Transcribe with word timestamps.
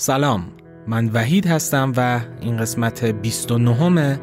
سلام. 0.00 0.44
من 0.86 1.08
وحید 1.08 1.46
هستم 1.46 1.92
و 1.96 2.20
این 2.40 2.56
قسمت 2.56 3.04
29 3.04 4.20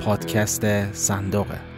پادکست 0.00 0.92
صندوقه. 0.92 1.73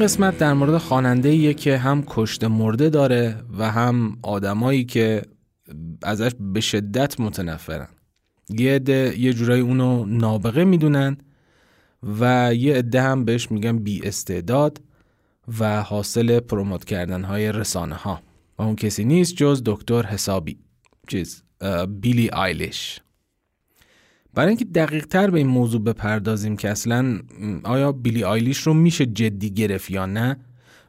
قسمت 0.00 0.38
در 0.38 0.52
مورد 0.52 0.78
خواننده 0.78 1.54
که 1.54 1.78
هم 1.78 2.04
کشته 2.06 2.48
مرده 2.48 2.90
داره 2.90 3.42
و 3.58 3.70
هم 3.70 4.18
آدمایی 4.22 4.84
که 4.84 5.22
ازش 6.02 6.30
به 6.40 6.60
شدت 6.60 7.20
متنفرن. 7.20 7.88
یه 8.48 8.74
عده 8.74 9.14
یه 9.18 9.32
جورایی 9.32 9.62
اونو 9.62 10.04
نابغه 10.04 10.64
می‌دونن 10.64 11.18
و 12.20 12.54
یه 12.54 12.74
عده 12.74 13.02
هم 13.02 13.24
بهش 13.24 13.50
میگن 13.50 13.78
بی 13.78 14.00
استعداد 14.04 14.80
و 15.58 15.82
حاصل 15.82 16.40
پروموت 16.40 16.84
کردن 16.84 17.24
های 17.24 17.52
رسانه 17.52 17.94
ها 17.94 18.20
و 18.58 18.62
اون 18.62 18.76
کسی 18.76 19.04
نیست 19.04 19.34
جز 19.36 19.62
دکتر 19.66 20.06
حسابی 20.06 20.58
چیز 21.08 21.42
بیلی 21.88 22.28
آیلش 22.28 23.00
برای 24.34 24.48
اینکه 24.48 24.64
دقیق 24.64 25.06
تر 25.06 25.30
به 25.30 25.38
این 25.38 25.46
موضوع 25.46 25.82
بپردازیم 25.82 26.56
که 26.56 26.70
اصلا 26.70 27.18
آیا 27.64 27.92
بیلی 27.92 28.24
آیلیش 28.24 28.58
رو 28.58 28.74
میشه 28.74 29.06
جدی 29.06 29.50
گرفت 29.50 29.90
یا 29.90 30.06
نه 30.06 30.36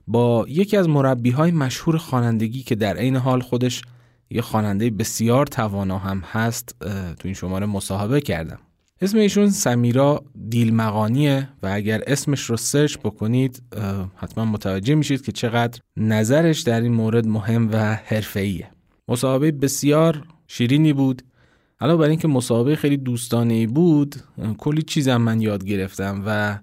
با 0.07 0.45
یکی 0.49 0.77
از 0.77 0.89
مربی 0.89 1.29
های 1.29 1.51
مشهور 1.51 1.97
خوانندگی 1.97 2.63
که 2.63 2.75
در 2.75 2.97
عین 2.97 3.15
حال 3.15 3.41
خودش 3.41 3.81
یه 4.29 4.41
خواننده 4.41 4.89
بسیار 4.89 5.45
توانا 5.45 5.97
هم 5.97 6.19
هست 6.19 6.75
تو 7.19 7.21
این 7.23 7.33
شماره 7.33 7.65
مصاحبه 7.65 8.21
کردم 8.21 8.59
اسم 9.01 9.17
ایشون 9.17 9.49
سمیرا 9.49 10.23
دیلمقانیه 10.49 11.49
و 11.63 11.69
اگر 11.73 12.01
اسمش 12.07 12.41
رو 12.41 12.57
سرچ 12.57 12.97
بکنید 12.97 13.63
حتما 14.15 14.45
متوجه 14.45 14.95
میشید 14.95 15.21
که 15.21 15.31
چقدر 15.31 15.79
نظرش 15.97 16.61
در 16.61 16.81
این 16.81 16.93
مورد 16.93 17.27
مهم 17.27 17.69
و 17.71 17.77
حرفه‌ایه. 17.95 18.71
مصاحبه 19.07 19.51
بسیار 19.51 20.23
شیرینی 20.47 20.93
بود 20.93 21.21
حالا 21.81 21.97
برای 21.97 22.09
اینکه 22.09 22.27
مسابقه 22.27 22.75
خیلی 22.75 22.97
دوستانه 22.97 23.67
بود 23.67 24.15
کلی 24.57 24.81
چیزم 24.81 25.17
من 25.17 25.41
یاد 25.41 25.65
گرفتم 25.65 26.23
و 26.25 26.59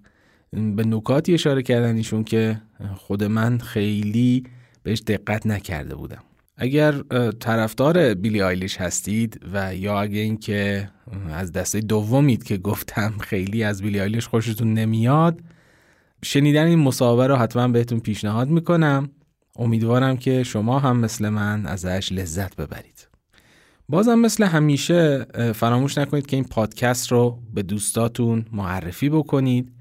به 0.52 0.84
نکاتی 0.84 1.34
اشاره 1.34 1.62
کردن 1.62 1.96
ایشون 1.96 2.24
که 2.24 2.60
خود 2.96 3.24
من 3.24 3.58
خیلی 3.58 4.44
بهش 4.82 5.02
دقت 5.06 5.46
نکرده 5.46 5.94
بودم. 5.94 6.22
اگر 6.56 6.92
طرفدار 7.40 8.14
بیلی 8.14 8.42
آیلیش 8.42 8.76
هستید 8.76 9.40
و 9.52 9.74
یا 9.74 10.00
اگه 10.00 10.20
اینکه 10.20 10.90
از 11.30 11.52
دسته 11.52 11.80
دومید 11.80 12.44
که 12.44 12.56
گفتم 12.56 13.14
خیلی 13.20 13.62
از 13.62 13.82
بیلی 13.82 14.00
آیلیش 14.00 14.26
خوشتون 14.26 14.74
نمیاد 14.74 15.40
شنیدن 16.24 16.66
این 16.66 16.78
مصاحبه 16.78 17.26
رو 17.26 17.36
حتما 17.36 17.68
بهتون 17.68 18.00
پیشنهاد 18.00 18.48
می‌کنم. 18.48 19.10
امیدوارم 19.56 20.16
که 20.16 20.42
شما 20.42 20.78
هم 20.78 20.96
مثل 20.96 21.28
من 21.28 21.66
ازش 21.66 22.12
لذت 22.12 22.56
ببرید. 22.56 22.97
بازم 23.91 24.19
مثل 24.19 24.44
همیشه 24.44 25.26
فراموش 25.54 25.99
نکنید 25.99 26.26
که 26.26 26.37
این 26.37 26.44
پادکست 26.44 27.12
رو 27.12 27.38
به 27.54 27.62
دوستاتون 27.62 28.44
معرفی 28.53 29.09
بکنید 29.09 29.72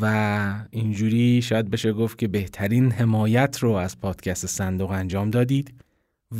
و 0.00 0.54
اینجوری 0.70 1.42
شاید 1.42 1.70
بشه 1.70 1.92
گفت 1.92 2.18
که 2.18 2.28
بهترین 2.28 2.92
حمایت 2.92 3.58
رو 3.58 3.70
از 3.70 4.00
پادکست 4.00 4.46
صندوق 4.46 4.90
انجام 4.90 5.30
دادید. 5.30 5.74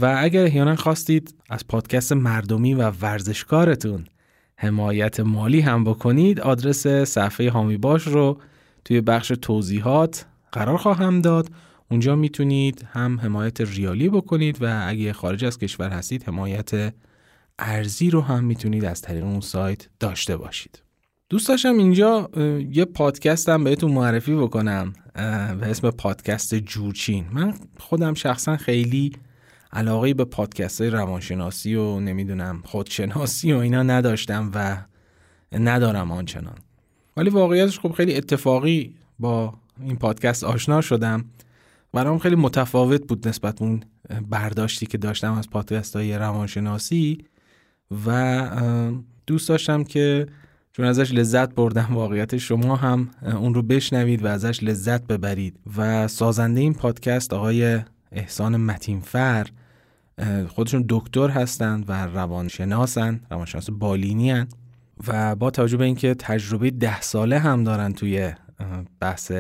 و 0.01 0.17
اگر 0.19 0.45
احیانا 0.45 0.77
خواستید 0.77 1.35
از 1.51 1.67
پادکست 1.67 2.13
مردمی 2.13 2.75
و 2.75 2.91
ورزشکارتون 2.91 4.05
حمایت 4.59 5.21
مالی 5.21 5.61
هم 5.61 5.85
بکنید 5.85 6.41
آدرس 6.41 6.87
صفحه 6.87 7.51
هامی 7.51 7.77
باش 7.77 8.07
رو 8.07 8.41
توی 8.85 9.01
بخش 9.01 9.33
توضیحات 9.43 10.27
قرار 10.53 10.77
خواهم 10.77 11.21
داد. 11.21 11.51
اونجا 11.91 12.17
می‌تونید 12.17 12.87
هم 12.93 13.21
حمایت 13.21 13.61
ریالی 13.61 14.09
بکنید 14.09 14.63
و 14.63 14.85
اگه 14.89 15.13
خارج 15.13 15.45
از 15.45 15.59
کشور 15.59 15.91
هستید 15.91 16.25
حمایت 16.25 16.95
ارزی 17.59 18.11
رو 18.11 18.21
هم 18.21 18.45
می‌تونید 18.45 18.85
از 18.85 19.03
طریق 19.03 19.25
اون 19.25 19.41
سایت 19.41 19.89
داشته 20.01 20.37
باشید. 20.37 20.83
دوست 21.29 21.49
داشتم 21.49 21.79
اینجا 21.79 22.31
یه 22.71 22.85
پادکست 22.85 23.49
هم 23.49 23.65
بهتون 23.65 23.93
معرفی 23.93 24.35
بکنم 24.35 24.93
به 25.61 25.71
اسم 25.71 25.91
پادکست 25.91 26.55
جورچین. 26.55 27.27
من 27.33 27.55
خودم 27.79 28.15
شخصا 28.15 28.57
خیلی 28.57 29.13
علاقه 29.73 30.15
به 30.15 30.25
پادکست 30.25 30.81
های 30.81 30.91
روانشناسی 30.91 31.75
و 31.75 32.01
نمی‌دونم 32.01 32.63
خودشناسی 32.65 33.53
و 33.53 33.57
اینا 33.57 33.83
نداشتم 33.83 34.51
و 34.55 34.77
ندارم 35.53 36.13
آنچنان. 36.13 36.59
ولی 37.17 37.31
واقعیتش 37.31 37.81
خب 37.81 37.93
خیلی 37.93 38.15
اتفاقی 38.15 38.95
با 39.19 39.55
این 39.81 39.97
پادکست 39.97 40.45
آشنا 40.45 40.81
شدم. 40.81 41.25
برام 41.97 42.19
خیلی 42.19 42.37
متفاوت 42.37 43.07
بود 43.07 43.29
نسبت 43.29 43.63
اون 43.63 43.83
برداشتی 44.31 44.87
که 44.87 44.99
داشتم 44.99 45.33
از 45.33 45.51
پادکست 45.51 45.97
های 45.97 46.19
روانشناسی 46.19 47.19
و 48.07 48.51
دوست 49.27 49.49
داشتم 49.49 49.85
که 49.85 50.27
چون 50.73 50.87
ازش 50.87 51.13
لذت 51.13 51.55
بردم 51.55 51.89
واقعیت 51.91 52.37
شما 52.37 52.77
هم 52.77 53.11
اون 53.23 53.55
رو 53.55 53.63
بشنوید 53.63 54.25
و 54.25 54.27
ازش 54.27 54.63
لذت 54.63 55.07
ببرید 55.07 55.59
و 55.77 56.09
سازنده 56.09 56.61
این 56.61 56.75
پادکست 56.75 57.33
آقای 57.33 57.81
احسان 58.13 58.57
متینفر 58.57 59.47
خودشون 60.49 60.85
دکتر 60.89 61.29
هستند 61.29 61.85
و 61.89 62.07
روانشناسن 62.07 63.21
روانشناس 63.31 63.71
بالینی 63.71 64.31
هن 64.31 64.49
و 65.09 65.37
با 65.37 65.51
توجه 65.51 65.77
به 65.77 65.85
اینکه 65.85 66.15
تجربه 66.15 66.71
ده 66.71 67.01
ساله 67.01 67.39
هم 67.39 67.65
دارن 67.65 67.93
توی 67.93 68.33
بحث 69.01 69.33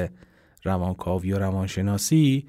روانکاوی 0.66 1.32
و 1.32 1.38
روانشناسی 1.38 2.46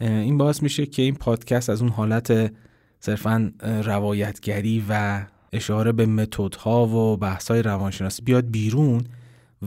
این 0.00 0.38
باعث 0.38 0.62
میشه 0.62 0.86
که 0.86 1.02
این 1.02 1.14
پادکست 1.14 1.70
از 1.70 1.82
اون 1.82 1.90
حالت 1.90 2.52
صرفا 3.00 3.52
روایتگری 3.84 4.84
و 4.88 5.24
اشاره 5.52 5.92
به 5.92 6.06
متدها 6.06 6.86
و 6.86 7.16
بحث‌های 7.16 7.62
روانشناسی 7.62 8.22
بیاد 8.22 8.50
بیرون 8.50 9.04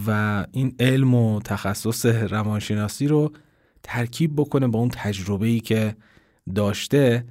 و 0.08 0.46
این 0.52 0.76
علم 0.80 1.16
و 1.16 1.42
تخصص 1.42 2.06
روانشناسی 2.06 3.08
رو 3.08 3.32
ترکیب 3.84 4.36
بکنه 4.36 4.68
با 4.68 4.80
اون 4.80 4.90
تجربه 4.90 5.48
ای 5.48 5.60
که 5.60 5.96
داشته 6.56 7.26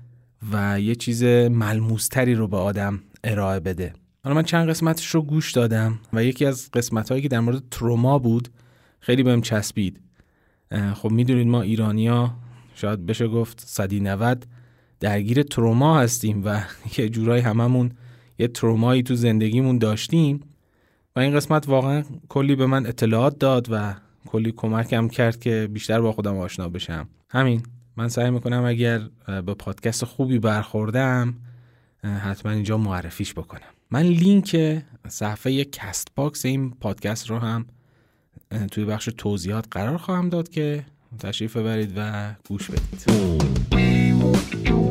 و 0.53 0.81
یه 0.81 0.95
چیز 0.95 1.25
ملموستری 1.25 2.35
رو 2.35 2.49
به 2.49 2.57
آدم 2.57 3.01
ارائه 3.25 3.61
بده. 3.61 3.93
حالا 4.25 4.37
من 4.37 4.43
چند 4.43 4.69
قسمتش 4.69 5.07
رو 5.07 5.23
گوش 5.23 5.53
دادم 5.53 5.99
و 6.13 6.25
یکی 6.25 6.47
از 6.47 6.71
قسمت 6.71 7.09
هایی 7.09 7.23
که 7.23 7.29
در 7.29 7.41
مورد 7.41 7.63
تروما 7.71 8.19
بود 8.19 8.49
خیلی 9.01 9.23
بهم 9.23 9.41
چسبید. 9.41 10.01
خب 10.95 11.11
می‌دونید 11.11 11.47
ما 11.47 11.63
ایرانیا 11.63 12.35
شاید 12.75 13.07
بشه 13.07 13.29
گفت 13.29 13.61
صدی 13.61 14.01
90 14.01 14.47
درگیر 15.01 15.43
تروما 15.43 16.01
هستیم 16.01 16.43
و 16.45 16.61
یه 16.99 17.09
جورایی 17.09 17.43
هممون 17.43 17.93
یه 18.39 18.49
ترومایی 18.49 19.03
تو 19.03 19.15
زندگیمون 19.15 19.79
داشتیم 19.79 20.41
و 21.17 21.21
این 21.21 21.35
قسمت 21.37 21.69
واقعا 21.69 22.05
کلی 22.29 22.57
به 22.57 22.67
من 22.67 22.87
اطلاعات 22.87 23.39
داد 23.39 23.69
و 23.71 23.95
کلی 24.27 24.53
کمکم 24.53 25.09
کرد 25.09 25.41
که 25.41 25.69
بیشتر 25.73 26.01
با 26.01 26.13
خودم 26.13 26.39
آشنا 26.39 26.69
بشم. 26.69 27.09
همین 27.31 27.63
من 27.97 28.09
سعی 28.09 28.31
می‌کنم 28.31 28.65
اگر 28.65 29.01
به 29.27 29.55
پادکست 29.55 30.05
خوبی 30.05 30.39
برخوردم 30.39 31.35
حتما 32.05 32.53
اینجا 32.53 32.79
معرفیش 32.79 33.35
بکنم. 33.35 33.61
من 33.91 34.03
لینک 34.03 34.83
صفحه 35.09 35.65
Castbox 35.65 36.47
این 36.47 36.71
پادکست 36.71 37.31
رو 37.31 37.39
هم 37.39 37.67
توی 38.71 38.85
بخش 38.85 39.09
توضیحات 39.19 39.67
قرار 39.71 39.97
خواهم 39.97 40.29
داد 40.29 40.49
که 40.49 40.85
تشریف 41.19 41.57
ببرید 41.57 41.93
و 41.97 42.33
گوش 42.49 42.71
بدید. 42.71 44.86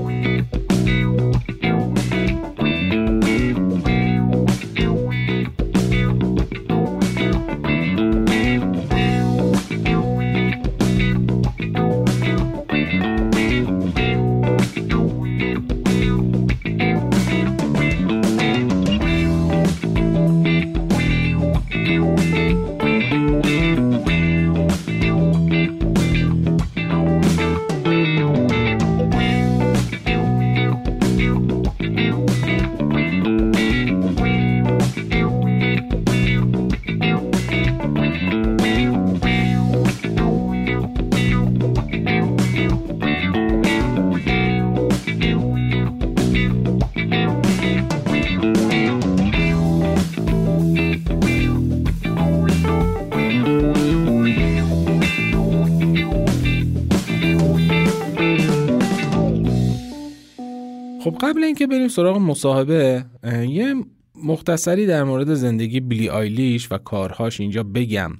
خب 61.16 61.28
قبل 61.28 61.44
اینکه 61.44 61.68
بریم 61.68 61.88
سراغ 61.88 62.18
مصاحبه 62.18 63.06
یه 63.48 63.76
مختصری 64.24 64.86
در 64.86 65.04
مورد 65.04 65.34
زندگی 65.34 65.80
بیلی 65.80 66.10
آیلیش 66.10 66.72
و 66.72 66.78
کارهاش 66.78 67.40
اینجا 67.40 67.64
بگم. 67.64 68.12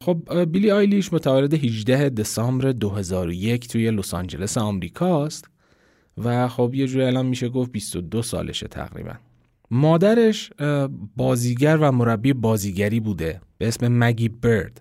خب 0.00 0.44
بیلی 0.44 0.70
آیلیش 0.70 1.12
متولد 1.12 1.54
18 1.54 2.08
دسامبر 2.08 2.72
2001 2.72 3.68
توی 3.68 3.90
لس 3.90 4.14
آنجلس 4.14 4.58
آمریکاست 4.58 5.48
و 6.24 6.48
خب 6.48 6.74
یه 6.74 6.86
جوری 6.86 7.04
الان 7.04 7.26
میشه 7.26 7.48
گفت 7.48 7.72
22 7.72 8.22
سالشه 8.22 8.68
تقریبا. 8.68 9.14
مادرش 9.70 10.50
بازیگر 11.16 11.76
و 11.76 11.92
مربی 11.92 12.32
بازیگری 12.32 13.00
بوده 13.00 13.40
به 13.58 13.68
اسم 13.68 13.88
مگی 13.88 14.28
برد 14.28 14.80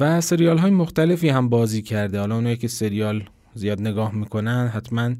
و 0.00 0.20
سریال 0.20 0.58
های 0.58 0.70
مختلفی 0.70 1.28
هم 1.28 1.48
بازی 1.48 1.82
کرده. 1.82 2.20
حالا 2.20 2.34
اونایی 2.34 2.56
که 2.56 2.68
سریال 2.68 3.24
زیاد 3.54 3.80
نگاه 3.80 4.14
می‌کنن 4.14 4.68
حتما 4.68 5.14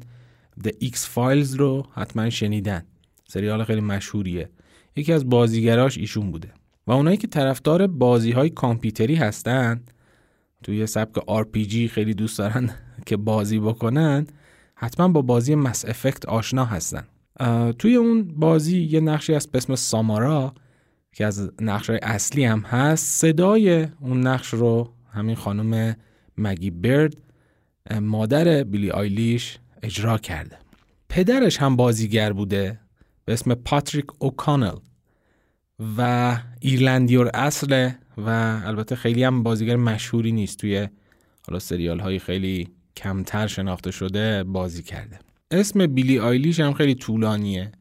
The 0.63 0.71
X 0.83 0.95
Files 1.15 1.57
رو 1.57 1.85
حتما 1.93 2.29
شنیدن. 2.29 2.83
سریال 3.27 3.63
خیلی 3.63 3.81
مشهوریه. 3.81 4.49
یکی 4.95 5.13
از 5.13 5.29
بازیگراش 5.29 5.97
ایشون 5.97 6.31
بوده. 6.31 6.49
و 6.87 6.91
اونایی 6.91 7.17
که 7.17 7.27
طرفدار 7.27 7.87
بازی 7.87 8.31
های 8.31 8.49
کامپیوتری 8.49 9.15
هستن 9.15 9.81
توی 10.63 10.87
سبک 10.87 11.15
RPG 11.15 11.91
خیلی 11.91 12.13
دوست 12.13 12.37
دارن 12.37 12.69
که 13.05 13.17
بازی 13.17 13.59
بکنن 13.59 14.27
حتما 14.75 15.07
با 15.07 15.21
بازی 15.21 15.55
مس 15.55 15.85
افکت 15.85 16.25
آشنا 16.25 16.65
هستن. 16.65 17.03
توی 17.79 17.95
اون 17.95 18.23
بازی 18.23 18.81
یه 18.81 18.99
نقشی 18.99 19.33
از 19.33 19.49
اسم 19.53 19.75
سامارا 19.75 20.53
که 21.13 21.25
از 21.25 21.51
نقش 21.61 21.89
اصلی 21.89 22.45
هم 22.45 22.59
هست. 22.59 23.05
صدای 23.05 23.87
اون 23.99 24.27
نقش 24.27 24.53
رو 24.53 24.93
همین 25.11 25.35
خانم 25.35 25.95
مگی 26.37 26.71
برد 26.71 27.17
مادر 28.01 28.63
بیلی 28.63 28.91
آیلیش 28.91 29.59
اجرا 29.85 30.17
کرده. 30.17 30.57
پدرش 31.09 31.57
هم 31.57 31.75
بازیگر 31.75 32.33
بوده 32.33 32.79
به 33.25 33.33
اسم 33.33 33.53
پاتریک 33.53 34.05
اوکانل 34.19 34.75
و 35.97 36.37
ایرلندی 36.59 37.31
الاصله 37.33 37.97
و 38.17 38.29
البته 38.65 38.95
خیلی 38.95 39.23
هم 39.23 39.43
بازیگر 39.43 39.75
مشهوری 39.75 40.31
نیست. 40.31 40.57
توی 40.57 40.87
حالا 41.47 41.59
سریال 41.59 41.99
های 41.99 42.19
خیلی 42.19 42.67
کمتر 42.97 43.47
شناخته 43.47 43.91
شده 43.91 44.43
بازی 44.43 44.83
کرده. 44.83 45.19
اسم 45.51 45.87
بیلی 45.87 46.19
آیلیش 46.19 46.59
هم 46.59 46.73
خیلی 46.73 46.95
طولانیه. 46.95 47.71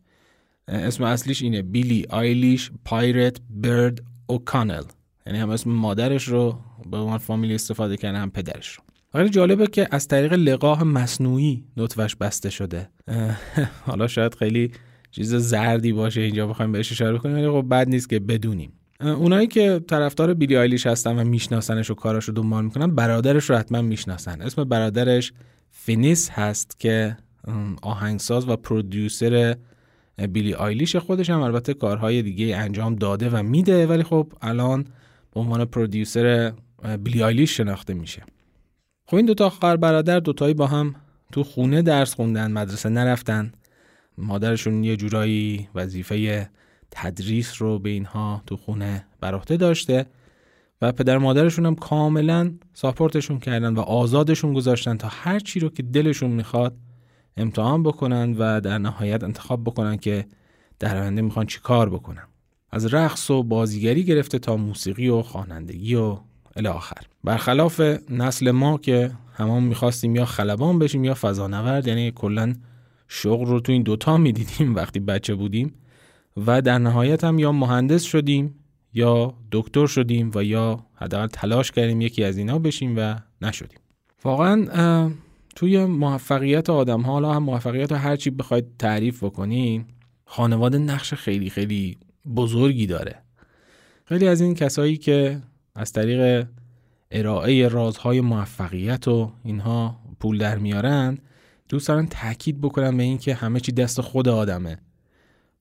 اسم 0.68 1.04
اصلیش 1.04 1.42
اینه 1.42 1.62
بیلی 1.62 2.06
آیلیش 2.10 2.70
پایرت 2.84 3.36
برد 3.50 4.02
اوکانل. 4.26 4.84
یعنی 5.26 5.38
هم 5.38 5.50
اسم 5.50 5.70
مادرش 5.70 6.28
رو 6.28 6.58
به 6.90 6.96
عنوان 6.96 7.18
فامیلی 7.18 7.54
استفاده 7.54 7.96
کرده 7.96 8.18
هم 8.18 8.30
پدرش 8.30 8.68
رو. 8.68 8.83
خیلی 9.16 9.28
جالبه 9.28 9.66
که 9.66 9.88
از 9.90 10.08
طریق 10.08 10.32
لقاه 10.32 10.84
مصنوعی 10.84 11.64
نطفش 11.76 12.16
بسته 12.16 12.50
شده. 12.50 12.88
حالا 13.86 14.06
شاید 14.06 14.34
خیلی 14.34 14.72
چیز 15.10 15.34
زردی 15.34 15.92
باشه 15.92 16.20
اینجا 16.20 16.46
بخوایم 16.46 16.72
بهش 16.72 16.92
اشاره 16.92 17.18
بکنیم 17.18 17.36
ولی 17.36 17.48
خب 17.48 17.66
بد 17.70 17.88
نیست 17.88 18.08
که 18.08 18.20
بدونیم. 18.20 18.72
اونایی 19.00 19.46
که 19.46 19.80
طرفدار 19.88 20.34
بیلی 20.34 20.56
آیلیش 20.56 20.86
هستن 20.86 21.18
و 21.18 21.24
میشناسنش 21.24 21.90
و 21.90 21.94
کاراشو 21.94 22.32
دنبال 22.32 22.64
می‌کنن 22.64 22.94
برادرش 22.94 23.50
رو 23.50 23.56
حتما 23.56 23.82
می‌شناسن. 23.82 24.42
اسم 24.42 24.64
برادرش 24.64 25.32
فینیس 25.70 26.30
هست 26.30 26.80
که 26.80 27.16
آهنگساز 27.82 28.48
و 28.48 28.56
پرودیوسر 28.56 29.56
بیلی 30.28 30.54
آیلیش 30.54 30.96
خودش 30.96 31.30
هم 31.30 31.40
البته 31.40 31.74
کارهای 31.74 32.22
دیگه 32.22 32.56
انجام 32.56 32.94
داده 32.94 33.30
و 33.30 33.42
میده 33.42 33.86
ولی 33.86 34.02
خب 34.02 34.32
الان 34.42 34.84
به 35.34 35.40
عنوان 35.40 35.64
پرودیوسر 35.64 36.52
بیلی 37.02 37.22
آیلیش 37.22 37.56
شناخته 37.56 37.94
میشه. 37.94 38.22
خب 39.14 39.18
این 39.18 39.26
دوتا 39.26 39.50
خواهر 39.50 39.76
برادر 39.76 40.20
دوتایی 40.20 40.54
با 40.54 40.66
هم 40.66 40.94
تو 41.32 41.44
خونه 41.44 41.82
درس 41.82 42.14
خوندن 42.14 42.52
مدرسه 42.52 42.88
نرفتن. 42.88 43.52
مادرشون 44.18 44.84
یه 44.84 44.96
جورایی 44.96 45.68
وظیفه 45.74 46.48
تدریس 46.90 47.62
رو 47.62 47.78
به 47.78 47.90
اینها 47.90 48.42
تو 48.46 48.56
خونه 48.56 49.06
بر 49.20 49.32
داشته 49.38 50.06
و 50.82 50.92
پدر 50.92 51.18
مادرشون 51.18 51.66
هم 51.66 51.74
کاملا 51.74 52.54
ساپورتشون 52.72 53.38
کردن 53.38 53.74
و 53.74 53.80
آزادشون 53.80 54.52
گذاشتن 54.52 54.96
تا 54.96 55.08
هر 55.10 55.38
چی 55.38 55.60
رو 55.60 55.68
که 55.68 55.82
دلشون 55.82 56.30
می‌خواد 56.30 56.76
امتحان 57.36 57.82
بکنن 57.82 58.36
و 58.38 58.60
در 58.60 58.78
نهایت 58.78 59.24
انتخاب 59.24 59.64
بکنن 59.64 59.96
که 59.96 60.26
در 60.78 60.96
آینده 60.96 61.22
می‌خوان 61.22 61.46
چی 61.46 61.60
کار 61.60 61.90
بکنن. 61.90 62.24
از 62.70 62.94
رقص 62.94 63.30
و 63.30 63.42
بازیگری 63.42 64.04
گرفته 64.04 64.38
تا 64.38 64.56
موسیقی 64.56 65.08
و 65.08 65.22
خوانندگی 65.22 65.94
و 65.94 66.18
الی 66.56 66.68
آخر. 66.68 67.00
برخلاف 67.24 67.80
نسل 68.10 68.50
ما 68.50 68.78
که 68.78 69.10
همون 69.34 69.62
می‌خواستیم 69.62 70.16
یا 70.16 70.24
خلبان 70.24 70.78
بشیم 70.78 71.04
یا 71.04 71.14
فضانورد 71.14 71.86
یعنی 71.86 72.10
کلا 72.10 72.54
شغل 73.08 73.46
رو 73.46 73.60
تو 73.60 73.72
این 73.72 73.82
دوتا 73.82 74.16
می‌دیدیم 74.16 74.74
وقتی 74.78 75.00
بچه 75.00 75.34
بودیم 75.34 75.74
و 76.46 76.62
در 76.62 76.78
نهایت 76.78 77.24
هم 77.24 77.38
یا 77.38 77.52
مهندس 77.52 78.02
شدیم 78.02 78.54
یا 78.94 79.34
دکتر 79.52 79.86
شدیم 79.86 80.30
و 80.34 80.44
یا 80.44 80.86
حداقل 80.94 81.26
تلاش 81.26 81.70
کردیم 81.70 82.00
یکی 82.00 82.24
از 82.24 82.36
اینا 82.36 82.58
بشیم 82.58 82.94
و 82.96 83.16
نشدیم. 83.42 83.78
واقعا 84.24 85.10
توی 85.56 85.84
موفقیت 85.84 86.70
آدم 86.70 87.00
ها 87.00 87.12
حالا 87.12 87.32
هم 87.32 87.42
موفقیت 87.42 87.92
هر 87.92 88.16
چی 88.16 88.30
بخواید 88.30 88.64
تعریف 88.78 89.24
بکنین 89.24 89.84
خانواده 90.24 90.78
نقش 90.78 91.14
خیلی 91.14 91.50
خیلی 91.50 91.98
بزرگی 92.36 92.86
داره. 92.86 93.22
خیلی 94.04 94.28
از 94.28 94.40
این 94.40 94.54
کسایی 94.54 94.96
که 94.96 95.40
از 95.74 95.92
طریق 95.92 96.46
ارائه 97.10 97.68
رازهای 97.68 98.20
موفقیت 98.20 99.08
و 99.08 99.32
اینها 99.44 100.00
پول 100.20 100.38
در 100.38 100.58
میارن 100.58 101.18
دوست 101.68 101.88
دارن 101.88 102.06
تاکید 102.06 102.60
بکنن 102.60 102.96
به 102.96 103.02
اینکه 103.02 103.34
همه 103.34 103.60
چی 103.60 103.72
دست 103.72 104.00
خود 104.00 104.28
آدمه. 104.28 104.78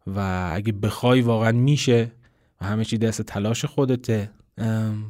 و 0.08 0.50
اگه 0.54 0.72
بخوای 0.72 1.22
واقعا 1.22 1.52
میشه 1.52 2.12
و 2.62 2.66
همه 2.66 2.86
چی 2.86 2.98
دست 2.98 3.22
تلاش 3.22 3.66
خودته. 3.66 4.32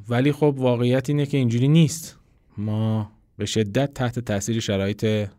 ولی 0.10 0.32
خب 0.32 0.56
واقعیت 0.58 1.10
اینه 1.10 1.26
که 1.26 1.38
اینجوری 1.38 1.68
نیست. 1.68 2.20
ما 2.58 3.12
به 3.38 3.46
شدت 3.46 3.94
تحت 3.94 4.20
تاثیر 4.20 4.60
شرایط 4.60 5.30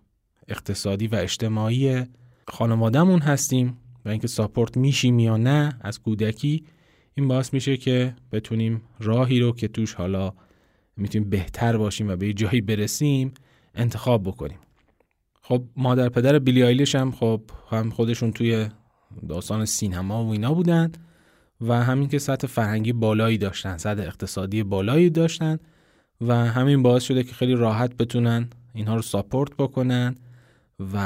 اقتصادی 0.49 1.07
و 1.07 1.15
اجتماعی 1.15 2.03
خانوادهمون 2.49 3.21
هستیم 3.21 3.77
و 4.05 4.09
اینکه 4.09 4.29
ساپورت 4.29 4.77
میشیم 4.77 5.19
یا 5.19 5.37
نه 5.37 5.79
از 5.81 6.01
کودکی 6.01 6.65
این 7.15 7.29
باعث 7.29 7.55
میشه 7.55 7.77
که 7.77 8.15
بتونیم 8.33 8.83
راهی 9.01 9.41
رو 9.41 9.53
که 9.53 9.69
توش 9.69 9.95
حالا 9.95 10.33
می‌تونیم 10.97 11.31
بهتر 11.31 11.77
باشیم 11.77 12.09
و 12.09 12.17
به 12.17 12.33
جایی 12.33 12.61
برسیم 12.61 13.35
انتخاب 13.75 14.23
بکنیم. 14.23 14.59
خب 15.43 15.63
مادر 15.77 16.09
پدر 16.09 16.39
بیلی 16.39 16.63
آیلش 16.63 16.95
هم 16.95 17.13
خب 17.13 17.41
هم 17.71 17.91
خودشون 17.91 18.33
توی 18.33 18.69
داستان 19.29 19.65
سینما 19.65 20.25
و 20.25 20.31
اینا 20.31 20.55
بودن 20.55 20.93
و 21.61 21.85
همین 21.85 22.09
که 22.09 22.19
سطح 22.19 22.47
فرهنگی 22.47 22.93
بالایی 22.93 23.39
داشتن 23.39 23.77
سطح 23.77 24.03
اقتصادی 24.03 24.63
بالایی 24.63 25.11
داشتن 25.11 25.59
و 26.21 26.35
همین 26.35 26.83
باعث 26.83 27.03
شده 27.03 27.25
که 27.25 27.35
خیلی 27.35 27.55
راحت 27.55 27.97
بتونن 27.97 28.49
اینها 28.75 28.97
رو 28.97 29.03
ساپورت 29.03 29.51
بکنن 29.59 30.17
و 30.93 30.99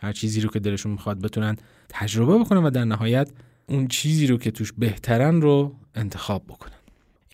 هر 0.00 0.12
چیزی 0.12 0.40
رو 0.40 0.50
که 0.50 0.60
دلشون 0.60 0.92
می‌خواد 0.92 1.20
بتونن 1.20 1.56
تجربه 1.88 2.38
بکنن 2.38 2.62
و 2.62 2.70
در 2.70 2.84
نهایت 2.84 3.30
اون 3.68 3.88
چیزی 3.88 4.26
رو 4.26 4.36
که 4.38 4.50
توش 4.50 4.72
بهترن 4.72 5.40
رو 5.40 5.74
انتخاب 5.94 6.44
بکنن. 6.48 6.72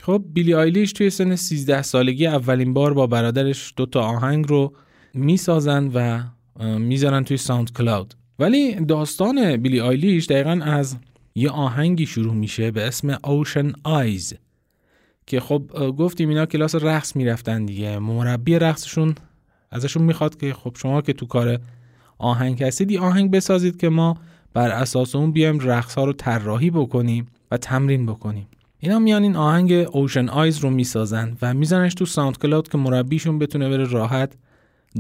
خب 0.00 0.24
بیلی 0.32 0.54
آیلیش 0.54 0.92
توی 0.92 1.10
سن 1.10 1.36
13 1.36 1.82
سالگی 1.82 2.26
اولین 2.26 2.74
بار 2.74 2.94
با 2.94 3.06
برادرش 3.06 3.72
دو 3.76 3.86
تا 3.86 4.00
آهنگ 4.00 4.48
رو 4.48 4.72
می‌سازن 5.14 5.90
و 5.94 6.22
می‌ذارن 6.78 7.24
توی 7.24 7.36
ساوند 7.36 7.72
کلاود 7.72 8.14
ولی 8.38 8.74
داستان 8.74 9.56
بیلی 9.56 9.80
آیلیش 9.80 10.26
دقیقا 10.26 10.60
از 10.62 10.96
یه 11.34 11.50
آهنگی 11.50 12.06
شروع 12.06 12.34
میشه 12.34 12.70
به 12.70 12.82
اسم 12.82 13.18
Ocean 13.24 13.72
Eyes 13.84 14.34
که 15.26 15.40
خب 15.40 15.62
گفتیم 15.98 16.28
اینا 16.28 16.46
کلاس 16.46 16.74
رقص 16.74 17.16
می‌رفتن 17.16 17.66
دیگه. 17.66 17.98
مربی 17.98 18.58
رقصشون 18.58 19.14
ازشون 19.70 20.02
می‌خواد 20.02 20.36
که 20.36 20.54
خب 20.54 20.76
شما 20.82 21.02
که 21.02 21.12
تو 21.12 21.26
کار 21.26 21.58
آهنگ 22.18 22.62
هستید 22.62 22.96
آهنگ 22.96 23.30
بسازید 23.30 23.76
که 23.76 23.88
ما 23.88 24.16
بر 24.54 24.70
اساس 24.70 25.14
اون 25.14 25.32
بیایم 25.32 25.58
رقص 25.58 25.94
ها 25.94 26.04
رو 26.04 26.12
طراحی 26.12 26.70
بکنیم 26.70 27.26
و 27.50 27.56
تمرین 27.56 28.06
بکنیم. 28.06 28.46
اینا 28.78 28.98
میان 28.98 29.22
این 29.22 29.36
آهنگ 29.36 29.72
Ocean 29.72 30.28
Eyes 30.28 30.58
رو 30.58 30.70
می‌سازن 30.70 31.36
و 31.42 31.54
میزنش 31.54 31.94
تو 31.94 32.06
SoundCloud 32.06 32.68
که 32.68 32.78
مربیشون 32.78 33.38
بتونه 33.38 33.68
بره 33.68 33.84
راحت 33.84 34.32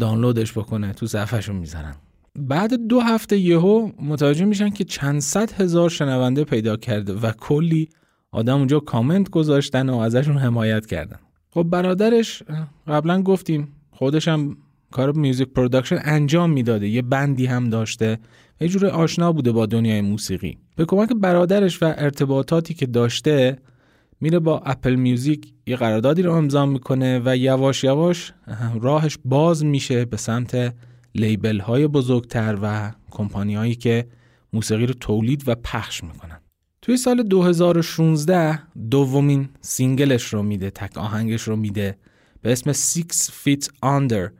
دانلودش 0.00 0.52
بکنه 0.52 0.92
تو 0.92 1.06
صفحهشون 1.06 1.56
می‌زنن 1.56 1.94
بعد 2.38 2.74
دو 2.74 3.00
هفته 3.00 3.38
یهو 3.38 3.90
متوجه 4.02 4.44
میشن 4.44 4.70
که 4.70 4.84
چند 4.84 5.20
صد 5.20 5.52
هزار 5.52 5.90
شنونده 5.90 6.44
پیدا 6.44 6.76
کرده 6.76 7.12
و 7.12 7.32
کلی 7.32 7.88
آدم 8.30 8.58
اونجا 8.58 8.80
کامنت 8.80 9.30
گذاشتن 9.30 9.88
و 9.88 9.98
ازشون 9.98 10.38
حمایت 10.38 10.86
کردن. 10.86 11.18
خب 11.50 11.62
برادرش 11.62 12.42
قبلا 12.88 13.22
گفتیم 13.22 13.68
خودش 13.90 14.28
هم 14.28 14.56
کار 14.90 15.12
music 15.12 15.48
production 15.48 15.98
انجام 16.04 16.50
می‌داده 16.50 16.88
یه 16.88 17.02
band 17.02 17.37
ی 17.37 17.46
هم 17.46 17.70
داشته 17.70 18.18
یه 18.62 18.68
جور 18.68 18.86
آشنا 18.86 19.32
بوده 19.32 19.52
با 19.52 19.66
دنیای 19.66 20.00
موسیقی. 20.00 20.58
به 20.76 20.84
کمک 20.84 21.08
برادرش 21.08 21.82
و 21.82 21.94
ارتباطاتی 21.96 22.74
که 22.74 22.86
داشته 22.86 23.58
میره 24.20 24.38
با 24.38 24.58
Apple 24.58 24.94
Music 24.94 25.52
یه 25.66 25.76
قراردادی 25.76 26.22
رو 26.22 26.32
امضا 26.32 26.66
می‌کنه 26.66 27.22
و 27.24 27.36
یواش 27.36 27.84
یواش 27.84 28.32
راهش 28.80 29.18
باز 29.24 29.64
میشه 29.64 30.04
به 30.04 30.16
سمت 30.16 30.74
label 31.14 31.58
های 31.58 31.86
بزرگتر 31.86 32.58
و 32.62 32.92
کمپانی 33.10 33.54
هایی 33.54 33.74
که 33.74 34.06
موسیقی 34.52 34.86
رو 34.86 34.94
تولید 34.94 35.42
و 35.46 35.54
پخش 35.54 36.04
می‌کنن. 36.04 36.40
توی 36.82 36.96
سال 36.96 37.22
2016 37.22 38.58
دومین 38.90 39.48
single 39.60 40.16
ش 40.16 40.34
رو 40.34 40.42
میده 40.42 40.70
تک 40.70 40.98
آهنگش 40.98 41.42
رو 41.42 41.56
میده 41.56 41.96
به 42.42 42.52
اسم 42.52 42.72
Six 42.72 43.30
Feet 43.44 43.64
Under 43.84 44.30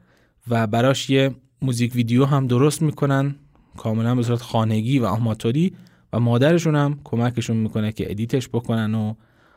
و 0.49 0.67
براش 0.67 1.11
یه 1.11 1.35
موزیک 1.63 1.95
ویدیو 1.95 2.25
هم 2.25 2.47
درست 2.47 2.83
می‌کنن. 2.83 3.35
کاملا 3.77 4.15
به 4.15 4.23
صورت 4.23 4.43
خانگی 4.43 4.99
و 4.99 5.05
آماتوری 5.05 5.73
و 6.13 6.21
مادرشون 6.21 6.77
هم 6.77 7.01
کمکشون 7.05 7.57
می‌کنه 7.57 7.93
که 7.93 8.11
edit 8.11 8.36
ش 8.36 8.49
بکنن 8.49 8.95
و 8.95 9.15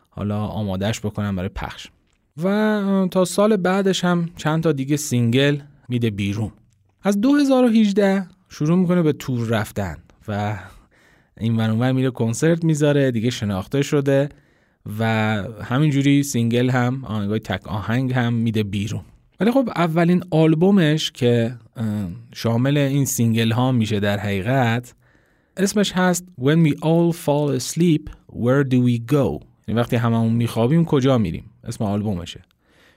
حالا 0.10 0.40
آمادهش 0.40 1.00
بکنن 1.00 1.36
برای 1.36 1.50
پخش. 1.50 1.88
و 2.44 3.08
تا 3.12 3.26
سال 3.26 3.56
بعدش 3.56 4.06
هم 4.06 4.30
چند 4.38 4.64
تا 4.64 4.72
دیگه 4.72 4.98
single 4.98 5.60
میده 5.90 6.10
بیرون. 6.10 6.52
از 7.04 7.22
2018 7.22 8.28
شروع 8.50 8.78
می‌کنه 8.78 9.02
به 9.02 9.14
تور 9.14 9.48
رفتن 9.48 9.98
و 10.28 10.58
این 11.40 11.58
ور 11.58 11.69
اون 11.69 11.80
ور 11.80 11.92
میره 11.92 12.12
کنسرت 12.12 12.64
می‌ذاره 12.64 13.12
دیگه 13.12 13.30
شناخته 13.30 13.82
شده 13.82 14.30
و 15.00 15.04
همینجوری 15.64 16.24
single 16.24 16.70
هم 16.70 17.06
آهنگای 17.06 17.40
تک 17.40 17.68
آهنگ 17.68 18.14
هم 18.14 18.34
میده 18.34 18.64
بیرون. 18.64 19.02
ولی 19.40 19.52
خب 19.52 19.70
اولین 19.76 20.24
آلبومش 20.32 21.12
که 21.12 21.56
شامل 22.34 22.78
این 22.78 23.06
single 23.06 23.52
ها 23.52 23.72
میشه 23.72 24.00
در 24.00 24.18
حقیقت 24.18 24.94
اسمش 25.58 25.92
هست 25.92 26.26
When 26.42 26.68
we 26.68 26.72
all 26.72 27.14
fall 27.14 27.60
asleep 27.60 28.10
where 28.32 28.64
do 28.64 28.78
we 28.88 29.14
go 29.14 29.44
یعنی 29.68 29.80
وقتی 29.80 29.96
هممون 29.96 30.34
میخوابیم 30.34 30.86
کجا 30.86 31.18
میریم؟ 31.18 31.44
اسم 31.64 31.84
آلبومشه. 31.84 32.42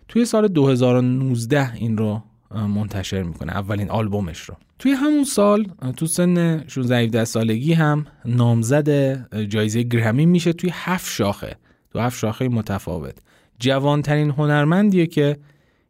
توی 0.09 0.25
سال 0.25 0.49
2019 0.49 1.75
این 1.75 1.99
رو 1.99 2.23
منتشر 2.51 3.23
می‌کنه 3.23 3.53
اولین 3.53 3.91
آلبومش 3.91 4.41
رو. 4.41 4.55
توی 4.79 4.93
همون 4.93 5.25
سال 5.25 5.67
تو 5.97 6.07
سن 6.07 6.65
16 6.69 7.25
سالگی 7.25 7.73
هم 7.73 8.07
نامزد 8.25 8.91
جایزه 9.49 9.83
گرمی 9.83 10.27
میشه 10.27 10.53
توی 10.53 10.71
هفت 10.73 11.11
شاخه. 11.11 11.57
تو 11.93 11.99
هفت 11.99 12.19
شاخه 12.19 12.49
متفاوت. 12.49 13.15
جوانترین 13.59 14.31
هنرمندیه 14.31 15.07
که 15.07 15.37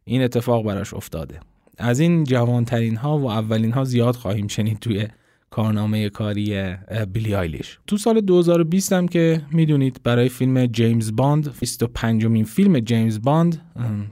این 0.08 0.22
اتفاق 0.22 0.64
براش 0.64 0.94
افتاده. 0.94 1.40
از 1.78 2.00
این 2.00 2.24
جوانترین 2.24 2.96
ها 2.96 3.18
و 3.18 3.30
اولین 3.30 3.72
ها 3.72 3.84
زیاد 3.84 4.14
خواهیم 4.14 4.46
شنید 4.46 4.78
توی 4.78 5.06
کارنامه 5.50 6.08
کاری 6.08 6.74
بیلی 7.12 7.34
آیلیش. 7.34 7.78
تو 7.86 7.96
سال 7.96 8.20
2020 8.20 8.92
هم 8.92 9.08
که 9.08 9.42
می‌دونید 9.52 10.00
برای 10.04 10.28
فیلم 10.28 10.66
جیمز 10.66 11.16
باند 11.16 11.58
25 11.60 12.26
مین 12.26 12.44
فیلم 12.44 12.80
جیمز 12.80 13.20
باند 13.22 13.62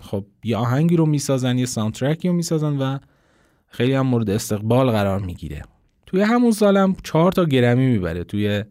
خب 0.00 0.24
یه 0.44 0.56
آهنگی 0.56 0.96
رو 0.96 1.06
می‌سازن 1.06 1.58
یه 1.58 1.66
soundtrack 1.66 2.23
ی 2.23 2.28
رو 2.28 2.34
می‌سازن 2.34 2.78
و 2.78 2.98
خیلی 3.68 3.92
هم 3.92 4.06
مورد 4.06 4.30
استقبال 4.30 4.90
قرار 4.90 5.20
می‌گیره. 5.20 5.62
توی 6.06 6.20
همون 6.20 6.50
سالم 6.50 6.96
چهار 7.02 7.32
تا 7.32 7.44
گرمی 7.44 7.86
می‌بره. 7.86 8.24
توی 8.24 8.64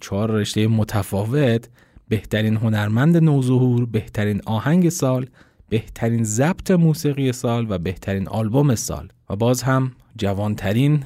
چهار 0.00 0.30
رشته 0.30 0.66
متفاوت 0.66 1.68
بهترین 2.08 2.56
هنرمند 2.56 3.16
نوظهور 3.16 3.86
بهترین 3.86 4.40
آهنگ 4.46 4.88
سال 4.88 5.26
بهترین 5.68 6.24
ضبط 6.24 6.70
موسیقی 6.70 7.32
سال 7.32 7.66
و 7.68 7.78
بهترین 7.78 8.28
آلبوم 8.28 8.74
سال. 8.74 9.08
و 9.30 9.36
باز 9.36 9.62
هم 9.62 9.92
جوانترین 10.16 11.04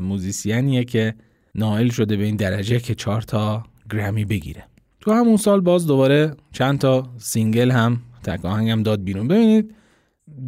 موزیسینیه 0.00 0.84
که 0.84 1.14
نائل 1.54 1.88
شده 1.88 2.16
به 2.16 2.24
این 2.24 2.36
درجه 2.36 2.80
که 2.80 2.94
چهار 2.94 3.22
تا 3.22 3.64
گرمی 3.90 4.24
بگیره. 4.24 4.64
تو 5.00 5.12
همون 5.12 5.36
سال 5.36 5.60
باز 5.60 5.86
دوباره 5.86 6.34
چند 6.52 6.78
تا 6.78 7.10
single 7.18 7.70
هم 7.70 8.00
تک 8.22 8.44
آهنگ 8.44 8.84
داد 8.84 9.04
بیرون. 9.04 9.28
ببینید 9.28 9.74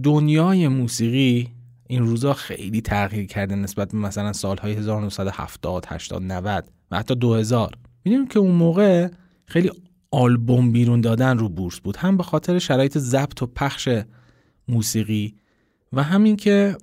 دنیای 0.02 0.69
موسیقی 0.69 1.49
این 1.88 2.02
روزا 2.02 2.33
خیلی 2.33 2.81
تغییر 2.81 3.26
کرده 3.26 3.54
نسبت 3.54 3.92
به 3.92 3.99
مثلا 3.99 4.33
سالهای 4.33 4.73
1970 4.73 5.87
80 5.88 6.23
90 6.23 6.64
و 6.90 6.99
حتی 6.99 7.14
2000 7.14 7.78
می‌دونیم 8.04 8.28
که 8.28 8.38
اون 8.38 8.54
موقع 8.54 9.09
خیلی 9.47 9.71
آلبوم 10.12 10.73
بیرون 10.73 11.00
دادن 11.00 11.38
رو 11.38 11.49
بورس 11.49 11.81
بود. 11.81 11.97
هم 11.97 12.16
به 12.16 12.23
خاطر 12.23 12.59
شرایط 12.59 12.99
ضبط 12.99 13.42
و 13.42 13.47
پخش 13.47 13.88
موسیقی 14.69 15.35
و 15.92 16.02
همین 16.02 16.37
که 16.37 16.76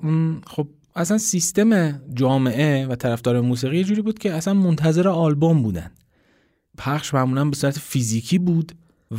خب 0.48 0.68
اصلا 0.96 1.18
سیستم 1.18 2.02
جامعه 2.14 2.88
و 2.88 2.96
طرفدار 2.96 3.42
موسیقی 3.42 3.78
یه 3.78 3.84
جوری 3.84 4.02
بود 4.02 4.20
که 4.20 4.34
اصلا 4.34 4.54
منتظر 4.54 5.08
آلبوم 5.08 5.64
بودن. 5.64 5.92
پخش 6.78 7.14
معمولا 7.14 7.46
به 7.46 7.56
صورت 7.56 7.80
فیزیکی 7.80 8.40
بود 8.40 8.72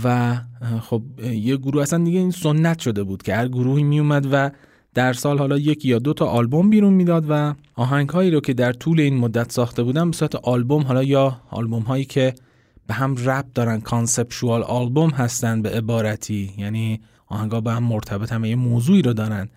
و 0.05 0.37
خب 0.81 1.03
یه 1.33 1.57
گروه 1.57 1.83
اصلا 1.83 2.05
دیگه 2.05 2.19
این 2.19 2.31
سنت 2.31 2.79
شده 2.79 3.03
بود 3.03 3.23
که 3.23 3.35
هر 3.35 3.49
گروهی 3.49 3.83
می 3.83 4.01
اومد 4.01 4.29
و 4.33 4.51
در 4.95 5.13
سال 5.13 5.39
حالا 5.39 5.59
یک 5.59 5.85
یا 5.85 5.99
دو 5.99 6.13
تا 6.13 6.27
آلبوم 6.27 6.71
بیرون 6.71 6.93
می‌داد 6.93 7.27
و 7.29 7.55
آهنگ 7.75 8.09
هایی 8.09 8.31
رو 8.31 8.41
که 8.41 8.55
در 8.55 8.73
طول 8.73 9.01
این 9.01 9.17
مدت 9.17 9.53
ساخته 9.53 9.83
بودن 9.83 10.11
به 10.11 10.17
صورت 10.17 10.35
آلبوم 10.35 10.83
حالا 10.83 11.03
یا 11.03 11.41
آلبوم 11.51 11.83
هایی 11.83 12.05
که 12.05 12.35
به 12.91 12.95
هم 12.95 13.17
ربط 13.25 13.47
دارن 13.55 13.81
conceptual 13.81 14.63
album 14.63 15.11
هستن 15.11 15.63
به 15.63 15.71
عبارتی. 15.71 16.55
یعنی 16.59 17.01
آهنگا 17.27 17.61
به 17.61 17.73
هم 17.73 17.83
مرتبط 17.83 18.33
هم 18.33 18.45
یه 18.45 18.57
موضوعی 18.57 19.03
رو 19.03 19.13
دارن. 19.13 19.49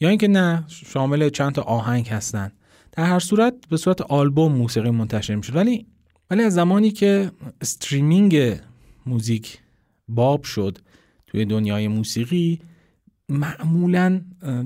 یا 0.00 0.08
اینکه 0.08 0.28
نه 0.28 0.64
شامل 0.68 1.28
چند 1.28 1.52
تا 1.52 1.62
آهنگ 1.62 2.08
هستن. 2.08 2.52
در 2.92 3.04
هر 3.04 3.18
صورت 3.18 3.54
به 3.70 3.76
صورت 3.76 4.00
آلبوم 4.00 4.52
موسیقی 4.52 4.90
منتشر 4.90 5.34
میشه. 5.34 5.52
ولی 5.52 5.86
ولی 6.30 6.42
از 6.42 6.54
زمانی 6.54 6.90
که 6.90 7.30
streaming 7.60 8.60
music 9.06 9.58
باب 10.08 10.42
شد 10.42 10.78
توی 11.26 11.44
دنیای 11.44 11.88
موسیقی 11.88 12.60
معمولا 13.28 14.20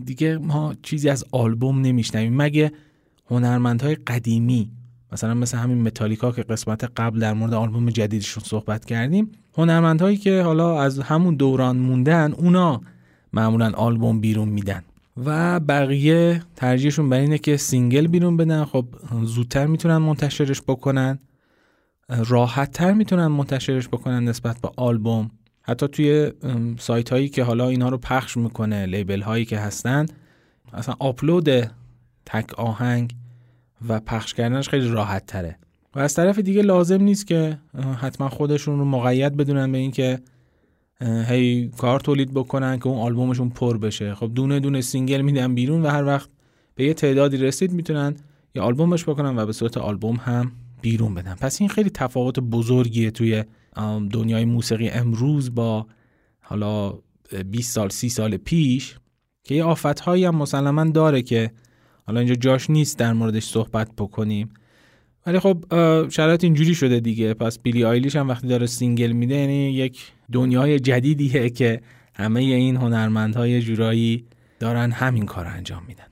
دیگه 0.04 0.38
ما 0.38 0.74
چیزی 0.82 1.08
از 1.08 1.24
آلبوم 1.32 1.80
نمیشنویم. 1.80 2.36
مگه 2.36 2.72
هنرمندهای 3.30 3.94
قدیمی 3.94 4.70
مثلا 5.16 5.34
مثل 5.34 5.58
همین 5.58 5.82
متالیکا 5.82 6.32
که 6.32 6.42
قسمت 6.42 6.84
قبل 6.96 7.18
در 7.18 7.32
مورد 7.32 7.54
آلبوم 7.54 7.90
جدیدشون 7.90 8.42
صحبت 8.46 8.84
کردیم 8.84 9.32
هنرمندهایی 9.54 10.16
که 10.16 10.42
حالا 10.42 10.82
از 10.82 10.98
همون 10.98 11.34
دوران 11.34 11.76
موندن 11.76 12.32
اونا 12.32 12.80
معمولا 13.32 13.70
آلبوم 13.70 14.20
بیرون 14.20 14.48
میدن. 14.48 14.82
و 15.24 15.60
بقیه 15.60 16.42
ترجیحشون 16.56 17.08
بر 17.08 17.16
اینه 17.16 17.38
که 17.38 17.56
single 17.56 18.06
بیرون 18.06 18.36
بدن. 18.36 18.64
خب 18.64 18.86
زودتر 19.22 19.66
می‌تونن 19.66 19.96
منتشرش 19.96 20.62
بکنن. 20.62 21.18
راحت 22.08 22.72
تر 22.72 22.92
می‌تونن 22.92 23.26
منتشرش 23.26 23.88
بکنن 23.88 24.24
نسبت 24.24 24.60
به 24.60 24.70
آلبوم. 24.76 25.30
حتی 25.62 25.88
توی 25.88 26.32
سایت 26.78 27.12
هایی 27.12 27.28
که 27.28 27.44
حالا 27.44 27.68
اینا 27.68 27.88
رو 27.88 27.98
پخش 27.98 28.36
می‌کنه 28.36 28.86
label 28.86 29.20
هایی 29.20 29.44
که 29.44 29.58
هستن 29.58 30.06
اصلا 30.72 30.94
آپلود 30.98 31.48
تک 32.26 32.54
آهنگ 32.58 33.14
و 33.88 34.00
پخش 34.00 34.34
کردنش 34.34 34.68
خیلی 34.68 34.88
راحت 34.88 35.26
تره. 35.26 35.58
و 35.94 35.98
از 35.98 36.14
طرف 36.14 36.38
دیگه 36.38 36.62
لازم 36.62 37.02
نیست 37.02 37.26
که 37.26 37.58
حتما 38.00 38.28
خودشون 38.28 38.78
رو 38.78 38.84
مقید 38.84 39.36
بدونن 39.36 39.72
به 39.72 39.78
اینکه 39.78 40.18
هی 41.00 41.68
کار 41.78 42.00
تولید 42.00 42.34
بکنن 42.34 42.78
که 42.78 42.86
اون 42.86 42.98
آلبومشون 42.98 43.48
پر 43.48 43.78
بشه. 43.78 44.14
خب 44.14 44.30
دونه 44.34 44.60
دونه 44.60 44.80
single 44.80 45.20
میدن 45.20 45.54
بیرون 45.54 45.82
و 45.82 45.88
هر 45.88 46.04
وقت 46.04 46.28
به 46.74 46.84
یه 46.84 46.94
تعدادی 46.94 47.36
رسید 47.36 47.72
می‌تونن 47.72 48.16
یه 48.54 48.62
آلبومش 48.62 49.04
بکنن 49.04 49.38
و 49.38 49.46
به 49.46 49.52
صورت 49.52 49.76
آلبوم 49.76 50.16
هم 50.16 50.52
بیرون 50.82 51.14
بدن. 51.14 51.34
پس 51.34 51.60
این 51.60 51.70
خیلی 51.70 51.90
تفاوت 51.90 52.40
بزرگیه 52.40 53.10
توی 53.10 53.44
دنیای 54.12 54.44
موسیقی 54.44 54.88
امروز 54.88 55.54
با 55.54 55.86
حالا 56.40 56.94
20 57.50 57.74
سال 57.74 57.88
30 57.88 58.08
سال 58.08 58.36
پیش 58.36 58.98
که 59.44 59.54
یه 59.54 59.64
آفت 59.64 60.00
هایی 60.00 60.24
هم 60.24 60.36
مسلما 60.36 60.84
داره 60.84 61.22
که 61.22 61.50
حالا 62.06 62.20
اینجا 62.20 62.34
جاش 62.34 62.70
نیست 62.70 62.98
در 62.98 63.12
موردش 63.12 63.44
صحبت 63.44 63.88
بکنیم. 63.98 64.50
ولی 65.26 65.38
خب 65.38 65.64
شرایط 66.08 66.44
اینجوری 66.44 66.74
شده 66.74 67.00
دیگه. 67.00 67.34
پس 67.34 67.58
بیلی 67.58 67.84
آیلیش 67.84 68.16
هم 68.16 68.28
وقتی 68.28 68.48
داره 68.48 68.66
single 68.66 69.12
میده 69.12 69.34
یعنی 69.34 69.72
یک 69.72 70.12
دنیای 70.32 70.80
جدیدیه 70.80 71.50
که 71.50 71.80
همه 72.14 72.40
این 72.40 72.76
هنرمندهای 72.76 73.62
جورایی 73.62 74.24
دارن 74.60 74.90
همین 74.90 75.26
کار 75.26 75.46
انجام 75.46 75.82
میدن. 75.88 76.04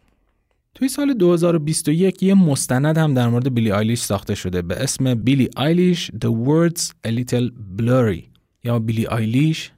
توی 0.74 0.88
سال 0.88 1.14
2021 1.14 2.22
یه 2.22 2.34
مستند 2.34 2.98
هم 2.98 3.14
در 3.14 3.28
مورد 3.28 3.54
بیلی 3.54 3.72
آیلیش 3.72 4.00
ساخته 4.00 4.34
شده 4.34 4.62
به 4.62 4.82
اسم 4.82 5.14
Billie 5.14 5.48
Eilish: 5.56 6.10
The 6.10 6.28
World's 6.46 6.82
A 7.06 7.10
Little 7.10 7.50
Blurry. 7.78 8.22
یا 8.64 8.78
بیلی 8.78 9.06
آیلیش 9.06 9.72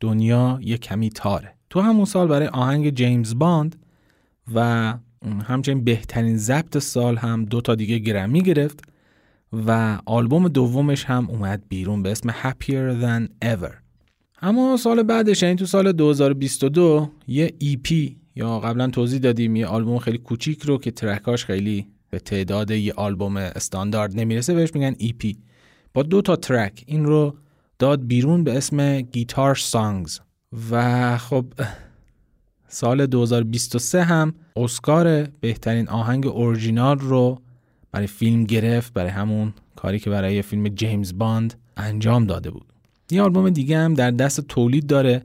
دنیا 0.00 0.58
یه 0.62 0.78
کمی 0.78 1.10
تاره. 1.10 1.54
تو 1.70 1.80
همون 1.80 2.04
سال 2.04 2.28
برای 2.28 2.46
آهنگ 2.46 2.90
جیمز 2.90 3.38
باند 3.38 3.76
و 4.54 4.94
همچنین 5.24 5.84
بهترین 5.84 6.36
ضبط 6.36 6.78
سال 6.78 7.16
هم 7.16 7.44
دو 7.44 7.60
تا 7.60 7.74
دیگه 7.74 7.98
گرمی 7.98 8.42
گرفت 8.42 8.80
و 9.66 9.98
آلبوم 10.06 10.48
دومش 10.48 11.04
هم 11.04 11.30
اومد 11.30 11.62
بیرون 11.68 12.02
به 12.02 12.10
اسم 12.10 12.30
Happier 12.30 13.02
Than 13.02 13.46
Ever. 13.48 13.72
اما 14.42 14.76
سال 14.76 15.02
بعدش 15.02 15.42
یعنی 15.42 15.56
تو 15.56 15.66
سال 15.66 15.92
2022 15.92 17.10
یه 17.26 17.54
EP 17.62 18.12
یا 18.36 18.60
قبلا 18.60 18.88
توضیح 18.88 19.20
دادیم 19.20 19.56
یه 19.56 19.66
آلبوم 19.66 19.98
خیلی 19.98 20.18
کوچیک 20.18 20.62
رو 20.62 20.78
که 20.78 20.90
ترکاش 20.90 21.44
خیلی 21.44 21.86
به 22.10 22.18
تعداد 22.18 22.70
یه 22.70 22.92
آلبوم 22.92 23.36
استاندارد 23.36 24.20
نمی‌رسه 24.20 24.54
بهش 24.54 24.74
میگن 24.74 24.94
EP 24.94 25.36
با 25.94 26.02
دو 26.02 26.22
تا 26.22 26.36
ترک 26.36 26.84
این 26.86 27.04
رو 27.04 27.34
داد 27.78 28.06
بیرون 28.06 28.44
به 28.44 28.56
اسم 28.56 29.00
گیتار 29.00 29.54
سانگز 29.54 30.20
و 30.70 31.18
خب 31.18 31.44
سال 32.74 33.06
2023 33.06 34.02
هم 34.02 34.34
اسکار 34.56 35.22
بهترین 35.40 35.88
آهنگ 35.88 36.26
اورجینال 36.26 36.98
رو 36.98 37.38
برای 37.92 38.06
فیلم 38.06 38.44
گرفت 38.44 38.92
برای 38.92 39.10
همون 39.10 39.54
کاری 39.76 39.98
که 39.98 40.10
برای 40.10 40.42
فیلم 40.42 40.68
جیمز 40.68 41.18
باند 41.18 41.54
انجام 41.76 42.26
داده 42.26 42.50
بود. 42.50 42.66
یه 43.10 43.22
آلبوم 43.22 43.50
دیگه 43.50 43.78
هم 43.78 43.94
در 43.94 44.10
دست 44.10 44.40
تولید 44.40 44.86
داره 44.86 45.22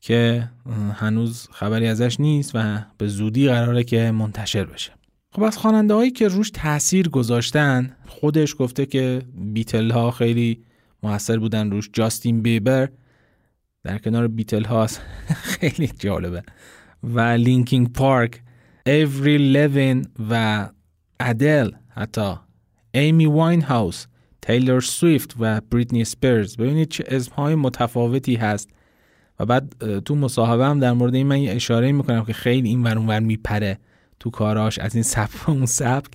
که 0.00 0.48
هنوز 0.94 1.48
خبری 1.52 1.88
ازش 1.88 2.20
نیست 2.20 2.50
و 2.54 2.78
به 2.98 3.08
زودی 3.08 3.48
قراره 3.48 3.84
که 3.84 4.10
منتشر 4.10 4.64
بشه. 4.64 4.92
خب 5.32 5.42
از 5.42 5.58
خواننده 5.58 5.94
هایی 5.94 6.10
که 6.10 6.28
روش 6.28 6.50
تاثیر 6.50 7.08
گذاشتن 7.08 7.96
خودش 8.06 8.54
گفته 8.58 8.86
که 8.86 9.22
بیتل 9.34 9.90
ها 9.90 10.10
خیلی 10.10 10.62
موثر 11.02 11.38
بودن 11.38 11.70
روش. 11.70 11.90
جاستین 11.92 12.42
بیبر 12.42 12.88
در 13.84 13.98
کنار 13.98 14.28
بیتل 14.28 14.64
هاست. 14.64 15.00
خیلی 15.60 15.90
جالبه. 15.98 16.42
و 17.02 17.20
لینکینگ 17.20 17.92
پارک 17.92 18.42
ایوری 18.86 19.52
لوین 19.52 20.06
و 20.30 20.68
ادل 21.20 21.70
حتی 21.88 22.34
ایمی 22.94 23.26
واین 23.26 23.62
هاوس 23.62 24.06
تیلر 24.42 24.80
سویفت 24.80 25.34
و 25.40 25.60
بریتنی 25.60 26.04
سپیرز. 26.04 26.56
ببینید 26.56 26.88
چه 26.88 27.04
اسمهای 27.06 27.54
متفاوتی 27.54 28.34
هست. 28.34 28.70
و 29.40 29.46
بعد 29.46 29.74
تو 30.04 30.14
مصاحبه 30.14 30.64
هم 30.64 30.78
در 30.78 30.92
مورد 30.92 31.14
این 31.14 31.26
من 31.26 31.40
یه 31.40 31.52
اشاره 31.52 31.92
می‌کنم 31.92 32.24
که 32.24 32.32
خیلی 32.32 32.68
این 32.68 32.82
ور 32.82 32.98
ور 32.98 33.20
میپره 33.20 33.78
تو 34.20 34.30
کاراش 34.30 34.78
از 34.78 34.94
این 34.94 35.02
سبک 35.02 35.48
اون 35.48 35.66
سبک. 35.66 36.10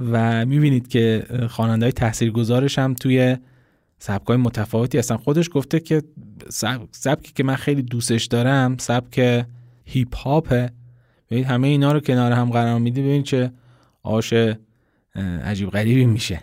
و 0.00 0.46
می‌بینید 0.46 0.88
که 0.88 1.26
خواننده 1.50 1.86
های 1.86 1.92
تاثیرگذارش 1.92 2.78
هم 2.78 2.94
توی 2.94 3.36
سبک 3.98 4.26
های 4.26 4.36
متفاوتی 4.36 4.98
هستن. 4.98 5.16
خودش 5.16 5.50
گفته 5.52 5.80
که 5.80 6.02
سبکی 6.92 7.32
که 7.34 7.44
من 7.44 7.56
خیلی 7.56 7.82
دوستش 7.82 8.24
دارم 8.24 8.76
سبک 8.78 9.44
هیپ 9.84 10.16
هاپه 10.16 10.70
ببینید 11.30 11.46
همه 11.46 11.68
اینا 11.68 11.92
رو 11.92 12.00
کنار 12.00 12.32
هم 12.32 12.50
قرار 12.50 12.78
میده 12.78 13.00
ببینید 13.00 13.24
چه 13.24 13.52
آش 14.02 14.34
عجیب 15.44 15.70
غریبی 15.70 16.06
میشه. 16.06 16.40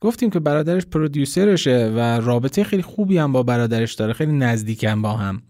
گفتیم 0.00 0.30
که 0.30 0.40
برادرش 0.40 0.86
پرودیوسرشه 0.86 1.92
و 1.96 1.98
رابطه 1.98 2.64
خیلی 2.64 2.82
خوبی 2.82 3.18
هم 3.18 3.32
با 3.32 3.42
برادرش 3.42 3.94
داره 3.94 4.12
خیلی 4.12 4.32
نزدیکن 4.32 5.02
با 5.02 5.12
هم. 5.12 5.42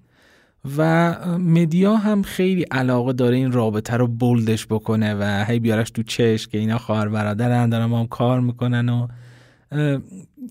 و 0.76 1.14
مدیا 1.38 1.96
هم 1.96 2.22
خیلی 2.22 2.62
علاقه 2.62 3.12
داره 3.12 3.36
این 3.36 3.52
رابطه 3.52 3.96
رو 3.96 4.06
بولدش 4.06 4.66
بکنه 4.66 5.14
و 5.14 5.44
هی 5.44 5.58
بیارش 5.58 5.90
تو 5.90 6.02
چش 6.02 6.48
که 6.48 6.58
اینا 6.58 6.78
خواهر 6.78 7.08
برادرن 7.08 7.68
دارن 7.68 7.86
با 7.86 8.00
هم 8.00 8.06
کار 8.06 8.40
می‌کنن 8.40 8.88
و 8.88 9.08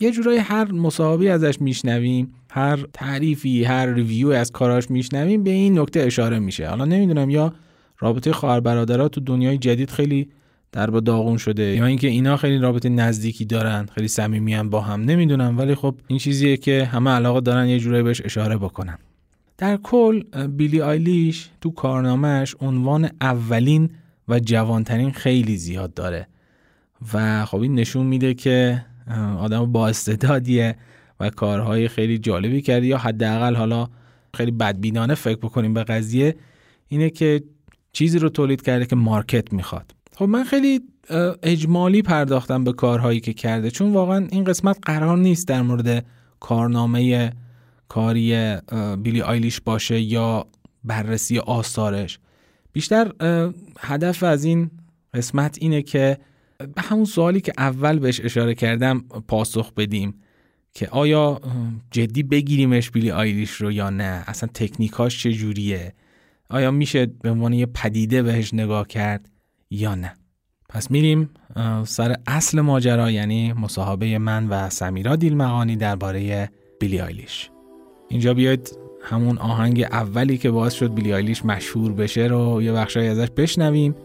یه 0.02 0.12
جورایی 0.12 0.38
هر 0.38 0.72
مصاحبی 0.72 1.30
ازش 1.30 1.62
میشنویم 1.62 2.34
هر 2.52 2.80
تعریفی 2.94 3.64
هر 3.64 3.86
ریویو 3.94 4.30
از 4.30 4.52
کاراش 4.52 4.92
میشنویم 4.92 5.44
به 5.44 5.50
این 5.50 5.80
نکته 5.80 6.00
اشاره 6.00 6.40
میشه. 6.40 6.68
حالا 6.68 6.86
نمی‌دونم 6.86 7.30
یا 7.30 7.54
رابطه 8.00 8.32
خواهر 8.32 8.60
برادرها 8.60 9.08
تو 9.08 9.22
دنیای 9.22 9.58
جدید 9.58 9.90
خیلی 9.92 10.30
در 10.72 10.90
با 10.90 11.00
داغون 11.00 11.38
شده 11.38 11.64
یا 11.64 11.86
اینکه 11.86 12.08
اینا 12.08 12.38
خیلی 12.38 12.58
رابطه 12.58 12.90
نزدیکی 12.90 13.46
دارن 13.46 13.86
خیلی 13.86 14.08
صمیمیان 14.08 14.70
با 14.70 14.82
هم 14.82 15.02
نمی‌دونم. 15.02 15.58
ولی 15.58 15.76
خب 15.76 15.96
این 16.08 16.20
چیزیه 16.20 16.58
که 16.58 16.86
همه 16.86 17.12
علاقه 17.12 17.42
دارن 17.42 17.68
یه 17.68 17.80
جورایی 17.80 18.04
بهش 18.04 18.22
اشاره 18.26 18.58
بکنن. 18.58 18.98
در 19.58 19.78
کل 19.78 20.24
بیلی 20.48 20.82
آیلیش 20.82 21.50
تو 21.62 21.72
کارنامهش 21.72 22.56
عنوان 22.60 23.10
اولین 23.22 23.90
و 24.28 24.40
جوانترین 24.40 25.12
خیلی 25.12 25.58
زیاد 25.58 25.94
داره. 25.94 26.28
و 27.14 27.46
خب 27.46 27.62
این 27.62 27.76
نشون 27.76 28.06
میده 28.06 28.34
که 28.34 28.86
آدم 29.40 29.72
با 29.72 29.88
استعدادیه 29.88 30.76
و 31.20 31.30
کارهای 31.30 31.88
خیلی 31.88 32.18
جالبی 32.18 32.62
کرده. 32.62 32.88
یا 32.88 32.98
حداقل 32.98 33.56
حالا 33.56 33.88
خیلی 34.34 34.52
بدبینانه 34.52 35.16
فکر 35.16 35.38
بکنیم 35.38 35.74
به 35.74 35.84
قضیه 35.84 36.36
اینه 36.88 37.10
که 37.10 37.44
چیزی 37.94 38.20
رو 38.20 38.30
تولید 38.30 38.62
کرده 38.62 38.86
که 38.86 38.96
مارکت 38.96 39.54
می‌خواد. 39.54 39.92
خب 40.16 40.26
من 40.26 40.44
خیلی 40.44 40.82
اجمالی 41.44 42.02
پرداختم 42.02 42.64
به 42.64 42.74
کارهایی 42.74 43.20
که 43.20 43.34
کرده 43.34 43.72
چون 43.72 43.94
واقعا 43.94 44.28
این 44.32 44.44
قسمت 44.44 44.78
قرار 44.82 45.18
نیست 45.18 45.48
در 45.48 45.62
مورد 45.62 46.06
کارنامه 46.40 47.32
کاری 47.88 48.56
بیلی 49.04 49.22
آیلیش 49.22 49.62
باشه 49.62 50.02
یا 50.02 50.48
بررسی 50.84 51.40
آثارش. 51.40 52.20
بیشتر 52.74 53.12
هدف 53.80 54.24
از 54.24 54.44
این 54.44 54.72
قسمت 55.14 55.58
اینه 55.62 55.82
که 55.82 56.18
به 56.60 56.82
همون 56.82 57.06
سوالی 57.06 57.42
که 57.42 57.54
اول 57.58 58.00
بهش 58.00 58.22
اشاره 58.24 58.56
کردم 58.56 59.00
پاسخ 59.28 59.74
بدیم 59.74 60.14
که 60.74 60.88
آیا 60.88 61.42
جدی 61.92 62.24
بگیریمش 62.24 62.92
بیلی 62.92 63.12
آیلیش 63.12 63.52
رو 63.52 63.72
یا 63.72 63.90
نه؟ 63.90 64.24
اصلا 64.28 64.50
تکنیکاش 64.54 65.24
چه 65.24 65.32
جوریه؟ 65.32 65.94
آیا 66.50 66.72
میشه 66.72 67.06
به 67.06 67.30
عنوان 67.30 67.54
یه 67.54 67.66
پدیده 67.66 68.24
بهش 68.24 68.54
نگاه 68.54 68.88
کرد 68.88 69.30
یا 69.70 69.96
نه؟ 69.96 70.14
پس 70.70 70.92
میریم 70.92 71.30
سر 71.84 72.16
اصل 72.28 72.62
ماجرا 72.62 73.12
یعنی 73.12 73.54
مصاحبه 73.54 74.18
من 74.18 74.48
و 74.48 74.70
سمیرا 74.70 75.16
دیلمقانی 75.16 75.76
درباره 75.76 76.50
بیلی 76.80 77.00
آیلیش. 77.00 77.50
اینجا 78.10 78.34
بیاید 78.34 78.78
همون 79.02 79.38
آهنگ 79.38 79.82
اولی 79.82 80.38
که 80.38 80.52
باعث 80.52 80.74
شد 80.74 80.94
بیلی 80.94 81.14
آیلیش 81.14 81.46
مشهور 81.46 81.94
بشه 81.94 82.22
رو 82.22 82.62
یه 82.62 82.72
بخشای 82.72 83.08
ازش 83.08 83.28
بشنویم. 83.38 83.96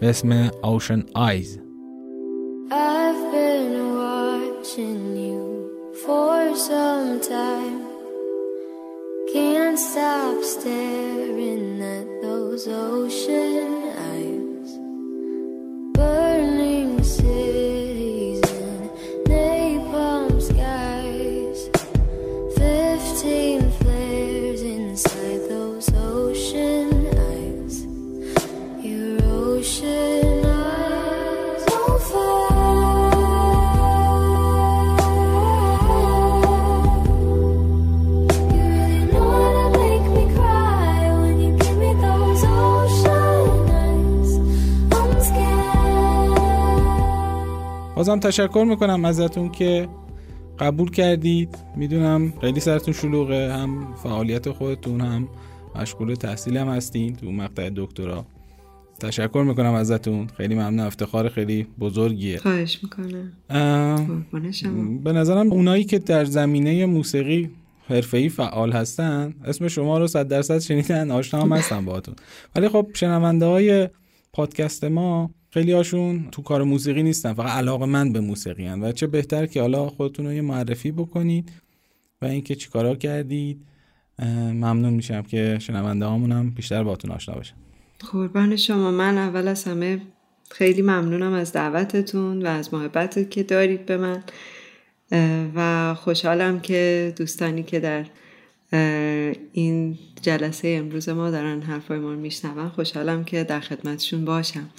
به 0.00 0.08
اسم 0.08 0.48
Ocean 0.48 1.02
Eyes. 1.16 1.63
I've 2.70 3.30
been 3.30 3.94
watching 3.94 5.16
you 5.16 5.92
for 6.04 6.56
some 6.56 7.20
time. 7.20 7.84
Can't 9.32 9.78
stop 9.78 10.42
staring 10.42 11.82
at 11.82 12.22
those 12.22 12.66
ocean 12.66 13.92
eyes. 13.98 14.78
Burning 15.92 17.04
بازم 47.96 48.20
تشکر 48.20 48.66
می‌کنم 48.68 49.04
ازتون 49.04 49.48
که 49.48 49.88
قبول 50.58 50.90
کردید. 50.90 51.58
می‌دونم 51.76 52.32
خیلی 52.40 52.60
سرتون 52.60 52.94
شلوغه 52.94 53.52
هم 53.52 53.94
فعالیت 54.02 54.50
خودتون 54.50 55.00
هم 55.00 55.28
مشغول 55.76 56.14
تحصیل 56.14 56.56
هم 56.56 56.68
هستین 56.68 57.16
تو 57.16 57.30
مقطع 57.30 57.70
دکترا. 57.76 58.24
تشکر 59.00 59.44
می‌کنم 59.46 59.74
ازتون. 59.74 60.26
خیلی 60.26 60.54
ممنون. 60.54 60.80
افتخار 60.80 61.28
خیلی 61.28 61.66
بزرگیه. 61.80 62.38
خواهش 62.38 62.80
می‌کنم. 62.82 63.32
به 65.04 65.12
نظرم 65.12 65.52
اونایی 65.52 65.84
که 65.84 65.98
در 65.98 66.24
زمینه 66.24 66.86
موسیقی 66.86 67.50
حرفه‌ای 67.88 68.28
فعال 68.28 68.72
هستن 68.72 69.34
اسم 69.44 69.68
شما 69.68 69.98
رو 69.98 70.06
صد 70.06 70.28
درصد 70.28 70.58
شنیدن 70.58 71.10
آشنا 71.10 71.42
هم 71.42 71.52
هستن 71.52 71.84
باهاتون. 71.84 72.14
ولی 72.56 72.68
خب 72.68 72.86
شنونده 72.94 73.46
های 73.46 73.88
پادکست 74.32 74.84
ما 74.84 75.30
خیلی 75.54 75.72
هاشون 75.72 76.28
تو 76.32 76.42
کار 76.42 76.62
موسیقی 76.62 77.02
نیستن 77.02 77.32
فقط 77.32 77.50
علاقه 77.50 77.86
من 77.86 78.12
به 78.12 78.20
موسیقی 78.20 78.66
هن. 78.66 78.82
و 78.82 78.92
چه 78.92 79.06
بهتر 79.06 79.46
که 79.46 79.60
حالا 79.60 79.88
خودتون 79.88 80.26
رو 80.26 80.32
یه 80.32 80.40
معرفی 80.40 80.92
بکنید 80.92 81.52
و 82.22 82.24
اینکه 82.24 82.54
چیکارا 82.54 82.94
کردید. 82.94 83.66
ممنون 84.52 84.92
میشم 84.92 85.22
که 85.22 85.58
شنونده 85.60 86.04
هامونم 86.04 86.50
بیشتر 86.50 86.82
باتون 86.84 87.10
آشنا 87.10 87.34
بشن. 87.34 87.54
قربان 88.12 88.56
شما. 88.56 88.90
من 88.90 89.18
اول 89.18 89.48
از 89.48 89.64
همه 89.64 90.00
خیلی 90.50 90.82
ممنونم 90.82 91.32
از 91.32 91.52
دعوتتون 91.52 92.42
و 92.42 92.46
از 92.46 92.74
محبت 92.74 93.30
که 93.30 93.42
دارید 93.42 93.86
به 93.86 93.96
من. 93.96 94.22
و 95.54 95.94
خوشحالم 95.94 96.60
که 96.60 97.12
دوستانی 97.16 97.62
که 97.62 97.80
در 97.80 98.04
این 99.52 99.98
جلسه 100.24 100.68
امروز 100.68 101.08
ما 101.08 101.30
دارن 101.30 101.62
حرفای 101.62 101.98
ما 101.98 102.14
میشنون 102.14 102.68
خوشحالم 102.68 103.24
که 103.24 103.44
در 103.44 103.60
خدمتشون 103.60 104.24
باشم 104.24 104.70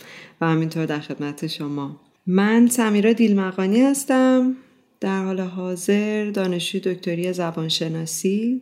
و 0.42 0.46
همینطور 0.46 0.86
در 0.86 1.00
خدمت 1.00 1.48
شما. 1.48 2.02
من 2.28 2.68
سمیرا 2.68 3.14
دیلمقانی 3.14 3.82
هستم 3.82 4.56
در 5.00 5.24
حال 5.24 5.40
حاضر 5.40 6.32
دانشجوی 6.32 6.82
دکتری 6.82 7.34
زبانشناسی 7.34 8.62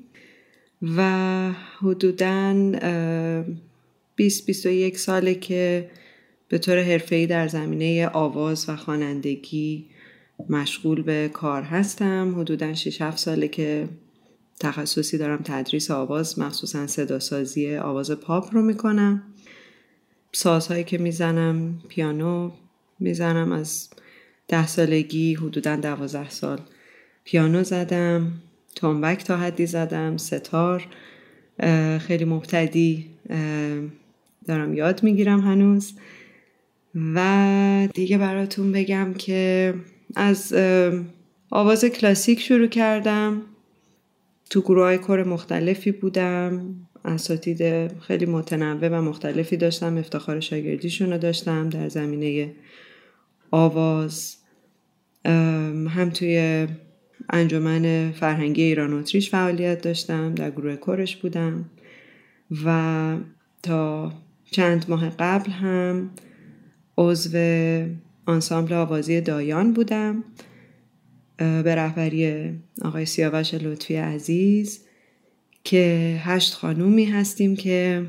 و 0.97 1.51
حدوداً 1.79 2.71
20-21 4.91 4.97
ساله 4.97 5.35
که 5.35 5.89
به 6.47 6.57
طور 6.57 6.83
حرفه‌ای 6.83 7.27
در 7.27 7.47
زمینه 7.47 8.07
آواز 8.07 8.69
و 8.69 8.75
خوانندگی 8.75 9.85
مشغول 10.49 11.01
به 11.01 11.29
کار 11.33 11.61
هستم. 11.61 12.35
حدودا 12.39 12.73
6 12.73 13.01
7 13.01 13.17
ساله 13.17 13.47
که 13.47 13.87
تخصصی 14.59 15.17
دارم 15.17 15.41
تدریس 15.43 15.91
آواز 15.91 16.39
مخصوصا 16.39 16.87
صدا 16.87 17.19
سازی 17.19 17.75
آواز 17.75 18.11
پاپ 18.11 18.53
رو 18.53 18.61
می‌کنم. 18.61 19.23
سازهایی 20.31 20.83
که 20.83 20.97
می‌زنم 20.97 21.79
پیانو 21.89 22.51
می‌زنم. 22.99 23.51
از 23.51 23.89
ده 24.47 24.67
سالگی 24.67 25.33
حدودا 25.33 25.75
دوازده 25.75 26.29
سال 26.29 26.59
پیانو 27.23 27.63
زدم 27.63 28.31
تنبک 28.75 29.23
تا 29.23 29.37
حدی 29.37 29.65
زدم 29.65 30.17
ستار 30.17 30.87
خیلی 31.99 32.25
مبتدی 32.25 33.09
دارم 34.47 34.73
یاد 34.73 35.03
می‌گیرم 35.03 35.39
هنوز. 35.39 35.93
و 36.95 37.87
دیگه 37.93 38.17
براتون 38.17 38.71
بگم 38.71 39.13
که 39.13 39.73
از 40.15 40.53
آواز 41.49 41.85
کلاسیک 41.85 42.39
شروع 42.39 42.67
کردم. 42.67 43.41
تو 44.53 44.61
گروه 44.61 44.83
های 44.83 44.97
کار 44.97 45.23
مختلفی 45.23 45.91
بودم 45.91 46.75
اساتید 47.05 47.87
خیلی 47.99 48.25
متنوع 48.25 48.89
و 48.89 49.01
مختلفی 49.01 49.57
داشتم 49.57 49.97
افتخار 49.97 50.39
شاگردیشون 50.39 51.11
رو 51.11 51.17
داشتم 51.17 51.69
در 51.69 51.89
زمینه 51.89 52.51
آواز 53.51 54.37
هم 55.25 56.09
توی 56.13 56.67
انجمن 57.29 58.11
فرهنگی 58.11 58.61
ایران 58.61 58.93
اتریش 58.93 59.29
فعالیت 59.29 59.81
داشتم 59.81 60.35
در 60.35 60.51
گروه 60.51 60.75
کورش 60.75 61.17
بودم 61.17 61.69
و 62.65 63.17
تا 63.63 64.11
چند 64.51 64.85
ماه 64.89 65.09
قبل 65.09 65.51
هم 65.51 66.09
عضو 66.97 67.37
آنسامبل 68.25 68.73
آوازی 68.73 69.21
دایان 69.21 69.73
بودم. 69.73 70.23
به 71.37 71.75
رهبری 71.75 72.51
آقای 72.81 73.05
سیاوش 73.05 73.53
لطفی 73.53 73.95
عزیز 73.95 74.79
که 75.63 76.15
هشت 76.23 76.53
خانومی 76.53 77.05
هستیم 77.05 77.55
که 77.55 78.05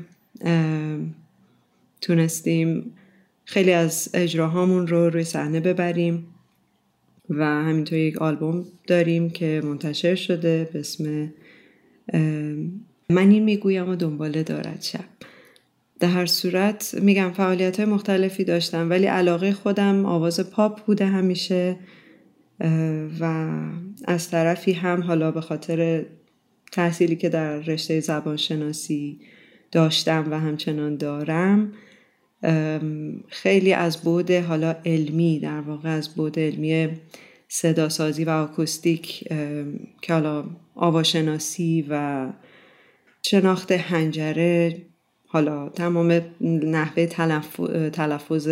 تونستیم 2.01 2.91
خیلی 3.45 3.71
از 3.71 4.09
اجراهامون 4.13 4.87
رو 4.87 5.09
روی 5.09 5.23
صحنه 5.23 5.59
ببریم 5.59 6.27
و 7.29 7.45
همینطور 7.45 7.97
یک 7.97 8.17
آلبوم 8.17 8.65
داریم 8.87 9.29
که 9.29 9.61
منتشر 9.63 10.15
شده 10.15 10.69
به 10.73 10.79
اسم 10.79 11.33
من 13.09 13.29
این 13.29 13.43
می‌گویم 13.43 13.89
و 13.89 13.95
دنباله 13.95 14.43
دارد 14.43 14.81
شب. 14.81 15.05
در 15.99 16.07
هر 16.07 16.25
صورت 16.25 16.95
میگم 17.01 17.31
فعالیت 17.31 17.79
های 17.79 17.89
مختلفی 17.89 18.43
داشتم 18.43 18.89
ولی 18.89 19.05
علاقه 19.05 19.51
خودم 19.53 20.05
آواز 20.05 20.39
پاپ 20.39 20.85
بوده 20.85 21.05
همیشه. 21.05 21.75
و 23.19 23.53
از 24.05 24.29
طرفی 24.29 24.73
هم 24.73 25.03
حالا 25.03 25.31
به 25.31 25.41
خاطر 25.41 26.05
تحصیلی 26.71 27.15
که 27.15 27.29
در 27.29 27.57
رشته 27.57 27.99
زبانشناسی 27.99 29.19
داشتم 29.71 30.25
و 30.31 30.39
همچنان 30.39 30.97
دارم 30.97 31.71
خیلی 33.27 33.73
از 33.73 33.97
بود 33.97 34.31
حالا 34.31 34.75
علمی 34.85 35.39
در 35.39 35.59
واقع 35.61 35.89
از 35.89 36.15
بود 36.15 36.39
علمی 36.39 36.89
صداسازی 37.47 38.23
و 38.23 38.29
آکوستیک 38.29 39.27
که 40.01 40.13
حالا 40.13 40.43
آواشناسی 40.75 41.85
و 41.89 42.27
شناخت 43.21 43.71
هنجره 43.71 44.81
حالا 45.27 45.69
تمام 45.69 46.21
نحوه 46.41 47.05
تلفظ 47.89 48.49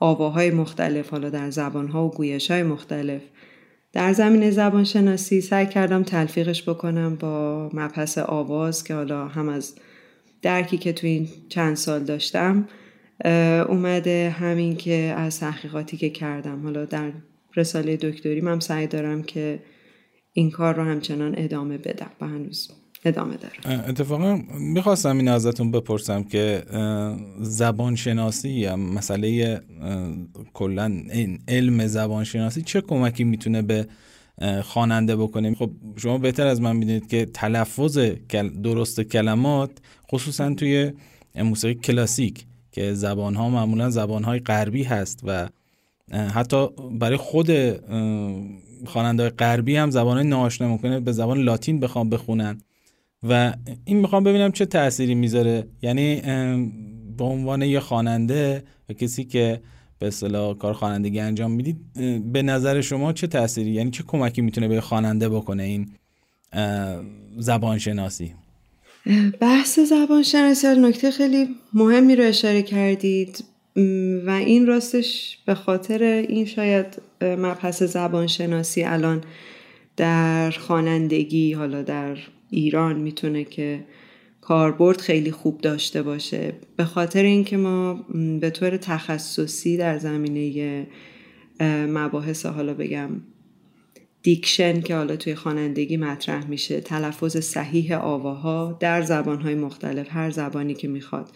آواهای 0.00 0.50
مختلف 0.50 1.10
حالا 1.10 1.30
در 1.30 1.50
زبانها 1.50 2.06
و 2.06 2.10
گویش 2.10 2.50
های 2.50 2.62
مختلف. 2.62 3.22
در 3.92 4.12
زمین 4.12 4.50
زبان 4.50 4.84
شناسی 4.84 5.40
سعی 5.40 5.66
کردم 5.66 6.02
تلفیقش 6.02 6.68
بکنم 6.68 7.16
با 7.16 7.70
مبحث 7.72 8.18
آواز 8.18 8.84
که 8.84 8.94
حالا 8.94 9.28
هم 9.28 9.48
از 9.48 9.74
درکی 10.42 10.78
که 10.78 10.92
تو 10.92 11.06
این 11.06 11.28
چند 11.48 11.76
سال 11.76 12.04
داشتم 12.04 12.68
اومده 13.68 14.30
همین 14.38 14.76
که 14.76 15.14
از 15.16 15.40
تحقیقاتی 15.40 15.96
که 15.96 16.10
کردم. 16.10 16.62
حالا 16.62 16.84
در 16.84 17.12
رساله 17.56 17.96
دکتری 17.96 18.40
من 18.40 18.60
سعی 18.60 18.86
دارم 18.86 19.22
که 19.22 19.62
این 20.32 20.50
کار 20.50 20.74
رو 20.74 20.82
همچنان 20.82 21.34
ادامه 21.38 21.78
بدم. 21.78 22.10
و 22.20 22.26
هنوز 22.26 22.70
ادامه 23.04 23.36
داره. 23.36 23.88
اتفاقا 23.88 24.40
می‌خواستم 24.58 25.16
این 25.16 25.28
ازتون 25.28 25.70
بپرسم 25.70 26.22
که 26.22 26.62
زبان 27.40 27.96
شناسی 27.96 28.48
یا 28.48 28.76
مسئله 28.76 29.60
کلا 30.52 31.02
علم 31.48 31.86
زبان 31.86 32.24
شناسی 32.24 32.62
چه 32.62 32.80
کمکی 32.80 33.24
می‌تونه 33.24 33.62
به 33.62 33.86
خواننده 34.62 35.16
بکنه؟ 35.16 35.54
خب 35.54 35.70
شما 35.96 36.18
بهتر 36.18 36.46
از 36.46 36.60
من 36.60 36.76
می‌دونید 36.76 37.08
که 37.08 37.26
تلفظ 37.34 37.98
درست 38.62 39.00
کلمات 39.00 39.70
خصوصا 40.12 40.54
توی 40.54 40.92
موسیقی 41.34 41.74
کلاسیک 41.74 42.46
که 42.72 42.94
زبان 42.94 43.34
ها 43.34 43.48
معمولا 43.48 43.90
زبان 43.90 44.24
های 44.24 44.38
غربی 44.38 44.82
هست 44.82 45.20
و 45.24 45.48
حتی 46.12 46.68
برای 46.98 47.16
خود 47.16 47.50
خواننده 48.86 49.28
غربی 49.28 49.76
هم 49.76 49.90
زبان 49.90 50.26
ناآشنا 50.26 50.68
ممکنه 50.68 51.00
به 51.00 51.12
زبان 51.12 51.38
لاتین 51.38 51.80
بخوام 51.80 52.10
بخونن. 52.10 52.60
و 53.28 53.54
این 53.84 53.96
می‌خوام 53.96 54.24
ببینم 54.24 54.52
چه 54.52 54.66
تأثیری 54.66 55.14
می‌ذاره. 55.14 55.66
یعنی 55.82 56.20
به 57.18 57.24
عنوان 57.24 57.62
یه 57.62 57.80
خواننده 57.80 58.62
و 58.88 58.92
کسی 58.92 59.24
که 59.24 59.60
به 59.98 60.06
اصطلاح 60.06 60.58
کار 60.58 60.72
خوانندگی 60.72 61.20
انجام 61.20 61.50
می‌دید 61.50 61.76
به 62.32 62.42
نظر 62.42 62.80
شما 62.80 63.12
چه 63.12 63.26
تأثیری؟ 63.26 63.70
یعنی 63.70 63.90
چه 63.90 64.04
کمکی 64.06 64.42
می‌تونه 64.42 64.68
به 64.68 64.80
خواننده 64.80 65.28
بکنه 65.28 65.62
این 65.62 65.88
زبان 67.38 67.78
شناسی 67.78 68.34
بحث 69.40 69.78
زبان 69.78 70.22
شناسی 70.22 70.66
نکته 70.66 71.10
خیلی 71.10 71.48
مهمی 71.74 72.16
رو 72.16 72.24
اشاره 72.24 72.62
کردید 72.62 73.44
و 74.26 74.30
این 74.30 74.66
راستش 74.66 75.38
به 75.46 75.54
خاطر 75.54 76.02
این 76.02 76.46
شاید 76.46 76.86
مبحث 77.22 77.82
زبان 77.82 78.26
شناسی 78.26 78.82
الان 78.82 79.24
در 79.96 80.50
خوانندگی 80.50 81.52
حالا 81.52 81.82
در 81.82 82.16
ایران 82.50 82.96
می‌تونه 82.96 83.44
که 83.44 83.84
کاربرد 84.40 85.00
خیلی 85.00 85.30
خوب 85.30 85.60
داشته 85.60 86.02
باشه. 86.02 86.52
به 86.76 86.84
خاطر 86.84 87.22
اینکه 87.22 87.56
ما 87.56 87.94
به 88.40 88.50
طور 88.50 88.76
تخصصی 88.76 89.76
در 89.76 89.98
زمینه 89.98 90.86
مباحث 91.88 92.46
حالا 92.46 92.74
بگم 92.74 93.10
دیکشن 94.22 94.80
که 94.80 94.96
حالا 94.96 95.16
توی 95.16 95.34
خوانندگی 95.34 95.96
مطرح 95.96 96.46
میشه 96.46 96.80
تلفظ 96.80 97.36
صحیح 97.36 97.96
آواها 97.96 98.76
در 98.80 99.02
زبانهای 99.02 99.54
مختلف 99.54 100.06
هر 100.10 100.30
زبانی 100.30 100.74
که 100.74 100.88
می‌خواد 100.88 101.28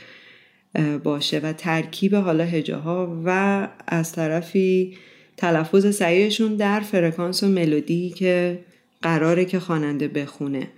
باشه 1.03 1.39
و 1.39 1.53
ترکیب 1.53 2.15
حالا 2.15 2.45
هجاها 2.45 3.23
و 3.25 3.69
از 3.87 4.13
طرفی 4.13 4.97
تلفظ 5.37 5.87
صحیحشون 5.87 6.57
در 6.57 6.81
فرکانس 6.81 7.43
و 7.43 7.49
ملودی 7.49 8.11
که 8.11 8.65
قراره 9.03 9.45
که 9.45 9.61
خواننده 9.61 10.09
بخونه. 10.09 10.69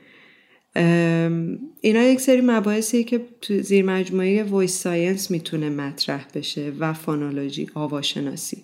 اینا 1.81 2.03
یک 2.03 2.21
سری 2.21 2.41
مباحثی 2.41 3.05
که 3.05 3.21
تو 3.41 3.62
زیر 3.62 3.85
مجموعه 3.85 4.43
voice 4.42 4.83
science 4.83 5.31
می‌تونه 5.31 5.71
مطرح 5.71 6.27
بشه 6.35 6.73
و 6.79 6.93
phonology 6.92 7.69
آواشناسی. 7.75 8.62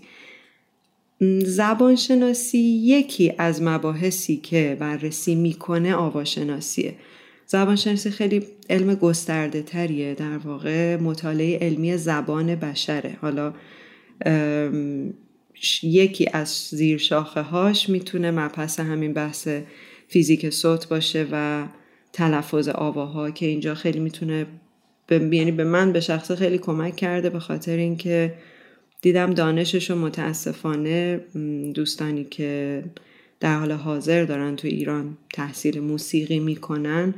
زبانشناسی 1.45 2.59
یکی 2.59 3.33
از 3.39 3.63
مباحثی 3.63 4.37
که 4.37 4.77
بررسی 4.81 5.35
می‌کنه 5.35 5.95
آواشناسیه. 5.95 6.95
زبانشناسی 7.47 8.11
خیلی 8.11 8.43
علم 8.71 8.95
گسترده 8.95 9.63
تریه 9.63 10.15
در 10.15 10.39
واقع 10.39 10.97
مطالعه 10.97 11.59
علمی 11.59 11.97
زبان 11.97 12.55
بشره. 12.55 13.17
حالا 13.21 13.55
یکی 15.83 16.29
از 16.33 16.49
زیر 16.71 16.99
شاخه 16.99 17.41
هاش 17.41 17.89
می‌تونه 17.89 18.31
مبحث 18.31 18.81
همین 18.81 19.13
بحث 19.13 19.49
فیزیک 20.09 20.51
صوت 20.51 20.89
باشه 20.89 21.27
و 21.33 21.65
تلفظ 22.13 22.69
آواها 22.69 23.31
که 23.31 23.47
اینجا 23.47 23.75
خیلی 23.75 24.01
می‌تونه 24.01 24.47
یعنی 25.11 25.53
به 25.53 25.65
من 25.65 25.93
به 25.93 26.01
شخص 26.01 26.33
خیلی 26.33 26.59
کمک 26.59 26.97
کرده 26.97 27.31
به 27.31 27.39
خاطر 27.39 27.77
اینکه 27.77 28.35
دیدم 29.03 29.35
دانشش 29.35 29.91
رو 29.91 29.97
متاسفانه 29.99 31.21
دوستانی 31.75 32.25
که 32.25 32.85
در 33.41 33.59
حال 33.59 33.73
حاضر 33.73 34.25
دارن 34.25 34.57
تو 34.57 34.69
ایران 34.69 35.19
تحصیل 35.33 35.81
موسیقی 35.81 36.39
می‌کنن 36.39 37.15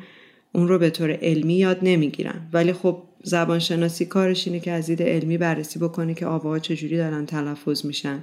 اون 0.52 0.68
رو 0.68 0.78
به 0.78 0.90
طور 0.90 1.18
علمی 1.22 1.54
یاد 1.54 1.78
نمی‌گیرن. 1.82 2.48
ولی 2.52 2.72
خب 2.72 3.02
زبانشناسی 3.22 4.04
کارش 4.04 4.46
اینه 4.46 4.60
که 4.60 4.70
از 4.70 4.86
دید 4.86 5.02
علمی 5.02 5.38
بررسی 5.38 5.78
بکنه 5.78 6.14
که 6.14 6.26
آواها 6.26 6.58
چجوری 6.58 6.96
دارن 6.96 7.26
تلفظ 7.26 7.86
میشن. 7.86 8.22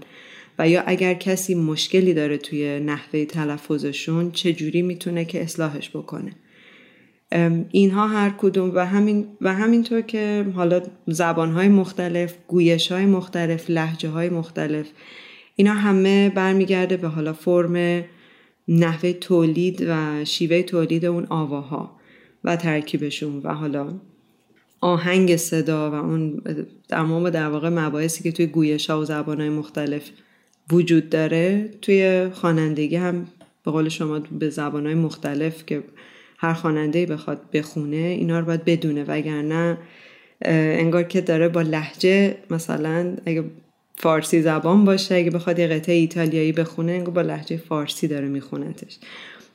و 0.60 0.70
یا 0.70 0.84
اگر 0.86 1.14
کسی 1.14 1.56
مشکلی 1.56 2.14
داره 2.14 2.38
توی 2.38 2.80
نحوه 2.80 3.26
تلفظشون 3.26 4.32
چجوری 4.32 4.82
می‌تونه 4.82 5.26
که 5.26 5.42
اصلاحش 5.42 5.90
بکنه. 5.90 6.32
اینها 7.72 8.08
هر 8.08 8.30
کدوم 8.38 8.72
و 8.76 8.86
همین 8.86 9.28
و 9.42 9.54
همینطور 9.54 10.02
که 10.02 10.46
حالا 10.56 10.82
زبانهای 11.08 11.68
مختلف 11.68 12.34
گویش 12.48 12.92
های 12.92 13.06
مختلف 13.06 13.70
لحجه 13.70 14.10
های 14.10 14.30
مختلف 14.30 14.88
اینا 15.56 15.74
همه 15.74 16.30
برمیگرده 16.30 16.98
به 16.98 17.08
حالا 17.08 17.34
فرم 17.34 18.04
نحوه 18.68 19.14
تولید 19.14 19.86
و 19.88 20.26
شیوه 20.26 20.62
تولید 20.62 21.06
اون 21.06 21.28
آواها 21.30 21.96
و 22.44 22.56
ترکیبشون 22.56 23.42
و 23.44 23.54
حالا 23.54 23.94
آهنگ 24.82 25.36
صدا 25.36 25.92
و 25.92 25.94
اون 25.94 26.42
تمام 26.90 27.30
در 27.30 27.48
واقع 27.48 27.70
مباحثی 27.70 28.24
که 28.24 28.32
توی 28.32 28.46
گویش 28.46 28.90
ها 28.90 29.00
و 29.00 29.06
زبان 29.06 29.40
های 29.40 29.50
مختلف 29.50 30.10
وجود 30.72 31.10
داره 31.10 31.70
توی 31.82 32.30
خوانندگی 32.34 32.96
هم 32.96 33.28
به 33.66 33.72
قول 33.72 33.90
شما 33.90 34.20
به 34.20 34.50
زبان 34.50 34.86
های 34.86 34.96
مختلف 34.96 35.66
که 35.66 35.84
هر 36.42 36.54
خواننده 36.54 37.06
بخواد 37.06 37.42
بخونه 37.54 37.98
اینا 37.98 38.40
رو 38.40 38.46
باید 38.46 38.66
بدونه. 38.66 39.04
وگرنه 39.04 39.78
انگار 40.46 41.04
که 41.04 41.22
داره 41.22 41.50
با 41.50 41.62
لحجه 41.62 42.36
مثلا 42.50 43.16
اگه 43.26 43.44
فارسی 43.96 44.42
زبان 44.42 44.86
باشه 44.86 45.16
اگه 45.16 45.32
بخواد 45.32 45.60
یه 45.60 45.68
قطعه 45.68 45.96
ایتالیایی 45.96 46.52
بخونه 46.52 46.92
انگار 46.92 47.14
با 47.14 47.22
لحجه 47.22 47.58
فارسی 47.58 48.08
داره 48.08 48.28
میخونتش. 48.28 48.98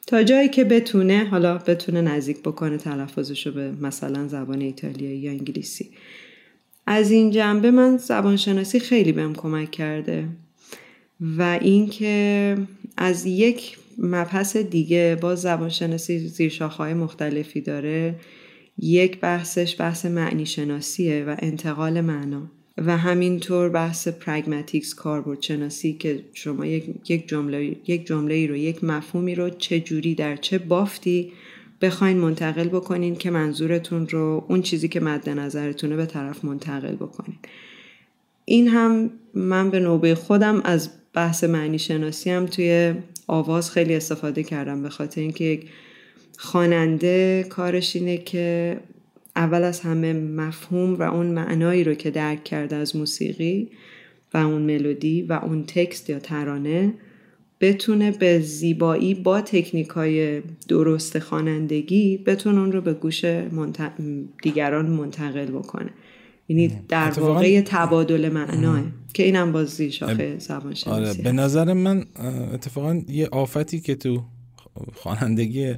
تا 0.07 0.23
جایی 0.23 0.49
که 0.49 0.65
بتونه 0.65 1.25
حالا 1.31 1.59
بتونه 1.59 2.01
نزدیک 2.01 2.41
بکنه 2.41 2.77
تلفظش 2.77 3.47
رو 3.47 3.53
به 3.53 3.71
مثلا 3.71 4.29
زبان 4.29 4.61
ایتالیایی 4.61 5.19
یا 5.19 5.31
انگلیسی. 5.31 5.91
از 6.87 7.11
این 7.11 7.31
جنبه 7.31 7.71
من 7.71 7.97
زبانشناسی 7.97 8.81
خیلی 8.81 9.13
بهم 9.13 9.35
کمک 9.35 9.71
کرده. 9.71 10.25
و 11.39 11.59
اینکه 11.61 12.57
از 12.97 13.27
یک 13.27 13.79
مبحث 13.99 14.57
دیگه 14.57 15.19
با 15.21 15.35
زبانشناسی 15.35 16.19
زیرشاخهای 16.19 16.95
مختلفی 16.95 17.61
داره. 17.61 18.15
یک 18.79 19.21
بحثش 19.21 19.81
بحث 19.81 20.07
معنی 20.07 20.47
شناسیه 20.47 21.25
و 21.25 21.37
انتقال 21.39 22.01
معنا 22.01 22.43
و 22.79 22.97
همینطور 22.97 23.69
بحث 23.69 24.09
پرگماتیکس 24.09 24.95
کاربرد 24.95 25.43
شناسی 25.43 25.93
که 25.93 26.25
شما 26.33 26.67
یک 26.67 27.29
جمله 27.29 27.77
یک 27.87 28.07
جمله 28.07 28.35
ای 28.35 28.47
رو 28.47 28.57
یک 28.57 28.85
مفهومی 28.85 29.35
رو 29.35 29.51
چه 29.51 29.81
جوری 29.81 30.15
در 30.15 30.37
چه 30.37 30.59
بافتی 30.59 31.33
بخواین 31.81 32.19
منتقل 32.19 32.69
بکنین 32.69 33.17
که 33.17 33.31
منظورتون 33.31 34.09
رو 34.09 34.45
اون 34.49 34.63
چیزی 34.63 34.89
که 34.89 35.01
مد 35.01 35.29
نظرتونه 35.29 35.97
به 35.97 36.07
طرف 36.07 36.45
منتقل 36.45 36.95
بکنین. 36.95 37.39
این 38.45 38.69
هم 38.69 39.11
من 39.35 39.71
به 39.71 39.81
نوبه 39.81 40.15
خودم 40.15 40.61
از 40.65 40.91
بحث 41.15 41.45
معنی 41.45 41.79
شناسی 41.79 42.31
هم 42.31 42.47
توی 42.47 42.95
آواز 43.27 43.71
خیلی 43.71 43.95
استفاده 43.95 44.43
کردم 44.43 44.83
به 44.83 44.89
خاطر 44.89 45.21
اینکه 45.21 45.45
یک 45.45 45.69
خواننده 46.39 47.47
کارش 47.49 47.97
اینه 47.97 48.19
که 48.19 48.77
اول 49.37 49.63
از 49.63 49.81
همه 49.81 50.13
مفهوم 50.13 50.95
و 50.95 51.03
اون 51.03 51.27
معنایی 51.27 51.85
رو 51.85 51.95
که 51.95 52.11
درک 52.11 52.45
کرده 52.45 52.77
از 52.77 52.97
موسیقی 52.97 53.71
و 54.35 54.39
اون 54.39 54.63
ملودی 54.63 55.23
و 55.23 55.33
اون 55.33 55.65
تکست 55.65 56.11
یا 56.11 56.19
ترانه 56.19 56.95
بتونه 57.61 58.11
به 58.11 58.41
زیبایی 58.41 59.15
با 59.15 59.41
تکنیک 59.41 59.89
های 59.89 60.43
درست 60.69 61.19
خوانندگی 61.19 62.19
بتونه 62.19 62.61
اون 62.61 62.73
رو 62.73 62.81
به 62.81 62.93
گوش 62.93 63.25
دیگران 64.43 64.87
منتقل 64.87 65.47
بکنه. 65.47 65.91
یعنی 66.49 66.81
در 66.89 67.11
واقع 67.11 67.61
تبادل 67.61 68.29
معناه 68.29 68.83
که 69.15 69.23
اینم 69.23 69.53
بازی 69.53 69.93
شاخه 69.93 70.39
زبان 70.39 70.75
آره 70.87 71.15
به 71.15 71.33
نظر 71.33 71.73
من 71.73 72.05
اتفاقا 72.55 73.03
یه 73.09 73.29
آفتی 73.33 73.81
که 73.81 73.95
تو 73.95 74.25
خوانندگی 74.95 75.75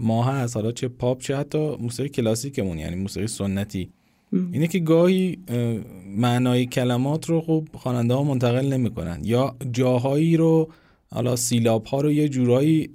ما 0.00 0.24
هست 0.24 0.56
حالا 0.56 0.72
چه 0.72 0.88
پاپ 0.88 1.20
چه 1.20 1.36
حتی 1.36 1.76
موسیقی 1.76 2.08
کلاسیکمون 2.08 2.78
یعنی 2.78 2.96
موسیقی 2.96 3.26
سنتی. 3.26 3.90
اینه 4.32 4.66
که 4.66 4.78
گاهی 4.78 5.38
معنای 6.16 6.66
کلمات 6.66 7.28
رو 7.28 7.40
خب 7.40 7.68
خواننده 7.74 8.14
ها 8.14 8.22
منتقل 8.22 8.72
نمی‌کنن. 8.72 9.20
یا 9.24 9.56
جاهایی 9.72 10.36
رو 10.36 10.70
حالا 11.10 11.36
سیلاب 11.36 11.84
ها 11.84 12.00
رو 12.00 12.12
یه 12.12 12.28
جورایی 12.28 12.90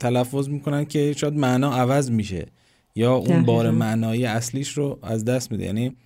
تلفظ 0.00 0.48
می‌کنن 0.48 0.84
که 0.84 1.12
شاید 1.16 1.34
معنا 1.34 1.72
عوض 1.72 2.10
میشه. 2.10 2.46
یا 2.94 3.14
اون 3.14 3.42
بار 3.42 3.70
معنایی 3.70 4.24
اصلیش 4.24 4.68
رو 4.68 4.98
از 5.02 5.24
دست 5.24 5.52
میده. 5.52 5.64
یعنی 5.64 5.96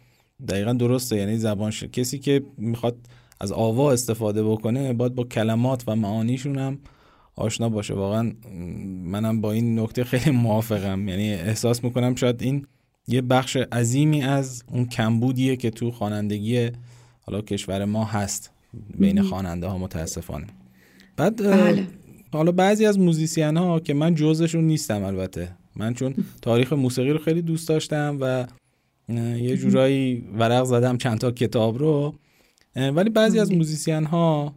دقیقا 0.49 0.73
درسته. 0.73 1.17
یعنی 1.17 1.37
زبان 1.37 1.71
کسی 1.71 2.19
که 2.19 2.43
می‌خواد 2.59 2.97
از 3.41 3.53
آوا 3.53 3.93
استفاده 3.93 4.45
بکنه 4.45 4.93
باید 4.93 5.15
با 5.15 5.25
کلمات 5.25 5.85
و 5.87 5.97
معانیشون 5.97 6.59
هم 6.59 6.79
آشنا 7.37 7.69
باشه. 7.69 7.95
واقعا 7.95 8.33
منم 9.05 9.41
با 9.41 9.53
این 9.53 9.79
نکته 9.81 10.05
خیلی 10.05 10.37
موافقم. 10.37 11.09
یعنی 11.09 11.33
احساس 11.33 11.85
می‌کنم 11.85 12.15
شاید 12.15 12.43
این 12.43 12.67
یه 13.09 13.21
بخش 13.21 13.57
عظیمی 13.57 14.23
از 14.23 14.65
اون 14.73 14.87
کمبودیه 14.87 15.57
که 15.57 15.71
تو 15.71 15.91
خوانندگی 15.91 16.71
حالا 17.21 17.41
کشور 17.41 17.85
ما 17.85 18.05
هست. 18.05 18.51
بین 18.99 19.23
خواننده 19.23 19.67
ها 19.67 19.79
متاسفانه. 19.79 20.47
بعد 21.17 21.43
بله. 21.43 21.87
حالا 22.33 22.53
بعضی 22.53 22.87
از 22.87 22.99
موزیسین 22.99 23.57
ها 23.57 23.81
که 23.81 23.95
من 23.95 24.15
جزشون 24.15 24.65
نیستم 24.65 25.03
البته. 25.03 25.57
من 25.77 25.95
چون 25.95 26.15
تاریخ 26.43 26.73
موسیقی 26.73 27.11
رو 27.11 27.19
خیلی 27.19 27.43
دوست 27.43 27.69
داشتم 27.69 28.19
و 28.21 28.47
یه 29.09 29.57
جورایی 29.57 30.25
ورق 30.39 30.65
زدم 30.65 30.97
چند 30.97 31.19
تا 31.19 31.31
کتاب 31.31 31.79
رو. 31.79 32.15
ولی 32.77 33.11
بعضی 33.11 33.39
از 33.39 33.53
موزیسین 33.53 34.05
ها 34.05 34.55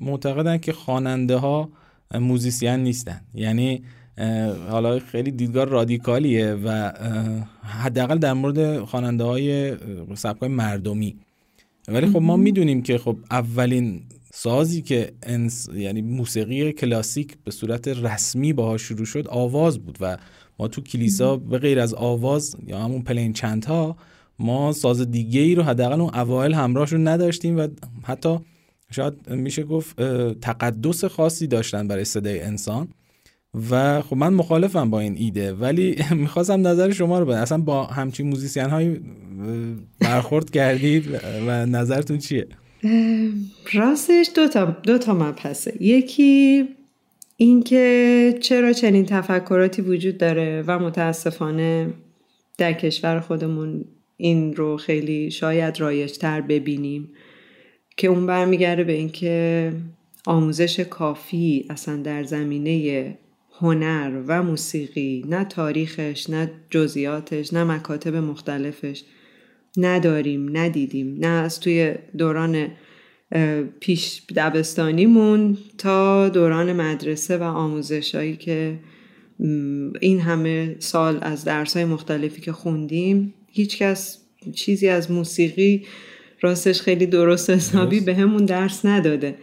معتقدن 0.00 0.58
که 0.58 0.72
خواننده 0.72 1.36
ها 1.36 1.68
موزیسین 2.14 2.70
نیستن. 2.70 3.20
یعنی 3.34 3.82
حالا 4.70 4.98
خیلی 4.98 5.30
دیدگاه 5.30 5.64
رادیکالیه 5.64 6.54
و 6.64 6.92
حداقل 7.62 8.18
در 8.18 8.32
مورد 8.32 8.80
خواننده 8.80 9.24
های 9.24 9.76
سبکای 10.14 10.48
مردمی. 10.48 11.16
ولی 11.88 12.06
خب 12.06 12.22
ما 12.22 12.36
می‌دونیم 12.36 12.82
که 12.82 12.98
خب 12.98 13.16
اولین 13.30 14.02
سازی 14.34 14.82
که 14.82 15.12
انس... 15.22 15.68
یعنی 15.74 16.02
موسیقی 16.02 16.72
کلاسیک 16.72 17.36
به 17.44 17.50
صورت 17.50 17.88
رسمی 17.88 18.52
باهاش 18.52 18.82
شروع 18.82 19.04
شد 19.04 19.28
آواز 19.28 19.78
بود 19.78 19.98
و 20.00 20.18
ما 20.62 20.68
تو 20.68 20.80
کلیسا 20.80 21.36
به 21.36 21.58
غیر 21.58 21.80
از 21.80 21.94
آواز 21.94 22.56
یا 22.66 22.78
همون 22.78 23.02
plainchant 23.02 23.32
ها 23.32 23.96
ما 24.38 24.72
ساز 24.72 25.10
دیگه 25.10 25.40
ای 25.40 25.54
رو 25.54 25.62
حداقل 25.62 26.00
اون 26.00 26.14
اوایل 26.14 26.54
همراهشون 26.54 27.08
نداشتیم 27.08 27.58
و 27.58 27.68
حتی 28.02 28.38
شاید 28.90 29.30
میشه 29.30 29.62
گفت 29.62 29.96
تقدس 30.40 31.04
خاصی 31.04 31.46
داشتن 31.46 31.88
برای 31.88 32.04
صدای 32.04 32.40
انسان. 32.40 32.88
و 33.70 34.02
خب 34.02 34.16
من 34.16 34.34
مخالفم 34.34 34.90
با 34.90 35.00
این 35.00 35.16
ایده 35.18 35.52
ولی 35.52 35.96
می‌خواستم 36.24 36.66
نظر 36.66 36.90
شما 36.92 37.18
رو 37.18 37.26
بدم. 37.26 37.40
اصلا 37.40 37.58
با 37.58 37.84
همچین 37.84 38.28
موزیسین 38.28 38.70
های 38.70 39.00
برخورد 40.00 40.50
کردید 40.50 41.20
و 41.46 41.66
نظرتون 41.66 42.18
چیه؟ 42.18 42.46
راستش 43.72 44.30
دو 44.34 44.48
تا, 44.48 44.64
دو 44.64 44.98
تا 44.98 45.14
مبحثه. 45.14 45.76
یکی 45.80 46.64
اینکه 47.36 48.34
چرا 48.40 48.72
چنین 48.72 49.06
تفکراتی 49.06 49.82
وجود 49.82 50.18
داره 50.18 50.64
و 50.66 50.78
متاسفانه 50.78 51.94
در 52.58 52.72
کشور 52.72 53.20
خودمون 53.20 53.84
این 54.16 54.56
رو 54.56 54.76
خیلی 54.76 55.30
شاید 55.30 55.80
رایجتر 55.80 56.40
ببینیم 56.40 57.12
که 57.96 58.08
اون 58.08 58.26
برمیگرده 58.26 58.84
به 58.84 58.92
اینکه 58.92 59.72
آموزش 60.26 60.80
کافی 60.80 61.66
اصلا 61.70 61.96
در 61.96 62.24
زمینه 62.24 63.18
هنر 63.60 64.22
و 64.26 64.42
موسیقی 64.42 65.24
نه 65.28 65.44
تاریخش 65.44 66.30
نه 66.30 66.50
جزئیاتش 66.70 67.52
نه 67.52 67.64
مکاتب 67.64 68.14
مختلفش 68.16 69.04
نداریم 69.76 70.56
ندیدیم 70.56 71.16
نه 71.20 71.26
از 71.26 71.60
توی 71.60 71.94
دوران 72.18 72.68
پیش 73.80 74.22
دبستانیمون 74.36 75.58
تا 75.78 76.28
دوران 76.28 76.72
مدرسه 76.72 77.36
و 77.36 77.42
آموزشهایی 77.42 78.36
که 78.36 78.78
این 80.00 80.20
همه 80.20 80.76
سال 80.78 81.18
از 81.22 81.44
درس 81.44 81.76
های 81.76 81.84
مختلفی 81.84 82.40
که 82.40 82.52
خوندیم 82.52 83.34
هیچکس 83.50 84.18
چیزی 84.54 84.88
از 84.88 85.10
موسیقی 85.10 85.86
راستش 86.40 86.80
خیلی 86.80 87.06
درست 87.06 87.50
حسابی 87.50 88.00
به 88.00 88.14
همون 88.14 88.44
درس 88.44 88.84
نداده. 88.84 89.34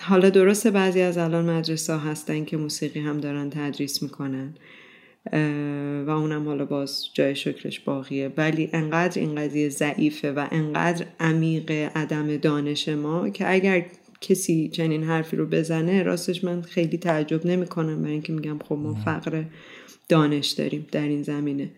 حالا 0.00 0.30
درسته 0.30 0.70
بعضی 0.70 1.00
از 1.00 1.18
الان 1.18 1.50
مدرسه 1.50 1.92
ها 1.92 1.98
هستن 1.98 2.44
که 2.44 2.56
موسیقی 2.56 3.00
هم 3.00 3.20
دارن 3.20 3.50
تدریس 3.50 4.02
می‌کنن. 4.02 4.54
و 6.06 6.10
اونم 6.10 6.44
حالا 6.48 6.64
باز 6.64 7.08
جای 7.14 7.36
شکرش 7.36 7.80
باقیه. 7.80 8.32
ولی 8.36 8.70
انقدر 8.72 9.20
این 9.20 9.34
قضیه 9.34 9.68
ضعیفه 9.68 10.32
و 10.32 10.46
انقدر 10.50 11.06
عمیق 11.20 11.70
عدم 11.70 12.36
دانش 12.36 12.88
ما 12.88 13.28
که 13.28 13.52
اگر 13.52 13.84
کسی 14.20 14.68
چنین 14.68 15.04
حرفی 15.04 15.36
رو 15.36 15.46
بزنه 15.46 16.02
راستش 16.02 16.44
من 16.44 16.62
خیلی 16.62 16.98
تعجب 16.98 17.46
نمی‌کنم. 17.46 18.00
برای 18.00 18.12
اینکه 18.12 18.32
میگم 18.32 18.58
خب 18.58 18.74
ما 18.74 18.94
فقر 18.94 19.42
دانش 20.08 20.48
داریم 20.48 20.86
در 20.92 21.08
این 21.08 21.22
زمینه. 21.22 21.70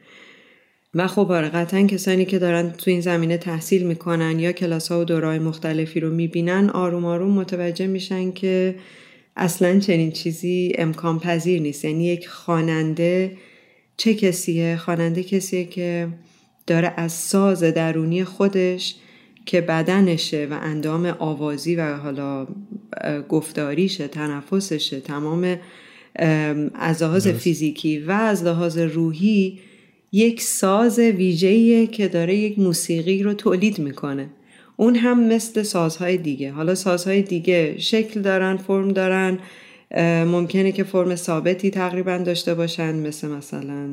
و 0.94 1.06
خب 1.06 1.30
آره 1.30 1.48
قطعا 1.48 1.86
کسانی 1.86 2.24
که 2.24 2.38
دارن 2.38 2.70
تو 2.70 2.90
این 2.90 3.00
زمینه 3.00 3.38
تحصیل 3.38 3.86
می‌کنن 3.86 4.38
یا 4.38 4.52
کلاس 4.52 4.92
ها 4.92 5.00
و 5.00 5.04
دورای 5.04 5.38
مختلفی 5.38 6.00
رو 6.00 6.10
می‌بینن 6.10 6.70
آروم 6.70 7.04
آروم 7.04 7.30
متوجه 7.30 7.86
میشن 7.86 8.32
که 8.32 8.74
اصلا 9.36 9.78
چنین 9.78 10.12
چیزی 10.12 10.72
امکان 10.78 11.18
پذیر 11.18 11.62
نیست. 11.62 11.84
یعنی 11.84 12.04
یک 12.04 12.28
خواننده 12.28 13.36
چه 13.96 14.14
کسیه؟ 14.14 14.76
خواننده 14.76 15.22
کسیه 15.22 15.64
که 15.64 16.08
داره 16.66 16.94
از 16.96 17.12
ساز 17.12 17.62
درونی 17.62 18.24
خودش 18.24 18.94
که 19.46 19.60
بدنشه 19.60 20.48
و 20.50 20.58
اندام 20.62 21.06
آوازی 21.06 21.76
و 21.76 21.96
حالا 21.96 22.46
گفتاریشه 23.28 24.08
تنفسشه 24.08 25.00
تمام 25.00 25.56
از 26.74 27.02
لحاظ 27.02 27.28
فیزیکی 27.28 27.98
و 27.98 28.10
از 28.10 28.44
لحاظ 28.44 28.78
روحی 28.78 29.58
یک 30.12 30.42
ساز 30.42 30.98
ویژه‌ایه 30.98 31.86
که 31.86 32.08
داره 32.08 32.36
یک 32.36 32.58
موسیقی 32.58 33.22
رو 33.22 33.34
تولید 33.34 33.78
می‌کنه. 33.78 34.28
اون 34.80 34.96
هم 34.96 35.28
مثل 35.28 35.62
سازهای 35.62 36.16
دیگه. 36.16 36.52
حالا 36.52 36.74
سازهای 36.74 37.22
دیگه 37.22 37.78
شکل 37.78 38.20
دارن 38.20 38.56
فرم 38.56 38.88
دارن 38.88 39.38
ممکنه 40.24 40.72
که 40.72 40.84
فرم 40.84 41.14
ثابتی 41.14 41.70
تقریبا 41.70 42.18
داشته 42.18 42.54
باشن 42.54 42.94
مثل 42.94 43.28
مثلا 43.28 43.88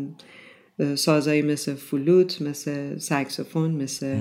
سازهایی 0.95 1.41
مثل 1.41 1.73
فلوت 1.73 2.41
مثل 2.41 2.97
سکسوفون 2.97 3.71
مثل 3.71 4.15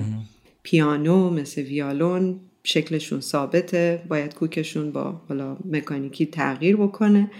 پیانو 0.63 1.29
مثل 1.29 1.61
ویالون. 1.61 2.39
شکلشون 2.63 3.21
ثابته 3.21 4.03
باید 4.07 4.33
کوکشون 4.33 4.91
با 4.91 5.21
حالا 5.29 5.57
مکانیکی 5.71 6.25
تغییر 6.25 6.75
بکنه. 6.75 7.31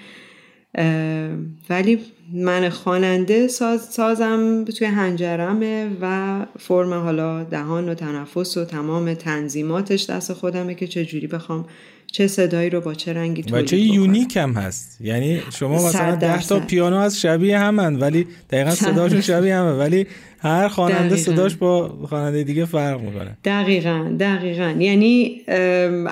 ولی 1.70 2.00
من 2.34 2.70
خواننده 2.70 3.48
ساز 3.48 3.82
سازم 3.82 4.66
توی 4.78 4.88
هنجرمه 4.88 5.88
و 6.02 6.36
فرم 6.60 6.94
حالا 6.94 7.44
دهان 7.44 7.90
و 7.90 7.94
تنفس 7.94 8.58
و 8.58 8.66
تمام 8.66 9.14
تنظیماتش 9.14 10.10
دست 10.10 10.34
خودمه 10.34 10.76
که 10.76 10.88
چجوری 10.88 11.28
بخوام 11.28 11.66
چه 12.12 12.28
صدایی 12.28 12.70
رو 12.70 12.82
با 12.82 12.94
چه 12.94 13.14
رنگی 13.14 13.44
تولید 13.44 13.64
و 13.64 13.68
چه 13.68 13.78
یونیک 13.78 14.38
هم 14.38 14.52
هست. 14.54 15.02
یعنی 15.02 15.42
شما 15.60 15.88
مثلا 15.88 16.16
ده 16.16 16.42
تا 16.42 16.60
پیانو 16.60 16.98
از 16.98 17.22
شبیه 17.22 17.60
همن 17.60 17.96
ولی 17.96 18.28
دقیقا 18.50 18.72
صداشون 18.72 19.22
شبیه 19.22 19.56
همه. 19.56 19.72
ولی 19.72 20.08
هر 20.40 20.68
خواننده 20.68 21.16
صداش 21.16 21.56
با 21.56 21.98
خواننده 22.10 22.44
دیگه 22.44 22.66
فرق 22.66 23.02
می‌کنه. 23.02 23.38
دقیقا 23.44 24.16
دقیقا. 24.20 24.76
یعنی 24.80 25.42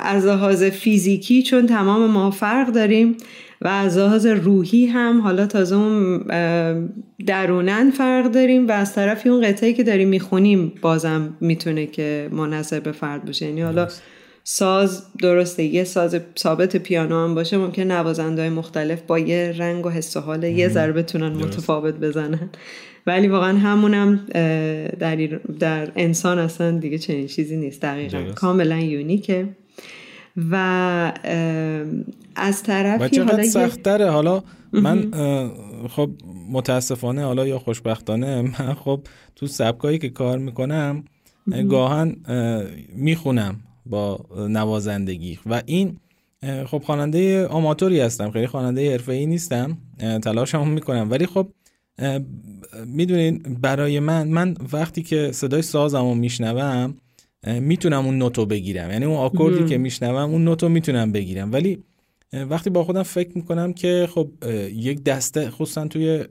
از 0.04 0.26
لحاظ 0.26 0.64
فیزیکی 0.64 1.44
چون 1.44 1.68
تمام 1.68 2.12
ما 2.12 2.32
فرق 2.32 2.68
داریم 2.68 3.18
و 3.62 3.68
از 3.68 3.98
لحاظ 3.98 4.26
روحی 4.26 4.86
هم 4.86 5.22
حالا 5.22 5.48
تازه 5.48 5.76
اون 5.76 6.18
درونن 7.26 7.92
فرق 7.92 8.32
داریم 8.32 8.68
و 8.68 8.72
از 8.72 8.96
طرفی 8.96 9.30
اون 9.30 9.48
قطعی 9.48 9.74
که 9.74 9.84
داریم 9.84 10.08
می‌خونیم 10.08 10.74
بازم 10.82 11.38
می‌تونه 11.42 11.86
که 11.86 12.30
منصر 12.32 12.80
به 12.80 12.92
فرد 12.92 13.26
باشه. 13.26 13.46
یعنی 13.46 13.62
حالا 13.62 13.88
ساز 14.44 15.04
درسته 15.22 15.64
یه 15.64 15.84
ساز 15.84 16.20
ثابت 16.40 16.78
پیانو 16.78 17.24
هم 17.24 17.36
باشه 17.36 17.58
ممکن 17.58 17.82
نوازنده 17.82 18.42
های 18.42 18.52
مختلف 18.52 19.02
با 19.02 19.20
یه 19.20 19.54
رنگ 19.58 19.86
و 19.86 19.90
حس 19.90 20.18
و 20.18 20.20
حال 20.20 20.44
یه 20.44 20.70
ذره 20.70 20.92
بتونن 20.92 21.30
متفاوت 21.30 21.94
بزنن. 21.94 22.50
ولی 23.08 23.28
واقعا 23.28 23.58
همونم 23.58 24.26
در, 25.00 25.16
در 25.60 25.92
انسان 25.96 26.40
اصلا 26.40 26.72
دیگه 26.72 26.98
چنین 26.98 27.28
چیزی 27.28 27.58
نیست 27.58 27.82
دقیقا. 27.82 28.24
کاملا 28.36 28.80
یونیکه. 28.80 29.46
و 30.52 30.56
از 32.36 32.64
طرفی 32.64 33.20
حالا 33.20 33.44
سختره 33.44 34.10
حالا 34.10 34.44
من 34.74 35.12
خب 35.90 36.10
متاسفانه 36.52 37.24
حالا 37.24 37.48
یا 37.48 37.60
خوشبختانه 37.60 38.42
من 38.42 38.74
خب 38.74 39.02
تو 39.36 39.48
سبکایی 39.48 39.98
که 39.98 40.10
کار 40.10 40.38
می‌کنم 40.38 41.04
گاهن 41.70 42.16
می‌خونم 42.96 43.56
با 43.86 44.26
نوازندگی. 44.50 45.40
و 45.46 45.62
این 45.66 45.98
خب 46.66 46.84
خواننده 46.86 47.48
آماتوری 47.48 48.00
هستم. 48.00 48.32
خیلی 48.32 48.48
خواننده 48.48 48.92
حرفه‌ای 48.92 49.26
نیستم. 49.26 49.78
تلاشمو 50.24 50.66
می‌کنم. 50.66 51.08
ولی 51.12 51.26
خب 51.26 51.48
می‌دونین 52.86 53.58
برای 53.62 54.00
من 54.00 54.28
من 54.28 54.56
وقتی 54.74 55.04
که 55.04 55.32
صدای 55.32 55.62
سازمو 55.62 56.16
میشنوم 56.16 56.98
می‌تونم 57.46 58.06
اون 58.06 58.18
نوتو 58.18 58.46
بگیرم. 58.46 58.92
یعنی 58.92 59.06
اون 59.06 59.18
آکوردی 59.18 59.66
که 59.66 59.78
میشنوم 59.78 60.32
اون 60.32 60.44
نوتو 60.44 60.70
می‌تونم 60.70 61.12
بگیرم. 61.12 61.52
ولی 61.52 61.84
وقتی 62.34 62.70
با 62.70 62.84
خودم 62.84 63.04
فکر 63.04 63.32
می‌کنم 63.36 63.74
که 63.74 64.08
خب 64.12 64.30
یک 64.74 65.04
دسته 65.04 65.50
خصوصا 65.50 65.88
توی 65.88 66.24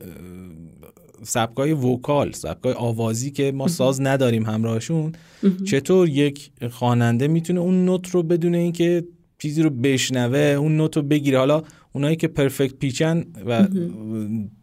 سبکای 1.22 1.72
وکال 1.72 2.32
سبکای 2.32 2.72
آوازی 2.72 3.30
که 3.30 3.52
ما 3.52 3.68
ساز 3.68 4.00
نداریم 4.00 4.46
همراهشون 4.46 5.12
چطور 5.64 6.08
یک 6.08 6.50
خواننده 6.70 7.28
می‌تونه 7.28 7.60
اون 7.60 7.84
نوت 7.84 8.08
رو 8.08 8.22
بدون 8.22 8.54
اینکه 8.54 9.04
چیزی 9.38 9.62
رو 9.62 9.70
بشنوه 9.70 10.38
اون 10.38 10.76
نوت 10.76 10.96
رو 10.96 11.02
بگیره؟ 11.02 11.38
حالا 11.38 11.62
اونایی 11.92 12.16
که 12.16 12.28
پرفکت 12.28 12.74
پیچن 12.74 13.24
و 13.46 13.68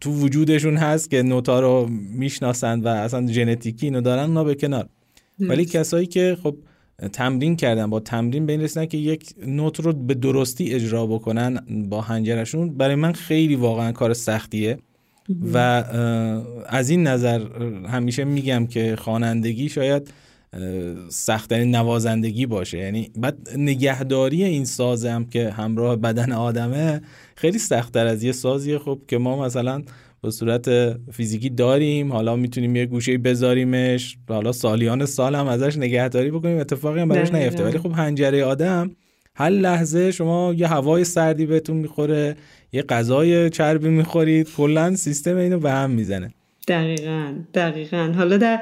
تو 0.00 0.12
وجودشون 0.12 0.76
هست 0.76 1.10
که 1.10 1.22
نوتا 1.22 1.60
رو 1.60 1.88
می‌شناسند 2.14 2.84
و 2.84 2.88
اصلا 2.88 3.26
ژنتیکی 3.26 3.86
اینو 3.86 4.00
دارن 4.00 4.24
اونا 4.24 4.44
به 4.44 4.54
کنار. 4.54 4.88
ولی 5.40 5.64
کسایی 5.64 6.06
که 6.06 6.36
خب 6.42 6.56
تمرین 7.12 7.56
کردن 7.56 7.90
با 7.90 8.00
تمرین 8.00 8.46
به 8.46 8.52
این 8.52 8.62
رسیدن 8.62 8.86
که 8.86 8.98
یک 8.98 9.34
نوت 9.46 9.80
رو 9.80 9.92
به 9.92 10.14
درستی 10.14 10.74
اجرا 10.74 11.06
بکنن 11.06 11.60
با 11.88 12.00
هنجرشون 12.00 12.74
برای 12.74 12.94
من 12.94 13.12
خیلی 13.12 13.56
واقعا 13.56 13.92
کار 13.92 14.14
سختیه. 14.14 14.78
و 15.54 15.56
از 16.66 16.90
این 16.90 17.06
نظر 17.06 17.40
همیشه 17.88 18.24
میگم 18.24 18.66
که 18.66 18.96
خوانندگی 18.96 19.68
شاید 19.68 20.12
سختترین 21.08 21.74
نوازندگی 21.74 22.46
باشه. 22.46 22.78
یعنی 22.78 23.10
بعد 23.16 23.48
نگهداری 23.56 24.44
این 24.44 24.64
سازم 24.64 25.24
که 25.24 25.50
همراه 25.50 25.96
بدن 25.96 26.32
آدمه 26.32 27.00
خیلی 27.36 27.58
سختتر 27.58 28.06
از 28.06 28.22
یه 28.22 28.32
سازیه 28.32 28.78
خب 28.78 29.00
که 29.08 29.18
ما 29.18 29.44
مثلا 29.44 29.82
به 30.22 30.30
صورت 30.30 30.68
فیزیکی 31.12 31.50
داریم 31.50 32.12
حالا 32.12 32.36
می‌تونیم 32.36 32.76
یه 32.76 32.86
گوشه 32.86 33.18
بذاریمش 33.18 34.16
حالا 34.28 34.52
سالیان 34.52 35.06
سال 35.06 35.34
هم 35.34 35.46
ازش 35.46 35.76
نگهداری 35.76 36.30
بکنیم 36.30 36.58
اتفاقی 36.58 37.00
هم 37.00 37.08
براش 37.08 37.32
نیفته. 37.32 37.64
ولی 37.64 37.78
خب 37.78 37.92
هنجره 37.92 38.44
آدم 38.44 38.90
هر 39.34 39.50
لحظه 39.50 40.10
شما 40.10 40.54
یه 40.56 40.66
هوای 40.66 41.04
سردی 41.04 41.46
بهتون 41.46 41.76
می‌خوره 41.76 42.36
یه 42.72 42.82
غذای 42.82 43.50
چربی 43.50 43.88
می‌خورید 43.88 44.48
کلا 44.56 44.96
سیستم 44.96 45.36
اینو 45.36 45.58
به 45.58 45.70
هم 45.70 45.90
می‌زنه. 45.90 46.34
دقیقا 46.68 47.34
دقیقا. 47.54 48.12
حالا 48.16 48.36
در 48.36 48.60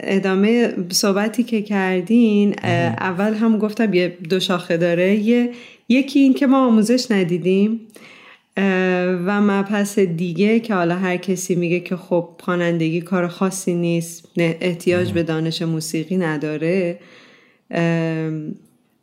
ادامه 0.00 0.74
صحبتی 0.90 1.42
که 1.42 1.62
کردین 1.62 2.54
اول 2.64 3.34
هم 3.34 3.58
گفتم 3.58 3.94
یه 3.94 4.16
دو 4.28 4.40
شاخه 4.40 4.76
داره. 4.76 5.14
یکی 5.88 6.18
این 6.18 6.34
که 6.34 6.46
ما 6.46 6.66
آموزش 6.66 7.10
ندیدیم. 7.10 7.80
و 8.56 9.40
مبحث 9.40 9.98
دیگه 9.98 10.60
که 10.60 10.74
حالا 10.74 10.96
هر 10.96 11.16
کسی 11.16 11.54
میگه 11.54 11.80
که 11.80 11.96
خب 11.96 12.28
خوانندگی 12.40 13.00
کار 13.00 13.28
خاصی 13.28 13.74
نیست 13.74 14.28
احتیاج 14.36 15.12
به 15.12 15.22
دانش 15.22 15.62
موسیقی 15.62 16.16
نداره. 16.16 16.98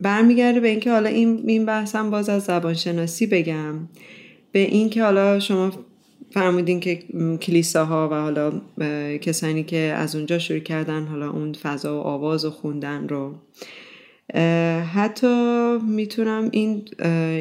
برمیگرده 0.01 0.59
به 0.59 0.67
اینکه 0.67 0.91
حالا 0.91 1.09
این 1.09 1.43
این 1.47 1.65
بحثم 1.65 2.09
باز 2.09 2.29
از 2.29 2.43
زبانشناسی 2.43 3.27
بگم. 3.27 3.75
به 4.51 4.59
اینکه 4.59 5.03
حالا 5.03 5.39
شما 5.39 5.71
فرمودین 6.31 6.79
که 6.79 6.95
کلیساها 7.41 8.09
و 8.11 8.13
حالا 8.13 8.61
کسانی 9.17 9.63
که 9.63 9.77
از 9.77 10.15
اونجا 10.15 10.39
شروع 10.39 10.59
کردن 10.59 11.05
حالا 11.05 11.31
اون 11.31 11.53
فضا 11.53 11.97
و 11.97 12.01
آواز 12.01 12.45
و 12.45 12.49
خوندن 12.49 13.07
رو. 13.07 13.35
حتی 14.93 15.77
می‌تونم 15.77 16.49
این 16.51 16.87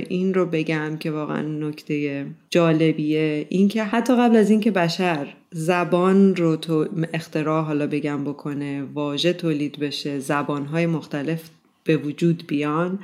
این 0.08 0.34
رو 0.34 0.46
بگم 0.46 0.96
که 0.96 1.10
واقعا 1.10 1.42
نکته 1.42 2.26
جالبیه. 2.50 3.46
اینکه 3.48 3.84
حتی 3.84 4.16
قبل 4.16 4.36
از 4.36 4.50
اینکه 4.50 4.70
بشر 4.70 5.34
زبان 5.50 6.36
رو 6.36 6.56
تو 6.56 6.88
اختراع 7.14 7.64
حالا 7.64 7.86
بگم 7.86 8.24
بکنه 8.24 8.82
واژه 8.82 9.32
تولید 9.32 9.78
بشه 9.78 10.18
زبانهای 10.18 10.86
مختلف 10.86 11.50
به 11.84 11.96
وجود 11.96 12.44
بیان 12.46 12.98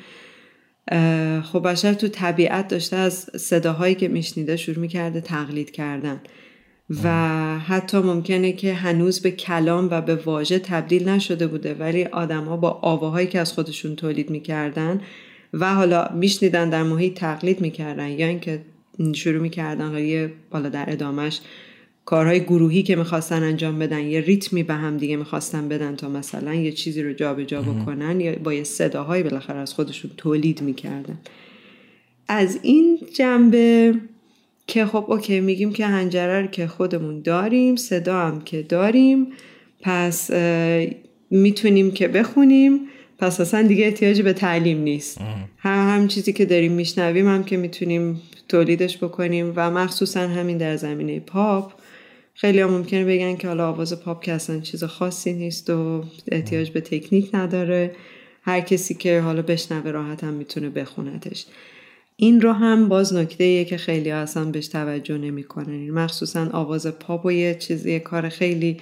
خب 1.42 1.62
بشر 1.68 1.94
تو 1.94 2.08
طبیعت 2.08 2.68
داشته 2.68 2.96
از 2.96 3.14
صداهایی 3.36 3.94
که 3.94 4.08
میشنیده 4.08 4.56
شروع 4.56 4.78
می‌کرده 4.78 5.20
تقلید 5.20 5.70
کردن. 5.70 6.20
و 7.04 7.08
حتی 7.58 7.98
ممکنه 7.98 8.52
که 8.52 8.74
هنوز 8.74 9.20
به 9.20 9.30
کلام 9.30 9.88
و 9.90 10.00
به 10.00 10.14
واژه 10.14 10.58
تبدیل 10.58 11.08
نشده 11.08 11.46
بوده 11.46 11.74
ولی 11.74 12.04
آدما 12.04 12.56
با 12.56 12.70
آواهایی 12.70 13.26
که 13.26 13.40
از 13.40 13.52
خودشون 13.52 13.96
تولید 13.96 14.30
می‌کردن 14.30 15.00
و 15.52 15.74
حالا 15.74 16.08
میشنیدن 16.14 16.70
در 16.70 16.82
محیط 16.82 17.14
تقلید 17.14 17.60
می‌کردن 17.60 18.08
یا 18.08 18.26
اینکه 18.26 18.60
شروع 19.14 19.42
می‌کردن 19.42 19.98
یه 19.98 20.32
بالا 20.50 20.68
در 20.68 20.84
ادامش 20.88 21.40
کارهای 22.04 22.40
گروهی 22.40 22.82
که 22.82 22.96
می‌خواستن 22.96 23.42
انجام 23.42 23.78
بدن 23.78 24.00
یه 24.00 24.20
ریتمی 24.20 24.62
به 24.62 24.74
هم 24.74 24.96
دیگه 24.96 25.16
می‌خواستن 25.16 25.68
بدن 25.68 25.96
تا 25.96 26.08
مثلا 26.08 26.54
یه 26.54 26.72
چیزی 26.72 27.02
رو 27.02 27.12
جابجا 27.12 27.44
جا 27.44 27.62
بکنن 27.62 28.20
یا 28.20 28.34
با 28.44 28.54
یه 28.54 28.64
صداهایی 28.64 29.22
بالاخره 29.22 29.58
از 29.58 29.74
خودشون 29.74 30.10
تولید 30.16 30.62
می‌کردن. 30.62 31.18
از 32.28 32.58
این 32.62 32.98
جنبه 33.14 33.94
که 34.68 34.86
خب 34.86 35.04
اوکی 35.08 35.40
میگیم 35.40 35.72
که 35.72 35.86
هنجره 35.86 36.40
رو 36.40 36.46
که 36.46 36.66
خودمون 36.66 37.20
داریم 37.20 37.76
صدا 37.76 38.18
هم 38.18 38.40
که 38.40 38.62
داریم 38.62 39.26
پس 39.80 40.30
می‌تونیم 41.30 41.90
که 41.90 42.08
بخونیم 42.08 42.80
پس 43.18 43.40
اصلا 43.40 43.62
دیگه 43.62 43.84
احتیاجی 43.84 44.22
به 44.22 44.32
تعلیم 44.32 44.78
نیست. 44.78 45.20
هم 45.58 45.98
هم 45.98 46.08
چیزی 46.08 46.32
که 46.32 46.44
داریم 46.44 46.72
میشنویم 46.72 47.28
هم 47.28 47.44
که 47.44 47.56
می‌تونیم 47.56 48.22
تولیدش 48.48 48.98
بکنیم 48.98 49.52
و 49.56 49.70
مخصوصا 49.70 50.20
همین 50.20 50.58
در 50.58 50.76
زمینه 50.76 51.20
پاپ. 51.20 51.72
خیلی 52.34 52.60
هم 52.60 52.70
ممکنه 52.70 53.04
بگن 53.04 53.36
که 53.36 53.48
حالا 53.48 53.68
آواز 53.68 54.00
پاپ 54.00 54.24
که 54.24 54.32
اصلا 54.32 54.60
چیز 54.60 54.84
خاصی 54.84 55.32
نیست 55.32 55.70
و 55.70 56.04
احتیاج 56.32 56.70
به 56.70 56.80
تکنیک 56.80 57.30
نداره. 57.34 57.90
هر 58.42 58.60
کسی 58.60 58.94
که 58.94 59.20
حالا 59.20 59.42
بشنوه 59.42 59.90
راحت 59.90 60.24
هم 60.24 60.34
می‌تونه 60.34 60.68
بخونتش. 60.70 61.46
این 62.20 62.40
رو 62.40 62.52
هم 62.52 62.88
باز 62.88 63.14
نکته 63.14 63.64
که 63.64 63.76
خیلی 63.76 64.10
اصلا 64.10 64.44
بهش 64.44 64.68
توجه 64.68 65.18
نمی‌کنن. 65.18 65.90
مخصوصا 65.90 66.48
آواز 66.52 66.86
پاپ 66.86 67.26
و 67.26 67.32
یه 67.32 67.54
چیزی 67.54 68.00
کار 68.00 68.28
خیلی 68.28 68.76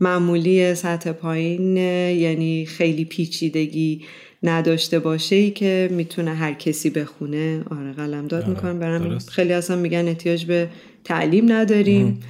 معمولی 0.00 0.74
سطح 0.74 1.12
پایین 1.12 1.76
یعنی 1.76 2.66
خیلی 2.66 3.04
پیچیدگی 3.04 4.04
نداشته 4.42 4.98
باشه 4.98 5.36
ای 5.36 5.50
که 5.50 5.88
می‌تونه 5.92 6.34
هر 6.34 6.52
کسی 6.52 6.90
بخونه. 6.90 7.64
آره 7.70 7.92
قلم 7.92 8.26
داد 8.26 8.42
آره، 8.42 8.50
می‌کنم. 8.50 8.78
برام 8.78 9.18
خیلی 9.18 9.52
اصلا 9.52 9.76
میگن 9.76 10.08
احتیاج 10.08 10.44
به 10.44 10.68
تعلیم 11.04 11.52
نداریم. 11.52 12.20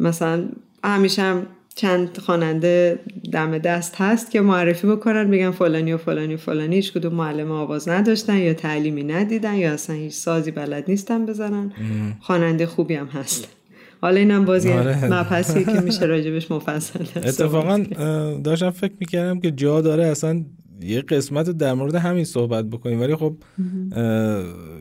مثلا 0.00 0.48
همیشه 0.84 1.22
هم 1.22 1.46
چند 1.76 2.18
خواننده 2.18 2.98
دم 3.32 3.58
دست 3.58 3.94
هست 3.96 4.30
که 4.30 4.40
معرفی 4.40 4.86
بکنن 4.86 5.30
بگن 5.30 5.50
فلانی 5.50 5.92
و 5.92 5.96
فلانی 5.96 6.34
و 6.34 6.36
فلانی 6.36 6.76
هیچ 6.76 6.92
کدوم 6.92 7.14
معلم 7.14 7.50
آواز 7.50 7.88
نداشتن 7.88 8.36
یا 8.36 8.54
تعلیمی 8.54 9.02
ندیدن 9.02 9.54
یا 9.54 9.72
اصلا 9.72 9.96
هیچ 9.96 10.12
سازی 10.12 10.50
بلد 10.50 10.84
نیستن 10.88 11.26
بزنن. 11.26 11.72
خواننده 12.20 12.66
خوبی 12.66 12.94
هم 12.94 13.06
هست. 13.06 13.48
حالا 14.00 14.16
اینم 14.16 14.44
بازی 14.44 14.72
آره. 14.72 15.04
مبحثی 15.04 15.64
که 15.64 15.80
میشه 15.80 16.04
راجبش 16.04 16.50
مفصل. 16.50 17.04
اتفاقا 17.16 17.84
داشتم 18.44 18.70
فکر 18.70 18.92
می‌کردم 19.00 19.40
که 19.40 19.50
جا 19.50 19.80
داره 19.80 20.06
اصلا 20.06 20.44
یه 20.82 21.00
قسمت 21.00 21.50
در 21.50 21.74
مورد 21.74 21.94
همین 21.94 22.24
صحبت 22.24 22.64
بکنیم. 22.64 23.00
ولی 23.00 23.16
خب 23.16 23.36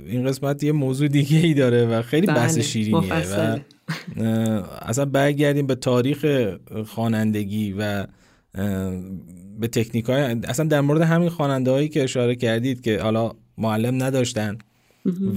این 0.08 0.28
قسمت 0.28 0.64
یه 0.64 0.72
موضوع 0.72 1.08
دیگه 1.08 1.38
ای 1.38 1.54
داره 1.54 1.86
و 1.86 2.02
خیلی 2.02 2.28
بحث 2.28 2.54
بله، 2.54 2.64
شیرینیه 2.64 3.14
و 3.40 3.58
اصلا 4.82 5.06
برگردیم 5.06 5.68
به 5.68 5.76
تاریخ 5.76 6.26
خوانندگی 6.86 7.76
و 7.80 8.06
به 9.60 9.68
تکنیک 9.68 10.06
های 10.06 10.22
اصلا 10.22 10.66
در 10.66 10.82
مورد 10.82 11.02
همین 11.02 11.30
خواننده 11.30 11.72
هایی 11.72 11.90
که 11.90 12.04
اشاره 12.04 12.36
کردید 12.36 12.82
که 12.82 13.02
حالا 13.02 13.32
معلم 13.58 14.04
نداشتن 14.04 14.58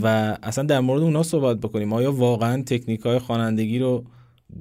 و 0.02 0.36
اصلا 0.42 0.64
در 0.64 0.80
مورد 0.80 1.02
اونا 1.02 1.22
صحبت 1.22 1.56
بکنیم. 1.56 1.92
آیا 1.92 2.12
واقعا 2.12 2.62
تکنیک 2.62 3.00
های 3.00 3.18
خوانندگی 3.18 3.78
رو 3.78 4.04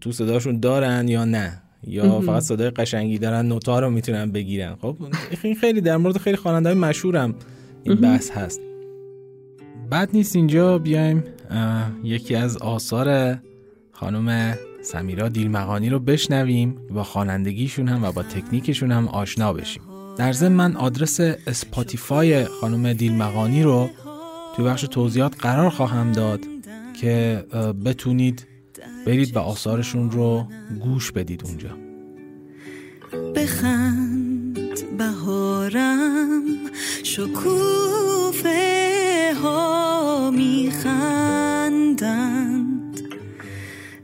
تو 0.02 0.12
صداشون 0.12 0.60
دارن 0.60 1.08
یا 1.08 1.26
نه؟ 1.26 1.62
یا 1.88 2.22
فقط 2.22 2.44
صدای 2.44 2.70
قشنگی 2.70 3.18
دارن 3.18 3.46
نوتا 3.46 3.80
رو 3.80 3.90
می‌تونن 3.90 4.32
بگیرن؟ 4.32 4.76
خب 4.82 4.98
این 5.44 5.56
خیلی 5.56 5.82
در 5.82 5.98
مورد 5.98 6.18
خیلی 6.18 6.38
خواننده 6.38 6.70
های 6.70 6.78
مشهورم 6.78 7.36
این 7.84 7.96
بحث 7.96 8.32
هست. 8.32 8.62
بعد 9.90 10.10
نیست 10.14 10.36
اینجا 10.36 10.78
بیایم 10.78 11.24
یکی 12.04 12.36
از 12.36 12.58
آثار 12.58 13.38
خانم 14.00 14.58
سمیرا 14.82 15.30
دیلمقانی 15.30 15.90
رو 15.90 16.00
بشنویم 16.00 16.78
با 16.90 17.04
خوانندگیشون 17.04 17.88
هم 17.88 18.04
و 18.04 18.12
با 18.12 18.24
تکنیکشون 18.24 18.92
هم 18.92 19.08
آشنا 19.08 19.54
بشیم. 19.54 19.82
در 20.18 20.32
ضمن 20.32 20.52
من 20.56 20.76
آدرس 20.76 21.20
اسپاتیفای 21.20 22.46
خانم 22.46 22.94
دیلمقانی 22.94 23.64
رو 23.64 23.90
توی 24.56 24.66
بخش 24.66 24.82
توضیحات 24.82 25.36
قرار 25.40 25.70
خواهم 25.70 26.12
داد 26.12 26.40
که 27.02 27.46
بتونید 27.86 28.48
برید 29.06 29.36
و 29.36 29.40
آثارشون 29.40 30.12
رو 30.12 30.48
گوش 30.80 31.12
بدید 31.12 31.44
اونجا. 31.46 31.70
بخند 33.36 34.98
بهارم 34.98 36.42
شکوفه 37.04 38.52
ها 39.44 40.32
میخندند 40.32 41.66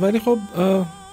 ولی 0.00 0.18
خب 0.18 0.38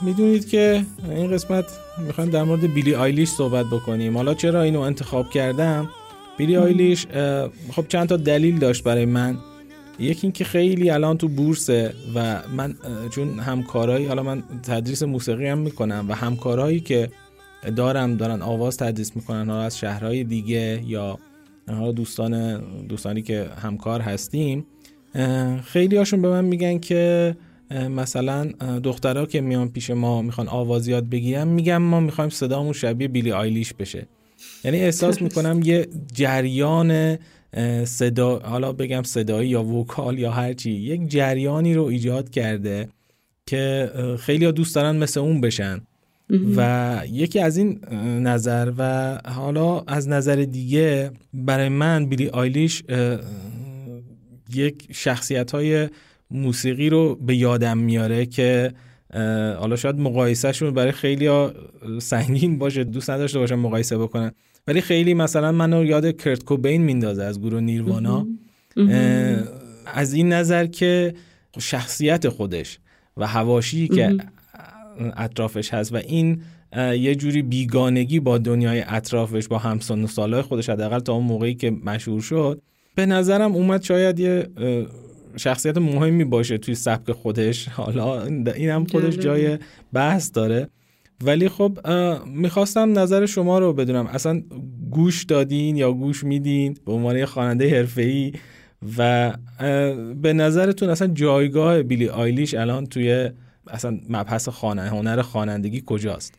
می‌دونید 0.02 0.50
که 0.50 0.86
این 1.10 1.32
قسمت 1.32 1.66
می‌خوایم 2.08 2.30
در 2.30 2.44
مورد 2.44 2.74
بیلی 2.74 2.96
آیلیش 2.96 3.30
صحبت 3.30 3.66
بکنیم. 3.66 4.18
حالا 4.18 4.34
چرا 4.34 4.62
اینو 4.62 4.80
انتخاب 4.80 5.30
کردم؟ 5.30 5.90
بیلی 6.38 6.58
آیلیش 6.58 7.08
خب 7.72 7.88
چند 7.88 8.10
تا 8.10 8.18
دلیل 8.18 8.60
داشت 8.60 8.84
برای 8.84 9.06
من. 9.06 9.38
یکی 10.00 10.20
اینکه 10.24 10.44
خیلی 10.44 10.90
الان 10.90 11.18
تو 11.18 11.28
بورسه 11.28 11.94
و 12.16 12.42
من 12.58 12.76
چون 13.10 13.40
همکارایی 13.40 14.06
حالا 14.06 14.24
من 14.24 14.44
تدریس 14.64 15.04
موسیقی 15.04 15.48
هم 15.48 15.58
می‌کنم 15.58 16.06
و 16.10 16.14
همکارایی 16.14 16.80
که 16.80 17.10
دارم 17.76 18.18
دارن 18.18 18.42
آواز 18.42 18.78
تدریس 18.78 19.16
می‌کنن 19.16 19.50
حالا 19.50 19.62
از 19.62 19.78
شهرهای 19.78 20.24
دیگه 20.24 20.82
یا 20.88 21.20
حالا 21.70 21.92
دوستان 21.92 22.62
دوستانی 22.88 23.22
که 23.22 23.50
همکار 23.64 24.02
هستیم 24.02 24.66
خیلی 25.64 25.98
هاشون 25.98 26.22
به 26.22 26.30
من 26.30 26.46
میگن 26.46 26.80
که 26.80 27.36
مثلا 27.72 28.52
دخترها 28.84 29.26
که 29.26 29.42
میان 29.42 29.70
پیش 29.70 29.90
ما 29.90 30.22
می‌خوان 30.22 30.48
آواز 30.48 30.88
یاد 30.88 31.10
بگیرن 31.10 31.48
میگم 31.48 31.78
ما 31.78 32.00
می‌خوایم 32.00 32.30
صدامون 32.30 32.74
شبیه 32.74 33.08
بیلی 33.08 33.32
آیلیش 33.32 33.74
بشه. 33.74 34.08
یعنی 34.64 34.80
احساس 34.80 35.22
می‌کنم 35.22 35.62
یه 35.64 35.88
جریان 36.14 37.18
صدا 37.86 38.40
حالا 38.40 38.74
بگم 38.74 39.04
صدایی 39.04 39.50
یا 39.50 39.64
وکال 39.64 40.20
یا 40.20 40.32
هرچی 40.32 40.72
یک 40.72 41.08
جریانی 41.08 41.74
رو 41.74 41.84
ایجاد 41.84 42.30
کرده 42.30 42.90
که 43.46 43.92
خیلی 44.20 44.46
ها 44.46 44.52
دوست 44.52 44.76
دارن 44.76 44.96
مثل 44.96 45.20
اون 45.20 45.42
بشن. 45.42 45.82
و 46.56 47.02
یکی 47.12 47.40
از 47.40 47.58
این 47.58 47.80
نظر 48.22 48.72
و 48.78 49.20
حالا 49.26 49.80
از 49.80 50.10
نظر 50.10 50.36
دیگه 50.36 51.12
برای 51.34 51.70
من 51.70 52.06
بیلی 52.06 52.28
آیلیش 52.28 52.84
یک 54.54 54.88
شخصیت 54.92 55.52
های 55.52 55.90
موسیقی 56.32 56.90
رو 56.90 57.16
به 57.16 57.36
یادم 57.36 57.78
میاره 57.78 58.26
که 58.26 58.74
حالا 59.60 59.76
شاید 59.76 60.00
مقایسهشون 60.00 60.74
برای 60.74 60.92
خیلی 60.92 61.28
ها 61.28 61.54
سنگین 62.00 62.58
باشه 62.58 62.84
دوست 62.84 63.10
نداشته 63.10 63.40
باشم 63.40 63.60
مقایسه 63.60 63.98
بکنن. 63.98 64.32
ولی 64.68 64.82
خیلی 64.82 65.14
مثلا 65.14 65.52
منو 65.52 65.86
یاد 65.86 66.18
کرت 66.18 66.44
کوبین 66.44 66.82
میندازه 66.82 67.24
از 67.24 67.42
گروه 67.42 67.62
نیروانا. 67.62 68.28
از 69.86 70.14
این 70.14 70.34
نظر 70.34 70.66
که 70.66 71.14
شخصیت 71.60 72.30
خودش 72.30 72.80
و 73.18 73.28
هواشی 73.28 73.88
که 73.88 74.18
اطرافش 75.18 75.74
هست 75.74 75.94
و 75.94 75.96
این 75.96 76.42
یه 76.78 77.16
جوری 77.16 77.42
بیگانگی 77.42 78.20
با 78.20 78.38
دنیای 78.38 78.84
اطرافش 78.88 79.48
با 79.48 79.58
همسان 79.58 80.04
و 80.04 80.08
سالهای 80.08 80.42
خودش 80.42 80.70
حداقل 80.70 81.00
تا 81.00 81.14
اون 81.14 81.26
موقعی 81.26 81.56
که 81.56 81.72
مشهور 81.72 82.22
شد 82.22 82.62
به 82.96 83.06
نظرم 83.06 83.56
اومد 83.56 83.84
شاید 83.84 84.20
یه 84.20 84.48
شخصیت 85.38 85.78
مهمی 85.78 86.24
باشه 86.24 86.58
توی 86.58 86.76
سبک 86.76 87.12
خودش. 87.12 87.68
حالا 87.68 88.26
این 88.56 88.70
هم 88.70 88.86
خودش 88.86 89.18
جای 89.18 89.58
بحث 89.94 90.32
داره. 90.34 90.68
ولی 91.24 91.50
خب 91.50 91.80
می‌خواستم 92.28 93.00
نظر 93.00 93.26
شما 93.26 93.60
رو 93.60 93.74
بدونم. 93.74 94.08
اصلا 94.08 94.42
گوش 94.92 95.24
دادین 95.24 95.78
یا 95.78 95.92
گوش 95.92 96.24
میدین؟ 96.24 96.78
به 96.86 96.92
عنوان 96.92 97.26
خواننده 97.26 97.78
حرفه‌ای. 97.78 98.34
و 98.98 99.34
به 100.22 100.34
نظرتون 100.34 100.90
اصلا 100.90 101.08
جایگاه 101.08 101.84
بیلی 101.84 102.10
آیلیش 102.10 102.54
الان 102.54 102.86
توی 102.86 103.30
اصلا 103.68 104.00
مبحث 104.10 104.50
خانه 104.50 104.82
هنر 104.82 105.22
خوانندگی 105.22 105.84
کجاست؟ 105.86 106.34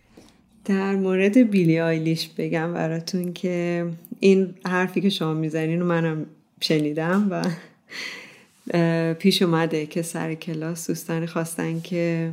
در 0.64 0.96
مورد 0.96 1.50
بیلی 1.50 1.80
آیلیش 1.80 2.28
بگم 2.38 2.74
براتون 2.74 3.32
که 3.32 3.86
این 4.20 4.54
حرفی 4.66 5.00
که 5.00 5.08
شما 5.08 5.34
می‌زنین 5.34 5.80
رو 5.80 5.86
منم 5.86 6.26
شنیدم 6.60 7.26
و 7.30 7.42
پیش 9.18 9.42
اومده 9.42 9.86
که 9.86 10.02
سر 10.02 10.34
کلاس 10.34 10.86
دوستان 10.86 11.26
خواستن 11.26 11.80
که 11.80 12.32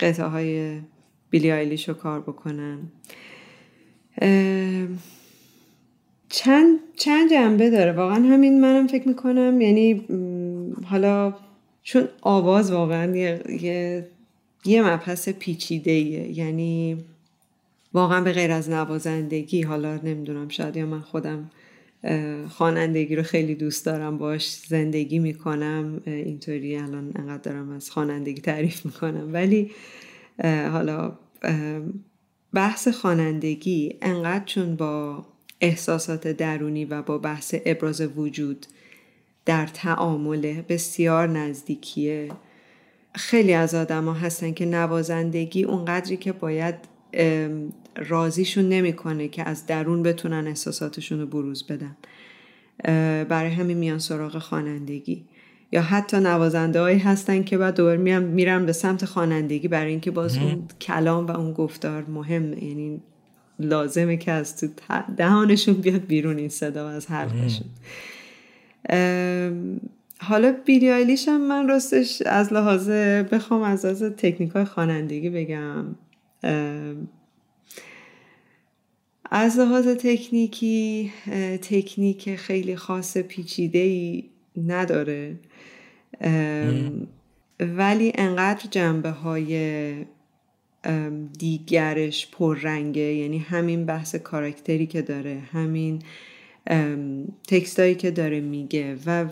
قطعه 0.00 0.26
های 0.26 0.80
بیلی 1.30 1.52
آیلیش 1.52 1.88
رو 1.88 1.94
کار 1.94 2.20
بکنن. 2.20 2.78
چند, 6.28 6.78
چند 6.96 7.30
جنبه 7.30 7.70
داره. 7.70 7.92
واقعا 7.92 8.16
همین 8.16 8.60
منم 8.60 8.86
فکر 8.86 9.08
می‌کنم. 9.08 9.60
یعنی 9.60 10.04
حالا 10.84 11.34
چون 11.82 12.08
آواز 12.20 12.72
واقعا 12.72 13.16
یه, 13.16 13.42
یه, 14.64 14.82
مبحث 14.82 15.28
پیچیده 15.28 15.92
یعنی 15.92 17.04
واقعا 17.92 18.20
به 18.20 18.32
غیر 18.32 18.50
از 18.50 18.70
نوازندگی 18.70 19.62
حالا 19.62 19.96
نمی‌دونم 19.96 20.48
شاید 20.48 20.76
یا 20.76 20.86
من 20.86 21.00
خودم 21.00 21.50
خوانندگی 22.48 23.16
رو 23.16 23.22
خیلی 23.22 23.54
دوست 23.54 23.86
دارم 23.86 24.18
باش 24.18 24.56
زندگی 24.56 25.18
می‌کنم. 25.18 26.02
اینطوری 26.06 26.76
الان 26.76 27.12
انقدر 27.16 27.42
دارم 27.42 27.70
از 27.70 27.90
خوانندگی 27.90 28.40
تعریف 28.40 28.86
می‌کنم. 28.86 29.30
ولی 29.32 29.70
حالا 30.42 31.18
بحث 32.52 32.88
خوانندگی 32.88 33.96
انقدر 34.02 34.44
چون 34.44 34.76
با 34.76 35.26
احساسات 35.60 36.28
درونی 36.28 36.84
و 36.84 37.02
با 37.02 37.18
بحث 37.18 37.54
ابراز 37.64 38.00
وجود 38.00 38.66
در 39.44 39.66
تعامل 39.66 40.62
بسیار 40.68 41.28
نزدیکیه. 41.28 42.28
خیلی 43.14 43.52
از 43.52 43.74
آدما 43.74 44.12
هستن 44.12 44.52
که 44.52 44.66
نوازندگی 44.66 45.64
اونقدری 45.64 46.16
که 46.16 46.32
باید 46.32 46.74
راضیشون 47.96 48.68
نمی‌کنه 48.68 49.28
که 49.28 49.48
از 49.48 49.66
درون 49.66 50.02
بتونن 50.02 50.46
احساساتشون 50.46 51.20
رو 51.20 51.26
بروز 51.26 51.66
بدن. 51.66 51.96
برای 53.24 53.50
همین 53.50 53.76
میان 53.76 53.98
سراغ 53.98 54.38
خوانندگی. 54.38 55.24
یا 55.72 55.82
حتی 55.82 56.16
نوازنده 56.16 56.80
هایی 56.80 56.98
هستن 56.98 57.42
که 57.42 57.58
بعد 57.58 57.76
دوباره 57.76 57.96
میرن, 57.96 58.22
میرن 58.22 58.66
به 58.66 58.72
سمت 58.72 59.04
خوانندگی 59.04 59.68
برای 59.68 59.90
اینکه 59.90 60.10
باز 60.10 60.38
اون 60.38 60.68
کلام 60.80 61.26
و 61.26 61.30
اون 61.30 61.52
گفتار 61.52 62.04
مهمه 62.04 62.64
یعنی 62.64 63.00
لازمه 63.58 64.16
که 64.16 64.32
از 64.32 64.60
تو 64.60 64.68
دهانشون 65.16 65.74
بیاد 65.74 66.06
بیرون 66.06 66.38
این 66.38 66.48
صدا 66.48 66.88
از 66.88 67.06
حلقشون 67.10 67.66
حالا 70.18 70.54
بیلی 70.64 70.90
آیلیش 70.90 71.28
هم 71.28 71.48
من 71.48 71.68
راستش 71.68 72.22
از 72.26 72.52
لحاظ 72.52 72.90
بخوام 73.32 73.62
از 73.62 73.84
لحاظ 73.84 74.02
تکنیک 74.02 74.50
های 74.50 74.64
خوانندگی 74.64 75.30
بگم. 75.30 75.84
از 79.36 79.58
لحاظ 79.58 79.88
تکنیکی 79.88 81.12
تکنیک 81.62 82.36
خیلی 82.36 82.76
خاص 82.76 83.16
پیچیده 83.16 83.78
ای 83.78 84.24
نداره 84.66 85.36
ولی 87.60 88.12
انقدر 88.14 88.68
جنبه 88.70 89.10
های 89.10 89.94
دیگرش 91.38 92.28
پررنگه. 92.32 93.00
یعنی 93.00 93.38
همین 93.38 93.86
بحث 93.86 94.14
کارکتری 94.14 94.86
که 94.86 95.02
داره 95.02 95.42
همین 95.52 96.02
تکستایی 97.48 97.94
که 97.94 98.10
داره 98.10 98.40
میگه 98.40 98.96
و 99.06 99.26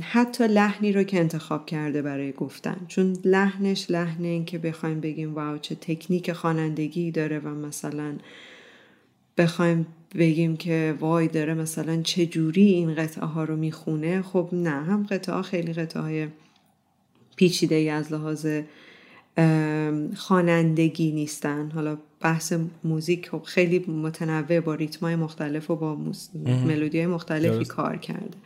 حتی 0.00 0.46
لحنی 0.46 0.92
رو 0.92 1.02
که 1.02 1.20
انتخاب 1.20 1.66
کرده 1.66 2.02
برای 2.02 2.32
گفتن. 2.32 2.76
چون 2.88 3.16
لحنش 3.24 3.90
لحن 3.90 4.24
این 4.24 4.44
که 4.44 4.58
بخوایم 4.58 5.00
بگیم 5.00 5.34
واو 5.34 5.58
چه 5.58 5.74
تکنیک 5.74 6.32
خوانندگی 6.32 7.10
داره 7.10 7.38
و 7.38 7.48
مثلا 7.48 8.14
بخوایم 9.38 9.86
بگیم 10.14 10.56
که 10.56 10.94
وای 11.00 11.28
داره 11.28 11.54
مثلا 11.54 12.02
چه 12.02 12.26
جوری 12.26 12.62
این 12.62 12.94
قطعه 12.94 13.24
ها 13.24 13.44
رو 13.44 13.56
می‌خونه 13.56 14.22
خب 14.22 14.48
نه 14.52 14.70
هم 14.70 15.06
قطعه 15.10 15.34
ها 15.34 15.42
خیلی 15.42 15.72
قطعه 15.72 16.02
های 16.02 16.28
پیچیده 17.36 17.74
ای 17.74 17.88
از 17.88 18.12
لحاظ 18.12 18.46
خوانندگی 20.16 21.12
نیستن. 21.12 21.70
حالا 21.70 21.98
بحث 22.20 22.52
موزیک 22.84 23.28
خب 23.28 23.42
خیلی 23.42 23.78
متنوع 23.78 24.60
با 24.60 24.74
ریتمای 24.74 25.16
مختلف 25.16 25.70
و 25.70 25.76
با 25.76 25.98
ملودی 26.66 27.06
مختلفی 27.06 27.64
کار 27.64 27.96
کرده. 27.96 28.36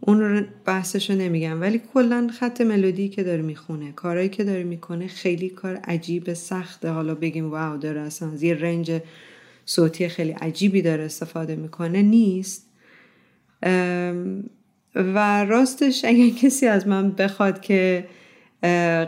اون 0.00 0.20
رو 0.20 0.42
بحثش 0.64 1.10
رو 1.10 1.16
نمیگم 1.16 1.60
ولی 1.60 1.80
کلا 1.94 2.30
خط 2.40 2.60
ملودی 2.60 3.08
که 3.08 3.22
داره 3.22 3.42
می‌خونه 3.42 3.92
کارهایی 3.92 4.28
که 4.28 4.44
داره 4.44 4.64
می‌کنه 4.64 5.06
خیلی 5.06 5.48
کار 5.48 5.76
عجیب 5.76 6.32
سخته. 6.32 6.90
حالا 6.90 7.14
بگیم 7.14 7.50
واو 7.50 7.76
داره 7.76 8.00
اصلا 8.00 8.30
از 8.32 8.42
یه 8.42 8.54
رنج 8.54 9.00
صوتی 9.68 10.08
خیلی 10.08 10.32
عجیبی 10.32 10.82
داره 10.82 11.04
استفاده 11.04 11.56
می‌کنه 11.56 12.02
نیست. 12.02 12.68
و 14.94 15.44
راستش 15.44 16.04
اگر 16.04 16.28
کسی 16.28 16.66
از 16.66 16.86
من 16.86 17.12
بخواد 17.12 17.60
که 17.60 18.04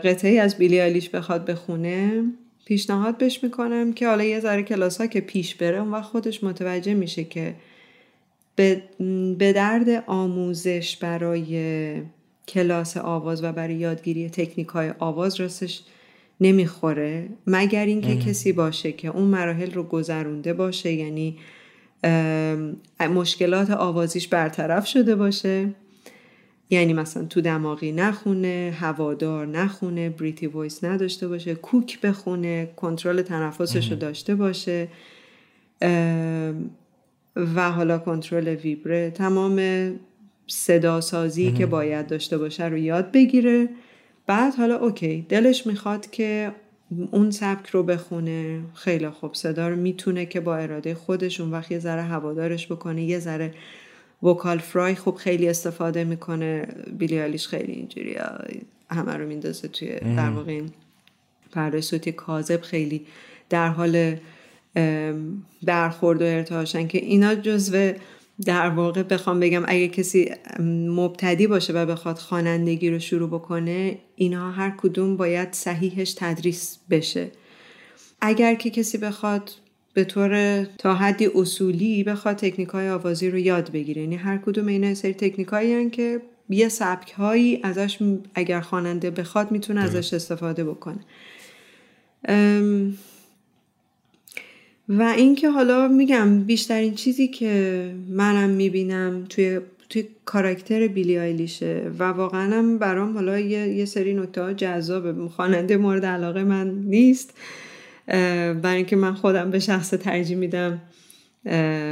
قطعی 0.03 0.39
از 0.39 0.57
بیلی 0.57 0.81
آلیش 0.81 1.09
بخواد 1.09 1.45
بخونه 1.45 2.23
پیشنهاد 2.65 3.17
بهش 3.17 3.43
می‌کنم 3.43 3.93
که 3.93 4.07
حالا 4.07 4.23
یه 4.23 4.39
ذره 4.39 4.63
کلاس 4.63 5.01
ها 5.01 5.07
که 5.07 5.21
پیش 5.21 5.55
بره 5.55 5.79
اون 5.79 5.91
وقت 5.91 6.03
خودش 6.03 6.43
متوجه 6.43 6.93
میشه 6.93 7.23
که 7.23 7.55
به 8.55 9.53
درد 9.53 10.03
آموزش 10.07 10.97
برای 10.97 11.93
کلاس 12.47 12.97
آواز 12.97 13.43
و 13.43 13.51
برای 13.51 13.75
یادگیری 13.75 14.29
تکنیک 14.29 14.67
های 14.67 14.93
آواز 14.99 15.39
راستش 15.39 15.83
نمی‌خوره 16.41 17.29
مگر 17.47 17.85
اینکه 17.85 18.15
کسی 18.15 18.51
باشه 18.51 18.91
که 18.91 19.07
اون 19.07 19.23
مراحل 19.23 19.71
رو 19.71 19.83
گذرونده 19.83 20.53
باشه 20.53 20.91
یعنی 20.91 21.37
مشکلات 22.99 23.69
آوازیش 23.69 24.27
برطرف 24.27 24.87
شده 24.87 25.15
باشه. 25.15 25.69
یعنی 26.69 26.93
مثلا 26.93 27.25
تو 27.25 27.41
دماغی 27.41 27.91
نخونه 27.91 28.75
هوادار 28.79 29.45
نخونه 29.45 30.09
breathy 30.09 30.47
voice 30.47 30.83
نداشته 30.83 31.27
باشه 31.27 31.55
کوک 31.55 32.01
بخونه 32.01 32.69
کنترل 32.75 33.21
تنفسش 33.21 33.91
رو 33.91 33.97
داشته 33.97 34.35
باشه. 34.35 34.87
و 37.35 37.71
حالا 37.71 37.97
کنترل 37.97 38.47
ویبره. 38.47 39.11
تمام 39.11 39.61
صدا 40.47 41.01
سازی 41.01 41.51
که 41.51 41.65
باید 41.65 42.07
داشته 42.07 42.37
باشه 42.37 42.65
رو 42.65 42.77
یاد 42.77 43.11
بگیره. 43.11 43.69
بعد 44.31 44.55
حالا 44.55 44.75
okay 44.75 45.25
دلش 45.29 45.67
می‌خواد 45.67 46.09
که 46.09 46.51
اون 47.11 47.31
سبک 47.31 47.69
رو 47.69 47.83
بخونه. 47.83 48.59
خیلی 48.73 49.09
خوب 49.09 49.33
صدا 49.33 49.69
رو 49.69 49.75
می‌تونه 49.75 50.25
که 50.25 50.39
با 50.39 50.55
اراده 50.55 50.95
خودش 50.95 51.41
اون 51.41 51.51
وقت 51.51 51.71
یه 51.71 51.79
ذره 51.79 52.01
هوادارش 52.01 52.71
بکنه 52.71 53.03
یه 53.03 53.19
ذره 53.19 53.53
وکال 54.23 54.57
فرای 54.57 54.95
خوب 54.95 55.15
خیلی 55.15 55.49
استفاده 55.49 56.03
می‌کنه. 56.03 56.67
بیلیالیش 56.97 57.47
خیلی 57.47 57.71
اینجوری 57.71 58.15
همه 58.89 59.13
رو 59.13 59.27
میندازه 59.27 59.67
توی 59.67 59.99
در 59.99 60.29
واقع 60.29 60.51
این 60.51 60.69
پرده 61.51 61.81
صوتی 61.81 62.11
کاذب 62.11 62.61
خیلی 62.61 63.05
در 63.49 63.67
حال 63.67 64.15
برخورد 65.63 66.21
و 66.21 66.25
ارتعاشن 66.25 66.87
که 66.87 66.97
اینا 66.97 67.35
جزو 67.35 67.93
در 68.45 68.69
واقع 68.69 69.03
بخوام 69.03 69.39
بگم 69.39 69.63
اگه 69.67 69.87
کسی 69.87 70.31
مبتدی 70.87 71.47
باشه 71.47 71.73
و 71.73 71.85
بخواد 71.85 72.17
خوانندگی 72.17 72.89
رو 72.89 72.99
شروع 72.99 73.29
بکنه 73.29 73.97
اینها 74.15 74.51
هر 74.51 74.73
کدوم 74.77 75.17
باید 75.17 75.47
صحیحش 75.51 76.13
تدریس 76.17 76.77
بشه. 76.89 77.31
اگر 78.21 78.55
که 78.55 78.69
کسی 78.69 78.97
بخواد 78.97 79.51
به 79.93 80.03
طور 80.03 80.63
تا 80.63 80.95
حدی 80.95 81.29
اصولی 81.35 82.03
بخواد 82.03 82.35
تکنیک 82.35 82.69
های 82.69 82.89
آوازی 82.89 83.29
رو 83.29 83.37
یاد 83.37 83.71
بگیره. 83.71 84.01
یعنی 84.01 84.15
هر 84.15 84.37
کدوم 84.37 84.67
اینا 84.67 84.93
سری 84.93 85.13
تکنیک 85.13 85.47
هایی 85.47 85.89
که 85.89 86.21
یه 86.49 86.69
سبک 86.69 87.11
هایی 87.11 87.59
ازش 87.63 87.97
اگر 88.35 88.61
خواننده 88.61 89.11
بخواد 89.11 89.51
می‌تونه 89.51 89.81
ازش 89.81 90.13
استفاده 90.13 90.63
بکنه. 90.63 90.99
و 94.89 95.01
اینکه 95.01 95.49
حالا 95.49 95.87
میگم 95.87 96.43
بیشترین 96.43 96.93
چیزی 96.93 97.27
که 97.27 97.95
منم 98.09 98.49
می‌بینم 98.49 99.25
توی 99.29 99.59
توی 99.89 100.07
کاراکتر 100.25 100.87
بیلی 100.87 101.19
آیلیشه 101.19 101.91
و 101.99 102.03
واقعا 102.03 102.57
هم 102.57 102.77
برام 102.77 103.13
حالا 103.13 103.39
یه, 103.39 103.67
یه 103.67 103.85
سری 103.85 104.13
نکته 104.13 104.41
ها 104.41 104.53
جذابه. 104.53 105.29
خواننده 105.29 105.77
مورد 105.77 106.05
علاقه 106.05 106.43
من 106.43 106.69
نیست. 106.69 107.33
برای 108.07 108.75
اینکه 108.75 108.95
من 108.95 109.13
خودم 109.13 109.51
به 109.51 109.59
شخص 109.59 109.89
ترجیح 109.89 110.37
میدم. 110.37 110.81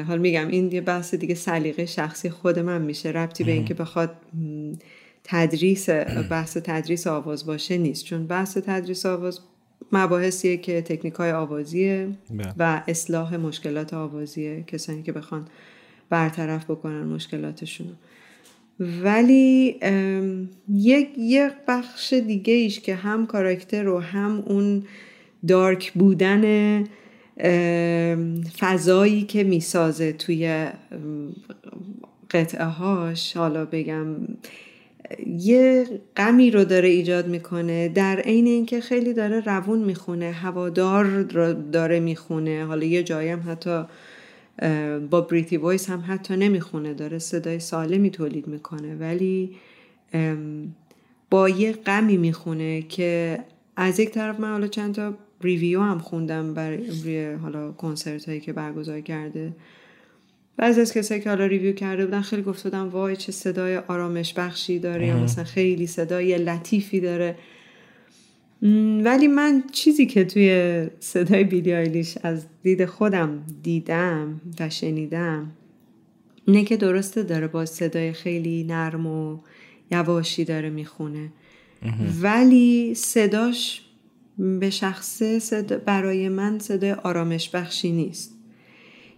حال 0.07 0.17
میگم 0.19 0.47
این 0.47 0.71
یه 0.71 0.81
بحث 0.81 1.15
دیگه 1.15 1.35
سلیقه 1.35 1.85
شخصی 1.85 2.29
خود 2.29 2.59
من 2.59 2.81
میشه. 2.81 3.09
ربطی 3.09 3.43
به 3.43 3.51
اینکه 3.51 3.73
بخواد 3.73 4.15
تدریس 5.23 5.89
بحث 6.29 6.57
تدریس 6.57 7.07
آواز 7.07 7.45
باشه 7.45 7.77
نیست. 7.77 8.05
چون 8.05 8.27
بحث 8.27 8.57
تدریس 8.57 9.05
آواز 9.05 9.39
مباحثیه 9.91 10.57
که 10.57 10.81
تکنیک 10.81 11.13
های 11.13 11.31
آوازیه 11.31 12.09
بله. 12.29 12.53
و 12.57 12.83
اصلاح 12.87 13.37
مشکلات 13.37 13.93
آوازیه 13.93 14.63
کسانی 14.67 15.03
که 15.03 15.11
بخوان 15.11 15.47
برطرف 16.09 16.65
بکنن 16.65 17.03
مشکلاتشون 17.03 17.87
ولی 18.79 19.79
یک 20.69 21.09
یک 21.17 21.51
بخش 21.67 22.13
دیگه 22.13 22.53
ایش 22.53 22.79
که 22.79 22.95
هم 22.95 23.27
کاراکتر 23.27 23.87
و 23.87 23.99
هم 23.99 24.43
اون 24.47 24.83
دارک 25.47 25.91
بودن 25.91 26.83
فضایی 28.59 29.23
که 29.23 29.43
می‌سازه 29.43 30.11
توی 30.13 30.67
قطعه 32.31 32.65
هاش 32.65 33.37
حالا 33.37 33.65
بگم 33.65 34.15
یه 35.27 35.85
غمی 36.17 36.51
رو 36.51 36.63
داره 36.63 36.89
ایجاد 36.89 37.27
می‌کنه 37.27 37.89
در 37.89 38.19
عین 38.19 38.47
اینکه 38.47 38.81
خیلی 38.81 39.13
داره 39.13 39.39
روون 39.39 39.79
می‌خونه 39.79 40.31
هوادار 40.31 41.05
رو 41.05 41.53
داره 41.53 41.99
می‌خونه. 41.99 42.65
حالا 42.65 42.85
یه 42.85 43.03
جایی 43.03 43.29
هم 43.29 43.43
حتی 43.47 43.83
با 45.09 45.21
بریتی 45.21 45.57
وایس 45.57 45.89
هم 45.89 46.03
حتی 46.07 46.37
نمی‌خونه 46.37 46.93
داره 46.93 47.19
صدای 47.19 47.59
سالمی 47.59 48.09
تولید 48.09 48.47
می‌کنه. 48.47 48.95
ولی 48.95 49.55
با 51.29 51.49
یه 51.49 51.71
غمی 51.71 52.17
می‌خونه 52.17 52.81
که 52.81 53.39
از 53.75 53.99
یک 53.99 54.09
طرف 54.09 54.39
من 54.39 54.51
حالا 54.51 54.67
چند 54.67 54.95
تا 54.95 55.13
ریویو 55.41 55.81
هم 55.81 55.99
خوندم 55.99 56.53
برای 56.53 57.33
حالا 57.33 57.71
کنسرت 57.71 58.29
هایی 58.29 58.39
که 58.39 58.53
برگزار 58.53 59.01
کرده. 59.01 59.53
بعضی 60.59 60.81
از 60.81 60.93
کسایی 60.93 61.21
که 61.21 61.29
حالا 61.29 61.45
ریویو 61.45 61.73
کرده 61.73 62.05
بودن 62.05 62.21
خیلی 62.21 62.41
گفت 62.41 62.63
بودن 62.63 62.81
وای 62.81 63.15
چه 63.15 63.31
صدای 63.31 63.77
آرامش 63.77 64.33
بخشی 64.33 64.79
داره 64.79 65.07
یا 65.07 65.17
مثلا 65.17 65.43
خیلی 65.43 65.87
صدای 65.87 66.37
لطیفی 66.37 66.99
داره. 66.99 67.35
ولی 69.03 69.27
من 69.27 69.63
چیزی 69.71 70.05
که 70.05 70.25
توی 70.25 70.87
صدای 70.99 71.43
بیلی 71.43 71.73
آیلیش 71.73 72.17
از 72.23 72.45
دید 72.63 72.85
خودم 72.85 73.43
دیدم 73.63 74.41
و 74.59 74.69
شنیدم 74.69 75.51
اینه 76.45 76.63
که 76.63 76.77
درسته 76.77 77.23
داره 77.23 77.47
با 77.47 77.65
صدای 77.65 78.13
خیلی 78.13 78.63
نرم 78.63 79.07
و 79.07 79.39
یواشی 79.91 80.45
داره 80.45 80.69
می‌خونه. 80.69 81.29
ولی 82.21 82.93
صداش 82.95 83.81
به 84.37 84.69
شخصه 84.69 85.39
صدا 85.39 85.77
برای 85.77 86.29
من 86.29 86.59
صدای 86.59 86.91
آرامش 86.91 87.49
بخشی 87.49 87.91
نیست. 87.91 88.35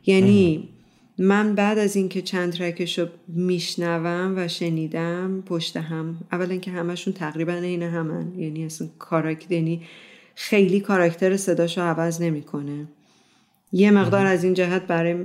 یعنی 0.05 0.69
من 1.17 1.55
بعد 1.55 1.77
از 1.77 1.95
اینکه 1.95 2.21
چند 2.21 2.53
ترکش 2.53 2.99
رو 2.99 3.07
میشنوم 3.27 4.33
و 4.37 4.47
شنیدم 4.47 5.43
پشت 5.45 5.77
هم 5.77 6.17
اولا 6.31 6.57
که 6.57 6.71
همشون 6.71 7.13
تقریبا 7.13 7.53
عین 7.53 7.83
همن. 7.83 8.39
یعنی 8.39 8.65
اصلا 8.65 8.87
کاراکتر 8.99 9.51
یعنی 9.53 9.81
خیلی 10.35 10.79
کاراکتر 10.79 11.37
صداش 11.37 11.77
رو 11.77 11.83
عوض 11.83 12.21
نمی‌کنه. 12.21 12.87
یه 13.71 13.91
مقدار 13.91 14.25
از 14.25 14.43
این 14.43 14.53
جهت 14.53 14.87
برای 14.87 15.15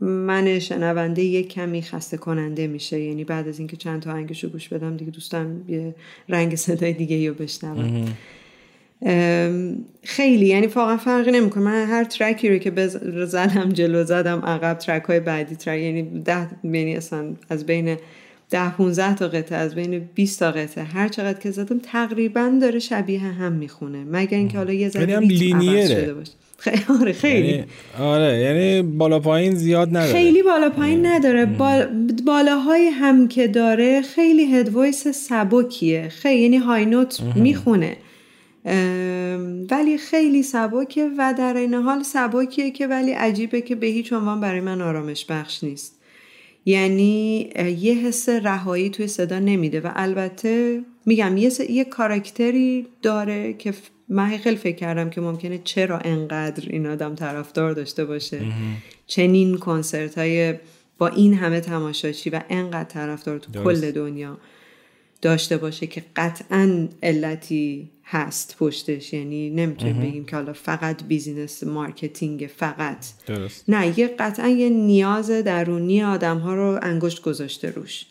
من 0.00 0.58
شنونده 0.58 1.22
یک 1.22 1.48
کمی 1.48 1.82
خسته 1.82 2.16
کننده 2.16 2.66
میشه. 2.66 3.00
یعنی 3.00 3.24
بعد 3.24 3.48
از 3.48 3.58
اینکه 3.58 3.76
چند 3.76 4.02
تا 4.02 4.10
آهنگش 4.12 4.44
رو 4.44 4.50
گوش 4.50 4.68
بدم 4.68 4.96
دیگه 4.96 5.10
دوستان 5.10 5.64
یه 5.68 5.94
رنگ 6.28 6.54
صدای 6.54 6.92
دیگه 6.92 7.28
رو 7.28 7.34
بشنوم. 7.34 8.04
خیلی 10.02 10.46
یعنی 10.46 10.66
واقعا 10.66 10.96
فرقی 10.96 11.30
نمی‌کنه. 11.30 11.64
من 11.64 11.86
هر 11.86 12.04
ترکی 12.04 12.48
رو 12.48 12.58
که 12.58 12.72
زدم 13.26 13.68
جلو 13.72 14.04
زدم 14.04 14.38
عقب 14.44 14.78
ترک 14.78 15.02
های 15.02 15.20
بعدی 15.20 15.56
ترک 15.56 15.80
یعنی 15.80 16.02
ده 16.24 16.46
یعنی 16.64 16.96
اصلا 16.96 17.24
از 17.50 17.66
بین 17.66 17.96
ده 18.50 18.70
15 18.70 19.14
تا 19.14 19.28
قطعه 19.28 19.58
از 19.58 19.74
بین 19.74 20.08
20 20.14 20.40
تا 20.40 20.50
قطعه. 20.50 20.84
هر 20.84 21.08
چقدر 21.08 21.38
که 21.38 21.50
زدم 21.50 21.78
تقریبا 21.78 22.52
داره 22.60 22.78
شبیه 22.78 23.20
هم 23.20 23.52
می‌خونه. 23.52 24.04
مگر 24.10 24.38
اینکه 24.38 24.58
حالا 24.58 24.72
یه 24.72 24.88
ذره 24.88 25.10
یعنی 25.10 25.54
باشه. 26.14 26.32
خیلی 26.58 26.82
آره 27.00 27.12
خیلی. 27.12 27.48
یعنی 27.48 27.64
آره 28.00 28.38
یعنی 28.38 28.82
بالا 28.82 29.18
پایین 29.20 29.54
زیاد 29.54 29.88
نداره. 29.88 30.12
خیلی 30.12 30.42
بالا 30.42 30.70
پایین 30.70 31.06
نداره. 31.06 31.46
بالاهای 32.26 32.86
هم 32.86 33.28
که 33.28 33.48
داره 33.48 34.02
خیلی 34.02 34.54
هد 34.54 34.68
وایس 34.68 35.08
سبکیه. 35.08 36.08
خیلی 36.08 36.42
یعنی 36.42 36.56
های 36.56 36.86
نوت 36.86 37.20
می‌خونه. 37.36 37.96
ولی 39.70 39.98
خیلی 39.98 40.42
سبکه 40.42 41.10
و 41.18 41.34
در 41.38 41.56
این 41.56 41.74
حال 41.74 42.02
سبکیه 42.02 42.70
که 42.70 42.86
ولی 42.86 43.12
عجیبه 43.12 43.60
که 43.60 43.74
به 43.74 43.86
هیچ 43.86 44.12
عنوان 44.12 44.40
برای 44.40 44.60
من 44.60 44.80
آرامش 44.80 45.24
بخش 45.24 45.64
نیست. 45.64 45.98
یعنی 46.64 47.50
یه 47.78 47.94
حس 47.94 48.28
رهایی 48.28 48.90
توی 48.90 49.06
صدا 49.06 49.38
نمیده 49.38 49.80
و 49.80 49.90
البته 49.94 50.82
میگم 51.06 51.36
یه, 51.36 51.50
یه 51.70 51.84
کاراکتری 51.84 52.86
داره 53.02 53.52
که 53.52 53.74
من 54.08 54.36
خیلی 54.36 54.56
فکر 54.56 54.76
کردم 54.76 55.10
که 55.10 55.20
ممکنه 55.20 55.60
چرا 55.64 55.98
انقدر 55.98 56.68
این 56.70 56.86
آدم 56.86 57.14
طرفدار 57.14 57.72
داشته 57.72 58.04
باشه. 58.04 58.40
چنین 59.06 59.58
کنسرت 59.58 60.18
های 60.18 60.54
با 60.98 61.08
این 61.08 61.34
همه 61.34 61.60
تماشاچی 61.60 62.30
و 62.30 62.40
انقدر 62.50 62.88
طرفدار 62.88 63.38
تو 63.38 63.64
کل 63.64 63.90
دنیا. 63.90 64.38
داشته 65.22 65.56
باشه 65.56 65.86
که 65.86 66.02
قطعا 66.16 66.88
علتی 67.02 67.90
هست 68.04 68.56
پشتش. 68.58 69.12
یعنی 69.12 69.50
نمی‌تونیم 69.50 70.00
بگیم 70.00 70.24
که 70.24 70.36
حالا 70.36 70.52
فقط 70.52 71.04
business 71.04 71.64
marketing 71.64 72.50
فقط. 72.56 73.06
درست. 73.26 73.64
نه 73.68 73.98
یه 73.98 74.06
قطعا 74.18 74.48
یه 74.48 74.68
نیاز 74.68 75.30
درونی 75.30 76.02
آدم 76.02 76.38
ها 76.38 76.54
رو 76.54 76.78
انگشت 76.82 77.22
گذاشته 77.22 77.70
روش. 77.70 78.06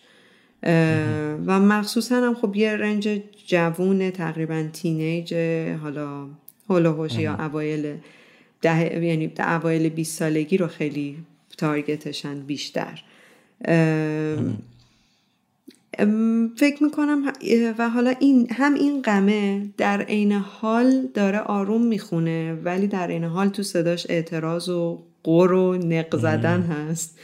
و 1.46 1.60
مخصوصا 1.60 2.16
هم 2.16 2.34
خب 2.34 2.56
یه 2.56 2.72
رنج 2.72 3.22
جوون 3.48 4.12
تقریبا 4.12 4.64
تینیج 4.74 5.34
حالا 5.82 6.28
هلوهوش 6.70 7.14
یا 7.14 7.36
اوایل 7.36 7.98
ده 8.62 9.06
یعنی 9.06 9.32
اوایل 9.40 9.90
20 9.90 10.20
سالگی 10.20 10.58
رو 10.58 10.68
خیلی 10.68 11.18
تارگتشن 11.58 12.40
بیشتر. 12.40 13.04
فکر 16.58 16.84
می‌کنم 16.84 17.34
و 17.78 17.90
حالا 17.90 18.14
این 18.20 18.48
هم 18.52 18.74
این 18.74 19.02
غمه 19.02 19.70
در 19.78 20.02
عین 20.02 20.32
حال 20.32 21.08
داره 21.14 21.40
آروم 21.40 21.82
می‌خونه 21.82 22.54
ولی 22.54 22.88
در 22.88 23.08
عین 23.08 23.24
حال 23.24 23.50
تو 23.50 23.64
صداش 23.64 24.06
اعتراض 24.10 24.70
و 24.70 25.04
قر 25.24 25.52
و 25.52 25.78
نق 25.78 26.18
زدن 26.18 26.62
هست. 26.62 27.20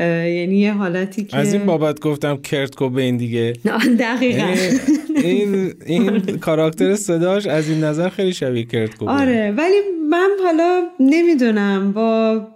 یعنی 0.00 0.58
یه 0.58 0.72
حالتی 0.72 1.24
که 1.24 1.36
از 1.36 1.52
این 1.52 1.66
بابت 1.66 2.00
گفتم 2.00 2.36
کرت 2.36 2.74
کوبین 2.74 3.16
دیگه. 3.16 3.52
دقیقا. 3.98 4.38
یعنی 4.38 4.78
این, 5.22 5.74
این 5.86 6.20
کاراکتر 6.38 6.96
صداش 6.96 7.46
از 7.46 7.68
این 7.68 7.84
نظر 7.84 8.08
خیلی 8.08 8.32
شبیه 8.32 8.64
کرت 8.64 8.94
کوبین 8.94 9.14
آره 9.14 9.54
ولی 9.56 9.76
من 10.10 10.30
حالا 10.44 10.88
نمی‌دونم 11.00 11.92
با 11.92 12.46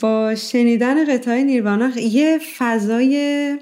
با 0.00 0.34
شنیدن 0.34 1.14
قطعه 1.14 1.44
نیروانا 1.44 1.90
یه 2.00 2.38
فضای 2.58 3.56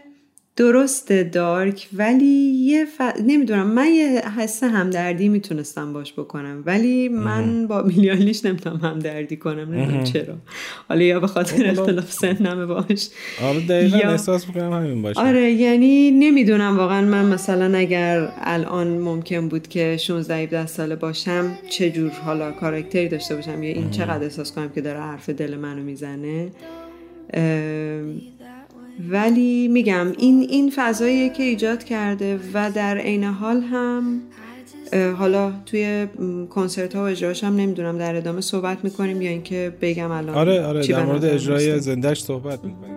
درست 0.57 1.13
دارک 1.13 1.89
ولی 1.93 2.53
یه 2.67 2.85
ف... 2.85 3.01
نمی‌دونم 3.27 3.67
من 3.67 3.87
یه 3.87 4.23
حس 4.39 4.63
همدردی 4.65 5.29
می‌تونستم 5.29 5.93
باش 5.93 6.13
بکنم 6.13 6.63
ولی 6.67 7.09
من 7.09 7.67
با 7.67 7.83
میلیالیش 7.83 8.45
نمی‌تونم 8.45 8.77
همدردی 8.77 9.37
کنم 9.37 9.73
نمی‌دونم 9.75 10.05
چرا. 10.05 10.35
حالا 10.89 11.03
یا 11.03 11.21
به 11.21 11.27
خاطر 11.27 11.71
اختلاف 11.71 12.13
سنمه 12.13 12.67
باش. 12.67 13.09
آره 13.43 13.61
دقیقا 13.61 13.99
یا... 13.99 14.11
احساس 14.11 14.49
می‌کنم 14.49 14.73
همین 14.73 15.03
باشه. 15.03 15.21
آره 15.21 15.53
یعنی 15.53 16.11
نمی‌دونم 16.11 16.77
واقعا 16.77 17.03
من 17.03 17.25
مثلا 17.25 17.79
اگر 17.79 18.29
الان 18.41 18.99
ممکن 18.99 19.49
بود 19.49 19.69
که 19.69 19.97
16 19.97 20.35
17 20.37 20.67
ساله 20.67 20.97
باشم 20.97 21.59
چه 21.71 21.91
جور 21.91 22.11
حالا 22.11 22.53
کاراکتری 22.53 23.09
داشته 23.09 23.37
باشم؟ 23.37 23.63
یا 23.63 23.75
این 23.75 23.91
چقدر 23.91 24.25
احساس 24.25 24.53
کنم 24.53 24.69
که 24.69 24.81
داره 24.81 25.01
حرف 25.01 25.29
دل 25.31 25.57
منو 25.57 25.83
می‌زنه؟ 25.83 26.49
ولی 29.11 29.69
میگم 29.69 30.13
این 30.19 30.41
این 30.41 30.73
فضاییه 30.77 31.29
که 31.29 31.43
ایجاد 31.43 31.85
کرده 31.85 32.41
و 32.55 32.71
در 32.71 32.99
عین 32.99 33.25
حال 33.25 33.61
هم 33.61 34.23
حالا 35.19 35.53
توی 35.67 36.07
کنسرت 36.51 36.97
ها 36.97 37.03
و 37.03 37.07
اجراش 37.07 37.45
هم 37.45 37.57
نمی‌دونم 37.57 37.99
در 37.99 38.17
ادامه 38.17 38.41
صحبت 38.41 38.85
می‌کنیم 38.85 39.23
یا 39.23 39.31
اینکه 39.31 39.73
بگم 39.81 40.11
الان 40.11 40.37
آره 40.37 40.67
آره 40.67 40.87
در 40.87 41.05
مورد 41.05 41.25
اجرای 41.25 41.81
زندهش 41.81 42.23
صحبت 42.23 42.65
می‌کنیم. 42.65 42.97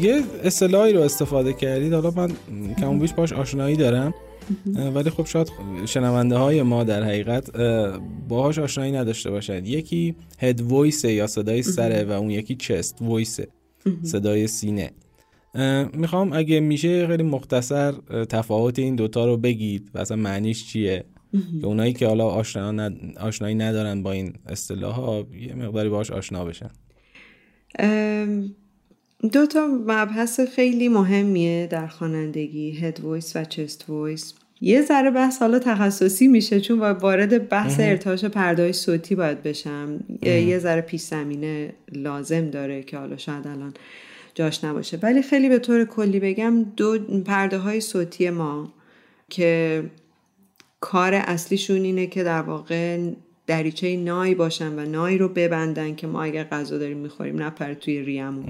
یه 0.00 0.22
اصطلاحی 0.44 0.92
رو 0.92 1.00
استفاده 1.00 1.52
کردید. 1.52 1.92
حالا 1.92 2.10
من 2.10 2.30
کم 2.74 2.98
بیش 2.98 3.12
باش 3.12 3.32
آشنایی 3.32 3.76
دارم. 3.76 4.14
ولی 4.94 5.10
خب 5.10 5.26
شاید 5.26 5.52
شنونده 5.86 6.36
های 6.36 6.62
ما 6.62 6.84
در 6.84 7.02
حقیقت 7.02 7.56
باهاش 8.28 8.58
آشنایی 8.58 8.92
نداشته 8.92 9.30
باشد 9.30 9.66
یکی 9.66 10.14
head 10.38 10.60
voice 10.60 11.04
یا 11.04 11.26
صدای 11.26 11.62
سره 11.62 12.04
و 12.04 12.10
اون 12.10 12.30
یکی 12.30 12.54
chest 12.54 12.96
voice 13.00 13.40
صدای 14.02 14.46
سینه. 14.46 14.90
می‌خوام 15.92 16.32
اگه 16.32 16.60
میشه 16.60 17.06
خیلی 17.06 17.22
مختصر 17.22 17.92
تفاوت 18.28 18.78
این 18.78 18.96
دوتا 18.96 19.26
رو 19.26 19.36
بگید 19.36 19.90
و 19.94 19.98
اصلا 19.98 20.16
معنیش 20.16 20.66
چیه؟ 20.66 21.04
که 21.60 21.66
اونایی 21.66 21.92
که 21.92 22.06
حالا 22.06 22.26
آشنایی 23.16 23.54
ندارن 23.54 24.02
با 24.02 24.12
این 24.12 24.32
اصطلاح 24.46 24.94
ها 24.94 25.26
یه 25.40 25.54
مقداری 25.54 25.88
باش 25.88 26.10
آشنا 26.10 26.44
بشن. 26.44 26.70
دو 29.32 29.46
تا 29.46 29.66
مبحث 29.66 30.40
خیلی 30.40 30.88
مهمیه 30.88 31.66
در 31.66 31.86
خوانندگی 31.86 32.70
head 32.70 33.00
voice 33.00 33.36
و 33.36 33.44
chest 33.44 33.84
voice 33.88 34.34
یه 34.60 34.82
ذره 34.82 35.10
بحث 35.10 35.38
حالا 35.38 35.58
تخصصی 35.58 36.28
میشه 36.28 36.60
چون 36.60 36.78
وارد 36.78 37.48
بحث 37.48 37.80
ارتعاش 37.80 38.24
پردای 38.24 38.72
صوتی 38.72 39.14
باید 39.14 39.42
بشم. 39.42 40.00
یه 40.22 40.58
ذره 40.58 40.80
پیش 40.80 41.00
زمینه 41.00 41.72
لازم 41.92 42.50
داره 42.50 42.82
که 42.82 42.98
حالا 42.98 43.16
شاید 43.16 43.46
الان 43.46 43.74
جاش 44.34 44.64
نباشه. 44.64 44.98
ولی 45.02 45.22
خیلی 45.22 45.48
به 45.48 45.58
طور 45.58 45.84
کلی 45.84 46.20
بگم 46.20 46.62
دو 46.76 46.98
پرده 47.26 47.58
های 47.58 47.80
صوتی 47.80 48.30
ما 48.30 48.72
که 49.28 49.82
کار 50.80 51.14
اصلیشون 51.14 51.82
اینه 51.82 52.06
که 52.06 52.24
در 52.24 52.42
واقع 52.42 52.98
دریچه 53.46 53.96
نای 53.96 54.34
باشن 54.34 54.78
و 54.78 54.90
نای 54.90 55.18
رو 55.18 55.28
ببندن 55.28 55.94
که 55.94 56.06
ما 56.06 56.22
اگر 56.22 56.44
غذا 56.44 56.78
داریم 56.78 56.98
می‌خوریم 56.98 57.42
نپره 57.42 57.74
توی 57.74 58.02
ریمون. 58.02 58.44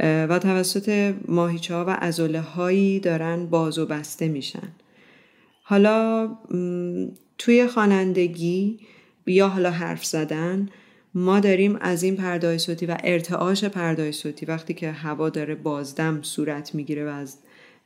و 0.00 0.38
توسط 0.38 1.14
ماهیچه 1.28 1.74
ها 1.74 1.84
و 1.84 1.96
ازوله 2.00 2.40
هایی 2.40 3.00
دارن 3.00 3.46
باز 3.46 3.78
و 3.78 3.86
بسته 3.86 4.28
میشن. 4.28 4.68
حالا 5.62 6.28
توی 7.38 7.66
خوانندگی 7.66 8.78
یا 9.26 9.48
حالا 9.48 9.70
حرف 9.70 10.04
زدن 10.04 10.68
ما 11.14 11.40
داریم 11.40 11.78
از 11.80 12.02
این 12.02 12.16
پردای 12.16 12.58
صوتی 12.58 12.86
و 12.86 12.96
ارتعاش 13.04 13.64
پردای 13.64 14.12
صوتی 14.12 14.46
وقتی 14.46 14.74
که 14.74 14.90
هوا 14.90 15.30
داره 15.30 15.54
بازدم 15.54 16.22
صورت 16.22 16.74
می‌گیره 16.74 17.04
و 17.04 17.08
از 17.08 17.38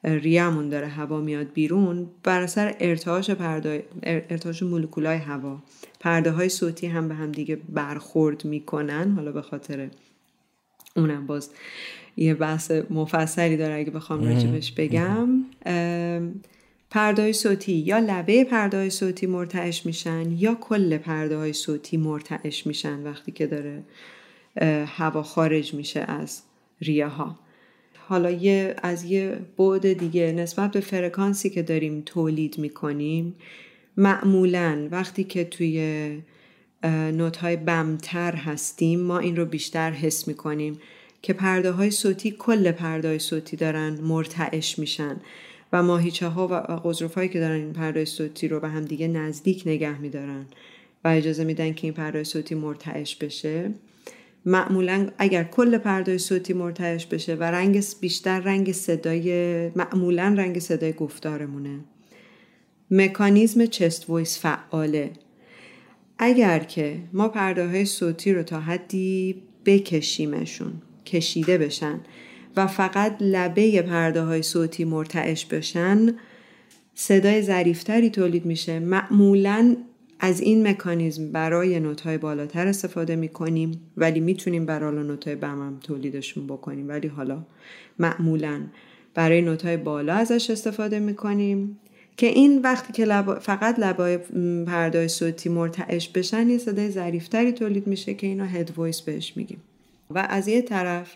ریمون 0.04 0.68
داره 0.68 0.86
هوا 0.86 1.20
میاد 1.20 1.52
بیرون 1.52 2.06
بر 2.22 2.42
اثر 2.42 2.74
ارتعاش 2.80 3.30
پردای 3.30 3.82
ارتعاش 4.02 4.62
مولکولای 4.62 5.16
هوا. 5.16 5.62
پرده 6.00 6.30
های 6.30 6.48
صوتی 6.48 6.86
هم 6.86 7.08
به 7.08 7.14
هم 7.14 7.32
دیگه 7.32 7.56
برخورد 7.68 8.44
می‌کنن 8.44 9.12
حالا 9.12 9.32
به 9.32 9.42
خاطر 9.42 9.88
اونم 10.96 11.26
باز. 11.26 11.50
یه 12.18 12.34
بحث 12.34 12.70
مفصلی 12.90 13.56
داره 13.56 13.74
اگه 13.74 13.90
بخوام 13.90 14.24
راجبش 14.24 14.72
بگم. 14.72 15.28
پردای 16.90 17.32
صوتی. 17.32 17.72
یا 17.72 17.98
لبه 17.98 18.44
پردای 18.44 18.90
صوتی 18.90 19.26
مرتعش 19.26 19.86
میشن 19.86 20.32
یا 20.32 20.54
کل 20.54 20.96
پرده 20.98 21.36
های 21.36 21.52
صوتی 21.52 21.96
مرتعش 21.96 22.66
میشن 22.66 23.02
وقتی 23.02 23.32
که 23.32 23.46
داره 23.46 23.82
هوا 24.86 25.22
خارج 25.22 25.74
میشه 25.74 26.00
از 26.00 26.42
ریه 26.80 27.06
ها 27.06 27.38
حالا 28.08 28.30
یه 28.30 28.76
از 28.82 29.04
یه 29.04 29.38
بعد 29.58 29.92
دیگه 29.92 30.32
نسبت 30.32 30.70
به 30.70 30.80
فرکانسی 30.80 31.50
که 31.50 31.62
داریم 31.62 32.02
تولید 32.06 32.58
می‌کنیم 32.58 33.34
معمولا 33.96 34.88
وقتی 34.90 35.24
که 35.24 35.44
توی 35.44 36.08
نوت 36.84 37.36
های 37.36 37.56
بمتر 37.56 38.34
هستیم 38.34 39.00
ما 39.00 39.18
این 39.18 39.36
رو 39.36 39.44
بیشتر 39.44 39.90
حس 39.90 40.28
می‌کنیم. 40.28 40.78
که 41.22 41.32
پرده 41.32 41.70
های 41.70 41.90
صوتی 41.90 42.30
کل 42.30 42.72
پرده 42.72 43.08
های 43.08 43.18
صوتی 43.18 43.56
دارن 43.56 43.98
مرتعش 44.00 44.78
میشن. 44.78 45.16
و 45.72 45.82
ماهیچه 45.82 46.28
ها 46.28 46.48
و 46.48 46.54
قضروف 46.88 47.14
هایی 47.14 47.28
که 47.28 47.40
دارن 47.40 47.54
این 47.54 47.72
پرده 47.72 48.04
صوتی 48.04 48.48
رو 48.48 48.60
به 48.60 48.68
هم 48.68 48.84
دیگه 48.84 49.08
نزدیک 49.08 49.62
نگه 49.66 50.00
میدارن 50.00 50.46
و 51.04 51.08
اجازه 51.08 51.44
میدن 51.44 51.72
که 51.72 51.86
این 51.86 51.94
پرده 51.94 52.24
صوتی 52.24 52.54
مرتعش 52.54 53.16
بشه. 53.16 53.70
معمولا 54.44 55.08
اگر 55.18 55.44
کل 55.44 55.78
پرده 55.78 56.18
صوتی 56.18 56.52
مرتعش 56.52 57.06
بشه 57.06 57.34
و 57.34 57.42
رنگ 57.42 57.84
بیشتر 58.00 58.40
رنگ 58.40 58.72
صدای 58.72 59.68
معمولا 59.68 60.34
رنگ 60.38 60.58
صدای 60.58 60.92
گفتارمونه. 60.92 61.80
مکانیزم 62.90 63.66
چست 63.66 64.10
ویس 64.10 64.38
فعاله. 64.38 65.10
اگر 66.18 66.58
که 66.58 67.00
ما 67.12 67.28
پرده 67.28 67.68
های 67.68 67.84
صوتی 67.84 68.32
رو 68.32 68.42
تا 68.42 68.60
حدی 68.60 69.42
بکشیمشون 69.64 70.72
کشیده 71.08 71.58
بشن 71.58 72.00
و 72.56 72.66
فقط 72.66 73.16
لبه 73.20 73.82
پرده 73.82 74.22
های 74.22 74.42
صوتی 74.42 74.84
مرتعش 74.84 75.46
بشن 75.46 76.14
صدای 76.94 77.42
ظریفتری 77.42 78.10
تولید 78.10 78.46
میشه. 78.46 78.78
معمولا 78.78 79.76
از 80.20 80.40
این 80.40 80.68
مکانیزم 80.68 81.32
برای 81.32 81.80
نوت 81.80 82.00
های 82.00 82.18
بالاتر 82.18 82.66
استفاده 82.66 83.16
می‌کنیم 83.16 83.80
ولی 83.96 84.20
می‌تونیم 84.20 84.66
برای 84.66 85.06
نوت 85.06 85.26
های 85.26 85.36
بم 85.36 85.62
هم 85.62 85.80
تولیدشون 85.82 86.46
بکنیم. 86.46 86.88
ولی 86.88 87.08
حالا 87.08 87.44
معمولا 87.98 88.60
برای 89.14 89.42
note 89.42 89.64
های 89.64 89.76
بالا 89.76 90.14
ازش 90.14 90.50
استفاده 90.50 90.98
می‌کنیم 91.00 91.78
که 92.16 92.26
این 92.26 92.62
وقتی 92.62 92.92
که 92.92 93.06
فقط 93.40 93.78
لبای 93.78 94.18
پرده 94.66 95.08
صوتی 95.08 95.48
مرتعش 95.48 96.08
بشن 96.08 96.48
یه 96.48 96.58
صدای 96.58 96.90
ظریفتری 96.90 97.52
تولید 97.52 97.86
میشه 97.86 98.14
که 98.14 98.26
اینو 98.26 98.44
head 98.44 98.72
voice 98.76 99.00
بهش 99.00 99.36
میگیم. 99.36 99.60
و 100.10 100.26
از 100.28 100.48
یه 100.48 100.62
طرف 100.62 101.14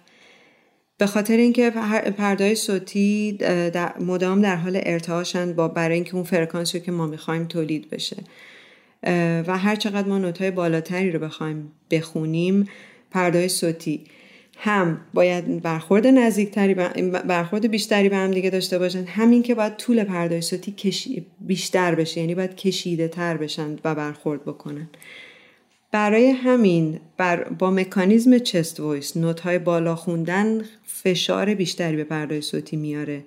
به 0.98 1.06
خاطر 1.06 1.36
اینکه 1.36 1.70
پردای 2.16 2.54
صوتی 2.54 3.38
مدام 4.00 4.42
در 4.42 4.56
حال 4.56 4.80
ارتعاشن 4.82 5.52
با 5.52 5.68
برای 5.68 5.94
اینکه 5.94 6.14
اون 6.14 6.24
فرکانسی 6.24 6.80
که 6.80 6.92
ما 6.92 7.06
می‌خوایم 7.06 7.44
تولید 7.44 7.90
بشه. 7.90 8.16
و 9.46 9.58
هر 9.58 9.76
چقدر 9.76 10.08
ما 10.08 10.18
نوتهای 10.18 10.50
بالاتری 10.50 11.10
رو 11.10 11.18
بخوایم 11.18 11.72
بخونیم 11.90 12.68
پردای 13.10 13.48
صوتی 13.48 14.04
هم 14.56 15.00
باید 15.14 15.62
برخورد 15.62 16.06
نزدیکتری 16.06 16.74
برخورد 16.74 17.66
بیشتری 17.66 18.08
به 18.08 18.16
هم 18.16 18.30
دیگه 18.30 18.50
داشته 18.50 18.78
باشن. 18.78 19.04
همین 19.04 19.42
که 19.42 19.54
باید 19.54 19.76
طول 19.76 20.04
پردای 20.04 20.40
صوتی 20.40 20.74
بیشتر 21.40 21.94
بشه 21.94 22.20
یعنی 22.20 22.34
باید 22.34 22.56
کشیده 22.56 23.08
تر 23.08 23.36
بشن 23.36 23.76
و 23.84 23.94
برخورد 23.94 24.42
بکنن. 24.42 24.88
برای 25.92 26.30
همین 26.30 27.00
بر 27.16 27.44
با 27.44 27.70
مکانیزم 27.70 28.38
chest 28.38 28.80
voice 28.80 29.16
note 29.16 29.40
های 29.40 29.58
بالا 29.58 29.94
خوندن 29.94 30.62
فشار 30.84 31.54
بیشتری 31.54 31.96
به 31.96 32.04
پردای 32.04 32.40
صوتی 32.40 32.76
میاره. 32.76 33.24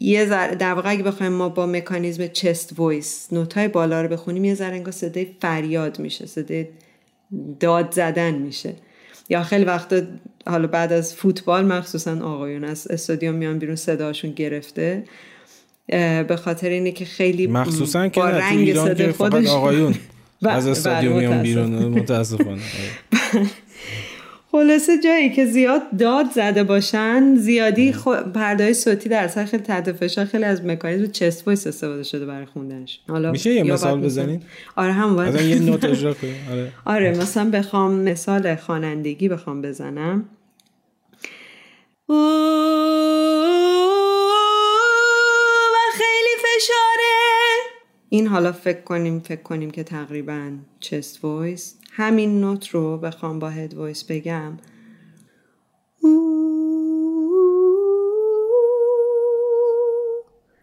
یه 0.00 0.24
در 0.54 0.74
واقع 0.74 0.90
اگه 0.90 1.02
بخوایم 1.02 1.32
ما 1.32 1.48
با 1.48 1.66
مکانیزم 1.66 2.26
chest 2.26 2.72
voice 2.76 3.28
note 3.32 3.54
های 3.54 3.68
بالا 3.68 4.02
رو 4.02 4.08
بخونیم 4.08 4.44
یه 4.44 4.54
ذره 4.54 4.76
انگار 4.76 4.92
صدای 4.92 5.26
فریاد 5.40 5.98
میشه 5.98 6.26
صدای 6.26 6.66
داد 7.60 7.92
زدن 7.92 8.34
میشه. 8.34 8.74
یا 9.28 9.42
خیلی 9.42 9.64
وقتا 9.64 10.00
حالا 10.46 10.66
بعد 10.66 10.92
از 10.92 11.14
فوتبال 11.14 11.66
مخصوصا 11.66 12.20
آقایون 12.24 12.64
از 12.64 12.86
استادیوم 12.86 13.34
میان 13.34 13.58
بیرون 13.58 13.76
صداشون 13.76 14.30
گرفته. 14.30 15.04
به 16.28 16.38
خاطر 16.44 16.68
اینه 16.68 16.92
که 16.92 17.04
خیلی 17.04 17.46
مخصوصا 17.46 18.08
که 18.08 18.22
رنگ 18.22 18.74
صدای 18.74 19.12
خودش 19.12 19.48
آقایون. 19.48 19.94
از 20.42 20.66
استادیوم 20.66 21.16
میان 21.16 21.42
بیرون 21.42 21.68
متاسفانه. 21.68 22.60
خلاصه 24.54 24.98
جایی 24.98 25.30
که 25.30 25.46
زیاد 25.46 25.82
داد 25.98 26.30
زده 26.30 26.64
باشن 26.64 27.36
زیادی 27.36 27.92
خو... 27.92 28.14
پردای 28.34 28.74
صوتی 28.74 29.08
در 29.08 29.24
اصل 29.24 29.44
خیلی 29.44 29.62
تحت 29.62 29.92
فشار 29.92 30.24
خیلی 30.24 30.44
از 30.44 30.64
مکانیزم 30.64 31.12
چست 31.12 31.46
وایس 31.46 31.66
استفاده 31.66 32.02
شده 32.02 32.26
برای 32.26 32.46
خوندنش. 32.46 33.00
حالا 33.08 33.30
میشه 33.30 33.50
یه 33.50 33.62
مثال 33.62 34.00
بزنید؟ 34.00 34.42
آره 34.76 34.92
هم 34.92 35.16
باید. 35.16 35.40
یه 35.40 35.58
نوت 35.58 35.84
اجرا 35.84 36.14
کنیم 36.14 36.34
آره. 36.52 36.72
آره 36.84 37.18
مثلا 37.18 37.50
بخوام 37.50 37.94
مثال 37.94 38.56
خوانندگی 38.56 39.28
بخوام 39.28 39.62
بزنم. 39.62 40.24
و 42.08 42.14
خیلی 45.92 46.34
فشاره. 46.38 47.33
این 48.14 48.26
حالا 48.26 48.52
فکر 48.52 48.80
کنیم 48.80 49.20
فکر 49.20 49.42
کنیم 49.42 49.70
که 49.70 49.82
تقریبا 49.82 50.52
chest 50.80 51.24
voice 51.24 51.74
همین 51.92 52.40
نوت 52.40 52.68
رو 52.68 52.98
بخوام 52.98 53.38
با 53.38 53.50
head 53.50 53.74
voice 53.74 54.04
بگم. 54.04 54.52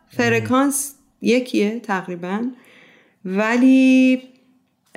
فرکانس 0.09 0.95
یکیه 1.21 1.79
تقریبا. 1.79 2.49
ولی 3.25 4.21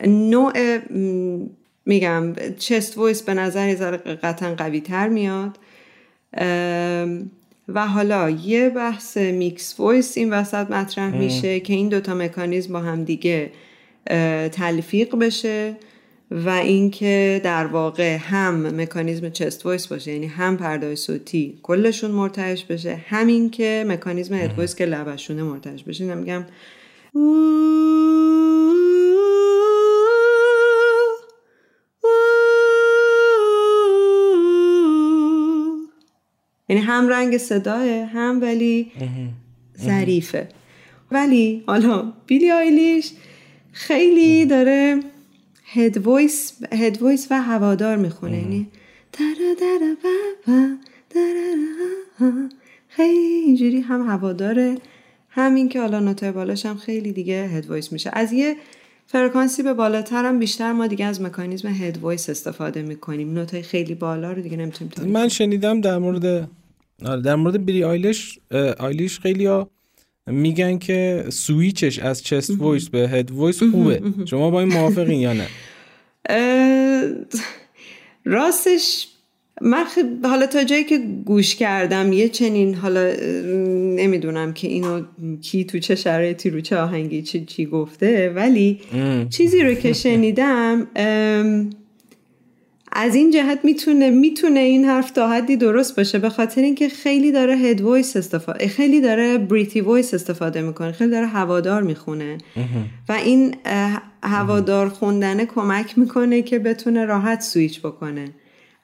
نوع 0.07 0.79
میگم 1.87 2.35
chest 2.59 2.99
voice 2.99 3.23
به 3.23 3.35
نظر 3.35 3.97
قطعا 3.97 4.55
قوی 4.55 4.81
تر 4.81 5.09
میاد 5.09 5.59
و 7.69 7.87
حالا 7.87 8.31
یه 8.31 8.69
بحث 8.69 9.17
mix 9.17 9.75
voice 9.81 10.19
این 10.19 10.33
وسط 10.33 10.71
مطرح 10.71 11.17
میشه 11.17 11.61
که 11.61 11.73
این 11.73 11.89
دوتا 11.89 12.15
مکانیزم 12.15 12.73
با 12.73 12.81
هم 12.81 13.05
دیگه 13.05 13.51
تلفیق 14.53 15.17
بشه 15.17 15.77
و 16.31 16.49
اینکه 16.49 17.41
در 17.45 17.67
واقع 17.67 18.17
هم 18.17 18.81
مکانیزم 18.81 19.31
chest 19.31 19.67
voice 19.67 19.87
باشه 19.87 20.13
یعنی 20.13 20.27
هم 20.27 20.57
پردای 20.57 20.97
صوتی 20.97 21.59
کلشون 21.63 22.11
مرتعش 22.11 22.65
بشه 22.65 22.95
همین 23.09 23.51
که 23.51 23.85
مکانیزم 23.89 24.35
head 24.35 24.55
voice 24.57 24.75
که 24.75 24.87
لبشونه 24.87 25.43
مرتعش 25.43 25.83
بشه. 25.83 26.15
میگم. 26.15 26.45
یعنی 36.69 36.83
هم 36.83 37.09
رنگ 37.09 37.39
صداه 37.39 37.87
هم 37.89 38.39
ولی 38.43 38.93
ظریفه. 39.79 40.49
ولی 41.11 41.65
حالا 41.67 42.13
بیلی 42.27 42.51
آیلیش 42.51 43.13
خیلی 43.73 44.47
داره 44.47 45.01
head 45.65 45.99
voice 45.99 46.53
head 46.73 47.03
voice 47.03 47.27
و 47.31 47.43
هوادار 47.43 47.97
می‌خونه. 47.97 48.39
یعنی 48.39 48.69
خیلی 52.89 53.19
اینجوری 53.19 53.81
هم 53.81 54.09
هواداره 54.09 54.79
همین 55.31 55.69
که 55.69 55.81
حالا 55.81 56.01
نوتای 56.01 56.33
بالاش 56.33 56.67
هم 56.67 56.77
خیلی 56.77 57.13
دیگه 57.13 57.43
head 57.43 57.67
voice 57.67 57.93
میشه. 57.93 58.11
از 58.13 58.33
یه 58.33 58.57
فرکانسی 59.15 59.63
به 59.63 59.75
بالاتر 59.75 60.25
هم 60.25 60.39
بیشتر 60.39 60.73
ما 60.73 60.87
دیگه 60.87 61.05
از 61.05 61.23
مکانیزم 61.23 61.69
head 61.69 61.99
voice 61.99 62.29
استفاده 62.31 62.83
می‌کنیم. 62.83 63.35
نوتای 63.35 63.63
خیلی 63.63 63.95
بالا 63.95 64.33
رو 64.33 64.43
دیگه 64.43 64.57
نمی‌تونیم 64.57 65.13
من 65.13 65.29
شنیدم 65.29 65.81
در 65.81 65.99
مورد 65.99 66.49
آره، 67.05 67.23
در 67.23 67.35
مورد 67.35 67.67
بیلی 67.67 67.85
آیلش 67.85 68.39
آیلیش 68.79 69.21
خیلی 69.21 69.47
ها 69.47 69.71
میگن 70.27 70.79
که 70.79 71.25
سویچش 71.29 71.99
از 71.99 72.23
chest 72.23 72.51
voice 72.59 72.89
به 72.89 72.99
head 72.99 73.31
voice 73.31 73.63
خوبه. 73.63 74.03
شما 74.25 74.51
با 74.51 74.61
این 74.61 74.73
موافقین 74.73 75.21
یا 75.21 75.33
نه؟ 75.33 75.47
راستش 78.25 79.09
من 79.61 79.85
حالا 80.25 80.47
تا 80.47 80.65
جایی 80.65 80.85
که 80.85 80.99
گوش 81.25 81.55
کردم 81.55 82.13
یه 82.13 82.29
چنین 82.29 82.75
حالا 82.75 83.13
نمی‌دونم 83.97 84.53
که 84.53 84.69
اینو 84.69 85.03
کی 85.43 85.65
تو 85.65 85.79
چه 85.79 85.95
شرایطی 85.95 86.51
رو 86.51 86.61
چه 86.61 86.77
آهنگی 86.77 87.23
چی, 87.23 87.45
چی 87.45 87.67
گفته 87.67 88.33
ولی 88.37 88.81
چیزی 89.31 89.63
رو 89.63 89.75
که 89.75 89.93
شنیدم 89.93 90.87
از 92.93 93.15
این 93.15 93.31
جهت 93.31 93.59
می‌تونه 93.65 94.11
می‌تونه 94.11 94.61
این 94.61 94.85
حرف 94.85 95.11
تا 95.11 95.29
حدی 95.29 95.57
درست 95.57 95.97
باشه 95.97 96.19
به 96.19 96.29
خاطر 96.29 96.63
اینکه 96.63 96.89
خیلی 96.89 97.33
داره 97.33 97.57
head 97.57 97.81
voice 97.81 98.17
استفاده 98.17 98.69
خیلی 98.69 99.01
داره 99.01 99.39
breathy 99.39 99.81
voice 99.81 100.15
استفاده 100.15 100.63
می‌کنه 100.63 100.93
خیلی 100.93 101.11
داره 101.11 101.27
هوادار 101.27 101.83
می‌خونه. 101.83 102.39
و 103.09 103.13
این 103.13 103.55
هوادار 104.23 104.89
خوندنه 104.89 105.47
کمک 105.47 105.99
می‌کنه 105.99 106.43
که 106.43 106.59
بتونه 106.59 107.05
راحت 107.05 107.41
سویچ 107.41 107.81
بکنه. 107.81 108.25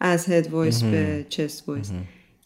از 0.00 0.28
head 0.28 0.50
voice 0.50 0.82
به 0.82 1.26
chest 1.28 1.68
voice 1.68 1.90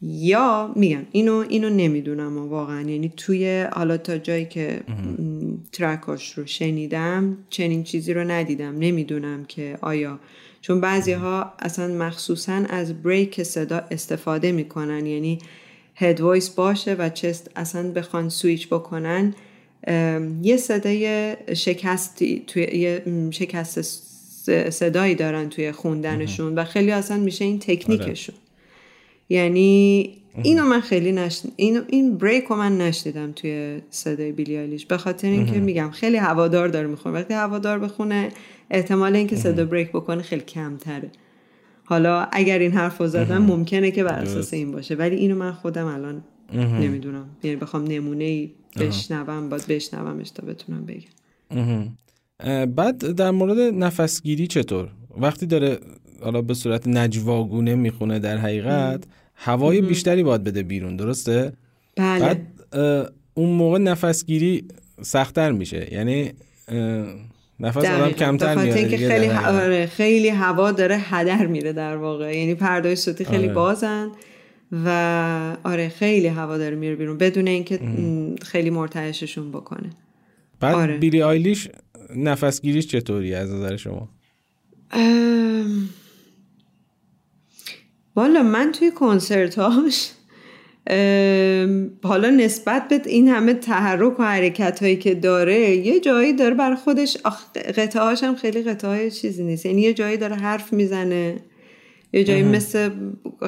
یا 0.02 0.72
میگم 0.76 1.02
اینو 1.12 1.44
اینو 1.48 1.70
نمی‌دونم 1.70 2.48
واقعا. 2.48 2.90
یعنی 2.90 3.12
توی 3.16 3.66
حالا 3.72 3.96
تا 3.96 4.18
جایی 4.18 4.44
که 4.44 4.80
track 5.72 6.19
اش 6.19 6.38
رو 6.38 6.46
شنیدم 6.46 7.38
چنین 7.50 7.84
چیزی 7.84 8.12
رو 8.12 8.24
ندیدم. 8.24 8.78
نمی‌دونم 8.78 9.44
که 9.44 9.78
آیا 9.80 10.20
چون 10.60 10.80
بعضی 10.80 11.12
ها 11.12 11.52
اصلا 11.58 11.94
مخصوصا 11.94 12.62
از 12.68 13.02
break 13.02 13.42
صدا 13.42 13.82
استفاده 13.90 14.52
می‌کنن. 14.52 15.06
یعنی 15.06 15.38
head 15.94 16.20
voice 16.20 16.50
باشه 16.50 16.94
و 16.94 17.08
chest 17.08 17.50
اصلا 17.56 17.90
بخوان 17.92 18.28
سویچ 18.28 18.68
بکنن 18.68 19.34
یه 20.42 20.56
صدای 20.56 21.36
شکستی 21.54 22.44
توی 22.46 22.62
یه 22.62 23.02
شکست 23.30 23.80
صدایی 24.70 25.14
دارن 25.14 25.48
توی 25.48 25.72
خوندنشون 25.72 26.54
و 26.54 26.64
خیلی 26.64 26.90
اصلا 26.90 27.16
میشه 27.16 27.44
این 27.44 27.58
تکنیکشون. 27.58 28.34
یعنی 29.28 30.10
اینو 30.42 30.64
من 30.64 30.80
خیلی 30.80 31.12
نشن... 31.12 31.48
اینو 31.56 31.80
این 31.86 32.18
break 32.18 32.44
رو 32.44 32.56
من 32.56 32.78
نشنیدم 32.78 33.32
توی 33.32 33.80
صدای 33.90 34.32
بیلی 34.32 34.54
آیلیش 34.54 34.86
به 34.86 34.96
خاطر 34.96 35.28
اینکه 35.28 35.60
میگم 35.60 35.90
خیلی 35.90 36.16
هوادار 36.16 36.68
داره 36.68 36.86
می‌خونه. 36.86 37.14
وقتی 37.14 37.34
هوادار 37.34 37.78
بخونه 37.78 38.28
احتمال 38.70 39.16
اینکه 39.16 39.36
صدا 39.36 39.64
بریک 39.64 39.88
بکنه 39.88 40.22
خیلی 40.22 40.42
کمتره. 40.42 41.10
حالا 41.84 42.28
اگر 42.32 42.58
این 42.58 42.72
حرف 42.72 42.98
رو 42.98 43.06
زدم 43.06 43.42
ممکنه 43.42 43.90
که 43.90 44.04
بر 44.04 44.18
اساس 44.18 44.54
این 44.54 44.72
باشه. 44.72 44.94
ولی 44.94 45.16
اینو 45.16 45.36
من 45.36 45.52
خودم 45.52 45.86
الان 45.86 46.24
نمی‌دونم. 46.54 47.26
یعنی 47.42 47.56
بخوام 47.56 47.84
نمونه 47.84 48.24
ای 48.24 48.50
بشنوم 48.80 49.48
باید 49.48 49.66
بشنومش 49.66 50.30
تا 50.30 50.46
بتونم 50.46 50.86
بگم. 50.86 51.88
بعد 52.76 52.98
در 52.98 53.30
مورد 53.30 53.58
نفسگیری 53.58 54.46
چطور؟ 54.46 54.88
وقتی 55.16 55.46
داره 55.46 55.78
حالا 56.22 56.42
به 56.42 56.54
صورت 56.54 56.88
نجواگونه 56.88 57.74
می‌خونه 57.74 58.18
در 58.18 58.36
حقیقت 58.36 59.04
هوای 59.34 59.80
بیشتری 59.80 60.22
باید 60.22 60.44
بده 60.44 60.62
بیرون 60.62 60.96
درسته؟ 60.96 61.52
بله. 61.96 62.20
بعد 62.20 62.46
اون 63.34 63.50
موقع 63.50 63.78
نفسگیری 63.78 64.64
سختتر 65.02 65.52
میشه. 65.52 65.94
یعنی 65.94 66.32
نفس 67.60 67.76
آدم 67.76 68.10
کمتر 68.10 68.54
میاد 68.54 68.76
خیلی 68.76 69.28
آره، 69.30 69.86
خیلی 69.86 70.28
هوا 70.28 70.72
داره 70.72 70.96
هدر 70.98 71.46
میره 71.46 71.72
در 71.72 71.96
واقع. 71.96 72.38
یعنی 72.38 72.54
پردای 72.54 72.96
صوتی 72.96 73.24
خیلی 73.24 73.44
آره. 73.44 73.54
بازن 73.54 74.08
و 74.84 75.56
آره 75.64 75.88
خیلی 75.88 76.26
هوا 76.26 76.58
داره 76.58 76.76
میره 76.76 76.96
بیرون 76.96 77.18
بدون 77.18 77.48
اینکه 77.48 77.80
خیلی 78.42 78.70
مرتعششون 78.70 79.50
بکنه. 79.50 79.90
بعد 80.60 80.74
آره. 80.74 80.98
بیلی 80.98 81.22
آیلیش 81.22 81.68
نفسگیریش 82.16 82.86
چطوری 82.86 83.34
از 83.34 83.50
نظر 83.50 83.76
شما؟ 83.76 84.08
والا 88.16 88.42
من 88.42 88.72
توی 88.72 88.90
کنسرتاش 88.90 90.10
حالا 92.02 92.30
نسبت 92.30 92.88
به 92.88 93.00
این 93.06 93.28
همه 93.28 93.54
تحرک 93.54 94.20
و 94.20 94.22
حرکت 94.22 94.82
هایی 94.82 94.96
که 94.96 95.14
داره 95.14 95.76
یه 95.76 96.00
جایی 96.00 96.32
داره 96.32 96.54
بر 96.54 96.74
خودش 96.74 97.16
قطعه 97.76 98.02
هاش 98.02 98.22
هم 98.22 98.34
خیلی 98.34 98.62
قطعه 98.62 98.90
های 98.90 99.10
چیزی 99.10 99.44
نیست. 99.44 99.66
یعنی 99.66 99.82
یه 99.82 99.94
جایی 99.94 100.16
داره 100.16 100.36
حرف 100.36 100.72
می‌زنه 100.72 101.36
یه 102.12 102.24
جایی 102.24 102.42
مثل 102.42 102.90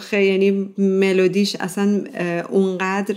خیلی 0.01 0.27
یعنی 0.27 0.75
ملودیش 0.79 1.57
اصلا 1.61 2.05
اونقدر 2.49 3.17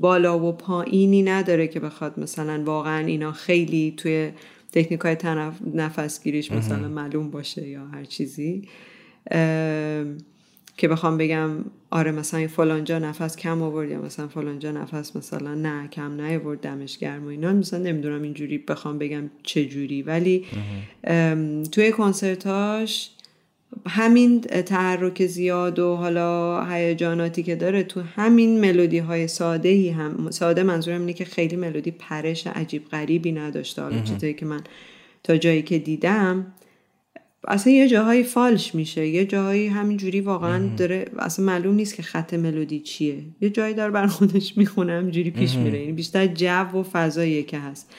بالا 0.00 0.38
و 0.38 0.52
پایینی 0.52 1.22
نداره 1.22 1.68
که 1.68 1.80
بخواد 1.80 2.20
مثلا 2.20 2.62
واقعا 2.64 3.06
اینا 3.06 3.32
خیلی 3.32 3.94
توی 3.96 4.30
تکنیک 4.72 5.00
های 5.00 5.16
نفسگیریش 5.74 6.52
مثلا 6.52 6.88
معلوم 6.88 7.30
باشه 7.30 7.68
یا 7.68 7.86
هر 7.86 8.04
چیزی. 8.04 8.68
که 10.76 10.88
بخوام 10.88 11.18
بگم 11.18 11.50
آره 11.90 12.12
مثلا 12.12 12.48
فلانجا 12.48 12.98
نفس 12.98 13.36
کم 13.36 13.62
آورد 13.62 13.90
یا 13.90 14.02
مثلا 14.02 14.28
فلانجا 14.28 14.72
نفس 14.72 15.16
مثلا 15.16 15.54
نه 15.54 15.88
کم 15.88 16.20
نیاورد 16.20 16.60
دمش 16.60 16.98
گرم 16.98 17.24
و 17.24 17.28
اینا 17.28 17.52
مثلا 17.52 17.80
نمی‌دونم 17.80 18.22
اینجوری 18.22 18.58
بخوام 18.58 18.98
بگم 18.98 19.30
چه 19.42 19.64
جوری 19.64 20.02
ولی 20.02 20.46
توی 21.72 21.92
کنسرتاش 21.92 23.10
همین 23.88 24.40
تحرک 24.40 25.26
زیاد 25.26 25.78
و 25.78 25.94
حالا 25.96 26.64
هیجاناتی 26.64 27.42
که 27.42 27.56
داره 27.56 27.82
تو 27.82 28.00
همین 28.00 28.60
ملودی 28.60 28.98
های 28.98 29.28
ساده 29.28 29.68
ای 29.68 29.88
هم 29.88 30.30
ساده 30.30 30.62
منظورم 30.62 31.00
اینه 31.00 31.12
که 31.12 31.24
خیلی 31.24 31.56
ملودی 31.56 31.90
پرش 31.90 32.46
عجیب 32.46 32.88
غریبی 32.88 33.32
نداشته. 33.32 33.82
حالا 33.82 34.02
چیزایی 34.02 34.34
که 34.34 34.46
من 34.46 34.60
تا 35.24 35.36
جایی 35.36 35.62
که 35.62 35.78
دیدم 35.78 36.46
اصلا 37.48 37.72
یه 37.72 37.88
جاهایی 37.88 38.22
فالش 38.22 38.74
میشه. 38.74 39.06
یه 39.06 39.24
جاهایی 39.24 39.66
همینجوری 39.66 40.20
واقعا 40.20 40.68
داره 40.76 41.04
اصلا 41.18 41.44
معلوم 41.44 41.74
نیست 41.74 41.94
که 41.94 42.02
خط 42.02 42.34
ملودی 42.34 42.80
چیه. 42.80 43.16
یه 43.40 43.50
جایی 43.50 43.74
داره 43.74 43.90
بر 43.90 44.06
خودش 44.06 44.58
می‌خونه 44.58 44.92
همینجوری 44.92 45.30
پیش 45.30 45.56
میره. 45.56 45.80
یعنی 45.80 45.92
بیشتر 45.92 46.26
جو 46.26 46.78
و 46.78 46.82
فضاییه 46.82 47.42
که 47.42 47.58
هست. 47.58 47.94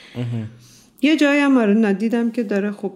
یه 1.01 1.17
جایی 1.17 1.39
هم 1.39 1.57
آره 1.57 1.73
ندیدم 1.73 2.31
که 2.31 2.43
داره 2.43 2.71
خب 2.71 2.93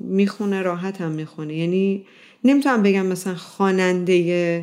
می‌خونه 0.00 0.62
راحت 0.62 1.00
هم 1.00 1.10
می‌خونه. 1.10 1.54
یعنی 1.54 2.04
نمی‌تونم 2.44 2.82
بگم 2.82 3.06
مثلا 3.06 3.34
خواننده 3.34 4.62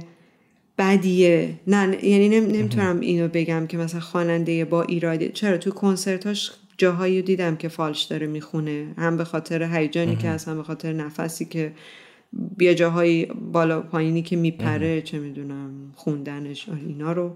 بدیه. 0.78 1.54
نه 1.68 2.06
یعنی 2.06 2.30
نمی‌تونم 2.30 3.00
اینو 3.00 3.28
بگم 3.28 3.68
که 3.68 3.78
مثلا 3.78 4.00
خواننده 4.00 4.66
با 4.66 4.84
ایرادی 4.84 5.30
چرا؟ 5.30 5.58
تو 5.58 5.72
کنسرتاش 5.72 6.52
جاهایی 6.78 7.22
دیدم 7.22 7.56
که 7.56 7.68
فالش 7.68 8.04
داره 8.04 8.28
می‌خونه. 8.28 8.88
هم 8.98 9.18
به 9.18 9.24
خاطر 9.24 9.64
هیجانی 9.64 10.16
که 10.16 10.30
هست 10.30 10.48
هم 10.48 10.58
به 10.58 10.64
خاطر 10.64 10.94
نفسی 10.94 11.46
که 11.46 11.72
بیا 12.58 12.74
جاهایی 12.74 13.26
بالا 13.52 13.82
پایینی 13.82 14.22
که 14.22 14.36
میپره 14.36 15.02
چه 15.02 15.20
می‌دونم 15.20 15.72
خوندنش 15.96 16.70
اینا 16.88 17.12
رو. 17.12 17.36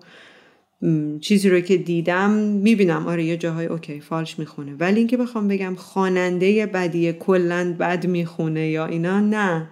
چیزی 1.22 1.50
رو 1.50 1.60
که 1.60 1.78
دیدم 1.78 2.32
می‌بینم. 2.32 3.08
آره 3.08 3.24
یه 3.24 3.38
جاهای 3.38 3.66
اوکی 3.66 4.00
فالش 4.00 4.40
می‌خونه. 4.40 4.76
ولی 4.80 5.00
اینکه 5.00 5.18
بخوام 5.18 5.48
بگم 5.48 5.76
خواننده 5.76 6.66
بدیه 6.66 7.14
کلند 7.14 7.78
بد 7.78 8.08
می‌خونه 8.08 8.68
یا 8.68 8.86
اینا 8.86 9.20
نه. 9.20 9.68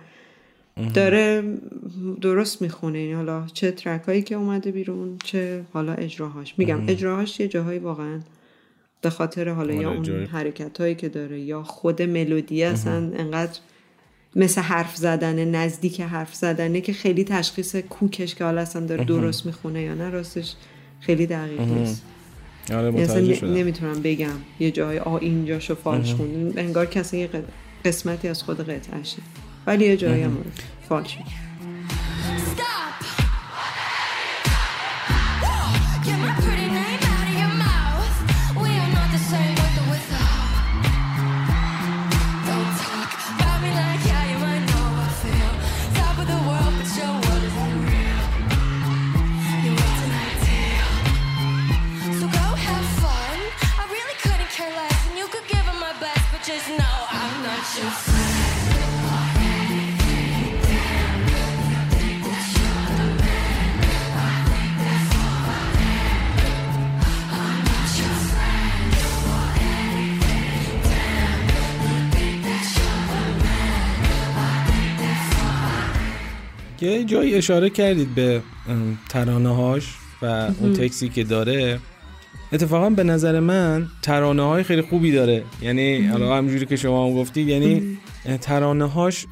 داره 0.94 1.44
درست 2.22 2.62
می‌خونه. 2.62 2.98
این 2.98 3.10
یعنی 3.10 3.18
حالا 3.18 3.48
چه 3.54 3.72
ترک 3.72 4.04
هایی 4.04 4.22
که 4.22 4.36
اومده 4.36 4.72
بیرون 4.72 5.18
چه 5.24 5.64
حالا 5.74 5.94
اجراهاش. 5.94 6.54
میگم 6.58 6.80
اجراهاش 6.88 7.40
یه 7.40 7.48
جاهایی 7.48 7.80
واقعا 7.80 8.20
به 9.02 9.10
خاطر 9.10 9.50
حالا 9.50 9.74
یا 9.74 9.92
اون 9.92 10.26
حرکت 10.26 10.82
هایی 10.82 10.96
که 10.96 11.10
داره 11.10 11.40
یا 11.40 11.64
خود 11.64 12.02
ملودی 12.02 12.64
اصلا 12.64 12.94
انقدر 12.94 13.60
مثل 14.36 14.62
حرف 14.62 14.96
زدنه 14.96 15.46
نزدیک 15.46 16.02
حرف 16.02 16.36
زدنه 16.36 16.82
که 16.82 16.94
خیلی 16.94 17.24
تشخیص 17.24 17.76
کوکش 17.76 18.36
که 18.36 18.44
حالا 18.44 18.62
اصلا 18.62 18.86
داره 18.86 19.04
درست 19.04 19.46
می‌خونه 19.46 19.82
یا 19.82 19.94
نه 19.94 20.10
راستش 20.10 20.56
خیلی 21.00 21.26
دقیق 21.26 21.62
نیست. 21.62 22.04
آره 22.74 22.94
یعنی 22.94 23.40
نمی‌تونم 23.44 24.02
بگم 24.02 24.36
یه 24.60 24.72
جای 24.72 25.00
آ 25.00 25.18
اینجاشو 25.18 25.76
فالش 25.76 26.14
خوندن 26.14 26.60
انگار 26.60 26.86
کسی 26.86 27.18
یه 27.18 27.30
قسمتی 27.86 28.28
از 28.28 28.44
خود 28.44 28.70
قطعشه 28.70 29.18
ولی 29.68 29.86
یه 29.86 29.98
جایی 29.98 30.24
هم 30.24 30.38
فالش 30.90 31.18
یه 57.76 57.82
جایی 77.04 77.36
اشاره 77.36 77.70
کردید 77.70 78.16
به 78.16 78.42
ترانه 79.10 79.56
هاش 79.56 79.94
و 80.22 80.26
اون 80.60 80.74
تکسی 80.74 81.10
که 81.10 81.24
داره. 81.24 81.80
اتفاقا 82.56 82.90
به 82.90 83.04
نظر 83.04 83.40
من 83.40 83.88
ترانه 84.02 84.44
های 84.44 84.64
خیلی 84.64 84.82
خوبی 84.82 85.12
داره. 85.12 85.44
یعنی 85.62 86.08
حالا 86.08 86.36
همجوری 86.36 86.66
که 86.66 86.76
شما 86.76 87.06
هم 87.06 87.14
گفتید 87.14 87.48
یعنی 87.48 87.98
ترانه 88.42 88.86
هاش 88.86 89.26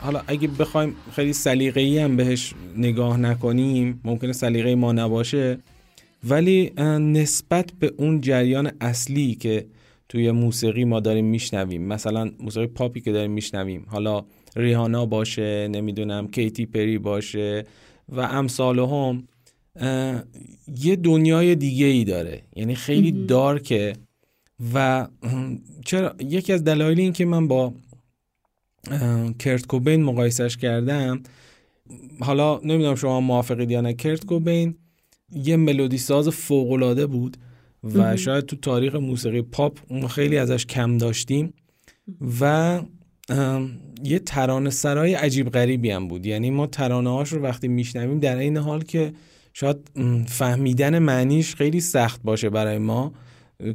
حالا 0.00 0.22
اگه 0.26 0.48
بخوایم 0.48 0.94
خیلی 1.12 1.32
سلیقه‌ای 1.32 1.98
هم 1.98 2.16
بهش 2.16 2.54
نگاه 2.76 3.16
نکنیم 3.16 4.00
ممکنه 4.04 4.32
سلیقه 4.32 4.74
ما 4.74 4.92
نباشه 4.92 5.58
ولی 6.24 6.72
نسبت 6.98 7.72
به 7.80 7.92
اون 7.96 8.20
جریان 8.20 8.72
اصلی 8.80 9.34
که 9.34 9.66
توی 10.08 10.30
موسیقی 10.30 10.84
ما 10.84 11.00
داریم 11.00 11.24
میشنویم 11.24 11.82
مثلا 11.82 12.30
موسیقی 12.40 12.66
پاپی 12.66 13.00
که 13.00 13.12
داریم 13.12 13.30
میشنویم 13.30 13.86
حالا 13.88 14.24
ریهانا 14.56 15.06
باشه 15.06 15.68
نمی‌دونم 15.68 16.28
کیتی 16.28 16.66
پری 16.66 16.98
باشه 16.98 17.64
و 18.08 18.20
امثال 18.20 18.78
هم 18.78 19.28
یه 20.76 20.96
دنیای 20.96 21.54
دیگه 21.54 21.86
ای 21.86 22.04
داره. 22.04 22.42
یعنی 22.56 22.74
خیلی 22.74 23.26
دارکه 23.26 23.92
و 24.74 25.08
چرا؟ 25.84 26.14
یکی 26.20 26.52
از 26.52 26.64
دلایل 26.64 27.00
این 27.00 27.12
که 27.12 27.24
من 27.24 27.48
با 27.48 27.74
کرت 29.38 29.66
کوبین 29.66 30.02
مقایسش 30.02 30.56
کردم 30.56 31.22
حالا 32.20 32.60
نمی‌دونم 32.64 32.94
شما 32.94 33.20
موافقید 33.20 33.70
یا 33.70 33.80
نه 33.80 33.94
کرت 33.94 34.24
کوبین 34.24 34.74
یه 35.32 35.56
ملودی 35.56 35.98
ساز 35.98 36.28
فوقالعاده 36.28 37.06
بود 37.06 37.36
و 37.94 38.16
شاید 38.16 38.46
تو 38.46 38.56
تاریخ 38.56 38.94
موسیقی 38.94 39.42
پاپ 39.42 40.06
خیلی 40.06 40.38
ازش 40.38 40.66
کم 40.66 40.98
داشتیم 40.98 41.54
و 42.40 42.80
یه 44.04 44.18
ترانه 44.18 44.70
سرای 44.70 45.14
عجیب 45.14 45.48
غریبی 45.48 45.90
هم 45.90 46.08
بود. 46.08 46.26
یعنی 46.26 46.50
ما 46.50 46.66
ترانه 46.66 47.10
هاش 47.10 47.32
رو 47.32 47.42
وقتی 47.42 47.68
میشنویم 47.68 48.20
در 48.20 48.36
این 48.36 48.56
حال 48.56 48.82
که 48.82 49.12
شاید 49.60 49.76
فهمیدن 50.26 50.98
معنیش 50.98 51.54
خیلی 51.54 51.80
سخت 51.80 52.20
باشه 52.24 52.50
برای 52.50 52.78
ما. 52.78 53.12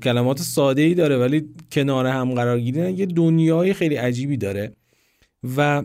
کلمات 0.04 0.40
ساده 0.40 0.82
ای 0.82 0.94
داره 0.94 1.18
ولی 1.18 1.50
کنار 1.72 2.08
هم 2.08 2.34
قرار 2.34 2.60
گیرن 2.60 2.98
یه 2.98 3.06
دنیای 3.06 3.74
خیلی 3.74 3.96
عجیبی 3.96 4.38
داره. 4.38 4.72
و 5.58 5.84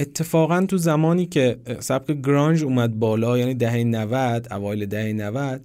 اتفاقا 0.00 0.66
تو 0.66 0.78
زمانی 0.78 1.26
که 1.26 1.56
سبک 1.80 2.22
گرانج 2.22 2.64
اومد 2.64 2.98
بالا 2.98 3.38
یعنی 3.38 3.54
دهه 3.54 3.84
90 3.84 4.52
اوایل 4.52 4.86
دهه 4.86 5.12
90 5.12 5.60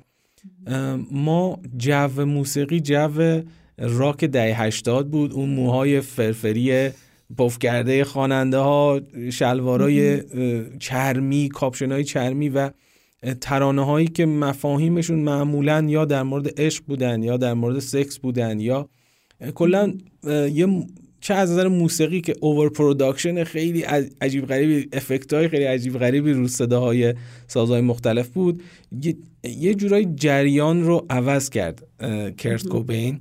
ما 1.11 1.59
جو 1.77 2.25
موسیقی 2.25 2.79
جو 2.79 3.41
راک 3.77 4.25
دهه 4.25 4.61
80 4.61 5.11
بود. 5.11 5.33
اون 5.33 5.49
موهای 5.49 6.01
فرفری 6.01 6.89
پف 7.37 7.59
کرده 7.59 8.03
خواننده 8.03 8.57
ها 8.57 9.01
شلوارای 9.31 10.21
چرمی 10.79 11.49
کاپشن 11.49 11.91
های 11.91 12.03
چرمی 12.03 12.49
و 12.49 12.69
ترانه 13.41 13.85
هایی 13.85 14.07
که 14.07 14.25
مفاهیمشون 14.25 15.19
معمولا 15.19 15.85
یا 15.87 16.05
در 16.05 16.23
مورد 16.23 16.61
عشق 16.61 16.83
بودن 16.85 17.23
یا 17.23 17.37
در 17.37 17.53
مورد 17.53 17.79
سکس 17.79 18.19
بودن 18.19 18.59
یا 18.59 18.89
کلا 19.55 19.93
یه 20.53 20.85
چه 21.23 21.33
از 21.33 21.51
نظر 21.51 21.67
موسیقی 21.67 22.21
که 22.21 22.35
over 22.39 22.69
production 22.69 23.43
خیلی 23.43 23.81
عجیب 24.21 24.45
غریبی 24.45 24.89
افکت 24.93 25.33
های 25.33 25.47
خیلی 25.47 25.63
عجیب 25.63 25.97
غریبی 25.97 26.33
رو 26.33 26.47
صداهای 26.47 27.13
سازهای 27.47 27.81
مختلف 27.81 28.29
بود. 28.29 28.63
یه, 29.43 29.73
جورای 29.73 30.05
جریان 30.15 30.83
رو 30.83 31.05
عوض 31.09 31.49
کرد 31.49 31.83
کرت 32.37 32.67
کوبین. 32.67 33.19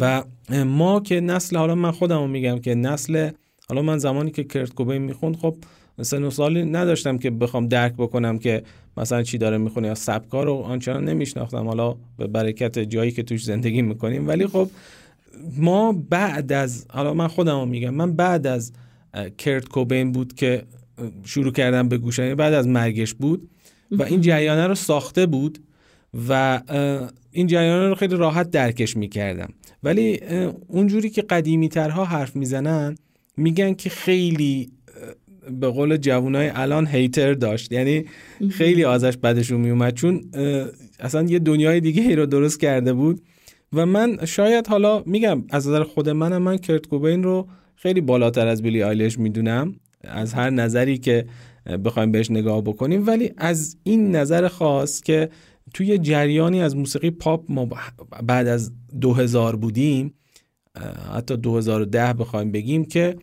و 0.00 0.22
ما 0.66 1.00
که 1.00 1.20
نسل 1.20 1.56
حالا 1.56 1.74
من 1.74 1.90
خودم 1.90 2.30
میگم 2.30 2.58
که 2.58 2.74
نسل 2.74 3.30
حالا 3.68 3.82
من 3.82 3.98
زمانی 3.98 4.30
که 4.30 4.44
کرت 4.44 4.74
کوبین 4.74 5.02
می‌خوند 5.02 5.36
خب 5.36 5.56
سن 6.02 6.24
و 6.24 6.30
سالی 6.30 6.64
نداشتم 6.64 7.18
که 7.18 7.30
بخوام 7.30 7.68
درک 7.68 7.92
بکنم 7.92 8.38
که 8.38 8.62
مثلا 8.96 9.22
چی 9.22 9.38
داره 9.38 9.58
می‌خونه 9.58 9.88
یا 9.88 9.94
سبکا 9.94 10.42
رو 10.44 10.54
آنچنان 10.54 11.04
نمیشناختم. 11.04 11.66
حالا 11.66 11.96
به 12.18 12.26
برکت 12.26 12.78
جایی 12.78 13.10
که 13.10 13.22
توش 13.22 13.44
زندگی 13.44 13.82
می‌کنیم. 13.82 14.28
ولی 14.28 14.46
خب 14.46 14.70
ما 15.56 15.92
بعد 16.10 16.52
از 16.52 16.86
حالا 16.90 17.14
من 17.14 17.28
خودم 17.28 17.68
میگم 17.68 17.94
من 17.94 18.12
بعد 18.12 18.46
از 18.46 18.72
کرت 19.38 19.68
کوبین 19.68 20.12
بود 20.12 20.34
که 20.34 20.62
شروع 21.24 21.52
کردم 21.52 21.88
به 21.88 21.98
گوش 21.98 22.20
بعد 22.20 22.54
از 22.54 22.66
مرگش 22.66 23.14
بود 23.14 23.50
و 23.90 24.02
این 24.02 24.20
جریانه 24.20 24.66
رو 24.66 24.74
ساخته 24.74 25.26
بود 25.26 25.58
و 26.28 26.60
این 27.32 27.46
جریانه 27.46 27.88
رو 27.88 27.94
خیلی 27.94 28.16
راحت 28.16 28.50
درکش 28.50 28.96
می‌کردم. 28.96 29.48
ولی 29.82 30.20
اونجوری 30.66 31.10
که 31.10 31.22
قدیمی 31.22 31.68
ترها 31.68 32.04
حرف 32.04 32.36
می‌زنن 32.36 32.96
میگن 33.36 33.74
که 33.74 33.90
خیلی 33.90 34.70
به 35.60 35.68
قول 35.68 35.96
جوانای 35.96 36.50
الان 36.54 36.86
هیتر 36.86 37.32
داشت. 37.34 37.72
یعنی 37.72 38.04
خیلی 38.50 38.84
ازش 38.84 39.16
بدشون 39.16 39.60
میومد 39.60 39.94
چون 39.94 40.30
اصلا 41.00 41.22
یه 41.22 41.38
دنیای 41.38 41.80
دیگه 41.80 42.02
ای 42.02 42.16
رو 42.16 42.26
درست 42.26 42.60
کرده 42.60 42.92
بود. 42.92 43.20
و 43.72 43.86
من 43.86 44.18
شاید 44.24 44.66
حالا 44.66 45.02
میگم 45.06 45.44
از 45.50 45.68
نظر 45.68 45.82
خود 45.82 46.08
منم 46.08 46.42
من 46.42 46.56
کرت 46.56 46.86
کوبین 46.86 47.22
رو 47.22 47.48
خیلی 47.76 48.00
بالاتر 48.00 48.46
از 48.46 48.62
بیلی 48.62 48.82
آیلش 48.82 49.18
می‌دونم 49.18 49.74
از 50.04 50.34
هر 50.34 50.50
نظری 50.50 50.98
که 50.98 51.26
بخوایم 51.84 52.12
بهش 52.12 52.30
نگاه 52.30 52.60
بکنیم. 52.62 53.06
ولی 53.06 53.32
از 53.36 53.76
این 53.82 54.16
نظر 54.16 54.48
خاص 54.48 55.00
که 55.00 55.28
توی 55.74 55.98
جریانی 55.98 56.62
از 56.62 56.76
موسیقی 56.76 57.10
پاپ 57.10 57.44
ما 57.48 57.68
بعد 58.26 58.46
از 58.46 58.72
2000 59.00 59.56
بودیم 59.56 60.14
حتی 61.14 61.36
2010 61.36 62.12
بخوایم 62.12 62.52
بگیم 62.52 62.84
که 62.84 63.16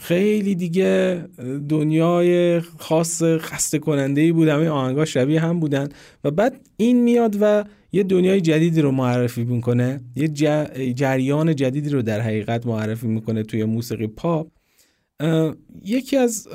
خیلی 0.00 0.54
دیگه 0.54 1.24
دنیای 1.68 2.60
خاص 2.60 3.22
خسته 3.22 3.78
کننده 3.78 4.20
ای 4.20 4.32
بود 4.32 4.48
همه 4.48 4.68
آهنگا 4.68 5.04
شبیه 5.04 5.40
هم 5.40 5.60
بودن. 5.60 5.88
و 6.24 6.30
بعد 6.30 6.60
این 6.76 7.02
میاد 7.02 7.36
و 7.40 7.64
یه 7.92 8.02
دنیای 8.02 8.40
جدیدی 8.40 8.80
رو 8.80 8.90
معرفی 8.90 9.44
می‌کنه. 9.44 10.00
یه 10.16 10.28
جریان 10.94 11.56
جدیدی 11.56 11.90
رو 11.90 12.02
در 12.02 12.20
حقیقت 12.20 12.66
معرفی 12.66 13.06
می‌کنه 13.06 13.42
توی 13.42 13.64
موسیقی 13.64 14.06
پاپ. 14.06 14.46
یکی 15.84 16.16
از 16.16 16.48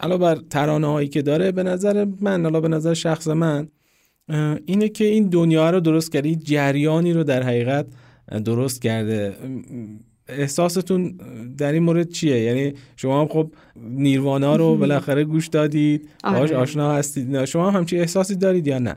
علاوه 0.00 0.20
بر 0.20 0.40
ترانه 0.50 0.86
هایی 0.86 1.08
که 1.08 1.22
داره 1.22 1.52
به 1.52 1.62
نظر 1.62 2.06
من 2.20 2.46
علاوه 2.46 2.68
به 2.68 2.76
نظر 2.76 2.94
شخص 2.94 3.28
من 3.28 3.68
اینه 4.66 4.88
که 4.88 5.04
این 5.04 5.28
دنیا 5.28 5.70
رو 5.70 5.80
درست 5.80 6.12
کرده. 6.12 6.34
جریانی 6.34 7.12
رو 7.12 7.24
در 7.24 7.42
حقیقت 7.42 7.86
درست 8.44 8.82
کرده. 8.82 9.36
احساستون 10.28 11.20
در 11.58 11.72
این 11.72 11.82
مورد 11.82 12.08
چیه؟ 12.08 12.40
یعنی 12.40 12.74
شما 12.96 13.20
هم 13.20 13.28
خب 13.28 13.50
نیروانا 13.76 14.56
رو 14.56 14.76
بالاخره 14.76 15.24
گوش 15.24 15.46
دادید 15.48 16.08
آره. 16.24 16.56
آشنا 16.56 16.92
هستید. 16.92 17.44
شما 17.44 17.70
هم 17.70 17.76
همچی 17.76 17.98
احساسی 17.98 18.36
دارید 18.36 18.66
یا 18.66 18.78
نه؟ 18.78 18.96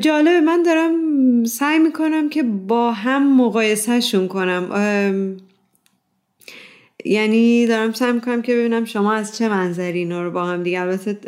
جالب 0.00 0.42
من 0.42 0.62
دارم 0.62 1.44
سعی 1.44 1.78
می‌کنم 1.78 2.28
که 2.28 2.42
با 2.42 2.92
هم 2.92 3.36
مقایسهشون 3.36 4.28
کنم. 4.28 5.36
یعنی 7.04 7.66
دارم 7.66 7.92
سعی 7.92 8.12
می‌کنم 8.12 8.42
که 8.42 8.54
ببینم 8.54 8.84
شما 8.84 9.12
از 9.12 9.36
چه 9.36 9.48
منظری 9.48 9.98
اینا 9.98 10.22
رو 10.22 10.30
با 10.30 10.44
هم 10.44 10.62
دیگه. 10.62 10.80
البته 10.80 11.18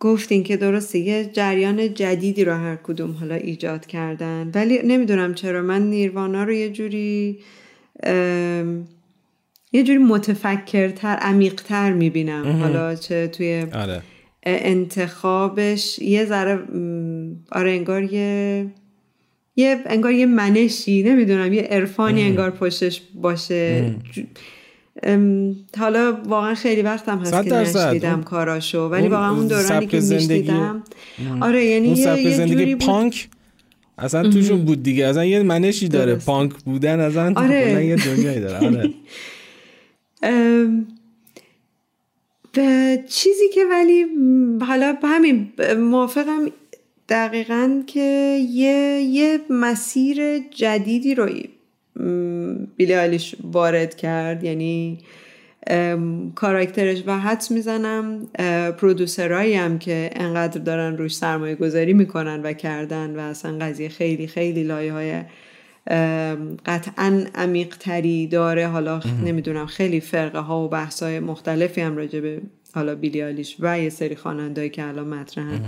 گفتین 0.00 0.42
که 0.42 0.56
درسته 0.56 0.98
یه 0.98 1.30
جریان 1.32 1.94
جدیدی 1.94 2.44
رو 2.44 2.52
هر 2.52 2.76
کدوم 2.76 3.10
حالا 3.10 3.34
ایجاد 3.34 3.86
کردن. 3.86 4.50
ولی 4.54 4.78
نمی‌دونم 4.84 5.34
چرا 5.34 5.62
من 5.62 5.82
نیروانا 5.82 6.44
رو 6.44 6.52
یه 6.52 6.70
جوری 6.70 7.38
یه 9.72 9.82
جوری 9.84 9.98
متفکرتر 9.98 11.16
عمیقتر 11.16 11.92
می‌بینم. 11.92 12.60
حالا 12.60 12.94
چه 12.94 13.28
توی 13.28 13.66
آره. 13.72 14.02
انتخابش 14.42 15.98
یه 15.98 16.24
ذره 16.24 16.58
آره 17.52 17.70
انگار 17.70 18.02
یه 18.02 18.66
یه 19.56 19.80
انگار 19.86 20.12
یه 20.12 20.26
منشی 20.26 21.02
نمی‌دونم 21.02 21.52
یه 21.52 21.62
عرفانی 21.62 22.22
انگار 22.22 22.50
پشتش 22.50 23.02
باشه. 23.14 23.94
حالا 25.78 26.12
واقعا 26.24 26.54
خیلی 26.54 26.82
وقتم 26.82 27.18
هست 27.18 27.44
که 27.44 27.54
نشنیدم 27.54 28.22
کاراشو 28.22 28.88
ولی 28.88 29.08
واقعا 29.08 29.30
اون 29.30 29.46
دورانی 29.46 29.86
که 29.86 30.00
میشنیدم. 30.00 30.82
آره 31.40 31.64
یعنی 31.64 31.86
اون 31.86 31.96
سبک 31.96 32.18
یه 32.18 32.36
زندگی 32.36 32.74
پانک 32.74 33.28
اصلا 33.98 34.30
توشون 34.30 34.64
بود 34.64 34.82
دیگه. 34.82 35.06
اصلا 35.06 35.24
یه 35.24 35.42
منشی 35.42 35.88
داره. 35.88 36.14
پانک 36.14 36.52
بودن 36.52 37.00
اصلا 37.00 37.32
آره. 37.36 37.86
یه 37.86 37.96
دنیایی 37.96 38.40
داره. 38.40 38.66
آره. 38.66 38.90
به 42.52 43.04
چیزی 43.08 43.48
که 43.54 43.64
ولی 43.70 44.06
حالا 44.60 44.96
همین 45.02 45.52
موافقم 45.78 46.46
دقیقا 47.08 47.82
که 47.86 48.00
یه, 48.50 49.00
یه 49.10 49.40
مسیر 49.50 50.38
جدیدی 50.38 51.14
رو 51.14 51.28
بیلی 52.76 52.94
آلیش 52.94 53.34
وارد 53.42 53.96
کرد. 53.96 54.44
یعنی 54.44 54.98
کاراکترش 56.34 57.02
و 57.06 57.18
حدس 57.18 57.50
می‌زنم 57.50 58.26
پرودوسرایی 58.78 59.54
هم 59.54 59.78
که 59.78 60.10
انقدر 60.14 60.60
دارن 60.60 60.96
روش 60.96 61.16
سرمایه 61.16 61.54
گذاری 61.54 61.92
می‌کنن 61.92 62.42
و 62.42 62.52
کردن 62.52 63.16
و 63.16 63.20
اصلا 63.20 63.58
قضیه 63.58 63.88
خیلی 63.88 64.26
خیلی 64.26 64.62
لایه 64.62 64.92
های 64.92 65.22
قطعا 66.66 67.24
عمیق 67.34 67.76
تری 67.76 68.26
داره. 68.26 68.66
حالا 68.66 69.00
نمی‌دونم 69.24 69.66
خیلی 69.66 70.00
فرقه 70.00 70.38
ها 70.38 70.64
و 70.64 70.68
بحث 70.68 71.02
های 71.02 71.20
مختلفی 71.20 71.80
هم 71.80 71.96
راجع 71.96 72.20
به 72.20 72.40
حالا 72.74 72.94
بیلیالیش 72.94 73.56
و 73.60 73.80
یه 73.80 73.88
سری 73.88 74.16
خوانندهایی 74.16 74.70
که 74.70 74.84
الان 74.84 75.08
مطرحن. 75.08 75.60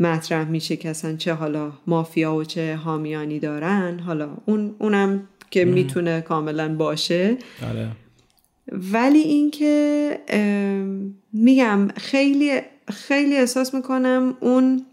مطرح 0.00 0.48
میشه 0.48 0.76
که 0.76 0.88
اصلا 0.88 1.16
چه 1.16 1.32
حالا 1.32 1.72
مافیا 1.86 2.34
و 2.34 2.44
چه 2.44 2.74
حامیانی 2.74 3.38
دارن. 3.38 3.98
حالا 3.98 4.28
اون 4.46 4.74
اونم 4.78 5.28
که 5.50 5.64
می‌تونه 5.64 6.20
کاملا 6.20 6.74
باشه. 6.74 7.36
آره. 7.70 7.88
ولی 8.92 9.18
اینکه 9.18 10.18
میگم 11.32 11.88
خیلی 11.96 12.60
خیلی 12.92 13.36
احساس 13.36 13.74
می‌کنم 13.74 14.36
اون 14.40 14.86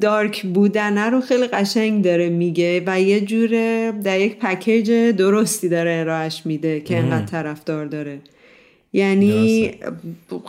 دارک 0.00 0.46
بودنه 0.46 1.10
رو 1.10 1.20
خیلی 1.20 1.46
قشنگ 1.46 2.04
داره 2.04 2.28
میگه 2.28 2.82
و 2.86 3.00
یه 3.00 3.20
جوره 3.20 3.92
در 4.04 4.20
یک 4.20 4.38
پکیج 4.38 4.90
درستی 5.16 5.68
داره 5.68 5.96
ارائهش 6.00 6.42
میده 6.44 6.80
که 6.80 6.96
انقدر 6.96 7.26
طرفدار 7.26 7.86
داره. 7.86 8.20
یعنی 8.96 9.70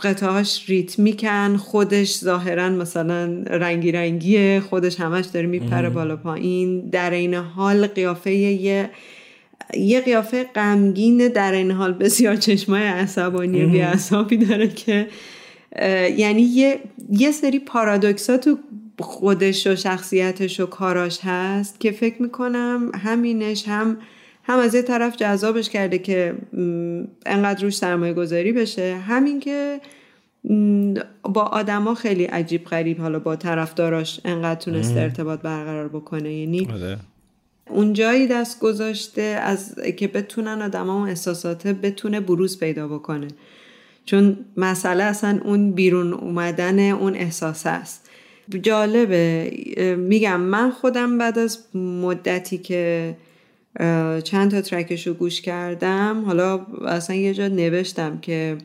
قطعهاش 0.02 0.70
ریتمیکن 0.70 1.56
خودش 1.56 2.18
ظاهرا 2.18 2.68
مثلا 2.68 3.42
رنگی 3.46 3.92
رنگیه 3.92 4.62
خودش 4.70 5.00
همش 5.00 5.26
داره 5.26 5.46
میپره 5.46 5.90
بالا 5.90 6.16
پایین. 6.16 6.80
در 6.80 7.10
این 7.10 7.34
حال 7.34 7.86
قیافه 7.86 8.32
یه 8.32 8.90
یه 9.74 10.00
قیافه 10.00 10.44
غمگین 10.44 11.28
در 11.28 11.52
این 11.52 11.70
حال 11.70 11.92
بسیار 11.92 12.36
چشمای 12.36 12.82
عصبانی 12.82 13.66
بی 13.66 14.36
داره 14.36 14.68
که 14.68 15.06
یعنی 16.16 16.42
یه, 16.42 16.80
یه 17.10 17.30
سری 17.30 17.58
پارادوکس 17.58 18.26
تو 18.26 18.58
خودش 18.98 19.66
و 19.66 19.76
شخصیتش 19.76 20.60
و 20.60 20.66
کاراش 20.66 21.18
هست 21.22 21.80
که 21.80 21.90
فکر 21.90 22.22
می‌کنم 22.22 22.92
همینش 22.94 23.68
هم 23.68 23.96
هم 24.48 24.58
از 24.58 24.74
یه 24.74 24.82
طرف 24.82 25.16
جذابش 25.16 25.70
کرده 25.70 25.98
که 25.98 26.34
انقدر 27.26 27.62
روش 27.62 27.76
سرمایه 27.76 28.12
گذاری 28.12 28.52
بشه. 28.52 28.96
همین 28.96 29.40
که 29.40 29.80
با 31.22 31.42
آدما 31.42 31.94
خیلی 31.94 32.24
عجیب 32.24 32.64
غریب 32.64 33.00
حالا 33.00 33.18
با 33.18 33.36
طرفداراش 33.36 34.20
انقدر 34.24 34.60
تونسته 34.60 35.00
ارتباط 35.00 35.40
برقرار 35.40 35.88
بکنه. 35.88 36.34
یعنی 36.34 36.68
آره. 36.72 36.96
اون 37.70 37.92
جایی 37.92 38.26
دست 38.26 38.60
گذاشته 38.60 39.22
از 39.22 39.74
که 39.96 40.08
بتونن 40.08 40.62
آدما 40.62 40.98
اون 40.98 41.08
احساسات 41.08 41.66
بتونه 41.66 42.20
بروز 42.20 42.60
پیدا 42.60 42.88
بکنه. 42.88 43.28
چون 44.04 44.36
مسئله 44.56 45.04
اصلا 45.04 45.40
اون 45.44 45.72
بیرون 45.72 46.12
اومدن 46.12 46.90
اون 46.90 47.14
احساس 47.14 47.66
است. 47.66 48.10
جالبه. 48.62 49.50
میگم 49.98 50.40
من 50.40 50.70
خودم 50.70 51.18
بعد 51.18 51.38
از 51.38 51.76
مدتی 51.76 52.58
که 52.58 53.14
چند 54.24 54.50
تا 54.50 54.60
ترکش 54.60 55.06
رو 55.06 55.14
گوش 55.14 55.40
کردم. 55.40 56.22
حالا 56.26 56.66
اصلا 56.86 57.16
یه 57.16 57.34
جا 57.34 57.48
نوشتم 57.48 58.18
که 58.18 58.56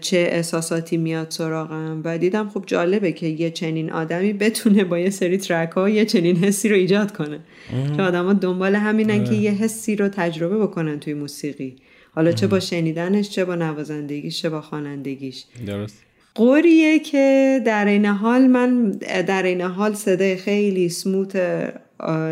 چه 0.00 0.16
احساساتی 0.16 0.96
میاد 0.96 1.30
سراغم. 1.30 2.00
و 2.04 2.18
دیدم 2.18 2.48
خب 2.48 2.64
جالبه 2.66 3.12
که 3.12 3.26
یه 3.26 3.50
چنین 3.50 3.92
آدمی 3.92 4.32
بتونه 4.32 4.84
با 4.84 4.98
یه 4.98 5.10
سری 5.10 5.36
ترک 5.36 5.70
ها 5.70 5.88
یه 5.88 6.04
چنین 6.04 6.36
حسی 6.36 6.68
رو 6.68 6.76
ایجاد 6.76 7.12
کنه. 7.12 7.40
چون 7.70 8.00
آدم 8.00 8.24
ها 8.24 8.32
دنبال 8.32 8.74
همینن 8.74 9.24
که. 9.24 9.34
یه 9.34 9.50
حسی 9.50 9.96
رو 9.96 10.08
تجربه 10.08 10.58
بکنن 10.58 11.00
توی 11.00 11.14
موسیقی. 11.14 11.76
حالا 12.14 12.32
چه 12.32 12.46
با 12.46 12.60
شنیدنش 12.60 13.30
چه 13.30 13.44
با 13.44 13.54
نوازندگیش 13.54 14.42
چه 14.42 14.48
با 14.50 14.60
خوانندگیش. 14.60 15.44
درست. 15.66 16.02
قوریه 16.34 16.98
که 16.98 17.60
در 17.66 17.84
این 17.84 18.06
حال 18.06 18.46
من 18.46 18.90
در 19.26 19.42
این 19.42 19.60
حال 19.60 19.94
صدای 19.94 20.36
خیلی 20.36 20.88
سموت 20.88 21.36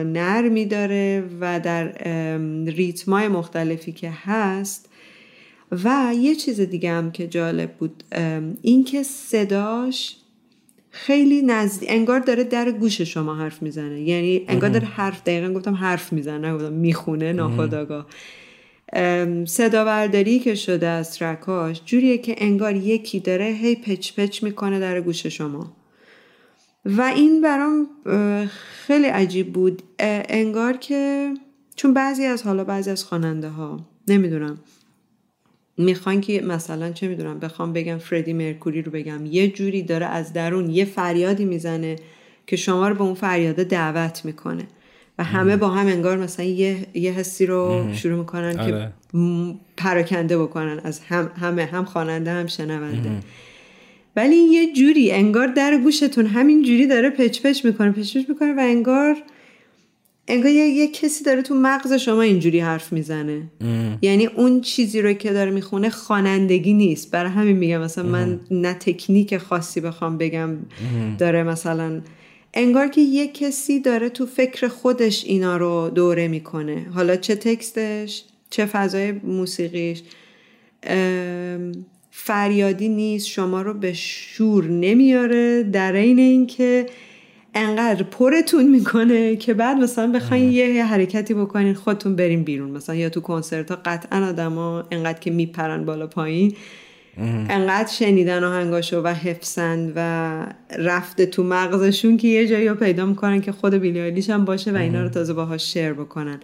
نرمی 0.04 0.66
داره 0.66 1.24
و 1.40 1.60
در 1.60 1.92
ریتمای 2.66 3.28
مختلفی 3.28 3.92
که 3.92 4.10
هست. 4.10 4.86
و 5.84 6.12
یه 6.20 6.34
چیز 6.34 6.60
دیگه 6.60 6.90
هم 6.90 7.12
که 7.12 7.26
جالب 7.26 7.72
بود 7.72 8.02
اینکه 8.62 9.02
صداش 9.02 10.16
خیلی 10.90 11.42
نزدیک 11.42 11.88
انگار 11.92 12.20
داره 12.20 12.44
در 12.44 12.70
گوش 12.70 13.00
شما 13.00 13.34
حرف 13.34 13.62
می‌زنه. 13.62 14.00
یعنی 14.00 14.44
انگار 14.48 14.70
داره 14.70 14.86
حرف 14.86 15.22
دقیقا 15.22 15.52
گفتم 15.52 15.74
حرف 15.74 16.12
می‌زنه 16.12 16.54
گفتم 16.54 16.72
می‌خونه 16.72 17.32
ناخداگاه. 17.32 18.06
صدا 19.46 19.84
برداری 19.84 20.38
که 20.38 20.54
شده 20.54 20.86
از 20.86 21.18
ترکاش 21.18 21.80
جوریه 21.84 22.18
که 22.18 22.34
انگار 22.38 22.76
یکی 22.76 23.20
داره 23.20 23.44
هی 23.44 23.74
پچ 23.74 24.12
پچ 24.12 24.42
می‌کنه 24.42 24.80
در 24.80 25.00
گوش 25.00 25.26
شما. 25.26 25.72
و 26.84 27.02
این 27.02 27.40
برام 27.40 27.86
خیلی 28.86 29.06
عجیب 29.06 29.52
بود. 29.52 29.82
انگار 30.28 30.76
که 30.76 31.34
چون 31.76 31.94
بعضی 31.94 32.24
از 32.24 32.42
حالا 32.42 32.64
بعضی 32.64 32.90
از 32.90 33.04
خواننده 33.04 33.48
ها 33.48 33.80
نمی‌دونم 34.08 34.58
می‌خوان 35.76 36.20
که 36.20 36.40
مثلا 36.40 36.92
چه 36.92 37.08
می‌دونم 37.08 37.38
بخوام 37.38 37.72
بگم 37.72 37.98
فردی 37.98 38.32
مرکوری 38.32 38.82
رو 38.82 38.92
بگم 38.92 39.26
یه 39.26 39.48
جوری 39.48 39.82
داره 39.82 40.06
از 40.06 40.32
درون 40.32 40.70
یه 40.70 40.84
فریادی 40.84 41.44
می‌زنه 41.44 41.96
که 42.46 42.56
شما 42.56 42.88
رو 42.88 42.94
به 42.94 43.02
اون 43.02 43.14
فریاده 43.14 43.64
دعوت 43.64 44.24
می‌کنه. 44.24 44.64
و 45.18 45.24
همه 45.24 45.56
با 45.56 45.68
هم 45.68 45.86
انگار 45.86 46.16
مثلا 46.16 46.46
یه, 46.46 46.86
یه 46.94 47.12
حسی 47.12 47.46
رو 47.46 47.88
شروع 47.92 48.18
می‌کنن 48.18 48.56
که 48.56 48.62
آره. 48.62 48.92
پراکنده 49.76 50.38
بکنن 50.38 50.80
از 50.84 51.00
هم 51.00 51.30
همه 51.40 51.64
هم 51.64 51.84
خواننده 51.84 52.30
هم 52.30 52.46
شنونده. 52.46 53.10
ولی 54.20 54.36
یه 54.36 54.72
جوری 54.72 55.12
انگار 55.12 55.46
در 55.46 55.78
گوشتون 55.78 56.26
همین 56.26 56.62
جوری 56.62 56.86
داره 56.86 57.10
پچ 57.10 57.42
پچ 57.42 57.64
می‌کنه 57.64 57.92
پچ 57.92 58.16
پچ 58.16 58.28
می‌کنه 58.28 58.54
و 58.54 58.60
انگار 58.60 59.16
انگار 60.28 60.50
یه, 60.50 60.66
یه 60.66 60.88
کسی 60.88 61.24
داره 61.24 61.42
تو 61.42 61.54
مغز 61.54 61.92
شما 61.92 62.22
اینجوری 62.22 62.60
حرف 62.60 62.92
می‌زنه. 62.92 63.42
یعنی 64.02 64.26
اون 64.26 64.60
چیزی 64.60 65.02
رو 65.02 65.12
که 65.12 65.32
داره 65.32 65.50
می‌خونه 65.50 65.90
خوانندگی 65.90 66.72
نیست. 66.72 67.10
برای 67.10 67.30
همین 67.30 67.56
میگم 67.56 67.80
مثلا 67.80 68.04
من 68.04 68.40
نه 68.50 68.74
تکنیک 68.74 69.38
خاصی 69.38 69.80
بخوام 69.80 70.18
بگم 70.18 70.50
داره 71.18 71.42
مثلا 71.42 72.00
انگار 72.54 72.88
که 72.88 73.00
یه 73.00 73.28
کسی 73.28 73.80
داره 73.80 74.08
تو 74.08 74.26
فکر 74.26 74.68
خودش 74.68 75.24
اینا 75.24 75.56
رو 75.56 75.90
دوره 75.94 76.28
می‌کنه. 76.28 76.86
حالا 76.94 77.16
چه 77.16 77.34
تکستش 77.34 78.24
چه 78.50 78.66
فضای 78.66 79.12
موسیقیش 79.12 80.02
فریادی 82.22 82.88
نیست 82.88 83.26
شما 83.26 83.62
رو 83.62 83.74
به 83.74 83.92
شور 83.92 84.64
نمیاره. 84.64 85.62
در 85.62 85.92
این 85.92 86.18
اینکه 86.18 86.86
انقدر 87.54 88.02
پرتون 88.02 88.68
می‌کنه 88.68 89.36
که 89.36 89.54
بعد 89.54 89.76
مثلا 89.76 90.12
بخواین 90.12 90.52
یه 90.52 90.84
حرکتی 90.84 91.34
بکنین 91.34 91.74
خودتون 91.74 92.16
بریم 92.16 92.44
بیرون. 92.44 92.70
مثلا 92.70 92.94
یا 92.94 93.08
تو 93.08 93.20
کنسرت 93.20 93.70
ها 93.70 93.78
قطعا 93.84 94.28
آدما 94.28 94.84
انقدر 94.90 95.18
که 95.18 95.30
میپرن 95.30 95.84
بالا 95.84 96.06
پایین 96.06 96.54
انقدر 97.48 97.92
شنیدن 97.92 98.44
آهنگاشو 98.44 99.02
و 99.02 99.14
حفظن 99.14 99.92
و 99.96 100.46
رفته 100.78 101.26
تو 101.26 101.42
مغزشون 101.42 102.16
که 102.16 102.28
یه 102.28 102.46
جایی 102.46 102.68
رو 102.68 102.74
پیدا 102.74 103.06
می‌کنن 103.06 103.40
که 103.40 103.52
خود 103.52 103.74
بیلی 103.74 104.20
هم 104.20 104.44
باشه 104.44 104.72
و 104.72 104.76
اینا 104.76 105.02
رو 105.02 105.08
تازه 105.08 105.32
باهاش 105.32 105.72
شیر 105.72 105.92
بکنن. 105.92 106.40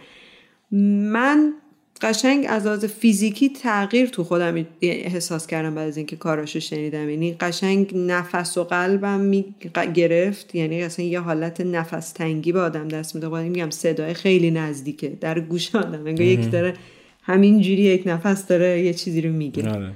من 1.12 1.53
قشنگ 2.01 2.47
از 2.48 2.85
فیزیکی 2.85 3.48
تغییر 3.48 4.06
تو 4.06 4.24
خودم 4.24 4.66
احساس 4.82 5.47
کردم 5.47 5.74
بعد 5.74 5.89
از 5.89 5.97
اینکه 5.97 6.16
کاراشو 6.16 6.60
شنیدم. 6.60 7.09
یعنی 7.10 7.35
قشنگ 7.35 7.97
نفس 7.97 8.59
و 8.59 8.64
قلبم 8.64 9.20
می 9.20 9.55
گرفت. 9.94 10.55
یعنی 10.55 10.82
اصلا 10.82 11.05
یه 11.05 11.20
حالت 11.20 11.60
نفس 11.60 12.12
تنگی 12.12 12.52
به 12.52 12.60
آدم 12.60 12.89
دست 12.89 13.14
میده. 13.14 13.28
خودم 13.28 13.43
میگم 13.43 13.70
صدای 13.70 14.14
خیلی 14.14 14.51
نزدیکه. 14.51 15.09
در 15.20 15.40
گوش 15.40 15.74
آدم. 15.74 16.06
انگار 16.06 16.27
یکی 16.27 16.48
داره 16.48 16.74
همین 17.23 17.60
جوری 17.60 17.82
یک 17.82 18.02
نفس 18.06 18.47
داره 18.47 18.82
یه 18.82 18.94
چیزی 18.94 19.20
رو 19.20 19.32
میگه 19.32 19.70
آره. 19.70 19.93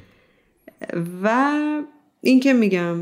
و 1.22 1.56
این 2.20 2.40
که 2.40 2.52
میگم 2.52 2.96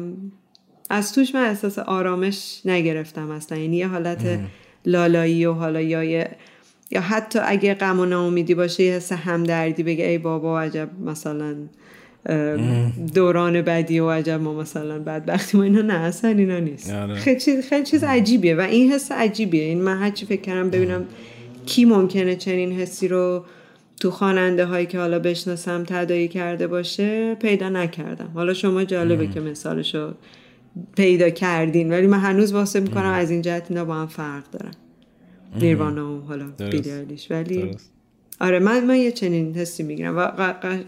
از 0.90 1.12
توش 1.12 1.34
من 1.34 1.44
احساس 1.44 1.78
آرامش 1.78 2.60
نگرفتم 2.64 3.30
اصلا. 3.30 3.58
یعنی 3.58 3.76
یه 3.76 3.88
حالت 3.88 4.40
لالایی 4.86 5.46
و 5.46 5.52
حالا 5.52 5.80
یا 5.80 6.28
یا 6.90 7.00
حتی 7.00 7.38
اگه 7.38 7.74
غم 7.74 8.00
و 8.00 8.04
ناامیدی 8.04 8.54
باشه 8.54 8.82
یه 8.82 8.92
حس 8.92 9.12
همدردی 9.12 9.82
بگه 9.82 10.04
ای 10.04 10.18
بابا 10.18 10.60
عجب 10.60 10.88
مثلا 11.04 11.56
دوران 13.14 13.62
بدی 13.62 14.00
و 14.00 14.10
عجب 14.10 14.40
ما 14.40 14.54
مثلا 14.54 14.98
بدبختی 14.98 15.58
ما 15.58 15.64
اینا. 15.64 15.82
نه 15.82 15.94
اصلا 15.94 16.30
اینا 16.30 16.58
نیست. 16.58 16.92
آره. 16.92 17.14
خیلی 17.14 17.40
چیز, 17.40 17.68
خیلی 17.68 17.84
چیز 17.84 18.04
عجیبیه 18.04 18.56
و 18.56 18.60
این 18.60 18.92
حس 18.92 19.12
عجیبیه. 19.12 19.62
این 19.62 19.82
من 19.82 19.98
هرچی 19.98 20.26
فکر 20.26 20.40
کردم 20.40 20.70
ببینم 20.70 21.04
کی 21.66 21.84
ممکنه 21.84 22.36
چنین 22.36 22.72
حسی 22.72 23.08
رو 23.08 23.44
تو 24.00 24.10
خواننده 24.10 24.64
هایی 24.64 24.86
که 24.86 24.98
حالا 24.98 25.18
بشناسم 25.18 25.84
تدایی 25.84 26.28
کرده 26.28 26.66
باشه 26.66 27.34
پیدا 27.34 27.68
نکردم. 27.68 28.30
حالا 28.34 28.54
شما 28.54 28.84
جالبه 28.84 29.26
که 29.26 29.40
مثالشو 29.40 30.14
پیدا 30.96 31.30
کردین 31.30 31.92
ولی 31.92 32.06
من 32.06 32.18
هنوز 32.18 32.52
واسه 32.52 32.80
می‌کنم 32.80 33.12
از 33.12 33.30
این 33.30 33.42
جهت 33.42 33.66
اینا 33.68 33.84
با 33.84 33.94
هم 33.94 34.06
فرق 34.06 34.50
دارن. 34.52 34.72
نیروانا 35.56 36.16
و 36.16 36.20
حالا 36.20 36.46
بیلیالیش 36.70 37.30
ولی 37.30 37.76
آره 38.40 38.58
من 38.58 38.84
من 38.84 38.96
یه 38.96 39.12
چنین 39.12 39.54
حسی 39.54 39.82
می‌گیرم 39.82 40.16
و 40.16 40.20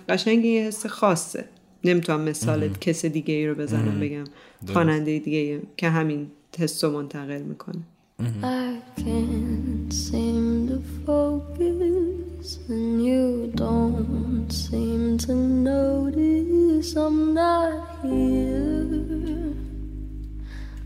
قشنگ 0.09 0.45
یه 0.45 0.63
حس 0.63 0.87
خاصه. 0.87 1.45
نمی‌تونم 1.85 2.21
مثال 2.21 2.69
کس 2.69 3.05
دیگه 3.05 3.35
ای 3.35 3.47
رو 3.47 3.55
بزنم 3.55 4.01
بگم 4.01 4.25
خواننده 4.73 5.19
دیگه 5.19 5.63
که 5.77 5.89
همین 5.89 6.27
حس 6.59 6.85
رو 6.85 6.91
منتقل 6.91 7.43
می‌کنه. 7.43 7.83
I 8.43 9.01
can't 9.01 9.91
seem 10.07 10.69
to 10.69 10.79
focus 11.07 12.47
and 12.69 12.97
you 13.09 13.27
don't 13.65 14.53
seem 14.53 15.03
to 15.25 15.33
notice 15.71 16.91
I'm 17.05 17.21
not 17.41 17.81
here. 18.03 19.55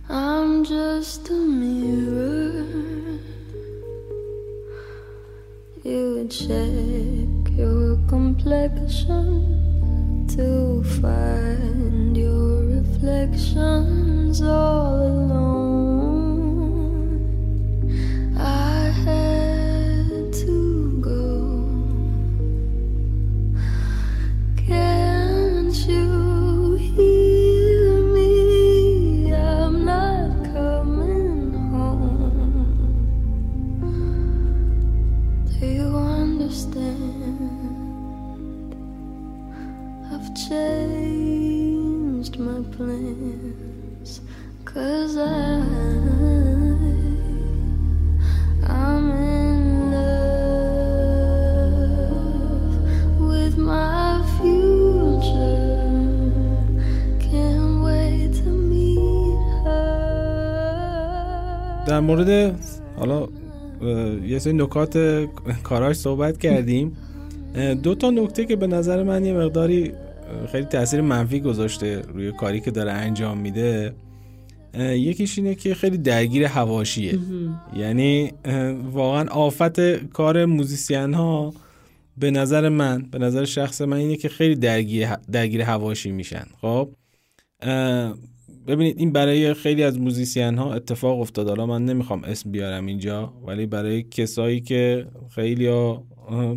I'm 0.09 0.53
just 0.65 1.23
a 1.31 1.41
mirror. 1.61 2.44
You 6.25 6.31
check 6.31 7.55
your 7.55 7.99
complexion 8.09 10.27
to 10.29 10.83
find 10.99 12.17
your 12.17 12.65
reflections 12.65 14.41
all 14.41 15.03
alone. 15.03 15.74
در 61.95 62.01
مورد 62.01 62.61
حالا 62.97 63.29
یه 64.27 64.39
سری 64.39 64.53
نکات 64.53 65.27
کاراش 65.62 65.97
صحبت 65.97 66.39
کردیم. 66.39 66.97
دو 67.83 67.95
تا 67.95 68.11
نکته 68.11 68.45
که 68.45 68.57
به 68.57 68.66
نظر 68.66 69.03
من 69.03 69.25
یه 69.25 69.33
مقداری 69.33 69.93
خیلی 70.53 70.65
تاثیر 70.65 71.01
منفی 71.01 71.41
گذاشته 71.41 72.03
روی 72.15 72.33
کاری 72.33 72.61
که 72.61 72.71
داره 72.71 72.93
انجام 72.93 73.39
میده. 73.39 73.95
یکیش 74.79 75.39
اینه 75.39 75.55
که 75.55 75.75
خیلی 75.75 75.99
درگیر 75.99 76.45
هواشیه. 76.45 77.19
یعنی 77.77 78.33
واقعا 78.93 79.29
آفت 79.29 79.81
کار 80.07 80.45
موزیسین 80.45 81.15
ها 81.15 81.55
به 82.19 82.31
نظر 82.31 82.69
من 82.69 83.03
به 83.11 83.19
نظر 83.19 83.45
شخص 83.45 83.81
من 83.81 83.97
اینه 83.97 84.16
که 84.16 84.29
خیلی 84.29 84.55
درگیر, 84.55 85.09
درگیر 85.33 85.62
هواشی 85.62 86.12
میشن. 86.12 86.45
خب؟ 86.61 86.89
ببینید 88.66 88.99
این 88.99 89.12
برای 89.12 89.55
خیلی 89.55 89.82
از 89.82 89.99
موزیسین 89.99 90.59
ها 90.59 90.74
اتفاق 90.74 91.20
افتاد. 91.20 91.49
حالا 91.49 91.66
من 91.66 91.85
نمی‌خوام 91.85 92.24
اسم 92.24 92.51
بیارم 92.51 92.86
اینجا 92.86 93.32
ولی 93.47 93.66
برای 93.66 94.03
کسایی 94.03 94.61
که 94.61 95.07
خیلی 95.35 95.95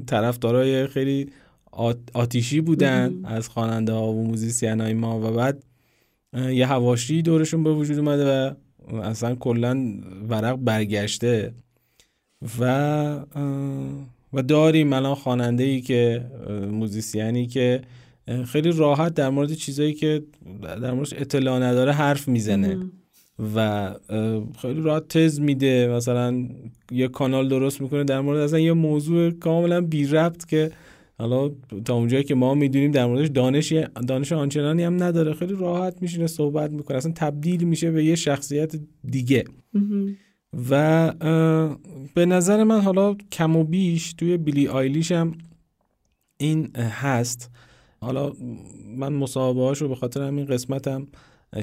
طرفدارای 0.07 0.87
خیلی 0.87 1.29
آتیشی 2.13 2.61
بودن 2.61 3.25
از 3.25 3.49
خواننده 3.49 3.93
ها 3.93 4.07
و 4.07 4.23
موزیسین 4.27 4.81
های 4.81 4.93
ما 4.93 5.19
و 5.19 5.33
بعد 5.33 5.63
یه 6.33 6.67
حواشی 6.67 7.21
دورشون 7.21 7.63
به 7.63 7.73
وجود 7.73 7.97
اومده 7.97 8.25
و 8.31 8.53
اصلا 8.95 9.35
کلا 9.35 9.93
ورق 10.29 10.55
برگشته 10.55 11.53
و 12.59 13.25
و 14.33 14.41
داریم 14.41 14.93
الان 14.93 15.15
خواننده 15.15 15.63
ای 15.63 15.81
که 15.81 16.25
موزیسینایی 16.71 17.47
که 17.47 17.81
خیلی 18.45 18.71
راحت 18.71 19.13
در 19.13 19.29
مورد 19.29 19.53
چیزایی 19.53 19.93
که 19.93 20.23
در 20.61 20.91
موردش 20.91 21.13
اطلاع 21.13 21.59
نداره 21.59 21.91
حرف 21.91 22.27
می‌زنه. 22.27 22.77
و 23.55 23.91
خیلی 24.61 24.81
راحت 24.81 25.07
تز 25.07 25.39
میده. 25.39 25.87
مثلا 25.87 26.47
یه 26.91 27.07
کانال 27.07 27.49
درست 27.49 27.81
می‌کنه 27.81 28.03
در 28.03 28.21
مورد 28.21 28.39
اصلا 28.39 28.59
یه 28.59 28.73
موضوع 28.73 29.31
کاملا 29.31 29.81
بی 29.81 30.05
ربط 30.05 30.45
که 30.45 30.71
حالا 31.19 31.51
تا 31.85 31.93
اونجایی 31.93 32.23
که 32.23 32.35
ما 32.35 32.53
می‌دونیم 32.53 32.91
در 32.91 33.05
موردش 33.05 33.27
دانش 33.27 33.73
دانش 34.07 34.31
آنچنانی 34.31 34.83
هم 34.83 35.03
نداره. 35.03 35.33
خیلی 35.33 35.53
راحت 35.53 36.01
میشینه 36.01 36.27
صحبت 36.27 36.71
می‌کنه. 36.71 36.97
اصلا 36.97 37.11
تبدیل 37.15 37.63
میشه 37.63 37.91
به 37.91 38.05
یه 38.05 38.15
شخصیت 38.15 38.75
دیگه. 39.09 39.43
و 40.69 41.13
به 42.13 42.25
نظر 42.25 42.63
من 42.63 42.81
حالا 42.81 43.15
کم 43.31 43.55
و 43.55 43.63
بیش 43.63 44.13
توی 44.13 44.37
بیلی 44.37 44.67
آیلیش 44.67 45.11
هم 45.11 45.31
این 46.37 46.75
هست. 46.75 47.49
حالا 48.07 48.31
من 48.97 49.13
مصاحبه 49.13 49.61
هاش 49.61 49.81
رو 49.81 49.87
به 49.87 49.95
خاطر 49.95 50.21
همین 50.21 50.45
قسمتم 50.45 51.07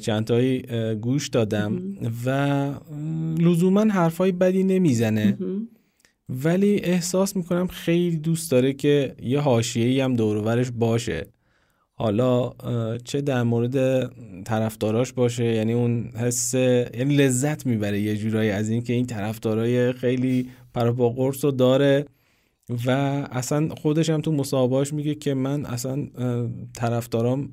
چندتایی 0.01 0.63
گوش 1.01 1.29
دادم 1.29 1.83
و 2.27 2.71
لزوما 3.39 3.81
حرفای 3.81 4.33
بدی 4.33 4.65
نمی‌زنه. 4.65 5.39
ولی 6.29 6.81
احساس 6.81 7.37
می‌کنم 7.37 7.67
خیلی 7.67 8.17
دوست 8.17 8.51
داره 8.51 8.73
که 8.73 9.15
یه 9.23 9.41
حاشیه‌ای 9.41 10.01
هم 10.01 10.15
دورورش 10.15 10.71
باشه. 10.71 11.27
حالا 11.95 12.53
چه 13.05 13.21
در 13.21 13.43
مورد 13.43 14.07
طرفداراش 14.45 15.13
باشه 15.13 15.45
یعنی 15.45 15.73
اون 15.73 16.11
حس 16.17 16.55
یعنی 16.55 17.17
لذت 17.17 17.67
می‌بره 17.67 18.01
یه 18.01 18.17
جورایی 18.17 18.51
از 18.51 18.69
اینکه 18.69 18.93
این 18.93 19.07
طرفدارای 19.07 19.93
خیلی 19.93 20.49
پر 20.75 20.91
با 20.91 21.11
قرص 21.11 21.45
رو 21.45 21.51
داره. 21.51 22.05
و 22.87 22.91
اصلا 23.31 23.69
خودش 23.69 24.11
هم 24.11 24.21
تو 24.21 24.33
مصاحبهاش 24.33 24.93
میگه 24.93 25.15
که 25.15 25.35
من 25.35 25.67
اصلا 25.67 26.07
طرفدارام 26.75 27.49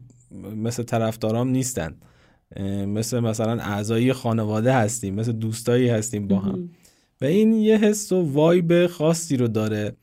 مثل 0.55 0.83
طرفدارام 0.83 1.49
نیستن. 1.49 1.95
مثل 2.87 3.19
مثلا 3.19 3.61
اعضای 3.61 4.13
خانواده 4.13 4.73
هستیم 4.73 5.15
مثل 5.15 5.31
دوستایی 5.31 5.87
هستیم 5.89 6.27
با 6.27 6.39
هم. 6.39 6.69
و 7.21 7.25
این 7.25 7.53
یه 7.53 7.77
حس 7.77 8.11
و 8.11 8.31
وایب 8.33 8.87
خاصی 8.87 9.37
رو 9.37 9.47
داره. 9.47 9.95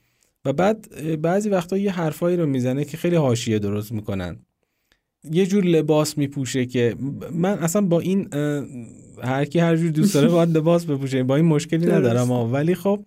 و 0.44 0.52
بعد 0.52 0.88
بعضی 1.22 1.48
وقتا 1.48 1.76
یه 1.76 1.92
حرفایی 1.92 2.36
رو 2.36 2.46
می‌زنه 2.46 2.84
که 2.84 2.96
خیلی 2.96 3.16
حاشیه 3.16 3.58
درست 3.58 3.92
می‌کنن. 3.92 4.38
یه 5.30 5.46
جور 5.46 5.64
لباس 5.64 6.18
میپوشه 6.18 6.66
که 6.66 6.96
من 7.32 7.58
اصلا 7.58 7.82
با 7.82 8.00
این 8.00 8.28
هر 9.22 9.44
کی 9.44 9.58
هر 9.58 9.76
جور 9.76 9.90
دوست 9.90 10.14
داره 10.14 10.28
باید 10.28 10.48
لباس 10.58 10.84
بپوشه 10.84 11.22
با 11.22 11.36
این 11.36 11.44
مشکلی 11.44 11.86
ندارم 11.86 12.30
ولی 12.30 12.74
خب 12.74 13.04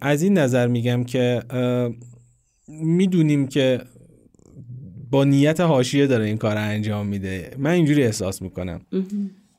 از 0.00 0.22
این 0.22 0.38
نظر 0.38 0.66
میگم 0.66 1.04
که 1.04 1.42
می‌دونیم 2.68 3.46
که 3.46 3.80
با 5.10 5.24
نیت 5.24 5.60
حاشیه 5.60 6.06
داره 6.06 6.24
این 6.24 6.36
کار 6.36 6.56
انجام 6.56 7.06
میده. 7.06 7.54
من 7.58 7.70
اینجوری 7.70 8.02
احساس 8.02 8.42
می‌کنم. 8.42 8.80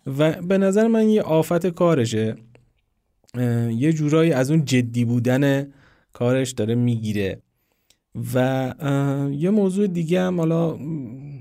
و 0.05 0.41
به 0.41 0.57
نظر 0.57 0.88
من 0.88 1.09
یه 1.09 1.22
آفت 1.22 1.67
کارشه. 1.67 2.35
یه 3.69 3.93
جورایی 3.93 4.31
از 4.31 4.51
اون 4.51 4.65
جدی 4.65 5.05
بودن 5.05 5.67
کارش 6.13 6.51
داره 6.51 6.76
می‌گیره. 6.76 7.41
و 8.34 8.73
یه 9.31 9.49
موضوع 9.49 9.88
دیگه 9.88 10.22
هم 10.22 10.39
حالا 10.39 10.77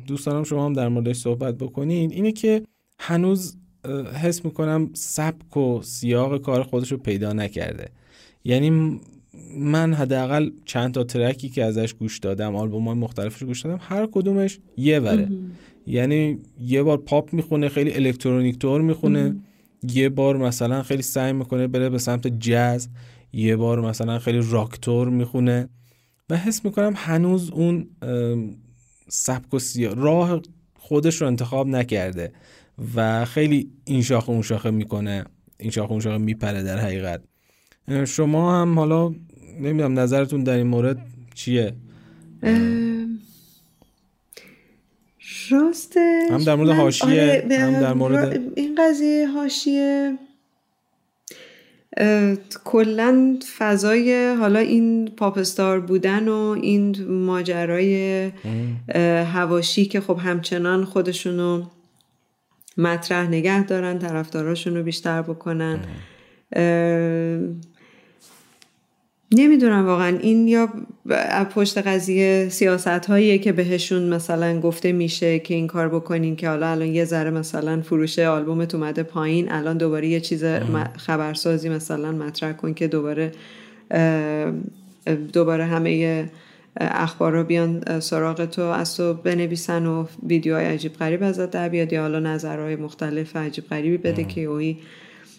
دوستانم 0.06 0.44
شما 0.44 0.66
هم 0.66 0.72
در 0.72 0.88
موردش 0.88 1.16
صحبت 1.16 1.58
بکنید 1.58 2.12
اینه 2.12 2.32
که 2.32 2.62
هنوز 2.98 3.56
حس 4.22 4.44
می‌کنم 4.44 4.90
سبک 4.94 5.56
و 5.56 5.82
سیاق 5.82 6.42
کار 6.42 6.62
خودش 6.62 6.92
رو 6.92 6.98
پیدا 6.98 7.32
نکرده. 7.32 7.88
یعنی 8.44 9.00
من 9.58 9.94
حداقل 9.94 10.50
چند 10.64 10.94
تا 10.94 11.04
ترکی 11.04 11.48
که 11.48 11.64
ازش 11.64 11.94
گوش 11.94 12.18
دادم 12.18 12.56
آلبوم 12.56 12.88
های 12.88 12.98
مختلفش 12.98 13.42
گوش 13.42 13.62
دادم 13.62 13.78
هر 13.80 14.08
کدومش 14.12 14.58
یه 14.76 15.00
وره. 15.00 15.28
یعنی 15.86 16.38
یه 16.60 16.82
بار 16.82 16.96
پاپ 16.96 17.32
می‌خونه 17.32 17.68
خیلی 17.68 17.94
الکترونیک 17.94 18.58
تور 18.58 18.80
می‌خونه. 18.80 19.36
یه 19.92 20.08
بار 20.08 20.36
مثلا 20.36 20.82
خیلی 20.82 21.02
سعی 21.02 21.32
می‌کنه 21.32 21.66
بره 21.66 21.88
به 21.88 21.98
سمت 21.98 22.26
جاز. 22.26 22.88
یه 23.32 23.56
بار 23.56 23.80
مثلا 23.80 24.18
خیلی 24.18 24.40
راکتور 24.50 25.08
می‌خونه. 25.08 25.68
و 26.30 26.36
حس 26.36 26.64
می‌کنم 26.64 26.92
هنوز 26.96 27.50
اون 27.50 27.86
سبک 29.08 29.54
و 29.54 29.58
سیاه 29.58 29.94
راه 29.94 30.40
خودش 30.78 31.20
رو 31.20 31.26
انتخاب 31.26 31.68
نکرده 31.68 32.32
و 32.94 33.24
خیلی 33.24 33.70
این 33.84 34.02
شاخه 34.02 34.30
اون 34.30 34.42
شاخه 34.42 34.70
می‌کنه. 34.70 35.24
این 35.58 35.70
شاخه 35.70 35.92
اون 35.92 36.00
شاخه 36.00 36.18
میپره 36.18 36.62
در 36.62 36.78
حقیقت. 36.78 37.22
شما 38.04 38.62
هم 38.62 38.78
حالا 38.78 39.14
نمی‌دونم 39.60 39.98
نظرتون 39.98 40.44
در 40.44 40.56
این 40.56 40.66
مورد 40.66 40.98
چیه؟ 41.34 41.72
راستش 45.50 46.30
هم 46.30 46.44
در 46.44 46.54
مورد 46.54 46.70
حاشیه 46.70 47.06
آره 47.08 47.58
هم 47.58 47.72
در 47.72 47.92
مورد 47.92 48.40
این 48.56 48.74
قضیه 48.78 49.26
حاشیه 49.28 50.18
کلا 52.64 53.38
فضای 53.58 54.34
حالا 54.38 54.58
این 54.58 55.08
پاپستار 55.08 55.80
بودن 55.80 56.28
و 56.28 56.56
این 56.62 57.08
ماجرای 57.08 58.30
هواشی 59.32 59.86
که 59.86 60.00
خب 60.00 60.18
همچنان 60.22 60.84
خودشونو 60.84 61.64
مطرح 62.78 63.28
نگه 63.28 63.66
دارن 63.66 63.98
طرفداراشون 63.98 64.76
رو 64.76 64.82
بیشتر 64.82 65.22
بکنن. 65.22 65.78
نمی‌دونم 69.34 69.86
واقعا. 69.86 70.18
این 70.18 70.48
یا 70.48 70.68
پشت 71.54 71.78
قضیه 71.78 72.48
سیاست 72.48 72.86
هاییه 72.86 73.38
که 73.38 73.52
بهشون 73.52 74.02
مثلا 74.08 74.60
گفته 74.60 74.92
میشه 74.92 75.38
که 75.38 75.54
این 75.54 75.66
کار 75.66 75.88
بکنین 75.88 76.36
که 76.36 76.48
حالا 76.48 76.68
الان 76.68 76.88
یه 76.88 77.04
ذره 77.04 77.30
مثلا 77.30 77.80
فروش 77.82 78.18
آلبومت 78.18 78.74
اومده 78.74 79.02
پایین 79.02 79.52
الان 79.52 79.78
دوباره 79.78 80.08
یه 80.08 80.20
چیز 80.20 80.44
خبرسازی 80.96 81.68
مثلا 81.68 82.12
مطرح 82.12 82.52
کن 82.52 82.74
که 82.74 82.88
دوباره 82.88 83.32
دوباره 85.32 85.64
همه 85.64 86.24
اخبار 86.80 87.32
رو 87.32 87.44
بیان 87.44 88.00
سراغ 88.00 88.44
تو 88.44 88.62
از 88.62 88.96
تو 88.96 89.14
بنویسن 89.14 89.86
و 89.86 90.06
ویدیوهای 90.26 90.64
عجیب 90.66 90.92
غریب 90.92 91.22
ازت 91.22 91.50
در 91.50 91.68
بیاد 91.68 91.92
یا 91.92 92.00
حالا 92.00 92.20
نظرهای 92.20 92.76
مختلف 92.76 93.36
عجیب 93.36 93.64
غریبی 93.66 93.96
بده 93.96 94.24
که 94.24 94.40
اوی 94.40 94.76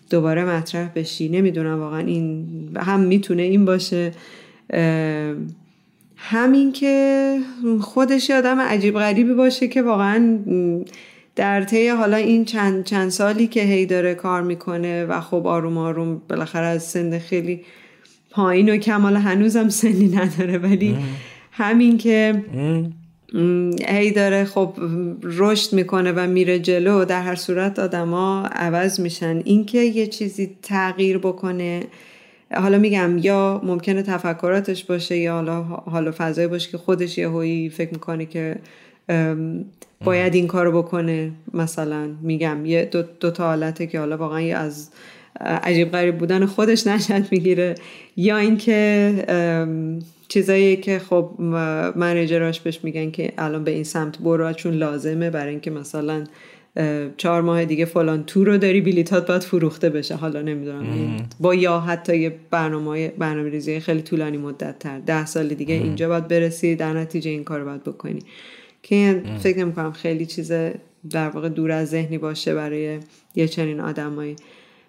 دوباره 0.09 0.45
مطرح 0.45 0.89
بشی. 0.95 1.29
نمی‌دونم 1.29 1.79
واقعا 1.79 1.99
این 1.99 2.45
هم 2.77 2.99
می‌تونه 2.99 3.41
این 3.41 3.65
باشه. 3.65 4.11
همین 6.17 6.71
که 6.71 7.37
خودش 7.81 8.31
آدم 8.31 8.59
عجیب 8.59 8.95
غریبی 8.95 9.33
باشه 9.33 9.67
که 9.67 9.81
واقعا 9.81 10.39
در 11.35 11.63
طی 11.63 11.87
حالا 11.87 12.17
این 12.17 12.45
چند, 12.45 12.83
چند 12.83 13.09
سالی 13.09 13.47
که 13.47 13.61
هی 13.61 13.85
داره 13.85 14.15
کار 14.15 14.41
می‌کنه 14.41 15.05
و 15.05 15.21
خب 15.21 15.47
آروم 15.47 15.77
آروم 15.77 16.21
بالاخره 16.29 16.65
از 16.65 16.83
سن 16.83 17.19
خیلی 17.19 17.61
پایین 18.31 18.69
و 18.69 18.77
کمال 18.77 19.15
هنوزم 19.15 19.69
سنی 19.69 20.07
نداره 20.07 20.57
ولی 20.57 20.97
همین 21.51 21.97
که 21.97 22.43
هی 23.87 24.11
داره 24.11 24.45
خب 24.45 24.73
رشد 25.23 25.73
می‌کنه 25.73 26.11
و 26.11 26.27
میره 26.27 26.59
جلو 26.59 27.05
در 27.05 27.21
هر 27.21 27.35
صورت 27.35 27.79
آدما 27.79 28.45
عوض 28.45 28.99
میشن. 28.99 29.41
اینکه 29.45 29.77
یه 29.77 30.07
چیزی 30.07 30.49
تغییر 30.63 31.17
بکنه 31.17 31.83
حالا 32.53 32.77
میگم 32.77 33.17
یا 33.17 33.61
ممکنه 33.63 34.01
تفکراتش 34.01 34.83
باشه 34.83 35.17
یا 35.17 35.33
حالا 35.33 35.61
حالا 35.63 36.13
فضایی 36.17 36.47
باشه 36.47 36.71
که 36.71 36.77
خودش 36.77 37.17
یه 37.17 37.27
هایی 37.27 37.69
فکر 37.69 37.93
می‌کنه 37.93 38.25
که 38.25 38.55
باید 40.03 40.35
این 40.35 40.47
کارو 40.47 40.81
بکنه. 40.81 41.31
مثلا 41.53 42.09
میگم 42.21 42.65
یه 42.65 42.85
دو, 42.85 43.03
دو 43.19 43.31
تا 43.31 43.47
حالته 43.47 43.87
که 43.87 43.99
حالا 43.99 44.17
واقعا 44.17 44.57
از 44.57 44.89
عجیب 45.39 45.91
غریب 45.91 46.17
بودن 46.17 46.45
خودش 46.45 46.87
نشد 46.87 47.31
می‌گیره. 47.31 47.75
یا 48.17 48.37
اینکه 48.37 49.13
چیزایی 50.27 50.77
که 50.77 50.99
خب 50.99 51.31
منیجراش 51.95 52.59
بهش 52.59 52.79
میگن 52.83 53.11
که 53.11 53.33
الان 53.37 53.63
به 53.63 53.71
این 53.71 53.83
سمت 53.83 54.19
برو 54.19 54.53
چون 54.53 54.73
لازمه 54.73 55.29
برای 55.29 55.49
اینکه 55.49 55.71
مثلا 55.71 56.23
چهار 57.17 57.41
ماه 57.41 57.65
دیگه 57.65 57.85
فلان 57.85 58.23
تور 58.23 58.47
رو 58.47 58.57
داری 58.57 58.81
بلیتات 58.81 59.27
باید 59.27 59.43
فروخته 59.43 59.89
بشه. 59.89 60.15
حالا 60.15 60.41
نمی‌دونم 60.41 61.17
با 61.39 61.55
یا 61.55 61.79
حتی 61.79 62.17
یه 62.17 62.35
برنامه 62.51 63.07
برنامه 63.07 63.49
ریزی 63.49 63.79
خیلی 63.79 64.01
طولانی 64.01 64.37
مدت 64.37 64.79
تر 64.79 64.99
ده 64.99 65.25
سال 65.25 65.47
دیگه 65.47 65.75
اینجا 65.75 66.07
باید 66.07 66.27
برسی 66.27 66.75
در 66.75 66.93
نتیجه 66.93 67.31
این 67.31 67.43
کار 67.43 67.63
باید 67.63 67.83
بکنی. 67.83 68.19
که 68.83 69.21
فکر 69.39 69.57
نمی 69.57 69.73
کنم 69.73 69.91
خیلی 69.91 70.25
چیز 70.25 70.51
در 71.09 71.29
واقع 71.29 71.49
دور 71.49 71.71
از 71.71 71.89
ذهنی 71.89 72.17
باشه 72.17 72.55
برای 72.55 72.99
یه 73.35 73.47
چنین 73.47 73.79
آدمایی. 73.79 74.35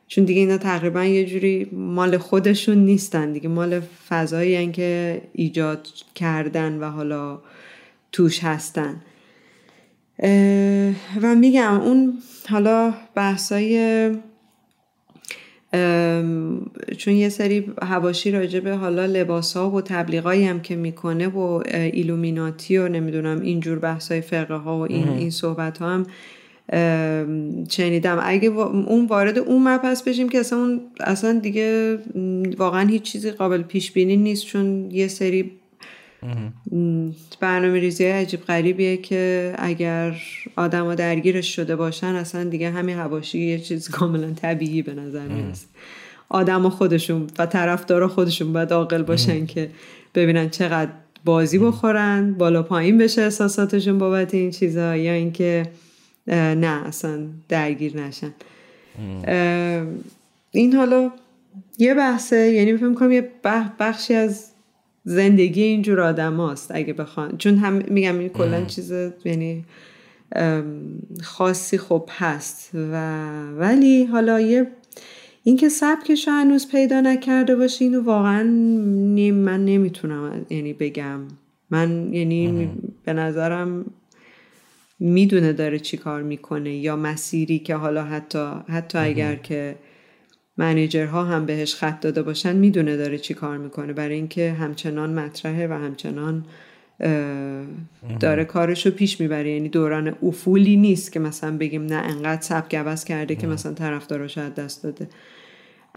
چون 0.08 0.24
دیگه 0.24 0.40
اینا 0.40 0.58
تقریبا 0.58 1.04
یه 1.04 1.26
جوری 1.26 1.68
مال 1.72 2.18
خودشون 2.18 2.78
نیستن 2.78 3.32
دیگه 3.32 3.48
مال 3.48 3.80
فضایی 4.08 4.72
که 4.72 5.22
ایجاد 5.32 5.88
کردن 6.14 6.78
و 6.78 6.90
حالا 6.90 7.40
توش 8.12 8.44
هستن. 8.44 9.02
و 11.22 11.34
میگم 11.34 11.80
اون 11.80 12.18
حالا 12.48 12.94
بحثای 13.14 14.10
چون 16.98 17.14
یه 17.14 17.28
سری 17.28 17.72
هواشی 17.82 18.30
راجبه 18.30 18.76
حالا 18.76 19.06
لباس 19.06 19.56
ها 19.56 19.70
و 19.70 19.80
تبلیغایی 19.80 20.44
هم 20.44 20.60
که 20.60 20.76
می‌کنه 20.76 21.28
و 21.28 21.62
ایلومیناتی 21.74 22.78
و 22.78 22.88
نمی‌دونم 22.88 23.40
اینجور 23.40 23.78
بحث 23.78 24.12
های 24.12 24.20
فرقه 24.20 24.54
ها 24.54 24.78
و 24.78 24.80
این, 24.80 25.08
این 25.08 25.30
صحبت 25.30 25.78
ها 25.78 25.88
هم 25.88 26.06
شنیدم. 27.68 28.18
اگه 28.22 28.48
اون 28.48 29.06
وارد 29.06 29.38
اون 29.38 29.68
مبحث 29.68 30.02
بشیم 30.02 30.28
که 30.28 30.38
اصلا 30.38 30.58
اون 30.58 30.80
اصلا 31.00 31.38
دیگه 31.38 31.98
واقعا 32.58 32.88
هیچ 32.88 33.02
چیزی 33.02 33.30
قابل 33.30 33.62
پیش 33.62 33.92
بینی 33.92 34.16
نیست 34.16 34.46
چون 34.46 34.90
یه 34.90 35.08
سری 35.08 35.50
برنامه 37.40 37.78
ریزی 37.80 38.04
عجیب 38.04 38.40
غریبیه 38.40 38.96
که 38.96 39.54
اگر 39.58 40.16
آدم 40.56 40.94
درگیرش 40.94 41.56
شده 41.56 41.76
باشن 41.76 42.06
اصلا 42.06 42.44
دیگه 42.44 42.70
همین 42.70 42.96
هواشی 42.96 43.38
یه 43.38 43.58
چیز 43.58 43.88
کاملا 43.88 44.30
طبیعی 44.30 44.82
به 44.82 44.94
نظر 44.94 45.26
می‌رسه. 45.28 45.66
آدم 46.28 46.68
خودشون 46.68 47.26
و 47.38 47.46
طرفدار 47.46 48.06
خودشون 48.06 48.52
باید 48.52 48.72
عاقل 48.72 49.02
باشن 49.02 49.46
که 49.46 49.70
ببینن 50.14 50.50
چقدر 50.50 50.90
بازی 51.24 51.58
بخورن 51.58 52.34
بالا 52.38 52.62
پایین 52.62 52.98
بشه 52.98 53.22
احساساتشون 53.22 53.98
بابت 53.98 54.34
این 54.34 54.50
چیزها 54.50 54.96
یا 54.96 55.12
اینکه 55.12 55.66
نه 56.28 56.86
اصلا 56.86 57.26
درگیر 57.48 57.96
نشن. 57.96 58.34
این 60.50 60.74
حالا 60.74 61.10
یه 61.78 61.94
بحثه 61.94 62.36
یعنی 62.36 62.76
فکر 62.76 62.94
کنم 62.94 63.12
یه 63.12 63.30
بخشی 63.78 64.14
از 64.14 64.50
زندگی 65.04 65.62
اینجور 65.62 66.00
آدم 66.00 66.36
هاست 66.36 66.70
اگه 66.74 66.92
بخوان. 66.92 67.36
چون 67.38 67.56
هم 67.56 67.82
میگم 67.88 68.18
این 68.18 68.28
کلا 68.28 68.64
چیز 68.64 68.92
یعنی 69.24 69.64
خاصی 71.22 71.78
خب 71.78 72.08
هست. 72.12 72.70
و 72.74 73.22
ولی 73.58 74.04
حالا 74.04 74.40
یه 74.40 74.66
اینکه 75.44 75.68
سبکش 75.68 76.28
هنوز 76.28 76.68
پیدا 76.70 77.00
نکرده 77.00 77.56
باشه 77.56 77.84
اینو 77.84 78.02
واقعا 78.02 78.42
من 79.32 79.64
نمی‌تونم 79.64 80.46
یعنی 80.50 80.72
بگم. 80.72 81.20
من 81.70 82.14
یعنی 82.14 82.70
به 83.04 83.12
نظرم 83.12 83.84
می‌دونه 84.98 85.52
داره 85.52 85.78
چی 85.78 85.96
کار 85.96 86.22
می‌کنه 86.22 86.74
یا 86.76 86.96
مسیری 86.96 87.58
که 87.58 87.74
حالا 87.74 88.04
حتی 88.04 88.50
حتی 88.68 88.98
اگر 88.98 89.36
که 89.36 89.76
منیجرها 90.56 91.24
هم 91.24 91.46
بهش 91.46 91.74
خط 91.74 92.00
داده 92.00 92.22
باشن 92.22 92.56
می‌دونه 92.56 92.96
داره 92.96 93.18
چی 93.18 93.34
کار 93.34 93.58
می‌کنه. 93.58 93.92
برای 93.92 94.14
اینکه 94.14 94.52
همچنان 94.52 95.14
مطرحه 95.14 95.66
و 95.66 95.72
همچنان 95.72 96.44
داره 98.20 98.44
کارش 98.44 98.86
رو 98.86 98.92
پیش 98.92 99.20
می‌بره. 99.20 99.50
یعنی 99.50 99.68
دوران 99.68 100.16
افولی 100.22 100.76
نیست 100.76 101.12
که 101.12 101.20
مثلا 101.20 101.56
بگیم 101.56 101.86
نه 101.86 101.94
انقدر 101.94 102.42
سبک 102.42 102.74
عوض 102.74 103.04
کرده 103.04 103.34
که 103.34 103.46
مثلا 103.46 103.72
طرفدارش 103.72 104.38
از 104.38 104.54
دست 104.54 104.82
داده. 104.82 105.08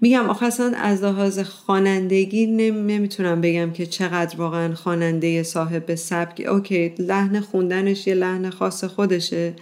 میگم 0.01 0.29
آخه 0.29 0.45
اصلا 0.45 0.77
از 0.77 1.03
لحاظ 1.03 1.39
خوانندگی 1.39 2.47
نمی‌تونم 2.47 3.41
بگم 3.41 3.71
که 3.71 3.85
چقدر 3.85 4.37
واقعا 4.37 4.75
خواننده 4.75 5.43
صاحب 5.43 5.95
سبک. 5.95 6.45
اوکی 6.47 6.93
لحن 6.99 7.39
خوندنش 7.39 8.07
یه 8.07 8.13
لحن 8.13 8.49
خاص 8.49 8.83
خودشه. 8.83 9.53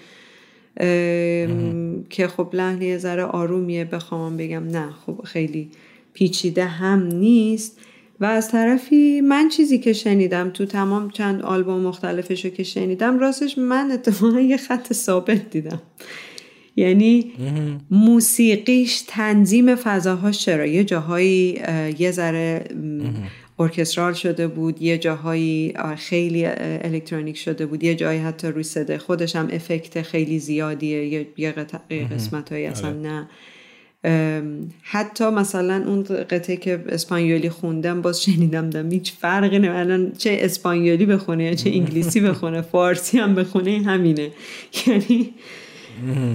که 2.09 2.27
خب 2.27 2.49
لحن 2.53 2.81
یه 2.81 2.97
ذره 2.97 3.23
آرومیه 3.23 3.85
بخوام 3.85 4.37
بگم 4.37 4.63
نه 4.67 4.89
خب 5.05 5.21
خیلی 5.23 5.69
پیچیده 6.13 6.65
هم 6.65 7.07
نیست. 7.07 7.79
و 8.19 8.25
از 8.25 8.51
طرفی 8.51 9.21
من 9.21 9.49
چیزی 9.49 9.79
که 9.79 9.93
شنیدم 9.93 10.49
تو 10.49 10.65
تمام 10.65 11.09
چند 11.09 11.41
آلبوم 11.41 11.79
مختلفش 11.79 12.45
رو 12.45 12.51
که 12.51 12.63
شنیدم 12.63 13.19
راستش 13.19 13.57
من 13.57 13.91
اتفاقا 13.91 14.39
یه 14.39 14.57
خط 14.57 14.93
ثابت 14.93 15.49
دیدم. 15.49 15.81
یعنی 16.77 17.31
موسیقیش 17.91 19.03
تنظیم 19.07 19.75
فضاهاش 19.75 20.39
چرا؟ 20.45 20.65
یه 20.65 20.83
جاهایی 20.83 21.61
یه 21.99 22.11
ذره 22.11 22.63
ارکسترال 23.59 24.13
شده 24.13 24.47
بود 24.47 24.81
یه 24.81 24.97
جاهایی 24.97 25.73
خیلی 25.97 26.45
الکترونیک 26.45 27.37
شده 27.37 27.65
بود 27.65 27.83
یه 27.83 27.95
جایی 27.95 28.19
حتی 28.19 28.47
روی 28.47 28.63
صده 28.63 28.97
خودش 28.97 29.35
هم 29.35 29.47
افکت 29.51 30.01
خیلی 30.01 30.39
زیادیه. 30.39 31.27
یه 31.37 31.51
قسمت 32.11 32.51
هایی 32.51 32.65
اصلا 32.65 32.89
آره. 32.89 32.97
نه. 32.97 33.27
حتی 34.81 35.29
مثلا 35.29 35.83
اون 35.87 36.03
قطعه 36.03 36.57
که 36.57 36.83
اسپانیولی 36.89 37.49
خوندم 37.49 38.01
باز 38.01 38.23
شنیدم 38.23 38.69
دم 38.69 38.91
هیچ 38.91 39.13
فرقی 39.13 39.59
نه 39.59 39.71
الان 39.71 40.11
چه 40.17 40.37
اسپانیولی 40.41 41.05
بخونه 41.05 41.43
یا 41.43 41.53
چه 41.53 41.69
انگلیسی 41.69 42.21
بخونه 42.29 42.61
فارسی 42.61 43.17
هم 43.17 43.35
بخونه 43.35 43.81
همینه. 43.85 44.31
یعنی 44.87 45.33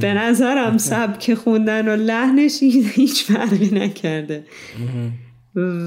به 0.00 0.14
نظرم 0.14 0.78
سبک 0.78 1.34
خوندن 1.34 1.88
و 1.88 1.96
لحنش 1.96 2.62
هیچ 2.62 3.24
فرقی 3.24 3.78
نکرده. 3.78 4.44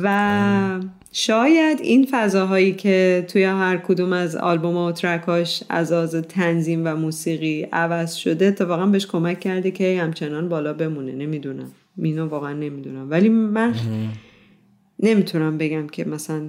و 0.03 0.79
شاید 1.11 1.79
این 1.81 2.07
فضاهایی 2.11 2.73
که 2.73 3.25
توی 3.27 3.43
هر 3.43 3.77
کدوم 3.77 4.13
از 4.13 4.35
آلبوم 4.35 4.77
و 4.77 4.91
ترکاش 4.91 5.63
از 5.69 5.91
آز 5.91 6.15
تنظیم 6.15 6.81
و 6.85 6.95
موسیقی 6.95 7.67
عوض 7.73 8.13
شده 8.13 8.45
اتفاقا 8.45 8.85
بهش 8.85 9.05
کمک 9.05 9.39
کرده 9.39 9.71
که 9.71 10.01
همچنان 10.01 10.49
بالا 10.49 10.73
بمونه. 10.73 11.11
نمی‌دونم. 11.11 11.71
مینو 11.97 12.27
واقعا 12.27 12.53
نمی‌دونم. 12.53 13.09
ولی 13.09 13.29
من 13.29 13.73
نمی‌تونم 14.99 15.57
بگم 15.57 15.87
که 15.87 16.05
مثلا 16.05 16.41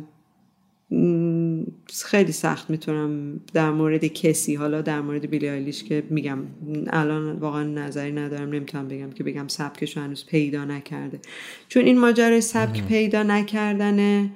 خیلی 2.05 2.33
سخت 2.33 2.71
می‌تونم 2.71 3.41
در 3.53 3.71
مورد 3.71 4.05
کسی 4.05 4.55
حالا 4.55 4.83
در 4.83 5.01
مورد 5.01 5.31
بیلی 5.31 5.49
آیلیش 5.49 5.85
که 5.85 6.03
میگم 6.11 6.39
الان 6.87 7.33
واقعا 7.33 7.63
نظری 7.63 8.13
ندارم 8.13 8.49
نمی‌تونم 8.49 8.89
بگم 8.89 9.11
که 9.11 9.25
بگم 9.25 9.49
سبکش 9.49 9.97
هنوز 9.97 10.27
پیدا 10.27 10.65
نکرده. 10.65 11.21
چون 11.69 11.85
این 11.85 11.99
ماجرای 11.99 12.41
سبک 12.41 12.83
پیدا 12.87 13.23
نکردنه 13.23 14.31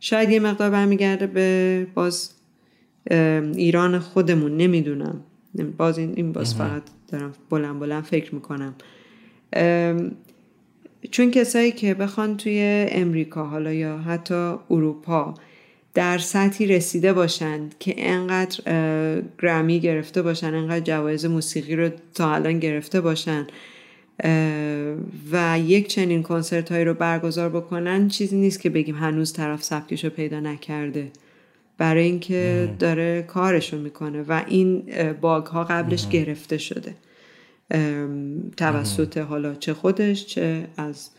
شاید 0.00 0.30
یه 0.30 0.40
مقدار 0.40 0.70
برمیگرده 0.70 1.26
به 1.26 1.86
باز 1.94 2.30
ایران 3.54 3.98
خودمون 3.98 4.56
نمی‌دونم. 4.56 5.20
باز 5.76 5.98
این, 5.98 6.12
این 6.16 6.32
باز 6.32 6.54
فقط 6.54 6.82
دارم 7.08 7.32
بلند 7.50 7.80
بلند 7.80 8.04
فکر 8.04 8.34
می‌کنم. 8.34 8.74
چون 11.10 11.30
کسایی 11.30 11.72
که 11.72 11.94
بخوان 11.94 12.36
توی 12.36 12.86
امریکا 12.90 13.46
حالا 13.46 13.72
یا 13.72 13.98
حتی 13.98 14.54
اروپا 14.70 15.34
در 15.96 16.18
سطحی 16.18 16.66
رسیده 16.66 17.12
باشند 17.12 17.74
که 17.78 17.94
انقدر 17.96 18.60
گرمی 19.42 19.80
گرفته 19.80 20.22
باشن 20.22 20.54
انقدر 20.54 20.80
جوایز 20.80 21.26
موسیقی 21.26 21.76
رو 21.76 21.90
تا 22.14 22.34
الان 22.34 22.58
گرفته 22.58 23.00
باشن 23.00 23.46
و 25.32 25.58
یک 25.64 25.88
چنین 25.88 26.22
کنسرت 26.22 26.72
هایی 26.72 26.84
رو 26.84 26.94
برگزار 26.94 27.48
بکنن 27.48 28.08
چیزی 28.08 28.36
نیست 28.36 28.60
که 28.60 28.70
بگیم 28.70 28.94
هنوز 28.94 29.32
طرف 29.32 29.62
سبکش 29.62 30.04
رو 30.04 30.10
پیدا 30.10 30.40
نکرده. 30.40 31.10
برای 31.78 32.04
اینکه 32.04 32.68
داره 32.78 33.22
کارش 33.22 33.72
رو 33.72 33.80
می‌کنه 33.80 34.22
و 34.28 34.42
این 34.46 34.82
باگ 35.20 35.46
ها 35.46 35.64
قبلش 35.64 36.08
گرفته 36.08 36.58
شده. 36.58 36.94
توسط 38.56 39.18
حالا 39.18 39.54
چه 39.54 39.74
خودش 39.74 40.26
چه 40.26 40.66
از 40.76 41.10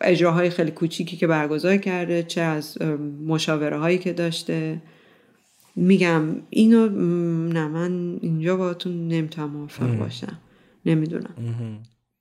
اجراهای 0.00 0.50
خیلی 0.50 0.70
کوچیکی 0.70 1.16
که 1.16 1.26
برگزار 1.26 1.76
کرده 1.76 2.22
چه 2.22 2.40
از 2.40 2.78
مشاوره 3.26 3.78
هایی 3.78 3.98
که 3.98 4.12
داشته. 4.12 4.82
میگم 5.76 6.22
اینو 6.50 6.88
نه 7.48 7.68
من 7.68 8.18
اینجا 8.20 8.56
باهاتون 8.56 9.08
نمی‌تونم 9.08 9.50
موافق 9.50 9.96
باشم. 9.96 10.38
نمی‌دونم. 10.86 11.34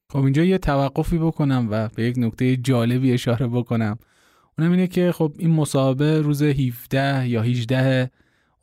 خب 0.10 0.20
اینجا 0.20 0.44
یه 0.44 0.58
توقفی 0.58 1.18
بکنم 1.18 1.68
و 1.72 1.90
به 1.96 2.04
یک 2.04 2.18
نکته 2.18 2.58
جالبی 2.58 3.12
اشاره 3.12 3.48
بکنم. 3.48 3.98
اونم 4.60 4.72
اینه 4.72 4.88
که 4.88 5.12
خب 5.12 5.34
این 5.38 5.52
مسابقه 5.52 6.22
روز 6.22 6.44
17 6.44 7.28
یا 7.30 7.42
18 7.42 8.12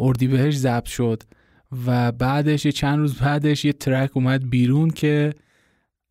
اردیبهشت 0.01 0.59
ضبط 0.59 0.85
شد 0.85 1.23
و 1.87 2.13
بعدش 2.13 2.67
یه 2.67 2.73
چند 2.73 2.99
روز 2.99 3.15
بعدش 3.15 3.65
یه 3.65 3.73
ترک 3.73 4.11
اومد 4.17 4.51
بیرون 4.51 4.91
که 4.91 5.35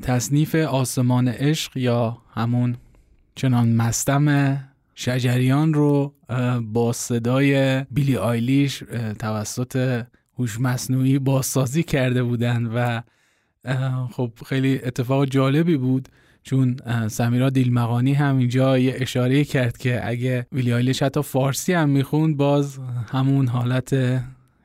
تصنیف 0.03 0.55
آسمان 0.55 1.27
عشق 1.27 1.77
یا 1.77 2.17
همون 2.33 2.75
چنان 3.35 3.75
مستم 3.75 4.57
شجریان 4.95 5.73
رو 5.73 6.13
با 6.61 6.93
صدای 6.93 7.83
بیلی 7.91 8.17
آیلیش 8.17 8.83
توسط 9.19 10.03
هوش 10.39 10.59
مصنوعی 10.59 11.19
بازسازی 11.19 11.83
کرده 11.83 12.23
بودن 12.23 12.65
و 12.65 13.01
خب 14.11 14.31
خیلی 14.45 14.79
اتفاق 14.83 15.25
جالبی 15.25 15.77
بود 15.77 16.09
چون 16.43 16.77
سمیرا 17.07 17.49
دیلمقانی 17.49 18.13
هم 18.13 18.37
اینجا 18.37 18.77
یه 18.77 18.95
اشاره 18.97 19.43
کرد 19.43 19.77
که 19.77 20.07
اگه 20.07 20.47
ویلی 20.51 20.73
آیلیش 20.73 21.03
حتی 21.03 21.21
فارسی 21.21 21.73
هم 21.73 21.89
می‌خوند 21.89 22.37
باز 22.37 22.79
همون 23.11 23.47
حالت 23.47 24.21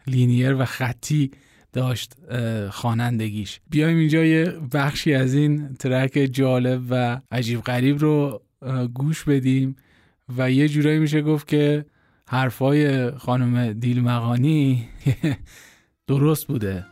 لینیر 0.07 0.55
و 0.55 0.65
خطی 0.65 1.31
داشت 1.79 2.13
خوانندگیش. 2.71 3.61
بیایم 3.71 3.97
اینجا 3.99 4.25
یه 4.25 4.45
بخشی 4.73 5.15
از 5.15 5.35
این 5.35 5.75
ترک 5.75 6.29
جالب 6.33 6.83
و 6.91 7.21
عجیب 7.33 7.61
غریب 7.61 7.99
رو 7.99 8.43
گوش 8.95 9.25
بدیم 9.25 9.77
و 10.37 10.51
یه 10.51 10.69
جورایی 10.69 10.99
میشه 10.99 11.23
گفت 11.23 11.49
که 11.49 11.85
حرفای 12.29 13.11
خانم 13.11 13.73
دیل 13.73 14.01
مقانی 14.01 14.89
درست 16.09 16.47
بوده 16.47 16.85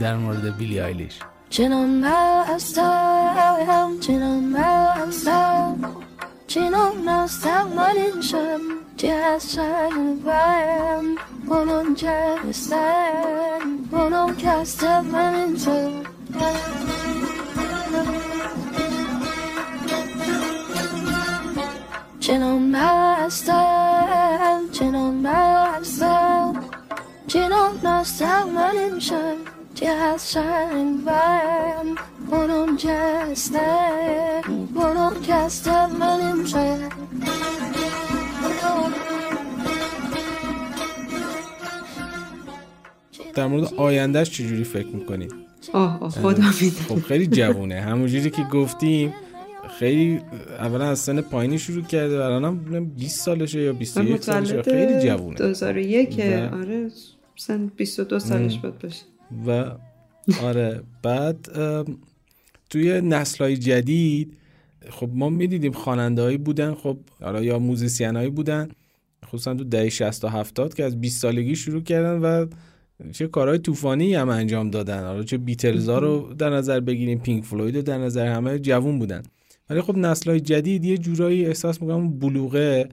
در 0.00 0.16
مورد 0.16 0.56
بیلی 0.58 0.80
آیلیش. 0.80 1.18
چنان 1.50 2.04
چنان 4.00 4.44
مستم 4.44 5.76
من 5.80 6.07
این 7.96 8.20
شب 8.20 8.60
جسد 8.96 10.22
برم 10.24 11.04
اونم 11.46 11.94
جستم 11.94 13.78
اونم 13.92 14.36
کستم 14.36 15.04
من 15.04 15.34
این 15.34 15.56
شب 15.56 15.90
چنان 22.20 22.76
مستم 22.76 24.60
چنان 24.72 25.14
مستم 25.14 26.64
چنان 27.26 27.80
مستم 27.86 28.48
من 28.48 28.76
این 28.78 28.98
شب 28.98 29.36
جسد 29.74 31.04
برم 31.04 31.86
اونم 31.86 32.07
جستم 32.78 34.42
اونم 34.74 35.14
کستم 35.26 35.90
من 36.00 36.36
این 36.36 36.46
شب 36.46 36.88
در 43.34 43.46
مورد 43.46 43.74
آیندهش 43.74 44.30
چجوری 44.30 44.64
فکر 44.64 44.86
می‌کنید؟ 44.86 45.34
آه 45.72 46.02
آه 46.02 46.10
خدا 46.10 46.42
خب 46.88 47.00
خیلی 47.00 47.26
جوونه. 47.26 47.80
همونجوری 47.80 48.30
که 48.30 48.42
گفتیم 48.42 49.14
خیلی 49.78 50.20
اولا 50.58 50.84
از 50.84 50.98
سن 50.98 51.20
پایینی 51.20 51.58
شروع 51.58 51.82
کرده 51.82 52.24
الان 52.24 52.44
هم 52.44 52.84
20 52.84 53.24
سالشه 53.24 53.60
یا 53.60 53.72
21 53.72 54.22
سالشه. 54.22 54.62
خیلی 54.62 55.00
جوونه. 55.00 55.38
2001 55.38 56.20
آره 56.52 56.90
سن 57.36 57.66
22 57.66 58.18
سالش 58.18 58.58
بود 58.58 58.78
باشه. 58.78 59.02
و 59.46 59.64
آره 60.42 60.82
بعد 61.02 61.48
توی 62.70 63.00
نسل 63.00 63.44
های 63.44 63.56
جدید 63.56 64.36
خب 64.90 65.10
ما 65.14 65.30
می‌دیدیم 65.30 65.72
خوانندهایی 65.72 66.38
بودن 66.38 66.74
خب 66.74 66.98
حالا 67.20 67.42
یا 67.42 67.58
موزیسین 67.58 68.28
بودن 68.28 68.68
خصوصا 69.26 69.54
تو 69.54 69.64
دهه 69.64 69.88
60 69.88 70.22
تا 70.22 70.28
70 70.28 70.74
که 70.74 70.84
از 70.84 71.00
20 71.00 71.22
سالگی 71.22 71.56
شروع 71.56 71.82
کردن 71.82 72.18
و 72.18 72.46
چه 73.12 73.26
کارهای 73.26 73.58
طوفانی 73.58 74.14
هم 74.14 74.28
انجام 74.28 74.70
دادن. 74.70 75.04
حالا 75.04 75.22
چه 75.22 75.38
بیتلزا 75.38 75.98
رو 75.98 76.34
در 76.38 76.50
نظر 76.50 76.80
بگیریم 76.80 77.18
پینک 77.18 77.44
فلوید 77.44 77.76
رو 77.76 77.82
در 77.82 77.98
نظر 77.98 78.26
همه 78.26 78.58
جوون 78.58 78.98
بودن. 78.98 79.22
ولی 79.70 79.80
خب 79.80 79.96
نسل‌های 79.96 80.40
جدید 80.40 80.84
یه 80.84 80.98
جورایی 80.98 81.46
احساس 81.46 81.82
می‌کنم 81.82 82.18
بلوغه 82.18 82.88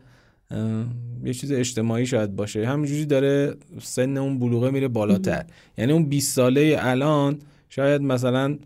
یه 1.26 1.34
چیز 1.34 1.52
اجتماعی 1.52 2.06
شاید 2.06 2.35
باشه. 2.35 2.68
همینجوری 2.68 3.06
داره 3.06 3.56
سن 3.81 4.18
اون 4.18 4.39
بلوغه 4.39 4.72
میره 4.72 4.88
بالاتر. 4.88 5.45
یعنی 5.77 5.91
اون 5.91 6.06
20 6.06 6.35
ساله 6.35 6.77
الان 6.80 7.39
شاید 7.69 8.02
مثلا 8.02 8.57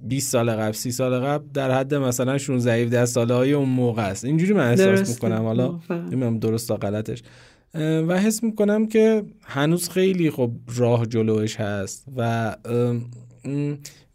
20 0.00 0.32
سال 0.32 0.50
قبل 0.50 0.72
30 0.72 0.90
سال 0.90 1.20
قبل 1.20 1.44
در 1.54 1.70
حد 1.70 1.94
مثلا 1.94 2.38
16 2.38 2.72
17 2.72 3.06
ساله 3.06 3.34
های 3.34 3.52
اون 3.52 3.68
موقع 3.68 4.02
است. 4.02 4.24
اینجوری 4.24 4.52
من 4.52 4.68
احساس 4.68 5.10
می‌کنم. 5.10 5.42
حالا 5.42 5.80
نمی‌دونم 5.90 6.38
درست 6.38 6.68
تا 6.68 6.76
غلطش. 6.76 7.22
و 7.74 8.20
حس 8.20 8.42
می‌کنم 8.42 8.86
که 8.86 9.22
هنوز 9.42 9.88
خیلی 9.88 10.30
خب 10.30 10.50
راه 10.76 11.06
جلوش 11.06 11.56
هست 11.56 12.04
و 12.16 12.56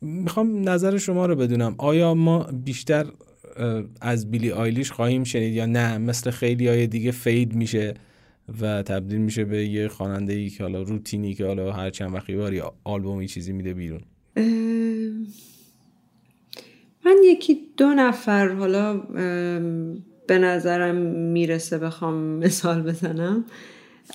می‌خوام 0.01 0.69
نظر 0.69 0.97
شما 0.97 1.25
رو 1.25 1.35
بدونم. 1.35 1.75
آیا 1.77 2.13
ما 2.13 2.43
بیشتر 2.63 3.05
از 4.01 4.31
بیلی 4.31 4.51
آیلیش 4.51 4.91
خواهیم 4.91 5.23
شنید 5.23 5.53
یا 5.53 5.65
نه؟ 5.65 5.97
مثل 5.97 6.31
خیلی 6.31 6.67
های 6.67 6.87
دیگه 6.87 7.11
fade 7.11 7.55
میشه 7.55 7.93
و 8.61 8.83
تبدیل 8.83 9.17
میشه 9.17 9.45
به 9.45 9.67
یه 9.67 9.87
خواننده 9.87 10.33
ای 10.33 10.49
که 10.49 10.63
حالا 10.63 10.81
روتینی 10.81 11.33
که 11.33 11.45
حالا 11.45 11.71
هر 11.71 11.89
چند 11.89 12.13
وقتی 12.13 12.35
باری 12.35 12.61
آلبومی 12.83 13.27
چیزی 13.27 13.53
میده 13.53 13.73
بیرون. 13.73 14.01
من 17.05 17.15
یکی 17.25 17.57
دو 17.77 17.87
نفر 17.87 18.47
حالا 18.47 18.97
به 20.27 20.37
نظرم 20.39 20.95
می‌رسه 21.31 21.77
بخوام 21.77 22.13
مثال 22.15 22.81
بزنم. 22.81 23.45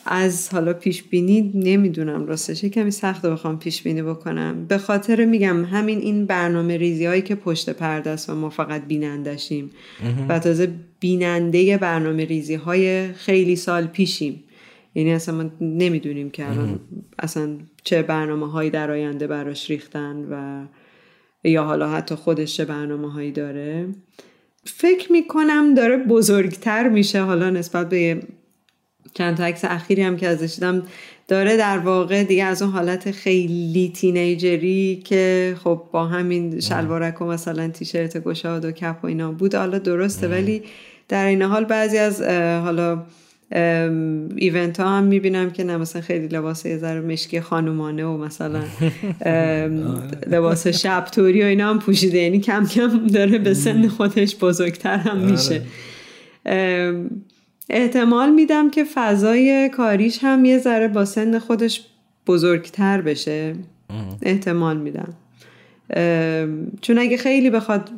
از 0.07 0.49
حالا 0.53 0.73
پیش 0.73 1.03
بینی 1.03 1.53
نمی‌دونم 1.55 2.27
راستش 2.27 2.65
کمی 2.65 2.91
سخته 2.91 3.31
بخوام 3.31 3.59
پیش 3.59 3.83
بینی 3.83 4.03
بکنم. 4.03 4.67
به 4.69 4.79
خاطر 4.79 5.25
میگم 5.25 5.65
همین 5.65 5.99
این 5.99 6.27
برنامه 6.27 6.77
ریزی 6.77 7.07
هایی 7.07 7.23
که 7.23 7.35
پشت 7.35 7.71
پرده 7.71 8.11
است 8.11 8.31
و 8.31 8.35
ما 8.35 8.51
فقط 8.51 8.87
بینندشیم 8.87 9.71
و 10.29 10.39
تازه 10.39 10.71
بیننده 11.01 11.79
برنامه 11.79 12.25
ریزی 12.25 12.55
های 12.55 13.13
خیلی 13.13 13.57
سال 13.57 13.87
پیشیم. 13.87 14.45
یعنی 14.95 15.13
اصلا 15.13 15.35
ما 15.35 15.51
نمی‌دونیم 15.61 16.31
که 16.31 16.51
الان 16.51 16.81
اصلا 17.19 17.57
چه 17.85 18.03
برنامه 18.03 18.51
هایی 18.51 18.71
در 18.71 18.91
آینده 18.91 19.27
براش 19.27 19.71
ریختن 19.71 20.27
و 20.31 20.65
یا 21.45 21.65
حالا 21.65 21.91
حتی 21.91 22.15
خودش 22.15 22.57
چه 22.57 22.65
برنامه 22.65 23.13
هایی 23.13 23.33
داره. 23.33 23.89
فکر 24.65 25.13
می‌کنم 25.13 25.75
داره 25.75 25.97
بزرگتر 25.97 26.89
میشه 26.89 27.23
حالا 27.23 27.51
نسبت 27.51 27.89
به 27.89 28.23
چند 29.15 29.37
تا 29.37 29.45
عکس 29.45 29.65
اخیری 29.65 30.03
هم 30.03 30.17
که 30.17 30.29
ازش 30.29 30.55
دیدم 30.55 30.83
داره 31.29 31.57
در 31.57 31.79
واقع 31.79 32.25
دیگه 32.25 32.45
از 32.45 32.63
اون 32.63 32.71
حالت 32.71 33.11
خیلی 33.11 33.93
تینیجری 33.97 35.03
که 35.05 35.57
خب 35.65 35.83
با 35.93 36.07
همین 36.07 36.61
شلوارک 36.61 37.23
و 37.23 37.25
مثلا 37.25 37.69
تیشرت 37.69 38.19
گشاد 38.25 38.65
و 38.65 38.73
کپ 38.73 38.97
و 39.03 39.07
اینا 39.07 39.33
بود. 39.33 39.55
حالا 39.55 39.79
درسته 39.79 40.29
ولی 40.29 40.63
در 41.09 41.27
این 41.27 41.43
حال 41.43 41.65
بعضی 41.65 41.99
از 41.99 42.23
حالا 42.63 43.03
ایونت 44.37 44.81
ها 44.81 44.89
هم 44.89 45.05
می‌بینم 45.05 45.51
که 45.51 45.65
نه 45.65 45.77
مثلا 45.77 46.03
خیلی 46.03 46.29
لباس 46.29 46.67
یه 46.67 46.79
ذره 46.79 47.01
مشکی 47.01 47.41
خانومانه 47.41 48.05
و 48.05 48.17
مثلا. 48.17 48.63
لباس 50.27 50.67
شب 50.67 51.05
توری 51.05 51.43
و 51.43 51.47
اینا 51.47 51.71
هم 51.71 51.79
پوشیده. 51.79 52.19
یعنی 52.19 52.41
کم 52.41 52.67
کم 52.67 53.07
داره 53.07 53.39
به 53.39 53.55
سن 53.55 53.89
خودش 53.89 54.37
بزرگتر 54.37 54.97
هم 54.97 55.19
آره. 55.19 55.31
میشه. 55.31 55.63
احتمال 57.71 58.31
میدم 58.31 58.71
که 58.71 58.85
فضای 58.85 59.69
کاریش 59.69 60.19
هم 60.23 60.45
یه 60.45 60.59
ذره 60.59 60.89
با 60.89 61.05
سن 61.05 61.39
خودش 61.39 61.87
بزرگتر 62.27 63.01
بشه. 63.01 63.55
احتمال 64.23 64.77
میدم. 64.77 65.15
چون 66.81 66.99
اگه 66.99 67.17
خیلی 67.17 67.51
بخواد 67.51 67.91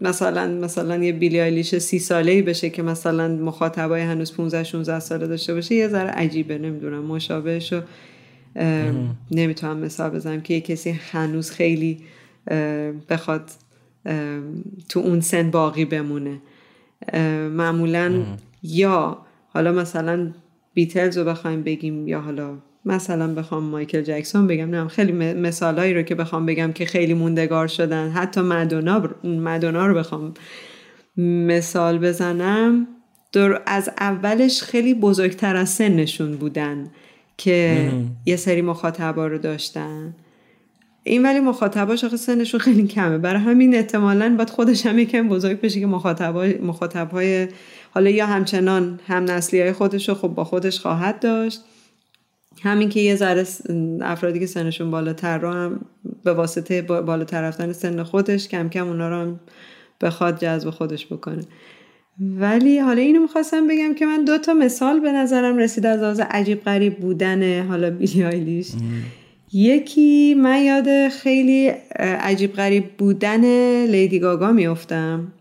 مثلا 0.00 0.48
مثلا 0.48 1.04
یه 1.04 1.12
بیلی 1.12 1.40
آیلیش 1.40 1.78
سی 1.78 1.98
ساله 1.98 2.32
ای 2.32 2.42
بشه 2.42 2.70
که 2.70 2.82
مثلا 2.82 3.28
مخاطبای 3.28 4.00
هنوز 4.00 4.36
15 4.36 4.64
16 4.64 5.00
ساله 5.00 5.26
داشته 5.26 5.54
باشه 5.54 5.74
یه 5.74 5.88
ذره 5.88 6.10
عجیبه 6.10 6.58
نمی‌دونم 6.58 7.04
مشابهشو 7.04 7.80
نمی‌تونم 9.30 9.76
مثال 9.76 10.10
بزنم 10.10 10.40
که 10.40 10.54
یه 10.54 10.60
کسی 10.60 10.90
هنوز 10.90 11.50
خیلی 11.50 11.98
بخواد 13.08 13.50
تو 14.88 15.00
اون 15.00 15.20
سن 15.20 15.50
باقی 15.50 15.84
بمونه. 15.84 16.38
معمولا 17.50 18.22
یا 18.62 19.18
حالا 19.48 19.72
مثلا 19.72 20.32
بیتلز 20.74 21.18
رو 21.18 21.24
بخوایم 21.24 21.62
بگیم 21.62 22.08
یا 22.08 22.20
حالا 22.20 22.58
مثلا 22.84 23.34
بخوام 23.34 23.64
مایکل 23.64 24.02
جکسون 24.02 24.46
بگم 24.46 24.70
نه 24.70 24.88
خیلی 24.88 25.12
مثالایی 25.32 25.94
رو 25.94 26.02
که 26.02 26.14
بخوام 26.14 26.46
بگم 26.46 26.72
که 26.72 26.84
خیلی 26.84 27.14
موندگار 27.14 27.66
شدن. 27.66 28.10
حتی 28.10 28.40
مدونا 28.40 29.10
مدونا 29.24 29.86
رو 29.86 29.94
بخوام 29.94 30.34
مثال 31.16 31.98
بزنم. 31.98 32.86
در 33.32 33.62
از 33.66 33.90
اولش 34.00 34.62
خیلی 34.62 34.94
بزرگتر 34.94 35.56
از 35.56 35.68
سنشون 35.68 36.36
بودن 36.36 36.90
که 37.36 37.90
یه 38.26 38.36
سری 38.36 38.62
مخاطبا 38.62 39.26
رو 39.26 39.38
داشتن. 39.38 40.14
این 41.04 41.22
ولی 41.22 41.40
مخاطباش 41.40 42.04
آخه 42.04 42.16
سنشون 42.16 42.60
خیلی 42.60 42.86
کمه. 42.86 43.18
برای 43.18 43.40
همین 43.40 43.74
احتمالا 43.74 44.34
باید 44.36 44.50
خودش 44.50 44.86
هم 44.86 44.98
یکم 44.98 45.28
بزرگ 45.28 45.60
بشه 45.60 45.80
که 45.80 45.86
مخاطبای 45.86 46.58
مخاطبهای 46.58 47.48
حالا 47.90 48.10
یا 48.10 48.26
همچنان 48.26 49.00
هم 49.06 49.24
نسلی 49.24 49.60
های 49.60 49.72
خودش 49.72 50.08
رو 50.08 50.14
خب 50.14 50.28
با 50.28 50.44
خودش 50.44 50.80
خواهد 50.80 51.20
داشت. 51.20 51.60
همین 52.62 52.88
که 52.88 53.00
یه 53.00 53.16
ذره 53.16 53.46
افرادی 54.00 54.40
که 54.40 54.46
سنشون 54.46 54.90
بالاتر 54.90 55.38
رو 55.38 55.50
هم 55.50 55.80
به 56.24 56.32
واسطه 56.32 56.82
بالاتر 56.82 57.42
رفتن 57.42 57.72
سن 57.72 58.02
خودش 58.02 58.48
کم 58.48 58.68
کم 58.68 58.88
اونا 58.88 59.08
رو 59.08 59.16
هم 59.16 59.40
بخواد 60.00 60.40
جذب 60.40 60.70
خودش 60.70 61.06
بکنه. 61.06 61.42
ولی 62.20 62.78
حالا 62.78 63.00
اینو 63.00 63.22
می‌خواستم 63.22 63.68
بگم 63.68 63.94
که 63.94 64.06
من 64.06 64.24
دو 64.24 64.38
تا 64.38 64.54
مثال 64.54 65.00
به 65.00 65.12
نظرم 65.12 65.56
رسید 65.56 65.86
از 65.86 66.02
آز 66.02 66.20
عجیب 66.20 66.64
غریب 66.64 66.96
بودن 66.96 67.66
حالا 67.66 67.90
بیلی 67.90 68.24
آیلیش 68.24 68.68
یکی 69.52 70.34
من 70.34 70.62
یاد 70.62 71.08
خیلی 71.08 71.68
عجیب 71.98 72.52
غریب 72.52 72.84
بودن 72.98 73.44
لیدی 73.86 74.18
گاگا 74.18 74.52
میفتم 74.52 75.32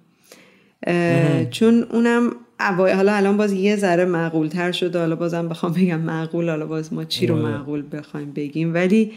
چون 1.52 1.84
اونم 1.84 2.32
حالا 2.70 3.14
الان 3.14 3.38
باز 3.38 3.54
یه 3.54 3.76
ذره 3.76 4.06
معقول 4.06 4.48
تر 4.48 4.72
شده 4.72 5.00
حالا 5.00 5.16
بازم 5.16 5.50
بخوام 5.50 5.74
بگم 5.74 6.00
معقول 6.00 6.50
حالا 6.50 6.66
باز 6.66 6.94
ما 6.94 7.04
چی 7.04 7.28
رو 7.28 7.36
آره. 7.36 7.44
معقول 7.44 7.84
بخوایم 7.92 8.32
بگیم. 8.32 8.74
ولی 8.74 9.12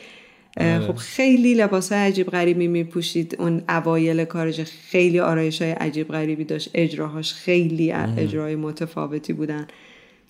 آره. 0.56 0.80
خب 0.80 0.94
خیلی 0.94 1.54
لباس 1.54 1.92
های 1.92 2.00
عجیب 2.00 2.26
غریبی 2.26 2.66
میپوشید. 2.68 3.36
اون 3.38 3.62
اوایل 3.68 4.24
کارش 4.24 4.60
خیلی 4.60 5.20
آرایش 5.20 5.62
های 5.62 5.70
عجیب 5.70 6.08
غریبی 6.08 6.44
داشت. 6.44 6.70
اجراهاش 6.74 7.34
خیلی 7.34 7.92
اجرای 7.92 8.56
متفاوتی 8.56 9.32
بودن. 9.32 9.66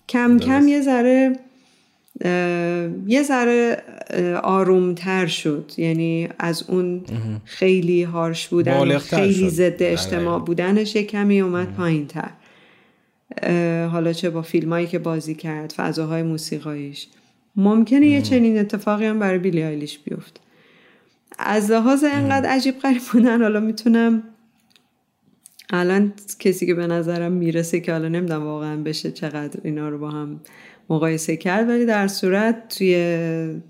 کم 0.09 0.39
کم 0.39 0.67
یه 0.67 0.81
ذره 0.81 1.39
یه 3.07 3.23
ذره 3.23 3.83
آرومتر 4.43 5.25
شد. 5.25 5.71
یعنی 5.77 6.29
از 6.39 6.63
اون 6.67 7.01
خیلی 7.45 8.03
هارش 8.03 8.47
بودن 8.47 8.97
خیلی 8.97 9.49
ضد 9.49 9.77
بله. 9.77 9.91
اجتماع 9.91 10.39
بودنش 10.39 10.95
یه 10.95 11.03
کمی 11.03 11.41
اومد 11.41 11.75
پایین 11.75 12.07
تر 12.07 12.29
حالا 13.91 14.13
چه 14.13 14.29
با 14.29 14.41
فیلمایی 14.41 14.87
که 14.87 14.99
بازی 14.99 15.35
کرد 15.35 15.73
فضاهای 15.77 16.23
موسیقاییش. 16.23 17.07
ممکنه 17.55 18.07
یه 18.07 18.21
چنین 18.21 18.59
اتفاقی 18.59 19.05
هم 19.05 19.19
برای 19.19 19.39
بیلی 19.39 19.63
آیلیش 19.63 19.99
بیفت 19.99 20.39
از 21.39 21.71
لحاظ 21.71 22.03
انقدر 22.03 22.49
عجیب 22.49 22.79
غریب 22.79 23.01
بودن 23.13 23.41
حالا 23.41 23.59
می‌تونم 23.59 24.23
الان 25.69 26.13
کسی 26.39 26.65
که 26.65 26.73
به 26.73 26.87
نظرم 26.87 27.31
می‌رسه 27.31 27.79
که 27.79 27.91
حالا 27.91 28.07
نمی‌دونم 28.07 28.43
واقعا 28.43 28.75
بشه 28.75 29.11
چقدر 29.11 29.59
اینا 29.63 29.89
رو 29.89 29.97
با 29.97 30.09
هم 30.09 30.39
مقایسه 30.89 31.37
کرد 31.37 31.69
ولی 31.69 31.85
در 31.85 32.07
صورت 32.07 32.77
توی 32.77 32.95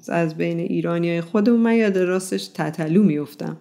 از 0.07 0.37
بین 0.37 0.59
ایرانی 0.59 1.09
های 1.09 1.21
خودمون 1.21 1.59
من 1.59 1.75
یاد 1.75 1.97
راستش 1.97 2.47
تتلو 2.47 3.03
میفتم 3.03 3.57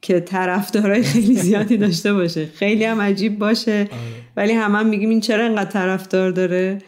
که 0.00 0.20
طرفدارای 0.20 1.02
خیلی 1.02 1.34
زیادی 1.34 1.76
داشته 1.86 2.14
باشه. 2.14 2.46
خیلی 2.46 2.84
هم 2.84 3.00
عجیب 3.00 3.38
باشه. 3.38 3.72
آره. 3.72 3.88
ولی 4.36 4.52
همه 4.52 4.78
هم 4.78 4.86
میگیم 4.86 5.10
این 5.10 5.20
چرا 5.20 5.44
انقدر 5.44 5.70
طرفدار 5.70 6.30
داره؟ 6.30 6.78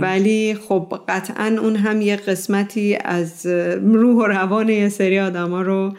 ولی 0.00 0.54
خب 0.54 1.00
قطعا 1.08 1.56
اون 1.62 1.76
هم 1.76 2.00
یه 2.00 2.16
قسمتی 2.16 2.98
از 3.04 3.46
روح 3.82 4.16
و 4.16 4.26
روان 4.26 4.68
یه 4.68 4.88
سری 4.88 5.18
آدما 5.20 5.62
رو 5.62 5.92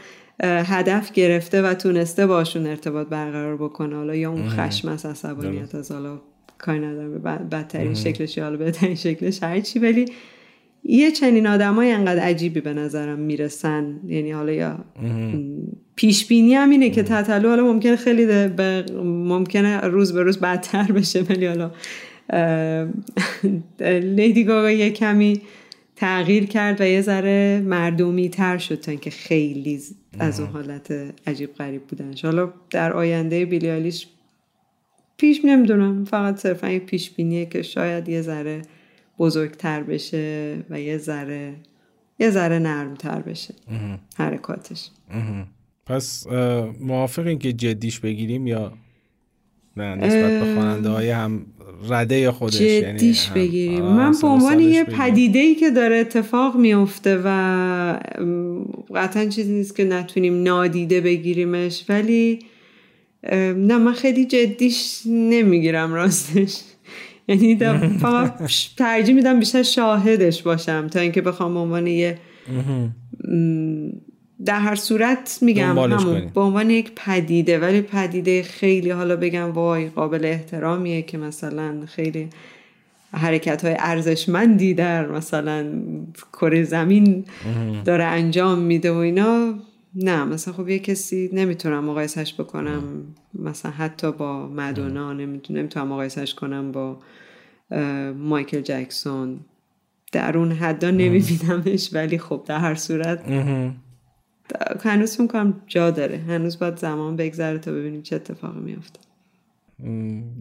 هدف 0.43 1.11
گرفته 1.11 1.61
و 1.61 1.73
تونسته 1.73 2.27
باشون 2.27 2.67
ارتباط 2.67 3.07
برقرار 3.07 3.57
بکنه. 3.57 3.95
حالا 3.95 4.15
یا 4.15 4.31
اون 4.31 4.49
خشم 4.49 4.87
از 4.87 5.05
عصبانیت 5.05 5.75
از 5.75 5.91
حالا 5.91 6.21
کاری 6.57 6.79
ندارم. 6.79 7.49
بدترین 7.49 7.93
شکلش 7.93 8.37
یا 8.37 8.43
حالا 8.43 8.57
بهترین 8.57 8.95
شکلش 8.95 9.43
هرچی 9.43 9.79
ولی 9.79 10.05
یه 10.83 11.11
چنین 11.11 11.47
آدمای 11.47 11.91
انقدر 11.91 12.21
عجیبی 12.21 12.61
به 12.61 12.73
نظرم 12.73 13.19
می‌رسن. 13.19 13.99
یعنی 14.07 14.31
حالا 14.31 14.51
یا 14.51 14.85
پیش 15.95 16.27
بینی 16.27 16.53
هم 16.53 16.69
اینه 16.69 16.89
که 16.89 17.03
تطلو 17.03 17.49
حالا 17.49 17.63
ممکنه 17.63 17.95
خیلی 17.95 18.47
ممکنه 19.03 19.79
روز 19.79 20.13
به 20.13 20.23
روز 20.23 20.39
بدتر 20.39 20.91
بشه 20.91 21.21
ولی 21.21 21.45
حالا 21.45 21.71
لیدی 24.17 24.43
گاگا 24.43 24.71
یه 24.71 24.89
کمی 24.89 25.41
تغییر 25.95 26.45
کرد 26.45 26.81
و 26.81 26.83
یه 26.83 27.01
ذره 27.01 27.63
مردمی 27.65 28.29
تر 28.29 28.57
شد 28.57 28.79
تا 28.79 28.91
اینکه 28.91 29.09
خیلی 29.09 29.79
از 30.19 30.39
اون 30.39 30.49
حالت 30.49 31.13
عجیب 31.27 31.53
غریب 31.53 31.81
بودنش. 31.83 32.25
حالا 32.25 32.53
در 32.69 32.93
آینده 32.93 33.45
بیلیالیش 33.45 34.07
پیش 35.17 35.45
نمی‌دونم 35.45 36.05
فقط 36.05 36.37
صرفا 36.37 36.69
یه 36.69 36.79
پیش 36.79 37.11
بینیه 37.11 37.45
که 37.45 37.61
شاید 37.61 38.09
یه 38.09 38.21
ذره 38.21 38.61
بزرگتر 39.19 39.83
بشه 39.83 40.57
و 40.69 40.81
یه 40.81 40.97
ذره 40.97 41.53
یه 42.19 42.29
ذره 42.29 42.59
نرمتر 42.59 43.21
بشه. 43.21 43.53
حرکاتش. 44.17 44.89
پس 45.85 46.27
موافقین 46.79 47.39
که 47.39 47.53
جدیش 47.53 47.99
بگیریم 47.99 48.47
یا 48.47 48.73
نه؟ 49.77 49.95
نسبت 49.95 50.43
به 50.43 50.53
خواننده 50.53 50.89
های 50.89 51.09
هم 51.09 51.45
رده 51.89 52.31
خودش 52.31 52.61
یعنی 52.61 52.97
جدیش 52.97 53.27
یعنی 53.27 53.39
بگیریم. 53.39 53.83
من 53.83 54.11
به 54.21 54.27
عنوان 54.27 54.59
یه 54.59 54.83
پدیده 54.83 55.39
ای 55.39 55.55
که 55.55 55.71
داره 55.71 55.95
اتفاق 55.95 56.57
میفته 56.57 57.21
و 57.25 57.99
قطعا 58.95 59.25
چیزی 59.25 59.53
نیست 59.53 59.75
که 59.75 59.83
نتونیم 59.83 60.43
نادیده 60.43 61.01
بگیریمش 61.01 61.85
ولی 61.89 62.39
نه 63.55 63.77
من 63.77 63.93
خیلی 63.93 64.25
جدیش 64.25 65.01
نمی‌گیرم 65.05 65.93
راستش. 65.93 66.61
یعنی 67.27 67.55
فقط 68.01 68.51
ترجیح 68.77 69.15
میدم 69.15 69.39
بیشتر 69.39 69.63
شاهدش 69.63 70.41
باشم 70.41 70.87
تا 70.87 70.99
اینکه 70.99 71.21
بخوام 71.21 71.53
به 71.53 71.59
عنوان 71.59 71.87
یه 71.87 72.19
در 74.45 74.59
هر 74.59 74.75
صورت 74.75 75.39
میگم 75.41 75.77
همون 75.77 76.31
به 76.35 76.41
عنوان 76.41 76.69
یک 76.69 76.91
پدیده 76.95 77.59
ولی 77.59 77.81
پدیده 77.81 78.43
خیلی 78.43 78.89
حالا 78.89 79.15
بگم 79.15 79.51
وای 79.51 79.89
قابل 79.89 80.25
احترامیه 80.25 81.01
که 81.01 81.17
مثلا 81.17 81.85
خیلی 81.85 82.29
حرکت 83.11 83.65
های 83.65 83.75
ارزشمندی 83.79 84.73
در 84.73 85.07
مثلا 85.07 85.65
کره 86.33 86.63
زمین 86.63 87.25
داره 87.85 88.03
انجام 88.03 88.59
میده 88.59 88.91
و 88.91 88.95
اینا. 88.95 89.53
نه 89.95 90.25
مثلا 90.25 90.53
خب 90.53 90.69
یه 90.69 90.79
کسی 90.79 91.29
نمی‌تونم 91.33 91.85
مقایسش 91.85 92.33
بکنم. 92.33 92.83
مثلا 93.33 93.71
حتی 93.71 94.11
با 94.11 94.47
مدونا 94.47 95.13
نمی‌تونم 95.13 95.87
مقایسش 95.87 96.33
کنم 96.33 96.71
با 96.71 96.99
مایکل 98.17 98.61
جکسون. 98.61 99.39
در 100.11 100.37
اون 100.37 100.51
حدا 100.51 100.91
نمیبینمش 100.91 101.89
ولی 101.93 102.17
خب 102.17 102.43
در 102.45 102.59
هر 102.59 102.75
صورت 102.75 103.31
هنوز 104.83 105.21
می‌کنم 105.21 105.61
جا 105.67 105.91
داره. 105.91 106.17
هنوز 106.17 106.59
باید 106.59 106.77
زمان 106.77 107.15
بگذره 107.15 107.57
تا 107.57 107.71
ببینیم 107.71 108.01
چه 108.01 108.15
اتفاقی 108.15 108.59
میفته 108.59 108.99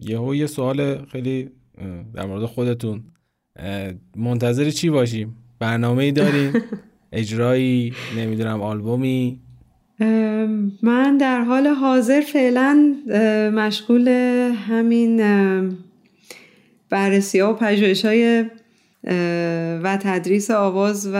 یهو 0.01 0.35
یه 0.35 0.47
سوال 0.47 1.05
خیلی 1.05 1.49
در 2.13 2.25
مورد 2.25 2.45
خودتون. 2.45 3.03
منتظر 4.15 4.69
چی 4.69 4.89
باشیم؟ 4.89 5.35
برنامه 5.59 6.03
ای 6.03 6.11
داریم؟ 6.11 6.53
اجرایی؟ 7.11 7.93
نمی‌دونم 8.17 8.61
آلبومی؟ 8.61 9.39
من 10.81 11.17
در 11.17 11.41
حال 11.41 11.67
حاضر 11.67 12.21
فعلا 12.21 12.95
مشغول 13.53 14.07
همین 14.67 15.21
بررسی 16.89 17.39
ها 17.39 17.53
و 17.53 17.55
پژوهش 17.55 18.05
های 18.05 18.45
و 19.83 19.97
تدریس 20.01 20.51
آواز 20.51 21.09
و 21.13 21.17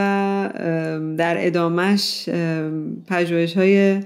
در 1.18 1.46
ادامش 1.46 2.28
پژوهش 3.06 3.56
های 3.56 4.00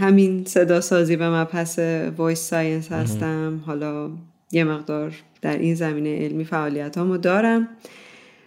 همین 0.00 0.44
صدا 0.44 0.80
سازی 0.80 1.16
و 1.16 1.30
مبحث 1.30 1.78
voice 2.16 2.40
science 2.40 2.92
هستم. 2.92 3.62
حالا 3.66 4.10
یه 4.52 4.64
مقدار 4.64 5.12
در 5.42 5.58
این 5.58 5.74
زمینه 5.74 6.18
علمی 6.18 6.44
فعالیت 6.44 6.98
هامو 6.98 7.16
دارم. 7.16 7.68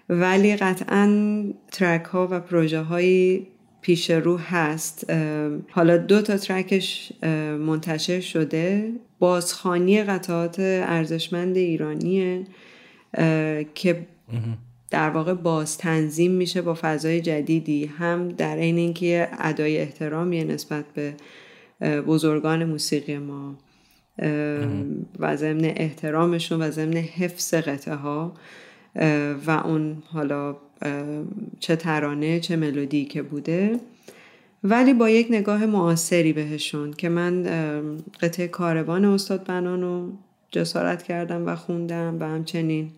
ولی 0.09 0.55
قطعا 0.55 1.43
ترک 1.71 2.03
ها 2.03 2.27
و 2.31 2.39
پروژه 2.39 2.79
های 2.79 3.41
پیش 3.85 4.11
رو 4.11 4.37
هست. 4.37 5.13
حالا 5.69 5.97
دو 5.97 6.21
تا 6.21 6.37
ترکش 6.37 7.11
منتشر 7.59 8.19
شده. 8.19 8.91
بازخانی 9.19 10.03
قطعات 10.03 10.59
ارزشمند 10.59 11.57
ایرانیه 11.57 12.43
که 13.75 14.07
در 14.91 15.09
واقع 15.09 15.33
باز 15.33 15.77
تنظیم 15.77 16.31
میشه 16.31 16.61
با 16.61 16.77
فضای 16.81 17.21
جدیدی. 17.21 17.85
هم 17.85 18.29
در 18.29 18.55
این 18.55 18.77
اینکه 18.77 19.29
ادای 19.39 19.77
احترامی 19.77 20.43
نسبت 20.43 20.85
به 20.93 21.13
بزرگان 22.01 22.65
موسیقی 22.65 23.17
ما. 23.17 23.57
و 25.19 25.35
ضمن 25.35 25.65
احترامشون 25.65 26.61
و 26.61 26.71
ضمن 26.71 26.97
حفظ 26.97 27.53
قطعه 27.53 27.95
ها 27.95 28.33
و 29.47 29.51
اون 29.65 30.03
حالا 30.05 30.55
چه 31.59 31.75
ترانه 31.75 32.39
چه 32.39 32.55
ملودی 32.55 33.05
که 33.05 33.21
بوده. 33.21 33.79
ولی 34.63 34.93
با 34.93 35.09
یک 35.09 35.27
نگاه 35.29 35.65
معاصری 35.65 36.33
بهشون 36.33 36.93
که 36.93 37.09
من 37.09 37.43
قطعه 38.21 38.47
کاروان 38.47 39.05
استاد 39.05 39.43
بنان 39.43 39.81
رو 39.81 40.11
جسارت 40.51 41.03
کردم 41.03 41.47
و 41.47 41.55
خوندم 41.55 42.17
و 42.19 42.25
همچنین 42.25 42.89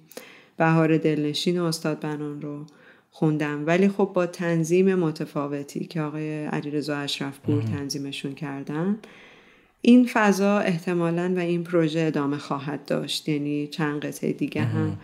بهار 0.58 0.98
دلنشین 0.98 1.60
استاد 1.60 1.99
بنان 1.99 2.41
رو 2.41 2.66
خوندم. 3.12 3.64
ولی 3.66 3.90
خب 3.90 4.12
با 4.14 4.26
تنظیم 4.26 4.95
متفاوتی 4.95 5.86
که 5.86 6.02
آقای 6.02 6.45
علیرضا 6.45 6.98
اشرفپور 6.98 7.62
تنظیمشون 7.62 8.36
کردن 8.36 8.98
این 9.82 10.10
فضا 10.14 10.60
احتمالا 10.60 11.34
و 11.36 11.40
این 11.40 11.64
پروژه 11.64 11.99
ادامه 11.99 12.38
خواهد 12.38 12.86
داشت. 12.86 13.30
یعنی 13.30 13.68
چند 13.68 14.06
قطعه 14.06 14.34
دیگه 14.34 14.62
هم 14.62 14.98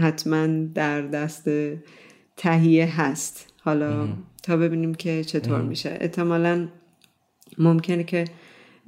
حتما 0.00 0.46
در 0.74 1.02
دست 1.02 1.48
تهیه 2.36 3.00
هست. 3.00 3.52
حالا 3.62 4.08
تا 4.42 4.56
ببینیم 4.56 4.94
که 4.94 5.24
چطور 5.24 5.62
میشه. 5.62 5.96
احتمالا 6.00 6.68
ممکنه 7.58 8.04
که 8.04 8.24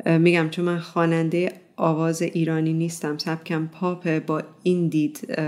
میگم 0.06 0.48
چون 0.50 0.64
من 0.64 0.78
خواننده 0.78 1.52
آواز 1.76 2.22
ایرانی 2.22 2.72
نیستم 2.72 3.18
سبکم 3.18 3.66
پاپ 3.66 4.18
با 4.18 4.42
این 4.62 4.88
دید 4.88 5.38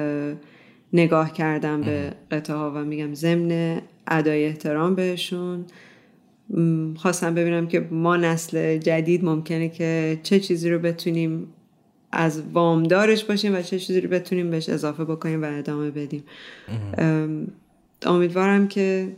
نگاه 0.93 1.33
کردم 1.33 1.81
به 1.81 2.13
قطعه 2.31 2.57
ها 2.57 2.73
و 2.75 2.85
میگم 2.85 3.15
ضمن 3.15 3.81
ادای 4.09 4.47
احترام 4.47 4.95
بهشون. 4.95 5.65
خواستم 6.97 7.35
ببینم 7.35 7.67
که 7.67 7.81
ما 7.91 8.17
نسل 8.17 8.79
جدید 8.79 9.25
ممکنه 9.25 9.69
که 9.69 10.21
چه 10.23 10.41
چیزی 10.41 10.71
رو 10.71 10.79
بتونیم 10.79 11.47
از 12.13 12.43
وامدارش 12.53 13.25
باشیم 13.25 13.55
و 13.55 13.63
چه 13.63 13.79
چیزی 13.79 14.01
رو 14.01 14.09
بتونیم 14.09 14.51
بهش 14.51 14.69
اضافه 14.69 15.05
بکنیم 15.05 15.43
و 15.43 15.59
ادامه 15.59 15.91
بدیم. 15.91 16.25
امیدوارم 18.03 18.69
که 18.69 19.13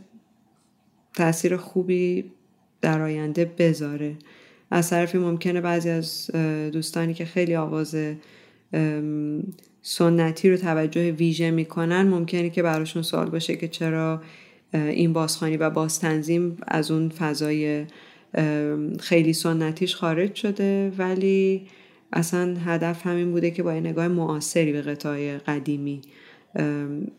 تاثیر 1.13 1.57
خوبی 1.57 2.31
در 2.81 3.01
آینده 3.01 3.51
بذاره. 3.57 4.15
از 4.71 4.89
طرفی 4.89 5.17
ممکنه 5.17 5.61
بعضی 5.61 5.89
از 5.89 6.31
دوستانی 6.71 7.13
که 7.13 7.25
خیلی 7.25 7.55
آواز 7.55 7.95
سنتی 9.81 10.49
رو 10.49 10.57
توجه 10.57 11.11
ویژه 11.11 11.51
می‌کنن 11.51 12.01
ممکنه 12.01 12.49
که 12.49 12.63
براشون 12.63 13.01
سوال 13.01 13.29
باشه 13.29 13.55
که 13.55 13.67
چرا 13.67 14.21
این 14.73 15.13
بازخانی 15.13 15.57
و 15.57 15.69
بازتنظیم 15.69 16.57
از 16.67 16.91
اون 16.91 17.09
فضای 17.09 17.85
خیلی 18.99 19.33
سنتیش 19.33 19.95
خارج 19.95 20.35
شده 20.35 20.91
ولی 20.97 21.67
اصلا 22.13 22.55
هدف 22.65 23.07
همین 23.07 23.31
بوده 23.31 23.51
که 23.51 23.63
با 23.63 23.71
نگاه 23.71 24.07
معاصری 24.07 24.71
به 24.71 24.81
قطعه 24.81 25.37
قدیمی 25.37 26.01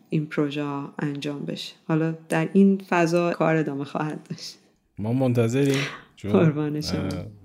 این 0.09 0.25
پروژه 0.25 0.63
انجام 0.99 1.45
بشه. 1.45 1.73
حالا 1.87 2.15
در 2.29 2.49
این 2.53 2.81
فضا 2.89 3.33
کار 3.33 3.55
ادامه 3.55 3.83
خواهد 3.83 4.27
داشت. 4.29 4.57
ما 4.99 5.13
منتظریم. 5.13 5.75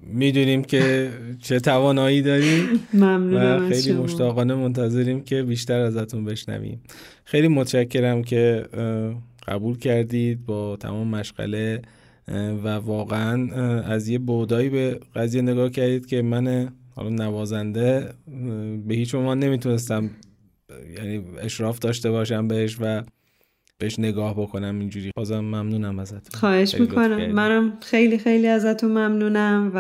می‌دونیم 0.03 0.63
که 0.65 1.11
چه 1.43 1.61
توانایی 1.61 2.23
داریم 2.23 2.69
و 3.35 3.69
خیلی 3.69 3.93
مشتاقانه 3.93 4.55
منتظریم 4.55 5.21
که 5.21 5.43
بیشتر 5.43 5.81
ازتون 5.81 6.25
بشنویم. 6.25 6.81
خیلی 7.25 7.49
متشکرم 7.49 8.23
که 8.23 8.65
قبول 9.49 9.79
کردید 9.79 10.47
با 10.47 10.77
تمام 10.77 11.09
مشغله 11.09 11.83
و 12.65 12.69
واقعا 12.69 13.55
از 13.83 14.09
یه 14.09 14.19
بودایی 14.19 14.69
به 14.69 15.01
قضیه 15.15 15.43
نگاه 15.43 15.71
کردید 15.71 16.07
که 16.07 16.23
من 16.23 16.69
حالا 16.97 17.09
نوازنده 17.09 18.15
به 18.87 18.95
هیچ 18.95 19.15
عنوان 19.15 19.39
نمی‌تونستم 19.39 20.11
یعنی 20.99 21.25
اشراف 21.43 21.79
داشته 21.79 22.11
باشم 22.11 22.49
بهش 22.49 22.77
و 22.81 23.03
بهش 23.79 23.99
نگاه 23.99 24.41
بکنم 24.41 24.79
اینجوری. 24.79 25.11
بازم 25.17 25.41
ممنونم 25.41 25.99
ازتون. 25.99 26.41
خواهش 26.41 26.75
می‌کنم. 26.81 27.33
منم 27.33 27.73
خیلی 27.81 28.19
خیلی 28.19 28.47
ازتون 28.47 28.91
ممنونم 28.91 29.73
و 29.75 29.79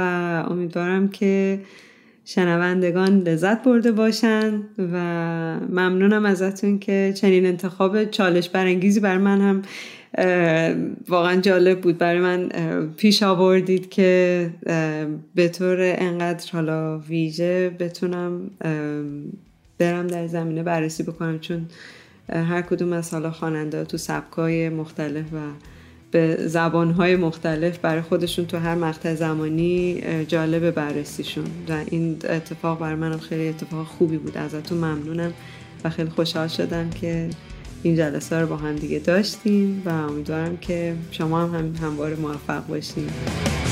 امیدوارم 0.50 1.08
که 1.08 1.60
شنوندگان 2.24 3.20
لذت 3.20 3.64
برده 3.64 3.92
باشن 3.92 4.62
و 4.78 4.96
ممنونم 5.68 6.26
ازتون 6.26 6.78
که 6.78 7.14
چنین 7.16 7.46
انتخاب 7.46 8.04
چالش 8.04 8.48
برانگیزی 8.48 9.00
بر 9.00 9.18
من 9.18 9.40
هم 9.40 9.62
واقعا 11.08 11.40
جالب 11.40 11.80
بود. 11.80 11.98
برای 11.98 12.20
من 12.20 12.48
پیش 12.96 13.22
آوردید 13.22 13.90
که 13.90 14.50
به 15.34 15.48
طور 15.48 15.78
انقدر 15.80 16.52
حالا 16.52 16.98
ویژه 16.98 17.70
بتونم 17.70 18.50
برم 19.78 20.06
در 20.06 20.26
زمینه 20.26 20.62
بررسی 20.62 21.02
بکنم 21.02 21.38
چون 21.38 21.66
هر 22.28 22.62
کدوم 22.62 22.92
از 22.92 23.12
حالا 23.12 23.30
خواننده 23.30 23.84
تو 23.84 23.96
سبکای 23.96 24.68
مختلف 24.68 25.24
و 25.32 25.38
به 26.10 26.36
زبانهای 26.46 27.16
مختلف 27.16 27.78
برای 27.78 28.02
خودشون 28.02 28.46
تو 28.46 28.58
هر 28.58 28.74
مقطع 28.74 29.14
زمانی 29.14 30.02
جالب 30.28 30.70
بررسیشون. 30.70 31.44
و 31.68 31.84
این 31.90 32.16
اتفاق 32.28 32.80
برای 32.80 32.94
منم 32.94 33.18
خیلی 33.18 33.48
اتفاق 33.48 33.86
خوبی 33.86 34.16
بود. 34.16 34.38
ازتون 34.38 34.78
ممنونم 34.78 35.32
و 35.84 35.90
خیلی 35.90 36.10
خوشحال 36.10 36.48
شدم 36.48 36.90
که 36.90 37.28
این 37.82 37.96
جلسه 37.96 38.40
رو 38.40 38.46
با 38.46 38.56
هم 38.56 38.76
دیگه 38.76 38.98
داشتیم 38.98 39.82
و 39.86 39.88
امیدوارم 39.88 40.56
که 40.56 40.94
شما 41.10 41.46
هم 41.46 41.74
همواره 41.82 42.16
موفق 42.16 42.66
باشید 42.66 43.69